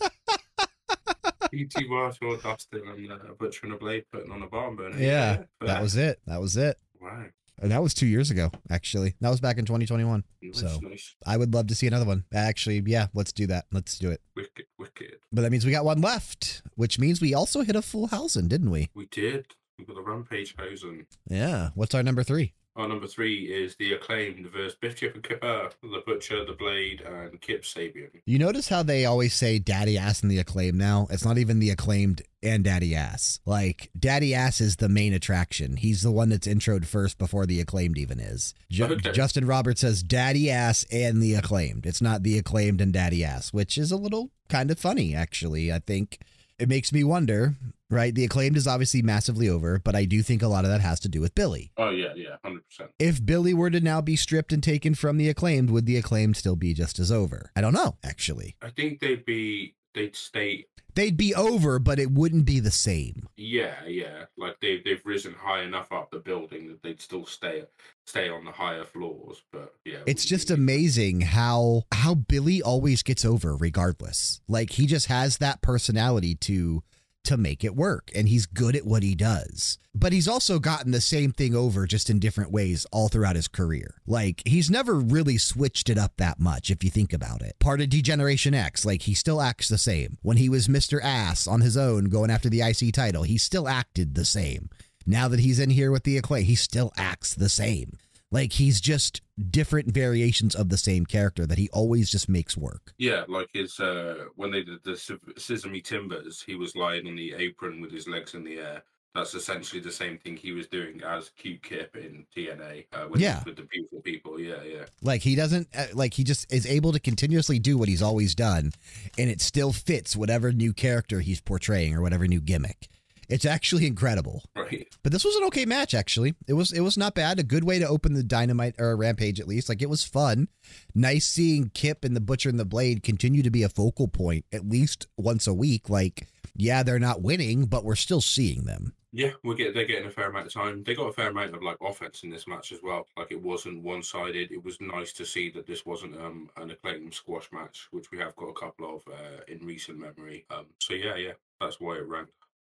QT 1.54 1.88
Marshall, 1.88 2.36
Dustin, 2.38 2.82
and 2.88 3.12
uh, 3.12 3.16
Butcher 3.38 3.66
and 3.66 3.74
a 3.74 3.78
Blade 3.78 4.04
putting 4.12 4.32
on 4.32 4.42
a 4.42 4.46
barn 4.48 4.76
burner. 4.76 4.96
Yeah, 4.98 5.44
that 5.60 5.82
was 5.82 5.96
it. 5.96 6.20
That 6.26 6.40
was 6.40 6.56
it. 6.56 6.78
Wow. 7.00 7.26
And 7.62 7.70
that 7.70 7.82
was 7.82 7.94
two 7.94 8.06
years 8.06 8.32
ago, 8.32 8.50
actually. 8.68 9.14
That 9.20 9.30
was 9.30 9.40
back 9.40 9.58
in 9.58 9.64
2021. 9.64 10.24
Nice, 10.42 10.60
So- 10.60 10.80
nice. 10.82 11.14
I 11.24 11.36
would 11.36 11.54
love 11.54 11.68
to 11.68 11.74
see 11.74 11.86
another 11.86 12.04
one. 12.04 12.24
Actually, 12.34 12.82
yeah, 12.84 13.06
let's 13.14 13.32
do 13.32 13.46
that. 13.46 13.66
Let's 13.70 13.96
do 13.98 14.10
it. 14.10 14.20
Wicked, 14.34 14.66
wicked. 14.78 15.14
But 15.32 15.42
that 15.42 15.52
means 15.52 15.64
we 15.64 15.70
got 15.70 15.84
one 15.84 16.00
left, 16.00 16.62
which 16.74 16.98
means 16.98 17.20
we 17.20 17.32
also 17.32 17.62
hit 17.62 17.76
a 17.76 17.82
full 17.82 18.08
housing, 18.08 18.48
didn't 18.48 18.70
we? 18.72 18.90
We 18.94 19.06
did. 19.06 19.46
We 19.78 19.84
got 19.84 19.94
the 19.96 20.02
Rampage 20.02 20.56
Hosen. 20.58 21.06
Yeah. 21.28 21.70
What's 21.76 21.94
our 21.94 22.02
number 22.02 22.24
three? 22.24 22.54
Our 22.76 22.88
number 22.88 23.06
three 23.06 23.44
is 23.44 23.76
the 23.76 23.92
acclaimed 23.92 24.46
versus 24.48 24.74
Biff 24.80 24.96
Chip 24.96 25.14
and 25.14 25.22
Kipper, 25.22 25.46
uh, 25.46 25.68
the 25.80 26.02
Butcher, 26.04 26.44
the 26.44 26.54
Blade, 26.54 27.02
and 27.02 27.40
Kip 27.40 27.62
Sabian. 27.62 28.10
You 28.26 28.38
notice 28.40 28.68
how 28.68 28.82
they 28.82 29.04
always 29.04 29.32
say 29.32 29.60
daddy 29.60 29.96
ass 29.96 30.22
and 30.22 30.30
the 30.30 30.38
acclaimed 30.40 30.76
now? 30.76 31.06
It's 31.08 31.24
not 31.24 31.38
even 31.38 31.60
the 31.60 31.70
acclaimed 31.70 32.22
and 32.42 32.64
daddy 32.64 32.96
ass. 32.96 33.38
Like, 33.46 33.90
daddy 33.96 34.34
ass 34.34 34.60
is 34.60 34.76
the 34.76 34.88
main 34.88 35.12
attraction. 35.14 35.76
He's 35.76 36.02
the 36.02 36.10
one 36.10 36.30
that's 36.30 36.48
introed 36.48 36.84
first 36.84 37.16
before 37.16 37.46
the 37.46 37.60
acclaimed 37.60 37.96
even 37.96 38.18
is. 38.18 38.54
Ju- 38.70 38.84
Okay. 38.94 39.12
Justin 39.12 39.46
Roberts 39.46 39.82
says 39.82 40.02
daddy 40.02 40.50
ass 40.50 40.84
and 40.90 41.22
the 41.22 41.34
acclaimed. 41.34 41.86
It's 41.86 42.02
not 42.02 42.24
the 42.24 42.36
acclaimed 42.38 42.80
and 42.80 42.92
daddy 42.92 43.24
ass, 43.24 43.52
which 43.52 43.78
is 43.78 43.92
a 43.92 43.96
little 43.96 44.30
kind 44.48 44.70
of 44.72 44.80
funny, 44.80 45.14
actually. 45.14 45.72
I 45.72 45.78
think 45.78 46.18
it 46.58 46.68
makes 46.68 46.92
me 46.92 47.04
wonder, 47.04 47.54
right? 47.90 48.14
The 48.14 48.24
acclaimed 48.24 48.56
is 48.56 48.66
obviously 48.66 49.02
massively 49.02 49.48
over, 49.48 49.78
but 49.78 49.94
I 49.94 50.04
do 50.04 50.22
think 50.22 50.42
a 50.42 50.48
lot 50.48 50.64
of 50.64 50.70
that 50.70 50.80
has 50.80 51.00
to 51.00 51.08
do 51.08 51.20
with 51.20 51.34
Billy. 51.34 51.72
Oh, 51.76 51.90
yeah, 51.90 52.12
yeah, 52.14 52.36
100%. 52.44 52.60
If 52.98 53.24
Billy 53.24 53.54
were 53.54 53.70
to 53.70 53.80
now 53.80 54.00
be 54.00 54.16
stripped 54.16 54.52
and 54.52 54.62
taken 54.62 54.94
from 54.94 55.16
the 55.16 55.28
acclaimed, 55.28 55.70
would 55.70 55.86
the 55.86 55.96
acclaimed 55.96 56.36
still 56.36 56.56
be 56.56 56.74
just 56.74 56.98
as 56.98 57.10
over? 57.10 57.50
I 57.56 57.60
don't 57.60 57.74
know, 57.74 57.96
actually. 58.04 58.56
I 58.62 58.70
think 58.70 59.00
they'd 59.00 59.24
be, 59.24 59.74
they'd 59.94 60.16
stay, 60.16 60.66
They'd 60.94 61.16
be 61.16 61.34
over, 61.34 61.80
but 61.80 61.98
it 61.98 62.12
wouldn't 62.12 62.44
be 62.44 62.60
the 62.60 62.70
same. 62.70 63.28
yeah, 63.36 63.84
yeah. 63.86 64.26
Like 64.36 64.60
they, 64.60 64.80
they've 64.84 65.04
risen 65.04 65.34
high 65.34 65.62
enough 65.62 65.90
up 65.90 66.10
the 66.12 66.20
building 66.20 66.68
that 66.68 66.82
they'd 66.84 67.00
still 67.00 67.26
stay, 67.26 67.64
stay 68.06 68.28
on 68.28 68.44
the 68.44 68.52
higher 68.52 68.84
floors. 68.84 69.42
But 69.52 69.74
yeah. 69.84 69.98
It's 70.06 70.24
just 70.24 70.50
amazing 70.52 71.22
how 71.22 71.82
how 71.92 72.14
Billy 72.14 72.62
always 72.62 73.02
gets 73.02 73.24
over 73.24 73.56
regardless. 73.56 74.40
Like 74.48 74.70
he 74.70 74.86
just 74.86 75.06
has 75.06 75.38
that 75.38 75.62
personality 75.62 76.36
to 76.36 76.82
to 77.24 77.36
make 77.36 77.64
it 77.64 77.74
work 77.74 78.10
and 78.14 78.28
he's 78.28 78.46
good 78.46 78.76
at 78.76 78.86
what 78.86 79.02
he 79.02 79.14
does. 79.14 79.78
But 79.94 80.12
he's 80.12 80.28
also 80.28 80.58
gotten 80.58 80.90
the 80.90 81.00
same 81.00 81.32
thing 81.32 81.54
over 81.54 81.86
just 81.86 82.10
in 82.10 82.18
different 82.18 82.50
ways 82.50 82.86
all 82.90 83.08
throughout 83.08 83.36
his 83.36 83.48
career. 83.48 83.94
Like 84.06 84.42
he's 84.44 84.70
never 84.70 84.94
really 84.94 85.38
switched 85.38 85.88
it 85.88 85.98
up 85.98 86.12
that 86.16 86.40
much 86.40 86.70
if 86.70 86.82
you 86.82 86.90
think 86.90 87.12
about 87.12 87.42
it. 87.42 87.56
Part 87.60 87.80
of 87.80 87.90
Degeneration 87.90 88.54
X, 88.54 88.84
like 88.84 89.02
he 89.02 89.14
still 89.14 89.40
acts 89.40 89.68
the 89.68 89.78
same. 89.78 90.18
When 90.22 90.36
he 90.36 90.48
was 90.48 90.68
Mr. 90.68 91.02
Ass 91.02 91.46
on 91.46 91.60
his 91.60 91.76
own 91.76 92.06
going 92.06 92.30
after 92.30 92.48
the 92.48 92.62
IC 92.62 92.92
title, 92.92 93.22
he 93.22 93.38
still 93.38 93.68
acted 93.68 94.14
the 94.14 94.24
same. 94.24 94.68
Now 95.06 95.28
that 95.28 95.40
he's 95.40 95.60
in 95.60 95.70
here 95.70 95.90
with 95.90 96.04
the 96.04 96.16
acclaim, 96.16 96.44
he 96.44 96.54
still 96.54 96.92
acts 96.96 97.34
the 97.34 97.48
same. 97.48 97.98
Like 98.34 98.54
he's 98.54 98.80
just 98.80 99.22
different 99.50 99.94
variations 99.94 100.56
of 100.56 100.68
the 100.68 100.76
same 100.76 101.06
character 101.06 101.46
that 101.46 101.56
he 101.56 101.68
always 101.72 102.10
just 102.10 102.28
makes 102.28 102.56
work. 102.56 102.92
Yeah, 102.98 103.22
like 103.28 103.48
his 103.52 103.78
uh 103.78 104.24
when 104.34 104.50
they 104.50 104.64
did 104.64 104.82
the 104.82 104.96
Scissor 105.38 105.68
Me 105.68 105.80
Timbers, 105.80 106.42
he 106.42 106.56
was 106.56 106.74
lying 106.74 107.06
on 107.06 107.14
the 107.14 107.32
apron 107.34 107.80
with 107.80 107.92
his 107.92 108.08
legs 108.08 108.34
in 108.34 108.42
the 108.42 108.58
air. 108.58 108.82
That's 109.14 109.34
essentially 109.34 109.80
the 109.80 109.92
same 109.92 110.18
thing 110.18 110.36
he 110.36 110.50
was 110.50 110.66
doing 110.66 111.00
as 111.04 111.30
Q 111.38 111.58
Kip 111.62 111.94
in 111.94 112.26
TNA. 112.36 112.86
Uh, 112.92 113.06
with, 113.08 113.20
Yeah. 113.20 113.40
with 113.46 113.54
the 113.54 113.68
beautiful 113.70 114.00
people. 114.02 114.40
Yeah, 114.40 114.64
yeah, 114.64 114.86
Like 115.00 115.22
he 115.22 115.36
doesn't 115.36 115.68
uh, 115.72 115.86
like 115.94 116.14
he 116.14 116.24
just 116.24 116.52
is 116.52 116.66
able 116.66 116.90
to 116.90 116.98
continuously 116.98 117.60
do 117.60 117.78
what 117.78 117.88
he's 117.88 118.02
always 118.02 118.34
done 118.34 118.72
and 119.16 119.30
it 119.30 119.40
still 119.40 119.72
fits 119.72 120.16
whatever 120.16 120.50
new 120.50 120.72
character 120.72 121.20
he's 121.20 121.40
portraying 121.40 121.94
or 121.94 122.02
whatever 122.02 122.26
new 122.26 122.40
gimmick. 122.40 122.88
It's 123.28 123.44
actually 123.44 123.86
incredible. 123.86 124.42
right. 124.56 124.86
But 125.02 125.12
this 125.12 125.24
was 125.24 125.36
an 125.36 125.44
okay 125.44 125.64
match 125.64 125.94
actually. 125.94 126.34
It 126.46 126.54
was 126.54 126.72
it 126.72 126.80
was 126.80 126.96
not 126.96 127.14
bad. 127.14 127.38
A 127.38 127.42
good 127.42 127.64
way 127.64 127.78
to 127.78 127.88
open 127.88 128.14
the 128.14 128.22
Dynamite 128.22 128.74
or 128.78 128.96
Rampage 128.96 129.40
at 129.40 129.48
least. 129.48 129.68
Like 129.68 129.82
it 129.82 129.90
was 129.90 130.04
fun. 130.04 130.48
Nice 130.94 131.26
seeing 131.26 131.70
Kip 131.74 132.04
and 132.04 132.16
the 132.16 132.20
Butcher 132.20 132.48
and 132.48 132.58
the 132.58 132.64
Blade 132.64 133.02
continue 133.02 133.42
to 133.42 133.50
be 133.50 133.62
a 133.62 133.68
focal 133.68 134.08
point 134.08 134.44
at 134.52 134.68
least 134.68 135.06
once 135.16 135.46
a 135.46 135.54
week. 135.54 135.88
Like 135.88 136.28
yeah, 136.56 136.82
they're 136.82 136.98
not 136.98 137.22
winning, 137.22 137.66
but 137.66 137.84
we're 137.84 137.96
still 137.96 138.20
seeing 138.20 138.64
them. 138.64 138.94
Yeah, 139.16 139.30
we 139.44 139.54
get 139.54 139.74
they're 139.74 139.84
getting 139.84 140.08
a 140.08 140.10
fair 140.10 140.28
amount 140.28 140.46
of 140.46 140.52
time. 140.52 140.82
They 140.82 140.94
got 140.94 141.08
a 141.08 141.12
fair 141.12 141.30
amount 141.30 141.54
of 141.54 141.62
like 141.62 141.76
offense 141.80 142.24
in 142.24 142.30
this 142.30 142.48
match 142.48 142.72
as 142.72 142.80
well. 142.82 143.06
Like 143.16 143.30
it 143.30 143.40
wasn't 143.40 143.84
one 143.84 144.02
sided. 144.02 144.50
It 144.50 144.64
was 144.64 144.80
nice 144.80 145.12
to 145.12 145.24
see 145.24 145.50
that 145.50 145.66
this 145.66 145.86
wasn't 145.86 146.16
um 146.16 146.50
an 146.56 146.72
acclaimed 146.72 147.14
squash 147.14 147.48
match, 147.52 147.86
which 147.92 148.10
we 148.10 148.18
have 148.18 148.34
got 148.34 148.46
a 148.46 148.54
couple 148.54 148.96
of 148.96 149.02
uh, 149.12 149.42
in 149.46 149.64
recent 149.64 149.98
memory. 149.98 150.46
Um, 150.50 150.66
so 150.80 150.94
yeah, 150.94 151.14
yeah, 151.14 151.34
that's 151.60 151.80
why 151.80 151.96
it 151.96 152.08
ranked 152.08 152.32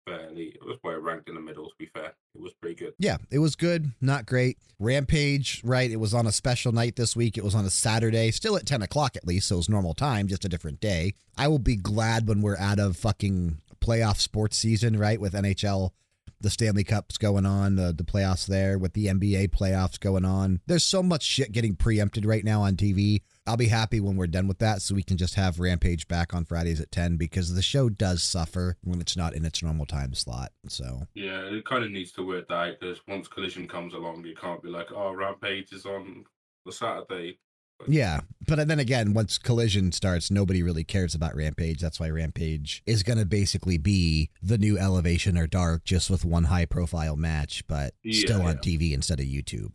fairly. 0.06 0.54
it 0.54 0.64
was 0.64 0.76
it 0.84 1.02
ranked 1.02 1.28
in 1.28 1.34
the 1.34 1.40
middle. 1.40 1.68
To 1.68 1.74
be 1.78 1.86
fair, 1.92 2.12
it 2.34 2.40
was 2.40 2.52
pretty 2.60 2.76
good. 2.76 2.94
Yeah, 2.98 3.16
it 3.30 3.38
was 3.38 3.56
good, 3.56 3.92
not 4.00 4.26
great. 4.26 4.58
Rampage, 4.78 5.60
right? 5.64 5.90
It 5.90 6.00
was 6.00 6.14
on 6.14 6.26
a 6.26 6.32
special 6.32 6.72
night 6.72 6.96
this 6.96 7.16
week. 7.16 7.36
It 7.36 7.44
was 7.44 7.54
on 7.54 7.64
a 7.64 7.70
Saturday, 7.70 8.30
still 8.30 8.56
at 8.56 8.66
10 8.66 8.82
o'clock 8.82 9.16
at 9.16 9.26
least, 9.26 9.48
so 9.48 9.56
it 9.56 9.58
was 9.58 9.68
normal 9.68 9.94
time, 9.94 10.28
just 10.28 10.44
a 10.44 10.48
different 10.48 10.80
day. 10.80 11.14
I 11.36 11.48
will 11.48 11.58
be 11.58 11.76
glad 11.76 12.28
when 12.28 12.40
we're 12.40 12.58
out 12.58 12.78
of 12.78 12.96
fucking 12.96 13.60
playoff 13.80 14.18
sports 14.18 14.56
season, 14.56 14.98
right? 14.98 15.20
With 15.20 15.34
NHL, 15.34 15.90
the 16.40 16.50
Stanley 16.50 16.84
Cups 16.84 17.18
going 17.18 17.46
on, 17.46 17.76
the, 17.76 17.92
the 17.92 18.04
playoffs 18.04 18.46
there, 18.46 18.78
with 18.78 18.92
the 18.92 19.06
NBA 19.06 19.48
playoffs 19.48 19.98
going 19.98 20.24
on. 20.24 20.60
There's 20.66 20.84
so 20.84 21.02
much 21.02 21.22
shit 21.22 21.52
getting 21.52 21.76
preempted 21.76 22.24
right 22.24 22.44
now 22.44 22.62
on 22.62 22.76
TV. 22.76 23.22
I'll 23.46 23.56
be 23.56 23.68
happy 23.68 24.00
when 24.00 24.16
we're 24.16 24.26
done 24.26 24.48
with 24.48 24.58
that 24.58 24.82
so 24.82 24.94
we 24.94 25.02
can 25.02 25.16
just 25.16 25.34
have 25.36 25.60
Rampage 25.60 26.08
back 26.08 26.34
on 26.34 26.44
Fridays 26.44 26.80
at 26.80 26.90
10 26.90 27.16
because 27.16 27.54
the 27.54 27.62
show 27.62 27.88
does 27.88 28.22
suffer 28.22 28.76
when 28.82 29.00
it's 29.00 29.16
not 29.16 29.34
in 29.34 29.44
its 29.44 29.62
normal 29.62 29.86
time 29.86 30.14
slot. 30.14 30.52
So, 30.68 31.06
Yeah, 31.14 31.42
it 31.42 31.64
kind 31.64 31.84
of 31.84 31.90
needs 31.90 32.12
to 32.12 32.26
work 32.26 32.48
that 32.48 32.80
because 32.80 33.00
once 33.06 33.28
Collision 33.28 33.68
comes 33.68 33.94
along, 33.94 34.24
you 34.24 34.34
can't 34.34 34.62
be 34.62 34.68
like, 34.68 34.92
oh, 34.92 35.12
Rampage 35.12 35.72
is 35.72 35.86
on 35.86 36.24
the 36.64 36.72
Saturday. 36.72 37.38
Yeah, 37.86 38.20
but 38.46 38.66
then 38.68 38.78
again, 38.78 39.12
once 39.12 39.38
Collision 39.38 39.92
starts, 39.92 40.30
nobody 40.30 40.62
really 40.62 40.84
cares 40.84 41.14
about 41.14 41.36
Rampage. 41.36 41.80
That's 41.80 42.00
why 42.00 42.10
Rampage 42.10 42.82
is 42.86 43.02
going 43.02 43.18
to 43.18 43.24
basically 43.26 43.78
be 43.78 44.30
the 44.42 44.58
new 44.58 44.78
Elevation 44.78 45.36
or 45.36 45.46
Dark, 45.46 45.84
just 45.84 46.10
with 46.10 46.24
one 46.24 46.44
high 46.44 46.64
profile 46.64 47.16
match, 47.16 47.66
but 47.66 47.94
still 48.10 48.40
Yeah, 48.40 48.48
on 48.48 48.56
TV 48.58 48.92
instead 48.92 49.20
of 49.20 49.26
YouTube. 49.26 49.74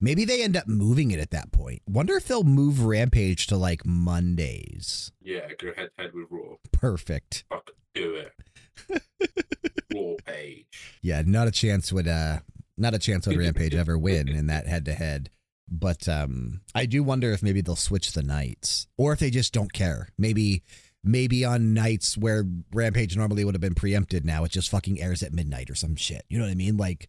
Maybe 0.00 0.24
they 0.24 0.44
end 0.44 0.56
up 0.56 0.68
moving 0.68 1.10
it 1.10 1.18
at 1.18 1.30
that 1.32 1.50
point. 1.50 1.82
Wonder 1.88 2.16
if 2.16 2.28
they'll 2.28 2.44
move 2.44 2.84
Rampage 2.84 3.48
to 3.48 3.56
like 3.56 3.84
Mondays. 3.84 5.10
Yeah, 5.20 5.48
go 5.58 5.72
head 5.74 5.90
to 5.96 6.02
head 6.02 6.12
with 6.14 6.26
Raw. 6.30 6.56
Perfect. 6.70 7.44
Fuck, 7.48 7.72
do 7.94 8.14
it. 8.14 9.02
Raw 9.94 10.14
page. 10.24 10.98
Yeah, 11.02 11.22
not 11.26 11.48
a 11.48 11.50
chance 11.50 11.92
would 11.92 12.06
uh 12.06 12.40
not 12.76 12.94
a 12.94 12.98
chance 13.00 13.26
would 13.26 13.36
Rampage 13.38 13.74
ever 13.74 13.98
win 13.98 14.28
in 14.28 14.46
that 14.46 14.68
head 14.68 14.84
to 14.84 14.94
head. 14.94 15.30
But 15.70 16.08
um 16.08 16.60
I 16.74 16.86
do 16.86 17.02
wonder 17.02 17.32
if 17.32 17.42
maybe 17.42 17.60
they'll 17.60 17.76
switch 17.76 18.12
the 18.12 18.22
nights. 18.22 18.86
Or 18.96 19.12
if 19.12 19.18
they 19.18 19.30
just 19.30 19.52
don't 19.52 19.72
care. 19.72 20.08
Maybe 20.18 20.62
maybe 21.04 21.44
on 21.44 21.74
nights 21.74 22.16
where 22.18 22.44
Rampage 22.72 23.16
normally 23.16 23.44
would 23.44 23.54
have 23.54 23.60
been 23.60 23.74
preempted 23.74 24.24
now, 24.24 24.44
it 24.44 24.50
just 24.50 24.68
fucking 24.70 25.00
airs 25.00 25.22
at 25.22 25.32
midnight 25.32 25.70
or 25.70 25.74
some 25.74 25.94
shit. 25.96 26.24
You 26.28 26.38
know 26.38 26.44
what 26.44 26.50
I 26.50 26.54
mean? 26.54 26.76
Like 26.76 27.08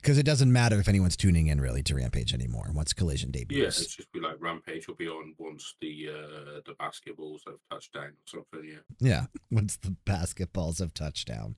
because 0.00 0.16
it 0.16 0.22
doesn't 0.22 0.52
matter 0.52 0.78
if 0.78 0.86
anyone's 0.86 1.16
tuning 1.16 1.48
in 1.48 1.60
really 1.60 1.82
to 1.82 1.96
Rampage 1.96 2.32
anymore 2.32 2.70
once 2.72 2.92
Collision 2.92 3.32
Yeah, 3.34 3.40
debuts. 3.48 3.80
it's 3.82 3.96
just 3.96 4.12
be 4.12 4.20
like 4.20 4.36
Rampage 4.38 4.86
will 4.86 4.94
be 4.94 5.08
on 5.08 5.34
once 5.38 5.74
the 5.80 6.08
uh 6.08 6.60
the 6.66 6.74
basketballs 6.80 7.40
have 7.46 7.56
touched 7.70 7.94
down 7.94 8.04
or 8.04 8.14
something. 8.26 8.62
Yeah, 8.64 8.78
Yeah, 9.00 9.26
once 9.50 9.76
the 9.76 9.96
basketballs 10.06 10.78
have 10.78 10.94
touchdown. 10.94 11.56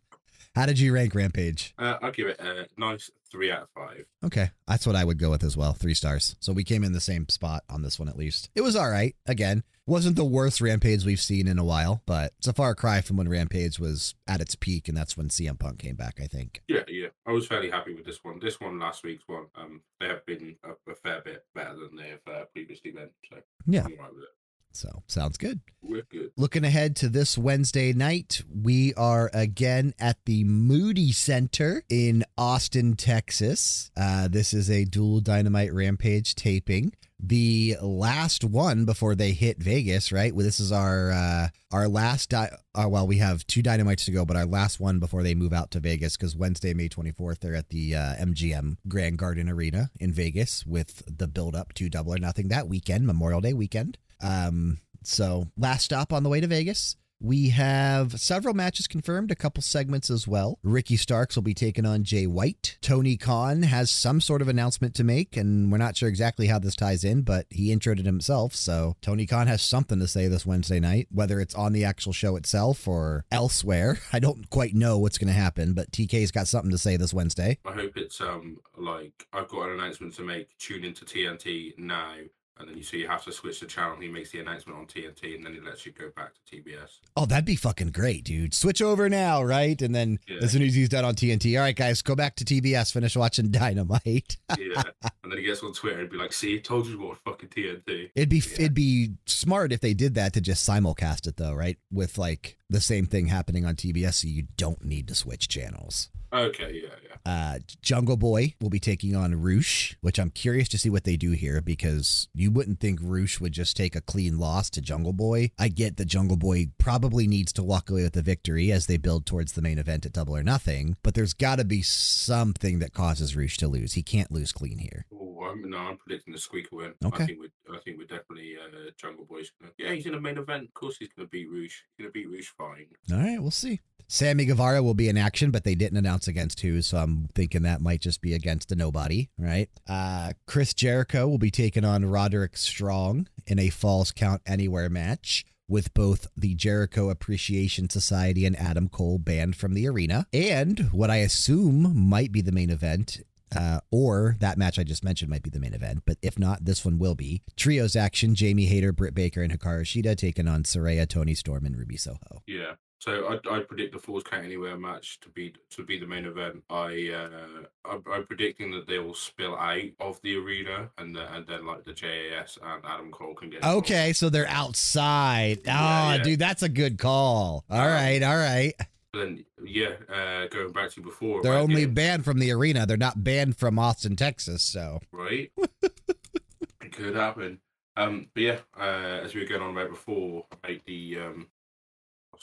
How 0.55 0.67
did 0.67 0.81
you 0.81 0.93
rank 0.93 1.15
Rampage? 1.15 1.75
uh, 1.79 1.99
I'll 2.03 2.11
give 2.11 2.27
it 2.27 2.41
a 2.41 2.67
nice 2.77 3.11
three 3.31 3.51
out 3.53 3.63
of 3.63 3.69
five. 3.75 4.05
Okay, 4.25 4.51
that's 4.67 4.87
what 4.87 4.97
I 4.97 5.05
would 5.05 5.19
go 5.19 5.31
with 5.31 5.45
as 5.45 5.57
well. 5.57 5.73
Three 5.73 5.95
stars. 5.95 6.35
So 6.41 6.53
we 6.53 6.65
came 6.65 6.83
in 6.83 6.93
the 6.93 7.01
same 7.01 7.29
spot 7.29 7.63
on 7.71 7.83
this 7.83 7.99
one 7.99 8.09
at 8.09 8.19
least. 8.19 8.51
It 8.55 8.63
was 8.63 8.75
all 8.75 8.91
right. 8.91 9.15
Again, 9.27 9.63
wasn't 9.87 10.17
the 10.17 10.25
worst 10.25 10.61
Rampage 10.61 11.05
we've 11.05 11.21
seen 11.21 11.47
in 11.47 11.59
a 11.59 11.65
while, 11.65 12.03
but 12.05 12.33
it's 12.39 12.49
a 12.49 12.53
far 12.53 12.75
cry 12.75 13.01
from 13.01 13.17
when 13.17 13.29
Rampage 13.29 13.79
was 13.79 14.15
at 14.27 14.41
its 14.41 14.57
peak, 14.57 14.89
and 14.89 14.97
that's 14.97 15.17
when 15.17 15.29
CM 15.29 15.59
Punk 15.59 15.79
came 15.79 15.97
back. 15.97 16.19
I 16.21 16.27
think. 16.27 16.63
Yeah, 16.69 16.83
yeah, 16.89 17.09
I 17.27 17.33
was 17.33 17.47
fairly 17.47 17.71
happy 17.71 17.95
with 17.95 18.05
this 18.05 18.25
one. 18.25 18.41
This 18.41 18.61
one, 18.61 18.79
last 18.81 19.05
week's 19.05 19.29
one, 19.29 19.47
um, 19.55 19.83
they 20.01 20.09
have 20.09 20.27
been 20.27 20.57
a, 20.65 20.91
a 20.91 20.95
fair 20.97 21.21
bit 21.21 21.45
better 21.55 21.77
than 21.77 21.97
they 21.97 22.09
have 22.09 22.21
uh, 22.27 22.45
previously 22.53 22.91
been. 22.91 23.11
So 23.31 23.39
Yeah. 23.67 23.83
Right 23.83 24.15
with 24.15 24.25
it. 24.25 24.29
So 24.73 25.03
sounds 25.07 25.37
good. 25.37 25.61
We're. 25.83 26.03
Looking 26.37 26.65
ahead 26.65 26.97
to 26.97 27.09
this 27.09 27.37
Wednesday 27.37 27.93
night, 27.93 28.43
we 28.51 28.95
are 28.95 29.31
again 29.35 29.95
at 29.99 30.17
the 30.25 30.45
Moody 30.45 31.13
Center 31.13 31.83
in 31.89 32.25
Austin, 32.39 32.97
Texas. 32.97 33.91
Uh, 33.97 34.29
this 34.29 34.55
is 34.55 34.71
a 34.71 34.85
dual 34.85 35.21
Dynamite 35.21 35.73
Rampage 35.73 36.35
taping. 36.35 36.93
The 37.23 37.77
last 37.83 38.45
one 38.45 38.87
before 38.87 39.15
they 39.15 39.33
hit 39.33 39.59
Vegas, 39.59 40.11
right? 40.11 40.35
Well, 40.35 40.45
this 40.45 40.59
is 40.59 40.73
our 40.73 41.11
uh, 41.11 41.49
our 41.71 41.87
last. 41.87 42.31
Di- 42.31 42.51
uh, 42.75 42.89
well, 42.89 43.07
we 43.07 43.19
have 43.19 43.47
two 43.47 43.63
Dynamites 43.63 44.07
to 44.07 44.11
go, 44.11 44.25
but 44.25 44.37
our 44.37 44.47
last 44.47 44.81
one 44.81 45.01
before 45.01 45.23
they 45.23 45.35
move 45.35 45.53
out 45.53 45.71
to 45.73 45.81
Vegas 45.81 46.17
because 46.17 46.35
Wednesday, 46.35 46.73
May 46.73 46.89
twenty 46.89 47.13
fourth, 47.13 47.41
they're 47.41 47.55
at 47.55 47.69
the 47.69 47.95
uh, 47.95 48.15
MGM 48.17 48.79
Grand 48.89 49.19
Garden 49.19 49.51
Arena 49.51 49.91
in 50.01 50.13
Vegas 50.13 50.65
with 50.65 51.03
the 51.07 51.29
build 51.29 51.55
up 51.55 51.75
to 51.75 51.91
Double 51.91 52.15
or 52.15 52.19
Nothing 52.19 52.49
that 52.49 52.69
weekend, 52.69 53.07
Memorial 53.07 53.43
Day 53.43 53.53
weekend. 53.53 53.99
Um, 54.23 54.79
so 55.03 55.49
last 55.59 55.85
stop 55.85 56.13
on 56.13 56.23
the 56.23 56.31
way 56.31 56.41
to 56.41 56.47
Vegas. 56.47 56.97
We 57.23 57.51
have 57.51 58.19
several 58.19 58.55
matches 58.55 58.87
confirmed, 58.87 59.31
a 59.31 59.35
couple 59.35 59.63
segments 59.63 60.09
as 60.09 60.27
well. 60.27 60.59
Ricky 60.63 60.97
Starks 60.97 61.37
will 61.37 61.43
be 61.43 61.53
taking 61.53 61.85
on 61.85 62.03
Jay 62.03 62.27
White. 62.27 62.79
Tony 62.81 63.19
Khan 63.19 63.63
has 63.63 63.91
some 63.91 64.23
sort 64.23 64.41
of 64.41 64.49
announcement 64.49 64.95
to 64.95 65.05
make, 65.05 65.37
and 65.37 65.71
we're 65.71 65.77
not 65.77 65.99
sure 65.99 66.09
exactly 66.09 66.47
how 66.47 66.59
this 66.59 66.75
ties 66.75 67.05
in, 67.05 67.21
but 67.21 67.45
he 67.51 67.77
introed 67.77 68.01
it 68.01 68.07
himself. 68.07 68.55
So 68.55 68.97
Tony 69.03 69.27
Khan 69.27 69.49
has 69.49 69.61
something 69.61 69.99
to 69.99 70.09
say 70.09 70.29
this 70.29 70.47
Wednesday 70.47 70.81
night, 70.81 71.09
whether 71.11 71.41
it's 71.41 71.55
on 71.55 71.75
the 71.75 71.85
actual 71.85 72.15
show 72.15 72.37
itself 72.37 72.89
or 72.89 73.27
elsewhere. 73.31 73.99
I 74.15 74.19
don't 74.19 74.49
quite 74.49 74.75
know 74.75 74.99
what's 74.99 75.19
going 75.19 75.29
to 75.29 75.35
happen, 75.35 75.75
but 75.75 75.91
TK's 75.91 76.31
got 76.31 76.49
something 76.49 76.71
to 76.71 76.79
say 76.79 76.97
this 76.97 77.13
Wednesday. 77.13 77.59
I 77.67 77.73
hope 77.73 77.99
it's 77.99 78.23
um 78.23 78.61
like 78.79 79.27
I've 79.35 79.49
got 79.49 79.69
an 79.69 79.79
announcement 79.79 80.15
to 80.15 80.23
make. 80.23 80.57
Tune 80.59 80.85
into 80.85 81.05
TNT 81.05 81.79
now, 81.79 82.15
and 82.61 82.69
then 82.69 82.77
you 82.77 82.83
see 82.83 82.99
you 82.99 83.09
have 83.09 83.25
to 83.25 83.33
switch 83.33 83.61
the 83.61 83.67
channel. 83.67 83.97
He 84.01 84.09
makes 84.09 84.31
the 84.31 84.41
announcement 84.41 84.79
on 84.79 84.87
TNT, 84.87 85.35
and 85.35 85.45
then 85.45 85.55
he 85.55 85.61
lets 85.61 85.85
you 85.87 85.93
go 85.93 86.11
back 86.15 86.33
to 86.35 86.57
TBS. 86.57 86.99
Oh, 87.17 87.27
that'd 87.27 87.45
be 87.45 87.57
fucking 87.57 87.89
great, 87.93 88.25
dude. 88.25 88.55
Switch 88.55 88.81
over 88.83 89.09
now, 89.09 89.43
right? 89.43 89.81
And 89.83 89.95
then 89.95 90.19
Yeah. 90.29 90.39
as 90.43 90.53
soon 90.53 90.63
as 90.63 90.75
he's 90.75 90.89
done 90.89 91.05
on 91.05 91.15
TNT, 91.15 91.57
all 91.57 91.63
right, 91.65 91.75
guys, 91.77 92.03
go 92.03 92.15
back 92.15 92.37
to 92.37 92.45
TBS, 92.45 92.93
finish 92.93 93.17
watching 93.17 93.51
Dynamite. 93.51 94.37
Yeah, 94.59 94.83
and 95.23 95.33
then 95.33 95.39
he 95.39 95.45
gets 95.45 95.63
on 95.63 95.73
Twitter 95.73 96.01
and 96.01 96.11
be 96.11 96.17
like, 96.17 96.33
"See, 96.33 96.61
told 96.61 96.87
you 96.87 97.01
what 97.01 97.19
fucking 97.19 97.49
TNT." 97.49 98.11
It'd 98.15 98.29
be 98.29 98.39
Yeah. 98.39 98.55
it'd 98.55 98.75
be 98.75 99.13
smart 99.27 99.73
if 99.73 99.81
they 99.81 99.95
did 99.95 100.15
that 100.15 100.33
to 100.35 100.41
just 100.41 100.69
simulcast 100.69 101.27
it 101.27 101.37
though, 101.37 101.55
right? 101.55 101.79
With 101.91 102.19
like 102.19 102.57
the 102.69 102.81
same 102.81 103.07
thing 103.07 103.27
happening 103.27 103.65
on 103.65 103.77
TBS, 103.77 104.15
so 104.23 104.29
you 104.29 104.45
don't 104.57 104.85
need 104.85 105.09
to 105.09 105.15
switch 105.15 105.49
channels. 105.49 106.09
Okay, 106.33 106.81
yeah, 106.85 106.95
yeah. 107.03 107.10
Uh, 107.25 107.59
Jungle 107.83 108.17
Boy 108.17 108.55
will 108.61 108.71
be 108.71 108.81
taking 108.81 109.15
on 109.15 109.41
Rush, 109.41 109.97
which 110.01 110.19
I'm 110.19 110.31
curious 110.31 110.69
to 110.71 110.79
see 110.79 110.91
what 110.91 111.05
they 111.05 111.17
do 111.17 111.33
here 111.33 111.61
because 111.61 112.29
you 112.35 112.51
wouldn't 112.51 112.81
think 112.81 113.01
Rush 113.03 113.41
would 113.41 113.53
just 113.53 113.77
take 113.77 113.95
a 113.95 114.01
clean 114.01 114.39
loss 114.39 114.71
to 114.71 114.81
Jungle 114.81 115.13
Boy. 115.13 115.51
I 115.59 115.69
get 115.69 115.97
that 115.97 116.07
Jungle 116.07 116.37
Boy 116.37 116.69
probably 116.79 117.27
needs 117.27 117.53
to 117.55 117.63
walk 117.63 117.91
away 117.91 118.03
with 118.03 118.15
the 118.15 118.23
victory 118.23 118.73
as 118.73 118.87
they 118.87 118.97
build 118.97 119.27
towards 119.27 119.53
the 119.53 119.63
main 119.63 119.79
event 119.79 120.07
at 120.07 120.13
Double 120.13 120.37
or 120.37 120.43
Nothing, 120.43 120.97
but 121.03 121.15
there's 121.15 121.35
got 121.35 121.59
to 121.59 121.65
be 121.65 121.83
something 121.83 122.79
that 122.79 122.93
causes 122.93 123.37
Rush 123.37 123.57
to 123.59 123.69
lose. 123.69 123.93
He 123.93 124.03
can't 124.03 124.33
lose 124.33 124.53
clean 124.53 124.79
here. 124.79 125.07
Oh, 125.13 125.45
I'm, 125.51 125.69
no, 125.69 125.79
I'm 125.79 125.97
predicting 125.97 126.33
the 126.33 126.41
squeaker 126.41 126.77
win. 126.77 126.95
Okay. 127.05 127.25
I 127.25 127.27
think 127.27 127.39
we're, 127.41 127.75
I 127.75 127.81
think 127.81 127.99
we're 127.99 128.05
definitely 128.05 128.55
uh, 128.57 128.91
Jungle 128.97 129.25
Boy's. 129.25 129.51
Gonna, 129.61 129.73
yeah, 129.79 129.93
he's 129.93 130.07
in 130.07 130.13
the 130.13 130.21
main 130.21 130.39
event. 130.39 130.65
Of 130.65 130.75
course, 130.75 130.97
he's 130.99 131.09
going 131.17 131.27
to 131.27 131.31
beat 131.31 131.49
Rush. 131.51 131.85
He's 131.97 132.05
going 132.05 132.09
to 132.09 132.13
beat 132.13 132.31
Rush 132.31 132.53
fine. 132.57 132.87
All 133.13 133.19
right, 133.19 133.41
we'll 133.41 133.51
see. 133.51 133.81
Sammy 134.13 134.45
Guevara 134.45 134.83
will 134.83 134.95
be 134.95 135.09
in 135.09 135.17
action, 135.17 135.53
but 135.53 135.63
they 135.63 135.77
didn't 135.77 135.97
announce 135.97 136.27
against 136.27 136.61
who, 136.63 136.83
so 136.83 136.99
I'm 136.99 137.29
thinking 137.33 137.63
that 137.63 137.81
might 137.81 138.01
just 138.01 138.21
be 138.21 138.35
against 138.35 138.73
a 138.73 138.75
nobody, 138.75 139.29
right? 139.39 139.71
Uh, 139.89 140.33
Chris 140.47 140.75
Jericho 140.75 141.29
will 141.29 141.39
be 141.39 141.53
taking 141.53 141.85
on 141.85 142.05
Roderick 142.05 142.57
Strong 142.57 143.29
in 143.47 143.61
a 143.61 143.71
Falls 143.71 144.11
Count 144.11 144.43
Anywhere 144.45 144.91
match 144.91 145.45
with 145.69 145.95
both 145.95 146.27
the 146.37 146.57
Jericho 146.57 147.09
Appreciation 147.09 147.89
Society 147.89 148.45
and 148.45 148.57
Adam 148.57 148.89
Cole 148.89 149.19
banned 149.19 149.55
from 149.55 149.75
the 149.75 149.87
arena. 149.87 150.27
And 150.33 150.91
what 150.91 151.09
I 151.09 151.19
assume 151.19 151.97
might 151.97 152.33
be 152.33 152.41
the 152.41 152.51
main 152.51 152.71
event 152.71 153.21
uh, 153.57 153.79
or 153.93 154.35
that 154.41 154.59
match 154.59 154.77
I 154.77 154.83
just 154.83 155.05
mentioned 155.05 155.31
might 155.31 155.45
be 155.45 155.51
the 155.51 155.61
main 155.61 155.75
event, 155.75 156.03
but 156.05 156.17
if 156.21 156.37
not, 156.37 156.65
this 156.65 156.85
one 156.85 156.99
will 156.99 157.15
be. 157.15 157.43
Trios 157.57 157.95
action 157.95 158.35
Jamie 158.35 158.67
Hayter, 158.67 158.93
Britt 158.93 159.15
Baker, 159.15 159.41
and 159.41 159.53
Hikaru 159.53 159.83
Shida 159.83 160.17
taking 160.17 160.49
on 160.49 160.65
Saraya, 160.65 161.09
Toni 161.09 161.35
Storm, 161.35 161.65
and 161.65 161.77
Ruby 161.77 161.97
Soho. 161.97 162.43
Yeah. 162.49 162.75
So 163.01 163.39
I, 163.51 163.57
I 163.57 163.61
predict 163.61 163.95
the 163.95 163.99
Falls 163.99 164.23
Count 164.23 164.45
Anywhere 164.45 164.77
match 164.77 165.21
to 165.21 165.31
be 165.31 165.55
to 165.71 165.83
be 165.83 165.99
the 165.99 166.07
main 166.07 166.27
event. 166.27 166.63
I 166.69 167.11
uh, 167.15 167.65
I'm, 167.91 168.03
I'm 168.13 168.27
predicting 168.27 168.71
that 168.73 168.87
they 168.87 168.99
will 168.99 169.15
spill 169.15 169.57
out 169.57 169.81
of 170.01 170.21
the 170.23 170.37
arena 170.37 170.91
and 170.99 171.17
the, 171.17 171.33
and 171.35 171.47
then 171.47 171.65
like 171.65 171.85
the 171.85 171.95
JAS 171.95 172.59
and 172.63 172.85
Adam 172.85 173.11
Cole 173.11 173.33
can 173.35 173.49
get. 173.49 173.57
involved. 173.57 173.87
Okay, 173.87 174.13
so 174.13 174.29
they're 174.29 174.47
outside. 174.49 175.61
Oh, 175.61 175.71
Yeah, 175.71 176.15
yeah. 176.17 176.23
dude, 176.23 176.39
that's 176.41 176.63
a 176.63 176.69
good 176.69 176.99
call. 176.99 177.65
All 177.71 177.81
Um, 177.81 177.87
right, 177.87 178.23
all 178.23 178.37
right. 178.37 178.75
Then 179.15 179.47
yeah, 179.65 179.95
uh, 180.09 180.47
going 180.49 180.73
back 180.73 180.91
to 180.91 181.01
before. 181.01 181.43
They're 181.43 181.53
right, 181.53 181.59
only 181.63 181.81
yeah, 181.83 181.87
banned 181.89 182.27
from 182.27 182.39
the 182.39 182.53
arena. 182.53 182.85
They're 182.85 182.97
not 182.99 183.25
banned 183.25 183.57
from 183.57 183.79
Austin, 183.79 184.15
Texas. 184.15 184.63
So 184.63 185.01
right. 185.11 185.51
it 185.83 186.93
could 186.93 187.17
happen. 187.17 187.61
Um, 187.97 188.29
but 188.35 188.43
yeah, 188.43 188.59
uh, 188.79 189.21
as 189.25 189.35
we 189.35 189.41
were 189.41 189.47
going 189.49 189.63
on 189.63 189.71
about 189.71 189.89
before, 189.89 190.45
like 190.63 190.85
the 190.85 191.19
um, 191.19 191.47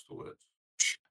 word? 0.10 0.36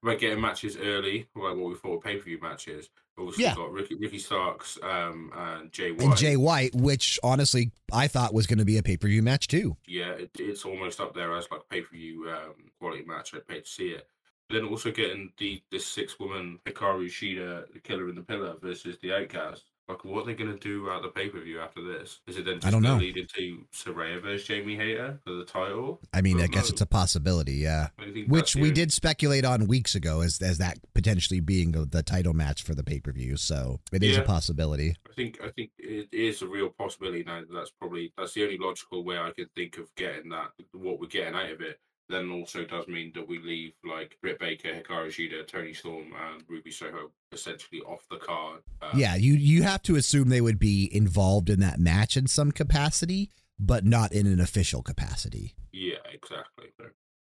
About 0.03 0.19
getting 0.19 0.39
matches 0.39 0.77
early, 0.77 1.27
like 1.35 1.55
what 1.55 1.69
we 1.69 1.75
thought 1.75 2.03
pay 2.03 2.17
per 2.17 2.23
view 2.23 2.39
matches. 2.41 2.89
Also 3.17 3.41
Yeah. 3.41 3.55
got 3.55 3.71
Ricky, 3.71 3.95
Ricky 3.95 4.19
Starks 4.19 4.77
um, 4.83 5.31
and 5.35 5.71
Jay 5.71 5.91
White. 5.91 6.03
and 6.03 6.17
Jay 6.17 6.37
White, 6.37 6.75
which 6.75 7.19
honestly 7.23 7.71
I 7.91 8.07
thought 8.07 8.33
was 8.33 8.45
going 8.45 8.59
to 8.59 8.65
be 8.65 8.77
a 8.77 8.83
pay 8.83 8.95
per 8.97 9.07
view 9.07 9.23
match 9.23 9.47
too. 9.47 9.75
yeah, 9.87 10.11
it, 10.11 10.29
it's 10.37 10.65
almost 10.65 10.99
up 11.01 11.15
there 11.15 11.35
as 11.35 11.47
like 11.51 11.67
pay 11.69 11.81
per 11.81 11.95
view 11.95 12.29
um, 12.29 12.53
quality 12.79 13.03
match. 13.05 13.33
I'd 13.33 13.47
pay 13.47 13.61
to 13.61 13.67
see 13.67 13.89
it. 13.89 14.07
Then 14.49 14.65
also 14.65 14.91
getting 14.91 15.33
the 15.37 15.61
this 15.71 15.85
six 15.85 16.19
woman 16.19 16.59
Hikaru 16.65 17.07
Shida, 17.07 17.73
the 17.73 17.79
Killer 17.79 18.07
in 18.09 18.15
the 18.15 18.21
Pillar 18.21 18.55
versus 18.61 18.97
the 19.01 19.13
Outcast. 19.13 19.63
Like, 19.89 20.03
what 20.03 20.23
are 20.23 20.25
they 20.25 20.33
going 20.33 20.51
to 20.51 20.59
do 20.59 20.89
at 20.89 21.01
the 21.01 21.07
pay 21.07 21.29
per 21.29 21.39
view 21.39 21.61
after 21.61 21.81
this? 21.81 22.19
Is 22.27 22.37
it 22.37 22.43
then 22.45 22.55
just 22.55 22.67
I 22.67 22.71
don't 22.71 22.81
know. 22.81 22.97
lead 22.97 23.15
into 23.15 23.63
Saraya 23.73 24.21
versus 24.21 24.45
Jamie 24.45 24.75
Hayter 24.75 25.19
for 25.23 25.31
the 25.33 25.45
title? 25.45 26.01
I 26.13 26.21
mean, 26.21 26.41
I 26.41 26.47
guess 26.47 26.65
know. 26.69 26.73
it's 26.73 26.81
a 26.81 26.85
possibility. 26.85 27.53
Yeah. 27.53 27.87
Which 28.27 28.55
we 28.55 28.71
did 28.71 28.91
speculate 28.91 29.45
on 29.45 29.67
weeks 29.67 29.95
ago 29.95 30.21
as 30.21 30.41
as 30.41 30.57
that 30.57 30.77
potentially 30.93 31.39
being 31.39 31.71
the- 31.71 32.03
title 32.07 32.33
match 32.33 32.63
for 32.63 32.73
the 32.73 32.83
pay 32.83 32.99
per 32.99 33.11
view. 33.11 33.35
So 33.37 33.79
it 33.91 34.03
is 34.03 34.17
a 34.17 34.21
possibility. 34.21 34.95
I 35.09 35.13
think 35.13 35.39
I 35.43 35.49
think 35.49 35.71
it 35.77 36.07
is 36.11 36.41
a 36.41 36.47
real 36.47 36.69
possibility 36.69 37.23
now. 37.23 37.39
That 37.41 37.53
that's 37.53 37.71
probably 37.71 38.13
that's 38.17 38.33
the 38.33 38.43
only 38.43 38.57
logical 38.57 39.03
way 39.03 39.17
I 39.17 39.31
can 39.35 39.47
think 39.55 39.77
of 39.77 39.93
getting 39.95 40.29
that 40.29 40.51
what 40.73 40.99
we're 40.99 41.07
getting 41.07 41.33
out 41.35 41.51
of 41.51 41.61
it. 41.61 41.79
Then 42.09 42.31
also 42.31 42.63
does 42.63 42.87
mean 42.87 43.11
that 43.15 43.27
we 43.27 43.39
leave 43.39 43.73
like 43.83 44.17
Britt 44.21 44.39
Baker, 44.39 44.69
Hikaru 44.69 45.07
Shida, 45.09 45.45
Toni 45.45 45.73
Storm, 45.73 46.13
and 46.31 46.43
Ruby 46.47 46.71
Soho 46.71 47.11
essentially 47.33 47.81
off 47.81 48.07
the 48.09 48.17
card. 48.17 48.61
Um, 48.81 48.97
Yeah, 48.97 49.15
you 49.15 49.33
you 49.33 49.63
have 49.63 49.81
to 49.83 49.95
assume 49.97 50.29
they 50.29 50.41
would 50.41 50.59
be 50.59 50.89
involved 50.95 51.49
in 51.49 51.59
that 51.59 51.79
match 51.79 52.15
in 52.15 52.27
some 52.27 52.51
capacity, 52.51 53.29
but 53.59 53.83
not 53.85 54.13
in 54.13 54.25
an 54.27 54.39
official 54.39 54.81
capacity. 54.81 55.55
yeah, 55.73 55.97
exactly. 56.11 56.67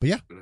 So, 0.05 0.37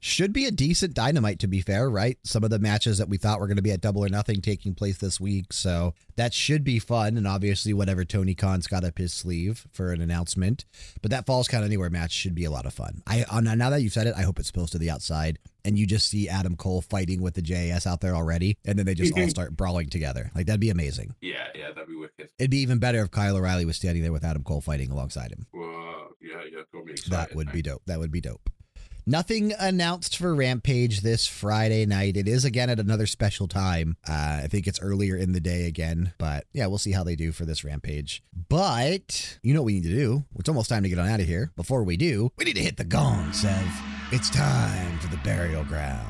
Should 0.00 0.32
be 0.32 0.44
a 0.44 0.52
decent 0.52 0.94
dynamite, 0.94 1.40
to 1.40 1.48
be 1.48 1.60
fair, 1.60 1.90
right? 1.90 2.18
Some 2.22 2.44
of 2.44 2.50
the 2.50 2.60
matches 2.60 2.98
that 2.98 3.08
we 3.08 3.16
thought 3.16 3.40
were 3.40 3.48
going 3.48 3.56
to 3.56 3.62
be 3.62 3.72
at 3.72 3.80
Double 3.80 4.04
or 4.04 4.08
Nothing 4.08 4.40
taking 4.40 4.72
place 4.74 4.98
this 4.98 5.20
week. 5.20 5.52
So 5.52 5.92
that 6.14 6.32
should 6.32 6.62
be 6.62 6.78
fun. 6.78 7.16
And 7.16 7.26
obviously, 7.26 7.72
whatever 7.72 8.04
Tony 8.04 8.36
Khan's 8.36 8.68
got 8.68 8.84
up 8.84 8.98
his 8.98 9.12
sleeve 9.12 9.66
for 9.72 9.92
an 9.92 10.00
announcement. 10.00 10.64
But 11.02 11.10
that 11.10 11.26
Falls 11.26 11.48
Count 11.48 11.64
Anywhere 11.64 11.90
match 11.90 12.12
should 12.12 12.36
be 12.36 12.44
a 12.44 12.50
lot 12.50 12.64
of 12.64 12.72
fun. 12.72 13.02
I 13.08 13.24
Now 13.40 13.70
that 13.70 13.82
you've 13.82 13.92
said 13.92 14.06
it, 14.06 14.14
I 14.16 14.22
hope 14.22 14.38
it 14.38 14.46
spills 14.46 14.70
to 14.70 14.78
the 14.78 14.88
outside 14.88 15.40
and 15.64 15.76
you 15.76 15.84
just 15.84 16.08
see 16.08 16.28
Adam 16.28 16.56
Cole 16.56 16.80
fighting 16.80 17.20
with 17.20 17.34
the 17.34 17.42
JAS 17.42 17.84
out 17.84 18.00
there 18.00 18.14
already. 18.14 18.56
And 18.64 18.78
then 18.78 18.86
they 18.86 18.94
just 18.94 19.18
all 19.18 19.28
start 19.28 19.56
brawling 19.56 19.88
together. 19.88 20.30
Like, 20.32 20.46
that'd 20.46 20.60
be 20.60 20.70
amazing. 20.70 21.16
yeah, 21.20 21.48
yeah, 21.56 21.72
that'd 21.72 21.88
be 21.88 21.96
wicked. 21.96 22.30
It'd 22.38 22.52
be 22.52 22.58
even 22.58 22.78
better 22.78 23.02
if 23.02 23.10
Kyle 23.10 23.36
O'Reilly 23.36 23.64
was 23.64 23.76
standing 23.76 24.04
there 24.04 24.12
with 24.12 24.24
Adam 24.24 24.44
Cole 24.44 24.60
fighting 24.60 24.92
alongside 24.92 25.32
him. 25.32 25.46
Well, 25.52 26.10
yeah, 26.22 26.42
yeah, 26.50 26.62
got 26.72 26.84
me 26.84 26.92
excited. 26.92 27.12
That 27.12 27.34
would 27.34 27.50
be 27.50 27.62
dope. 27.62 27.82
That 27.86 27.98
would 27.98 28.12
be 28.12 28.20
dope. 28.20 28.48
Nothing 29.10 29.54
announced 29.58 30.18
for 30.18 30.34
Rampage 30.34 31.00
this 31.00 31.26
Friday 31.26 31.86
night. 31.86 32.18
It 32.18 32.28
is 32.28 32.44
again 32.44 32.68
at 32.68 32.78
another 32.78 33.06
special 33.06 33.48
time. 33.48 33.96
Uh, 34.06 34.40
I 34.44 34.48
think 34.50 34.66
it's 34.66 34.82
earlier 34.82 35.16
in 35.16 35.32
the 35.32 35.40
day 35.40 35.64
again, 35.64 36.12
but 36.18 36.44
yeah, 36.52 36.66
we'll 36.66 36.76
see 36.76 36.92
how 36.92 37.04
they 37.04 37.16
do 37.16 37.32
for 37.32 37.46
this 37.46 37.64
Rampage. 37.64 38.22
But 38.50 39.38
you 39.42 39.54
know 39.54 39.62
what 39.62 39.66
we 39.68 39.80
need 39.80 39.84
to 39.84 39.94
do? 39.94 40.24
It's 40.38 40.50
almost 40.50 40.68
time 40.68 40.82
to 40.82 40.90
get 40.90 40.98
on 40.98 41.08
out 41.08 41.20
of 41.20 41.26
here. 41.26 41.52
Before 41.56 41.84
we 41.84 41.96
do, 41.96 42.32
we 42.36 42.44
need 42.44 42.56
to 42.56 42.62
hit 42.62 42.76
the 42.76 42.84
gong, 42.84 43.32
Sev. 43.32 43.66
It's 44.12 44.28
time 44.28 44.98
for 44.98 45.08
the 45.08 45.16
burial 45.24 45.64
ground. 45.64 46.06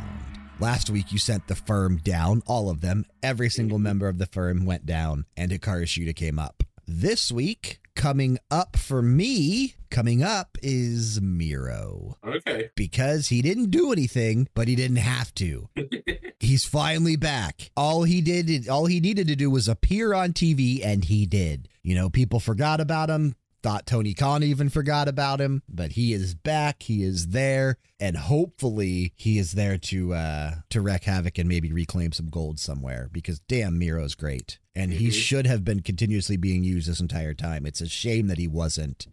Last 0.59 0.91
week, 0.91 1.13
you 1.13 1.21
sent 1.21 1.47
the 1.47 1.55
firm 1.55 1.99
down, 1.99 2.43
all 2.49 2.69
of 2.69 2.81
them. 2.81 3.05
Every 3.23 3.49
single 3.49 3.79
member 3.79 4.09
of 4.09 4.19
the 4.19 4.27
firm 4.27 4.67
went 4.67 4.87
down, 4.87 5.25
and 5.37 5.53
Hikaru 5.53 5.85
Shida 5.85 6.17
came 6.17 6.41
up. 6.41 6.65
This 6.85 7.31
week, 7.31 7.79
coming 7.99 8.39
up 8.49 8.77
for 8.77 9.03
me, 9.03 9.75
coming 9.91 10.23
up 10.23 10.57
is 10.63 11.21
Miro. 11.21 12.17
Okay. 12.25 12.71
Because 12.77 13.27
he 13.27 13.43
didn't 13.43 13.73
do 13.73 13.93
anything, 13.93 14.49
but 14.55 14.69
he 14.69 14.77
didn't 14.77 14.99
have 14.99 15.35
to. 15.35 15.69
He's 16.41 16.65
finally 16.65 17.17
back. 17.17 17.73
All 17.77 18.05
he 18.05 18.21
did, 18.21 18.69
all 18.69 18.87
he 18.87 19.01
needed 19.01 19.27
to 19.27 19.37
do 19.37 19.51
was 19.51 19.67
appear 19.67 20.15
on 20.15 20.33
TV, 20.33 20.81
and 20.83 21.05
he 21.05 21.27
did. 21.27 21.69
You 21.83 21.97
know, 21.97 22.09
people 22.09 22.39
forgot 22.39 22.81
about 22.81 23.11
him. 23.11 23.35
Thought 23.63 23.87
Tony 23.87 24.15
Khan 24.15 24.43
even 24.45 24.69
forgot 24.69 25.09
about 25.09 25.41
him, 25.41 25.63
but 25.69 25.93
he 25.93 26.13
is 26.13 26.35
back. 26.35 26.85
He 26.85 27.03
is 27.03 27.29
there, 27.29 27.77
and 27.99 28.17
hopefully 28.17 29.13
he 29.17 29.37
is 29.39 29.53
there 29.53 29.77
to 29.79 30.15
uh 30.15 30.55
to 30.71 30.81
wreak 30.81 31.05
havoc 31.05 31.39
and 31.39 31.49
maybe 31.49 31.73
reclaim 31.73 32.13
some 32.13 32.29
gold 32.29 32.59
somewhere. 32.61 33.09
Because 33.13 33.41
damn, 33.41 33.77
Miro's 33.79 34.15
great, 34.15 34.59
and 34.77 34.93
he 34.93 35.09
Mhm. 35.09 35.13
should 35.13 35.47
have 35.47 35.65
been 35.65 35.81
continuously 35.81 36.37
being 36.37 36.63
used 36.63 36.89
this 36.89 37.01
entire 37.01 37.35
time. 37.35 37.67
It's 37.67 37.81
a 37.81 37.89
shame 37.89 38.29
that 38.29 38.39
he 38.39 38.47
wasn't. 38.47 39.09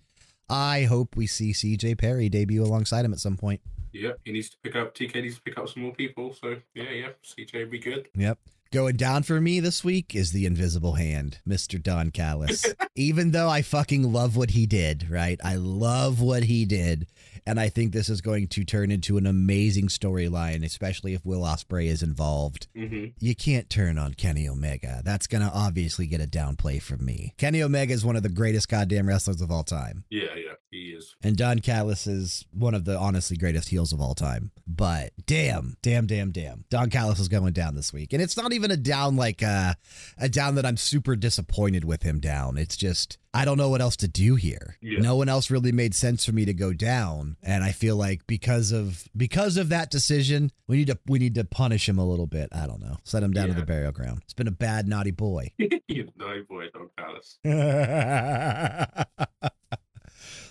I 0.47 0.83
hope 0.83 1.15
we 1.15 1.25
see 1.25 1.51
CJ 1.51 1.95
Perry 1.95 2.29
debut 2.29 2.63
alongside 2.63 3.03
him 3.03 3.13
at 3.13 3.19
some 3.19 3.37
point. 3.37 3.61
Yep, 3.93 4.19
he 4.25 4.31
needs 4.31 4.49
to 4.49 4.57
pick 4.61 4.75
up. 4.75 4.93
TK 4.93 5.21
needs 5.23 5.35
to 5.35 5.41
pick 5.41 5.57
up 5.57 5.69
some 5.69 5.81
more 5.83 5.93
people. 5.95 6.33
So 6.35 6.57
yeah, 6.75 6.91
yeah, 6.91 7.09
CJ 7.23 7.59
would 7.61 7.71
be 7.71 7.79
good. 7.79 8.09
Yep. 8.15 8.37
Going 8.75 8.97
down 8.97 9.23
for 9.23 9.39
me 9.39 9.61
this 9.61 9.85
week 9.85 10.13
is 10.13 10.33
the 10.33 10.45
invisible 10.45 10.95
hand, 10.95 11.39
Mr. 11.47 11.81
Don 11.81 12.11
Callis. 12.11 12.65
Even 12.97 13.31
though 13.31 13.47
I 13.47 13.61
fucking 13.61 14.11
love 14.11 14.35
what 14.35 14.49
he 14.49 14.65
did, 14.65 15.09
right? 15.09 15.39
I 15.41 15.55
love 15.55 16.19
what 16.19 16.43
he 16.43 16.65
did. 16.65 17.07
And 17.47 17.59
I 17.59 17.69
think 17.69 17.91
this 17.93 18.09
is 18.09 18.21
going 18.21 18.47
to 18.49 18.63
turn 18.63 18.89
into 18.91 19.17
an 19.17 19.27
amazing 19.27 19.87
storyline, 19.87 20.65
especially 20.65 21.13
if 21.13 21.23
Will 21.25 21.41
Ospreay 21.41 21.85
is 21.85 22.01
involved. 22.01 22.67
hmm 22.75 23.05
You 23.19 23.35
can't 23.35 23.69
turn 23.69 23.97
on 23.97 24.15
Kenny 24.15 24.47
Omega. 24.49 25.01
That's 25.05 25.27
going 25.27 25.43
to 25.43 25.51
obviously 25.53 26.07
get 26.07 26.21
a 26.21 26.27
downplay 26.27 26.81
from 26.81 27.05
me. 27.05 27.33
Kenny 27.37 27.61
Omega 27.61 27.93
is 27.93 28.03
one 28.03 28.15
of 28.15 28.23
the 28.23 28.29
greatest 28.29 28.67
goddamn 28.67 29.07
wrestlers 29.07 29.41
of 29.41 29.51
all 29.51 29.63
time. 29.63 30.05
Yeah, 30.09 30.23
yeah, 30.35 30.53
he 30.71 30.89
is. 30.97 31.15
And 31.21 31.37
Don 31.37 31.59
Callis 31.59 32.07
is 32.07 32.45
one 32.51 32.73
of 32.73 32.85
the 32.85 32.97
honestly 32.97 33.37
greatest 33.37 33.69
heels 33.69 33.93
of 33.93 34.01
all 34.01 34.15
time. 34.15 34.51
But 34.67 35.11
damn, 35.25 35.77
damn, 35.83 36.07
damn, 36.07 36.31
damn. 36.31 36.65
Don 36.69 36.89
Callis 36.89 37.19
is 37.19 37.27
going 37.27 37.53
down 37.53 37.75
this 37.75 37.93
week. 37.93 38.13
And 38.13 38.21
it's 38.21 38.37
not 38.37 38.53
even 38.53 38.71
a 38.71 38.77
down 38.77 39.15
like 39.15 39.43
uh, 39.43 39.75
a 40.17 40.29
down 40.29 40.55
that 40.55 40.65
I'm 40.65 40.77
super 40.77 41.15
disappointed 41.15 41.85
with 41.85 42.01
him 42.03 42.19
down. 42.19 42.57
It's 42.57 42.75
just 42.75 43.19
I 43.35 43.43
don't 43.43 43.57
know 43.57 43.69
what 43.69 43.81
else 43.81 43.97
to 43.97 44.07
do 44.07 44.35
here. 44.35 44.77
Yeah. 44.81 44.99
No 44.99 45.17
one 45.17 45.27
else 45.27 45.51
really 45.51 45.73
made 45.73 45.93
sense 45.93 46.25
for 46.25 46.31
me 46.31 46.45
to 46.45 46.53
go 46.53 46.71
down. 46.71 47.35
And 47.43 47.65
I 47.65 47.73
feel 47.73 47.97
like 47.97 48.25
because 48.27 48.71
of 48.71 49.09
because 49.15 49.57
of 49.57 49.67
that 49.69 49.91
decision, 49.91 50.51
we 50.67 50.77
need 50.77 50.87
to 50.87 50.97
we 51.05 51.19
need 51.19 51.35
to 51.35 51.43
punish 51.43 51.89
him 51.89 51.97
a 51.97 52.05
little 52.05 52.27
bit. 52.27 52.47
I 52.53 52.65
don't 52.65 52.79
know. 52.79 52.95
Set 53.03 53.23
him 53.23 53.33
down 53.33 53.49
to 53.49 53.53
the 53.53 53.65
burial 53.65 53.91
ground. 53.91 54.21
It's 54.23 54.33
been 54.33 54.47
a 54.47 54.51
bad 54.51 54.87
naughty 54.87 55.11
boy. 55.11 55.51
you 55.57 56.07
naughty 56.15 56.43
boy, 56.43 56.67
Don 56.73 56.89
Callis. 56.97 57.39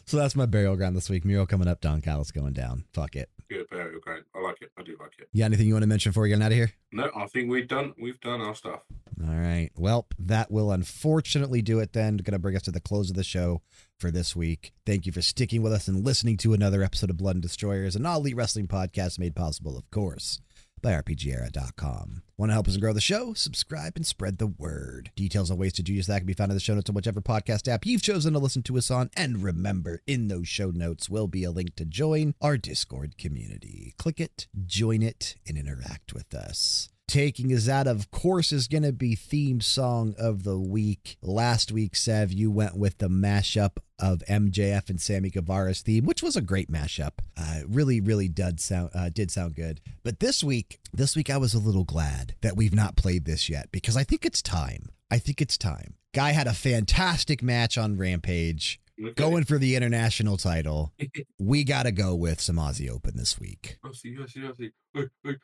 so 0.07 0.17
that's 0.17 0.37
my 0.37 0.47
burial 0.47 0.77
ground 0.77 0.97
this 0.97 1.11
week. 1.11 1.25
Miro 1.25 1.47
coming 1.47 1.69
up, 1.69 1.81
Don 1.81 2.01
Callis 2.01 2.31
going 2.31 2.53
down. 2.53 2.85
Fuck 2.93 3.17
it. 3.17 3.31
Good 3.49 3.69
burial 3.71 4.01
ground. 4.01 4.25
I 4.35 4.41
like 4.41 4.63
it. 4.63 4.71
I 4.79 4.83
do 4.83 4.97
like 4.99 5.13
it. 5.19 5.29
Got 5.37 5.47
anything 5.47 5.67
you 5.67 5.75
want 5.75 5.83
to 5.83 5.89
mention 5.89 6.11
before 6.11 6.23
we 6.25 6.31
get 6.31 6.41
out 6.41 6.51
of 6.51 6.57
here? 6.57 6.73
No, 6.93 7.11
I 7.15 7.27
think 7.27 7.51
we've 7.51 7.69
done 7.69 7.95
we've 8.01 8.21
done 8.21 8.41
our 8.41 8.55
stuff. 8.55 8.81
All 9.23 9.35
right. 9.35 9.71
Well, 9.77 10.07
that 10.19 10.51
will 10.51 10.73
unfortunately 10.73 11.63
do 11.63 11.79
it 11.79 11.93
then. 11.93 12.17
Going 12.17 12.33
to 12.33 12.39
bring 12.39 12.57
us 12.57 12.63
to 12.63 12.73
the 12.73 12.81
close 12.81 13.11
of 13.11 13.17
the 13.17 13.25
show 13.25 13.63
for 13.99 14.11
this 14.11 14.35
week. 14.35 14.73
Thank 14.85 15.07
you 15.07 15.13
for 15.13 15.23
sticking 15.23 15.63
with 15.63 15.73
us 15.73 15.89
and 15.89 16.05
listening 16.05 16.37
to 16.39 16.53
another 16.53 16.83
episode 16.83 17.11
of 17.11 17.17
Blood 17.17 17.37
and 17.37 17.43
Destroyers, 17.43 17.97
an 17.97 18.07
all 18.07 18.19
elite 18.21 18.37
wrestling 18.37 18.67
podcast 18.67 19.19
made 19.19 19.37
possible, 19.37 19.77
of 19.79 19.91
course, 19.91 20.41
by 20.83 20.93
RPGera.com. 20.93 22.24
Want 22.36 22.51
to 22.51 22.55
help 22.55 22.66
us 22.66 22.77
grow 22.78 22.93
the 22.93 23.01
show? 23.01 23.32
Subscribe 23.35 23.93
and 23.94 24.05
spread 24.05 24.39
the 24.39 24.48
word. 24.48 25.12
Details 25.15 25.52
on 25.52 25.56
ways 25.56 25.73
to 25.74 25.85
do 25.85 25.94
just 25.94 26.09
that 26.09 26.19
can 26.19 26.27
be 26.27 26.32
found 26.32 26.51
in 26.51 26.56
the 26.56 26.61
show 26.61 26.74
notes 26.74 26.90
on 26.90 26.97
whichever 26.97 27.20
podcast 27.20 27.69
app 27.69 27.86
you've 27.86 28.02
chosen 28.02 28.32
to 28.32 28.40
listen 28.40 28.62
to 28.65 28.77
us 28.77 28.90
on. 28.90 29.11
And 29.16 29.43
remember, 29.43 30.02
in 30.05 30.27
those 30.27 30.48
show 30.48 30.70
notes 30.70 31.09
will 31.09 31.28
be 31.28 31.44
a 31.44 31.52
link 31.52 31.77
to 31.77 31.85
join 31.85 32.35
our 32.40 32.56
Discord 32.56 33.19
community. 33.19 33.94
Click 33.98 34.19
it, 34.19 34.48
join 34.66 35.01
it, 35.01 35.36
and 35.47 35.56
interact 35.56 36.12
with 36.12 36.35
us. 36.35 36.89
Taking 37.07 37.53
us 37.53 37.69
out, 37.69 37.87
of 37.87 38.11
course, 38.11 38.51
is 38.51 38.67
going 38.67 38.83
to 38.83 38.93
be 38.93 39.15
theme 39.15 39.61
song 39.61 40.15
of 40.19 40.43
the 40.43 40.59
week. 40.59 41.17
Last 41.23 41.71
week, 41.71 41.97
Sev, 41.97 42.33
you 42.33 42.51
went 42.51 42.77
with 42.77 42.99
the 42.99 43.09
mashup 43.09 43.77
of 43.99 44.23
MJF 44.29 44.89
and 44.89 45.01
Sammy 45.01 45.31
Guevara's 45.31 45.83
theme, 45.83 46.07
which 46.07 46.23
was 46.23 46.35
a 46.35 46.41
great 46.41 46.73
mashup. 46.73 47.13
Uh, 47.37 47.61
really, 47.69 48.01
really 48.01 48.29
did 48.29 48.59
sound 48.59 48.91
uh, 48.95 49.11
did 49.11 49.31
sound 49.31 49.55
good. 49.55 49.81
But 50.03 50.21
this 50.21 50.43
week, 50.43 50.81
this 50.93 51.15
week 51.15 51.31
I 51.31 51.37
was 51.37 51.55
a 51.55 51.59
little 51.59 51.85
glad 51.85 52.35
that 52.41 52.57
we've 52.57 52.75
not 52.75 52.97
played 52.97 53.27
this 53.27 53.49
yet 53.49 53.71
because 53.71 53.97
I 53.97 54.03
think 54.03 54.25
it's 54.25 54.43
time. 54.43 54.89
I 55.11 55.19
think 55.19 55.41
it's 55.41 55.59
time. 55.59 55.95
Guy 56.15 56.33
had 56.33 56.47
a 56.47 56.55
fantastic 56.55 57.43
match 57.43 57.77
on 57.77 57.97
Rampage. 57.97 58.81
Going 59.15 59.45
for 59.45 59.59
the 59.59 59.77
international 59.77 60.37
title. 60.37 60.93
We 61.39 61.62
got 61.65 61.83
to 61.83 61.93
go 61.93 62.15
with 62.15 62.41
some 62.41 62.57
Aussie 62.57 62.89
Open 62.89 63.16
this 63.16 63.39
week. 63.39 63.77
I 63.85 63.91
see, 63.93 64.16
I 64.21 64.27
see, 64.27 64.47
I 64.47 64.53
see. 64.59 64.71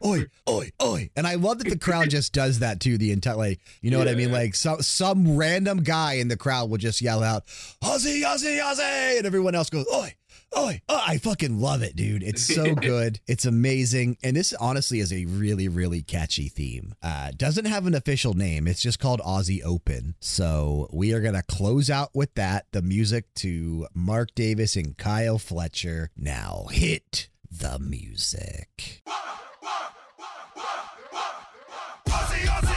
Oi, 0.05 0.27
oi, 0.48 0.70
oi. 0.82 1.10
And 1.14 1.27
I 1.27 1.35
love 1.35 1.59
that 1.59 1.68
the 1.68 1.78
crowd 1.78 2.09
just 2.10 2.32
does 2.32 2.60
that 2.60 2.81
too. 2.81 2.97
The 2.97 3.12
entire, 3.12 3.36
like, 3.36 3.60
you 3.82 3.90
know 3.90 3.98
what 3.98 4.09
I 4.09 4.14
mean? 4.14 4.31
Yeah. 4.31 4.36
Like, 4.36 4.55
some 4.55 4.81
some 4.81 5.36
random 5.36 5.82
guy 5.82 6.14
in 6.14 6.28
the 6.28 6.36
crowd 6.36 6.70
will 6.70 6.78
just 6.78 7.02
yell 7.02 7.22
out, 7.22 7.47
Aussie, 7.82 8.22
Aussie, 8.22 8.60
Aussie. 8.60 9.18
And 9.18 9.27
everyone 9.27 9.55
else 9.55 9.68
goes, 9.68 9.86
oi, 9.93 10.14
oi. 10.56 10.81
Oh, 10.89 11.02
I 11.06 11.18
fucking 11.18 11.59
love 11.60 11.82
it, 11.82 11.97
dude. 11.97 12.22
It's 12.22 12.43
so 12.43 12.74
good. 12.77 13.20
it's 13.27 13.44
amazing. 13.44 14.16
And 14.22 14.36
this 14.36 14.52
honestly 14.55 15.01
is 15.01 15.12
a 15.12 15.24
really, 15.27 15.68
really 15.68 16.02
catchy 16.02 16.48
theme. 16.48 16.94
Uh, 17.02 17.31
doesn't 17.36 17.64
have 17.66 17.86
an 17.86 17.94
official 17.94 18.35
name. 18.35 18.66
It's 18.66 18.82
just 18.82 18.98
called 18.98 19.20
Aussie 19.20 19.62
Open. 19.64 20.14
So 20.20 20.89
we 20.93 21.12
are 21.12 21.20
going 21.20 21.35
to 21.35 21.43
close 21.43 21.90
out 21.90 22.10
with 22.14 22.35
that. 22.35 22.66
The 22.72 22.82
music 22.82 23.32
to 23.36 23.86
Mark 23.94 24.35
Davis 24.35 24.77
and 24.77 24.97
Kyle 24.97 25.39
Fletcher. 25.39 26.10
Now 26.16 26.66
hit 26.70 27.28
the 27.51 27.78
music. 27.78 29.02
Aussie, 32.06 32.44
Aussie, 32.47 32.47
Aussie. 32.47 32.69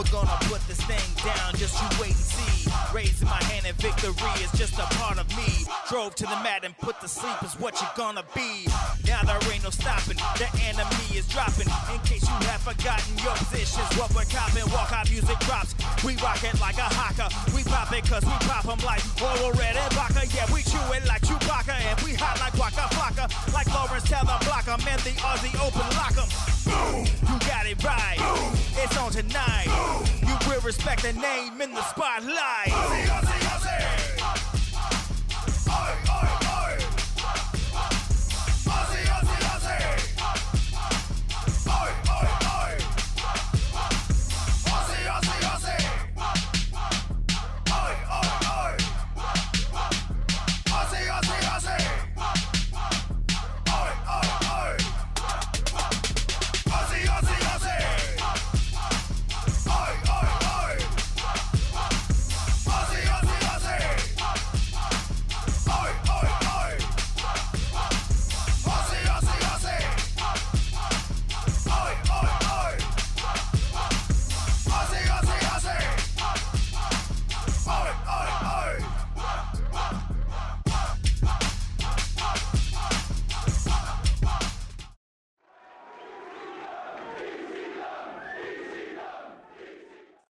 We're 0.00 0.24
gonna 0.24 0.40
put 0.48 0.64
this 0.64 0.80
thing 0.88 1.08
down, 1.20 1.52
just 1.60 1.76
you 1.76 2.00
wait 2.00 2.16
and 2.16 2.24
see. 2.24 2.72
Raising 2.88 3.28
my 3.28 3.36
hand 3.52 3.68
in 3.68 3.76
victory 3.76 4.32
is 4.40 4.48
just 4.56 4.80
a 4.80 4.88
part 4.96 5.20
of 5.20 5.28
me. 5.36 5.68
Drove 5.92 6.14
to 6.14 6.24
the 6.24 6.40
mat 6.40 6.64
and 6.64 6.72
put 6.78 6.98
to 7.04 7.08
sleep 7.08 7.36
is 7.44 7.52
what 7.60 7.76
you're 7.84 7.96
gonna 8.00 8.24
be. 8.32 8.64
Now 9.04 9.20
there 9.28 9.36
ain't 9.52 9.60
no 9.60 9.68
stopping, 9.68 10.16
the 10.40 10.48
enemy 10.64 11.04
is 11.12 11.28
dropping. 11.28 11.68
In 11.92 12.00
case 12.08 12.24
you 12.24 12.38
have 12.48 12.64
forgotten 12.64 13.12
your 13.20 13.36
positions, 13.44 13.92
what 14.00 14.08
we're 14.16 14.24
copping, 14.32 14.64
walk 14.72 14.88
out 14.88 15.04
music 15.12 15.36
drops. 15.44 15.76
We 16.00 16.16
rock 16.24 16.40
it 16.48 16.56
like 16.64 16.80
a 16.80 16.88
hawker. 16.96 17.28
We 17.52 17.60
pop 17.68 17.92
it 17.92 18.08
cause 18.08 18.24
we 18.24 18.32
pop 18.48 18.64
'em 18.72 18.80
like 18.80 19.04
oil 19.20 19.52
red 19.52 19.76
and 19.76 19.92
vodka. 19.92 20.24
Yeah, 20.32 20.48
we 20.48 20.64
chew 20.64 20.80
it 20.96 21.04
like 21.04 21.28
Chewbacca 21.28 21.76
and 21.76 22.00
we 22.00 22.16
hot 22.16 22.40
like 22.40 22.56
Waka 22.56 22.88
Flocka. 22.96 23.28
Like 23.52 23.68
Lawrence 23.68 24.08
tell 24.08 24.24
them 24.24 24.40
block 24.48 24.64
'em 24.64 24.80
and 24.80 25.00
the 25.04 25.12
Aussie 25.20 25.52
open 25.60 25.84
lock 25.92 26.16
'em. 26.16 26.59
Boom. 26.70 27.04
You 27.28 27.38
got 27.48 27.66
it 27.66 27.82
right. 27.84 28.16
Boom. 28.18 28.52
It's 28.82 28.96
on 28.96 29.10
tonight. 29.10 29.66
Boom. 29.66 30.06
You 30.28 30.36
will 30.48 30.60
respect 30.62 31.02
the 31.02 31.12
name 31.12 31.60
in 31.60 31.74
the 31.74 31.82
spotlight. 31.82 32.70
Boom. 32.70 33.10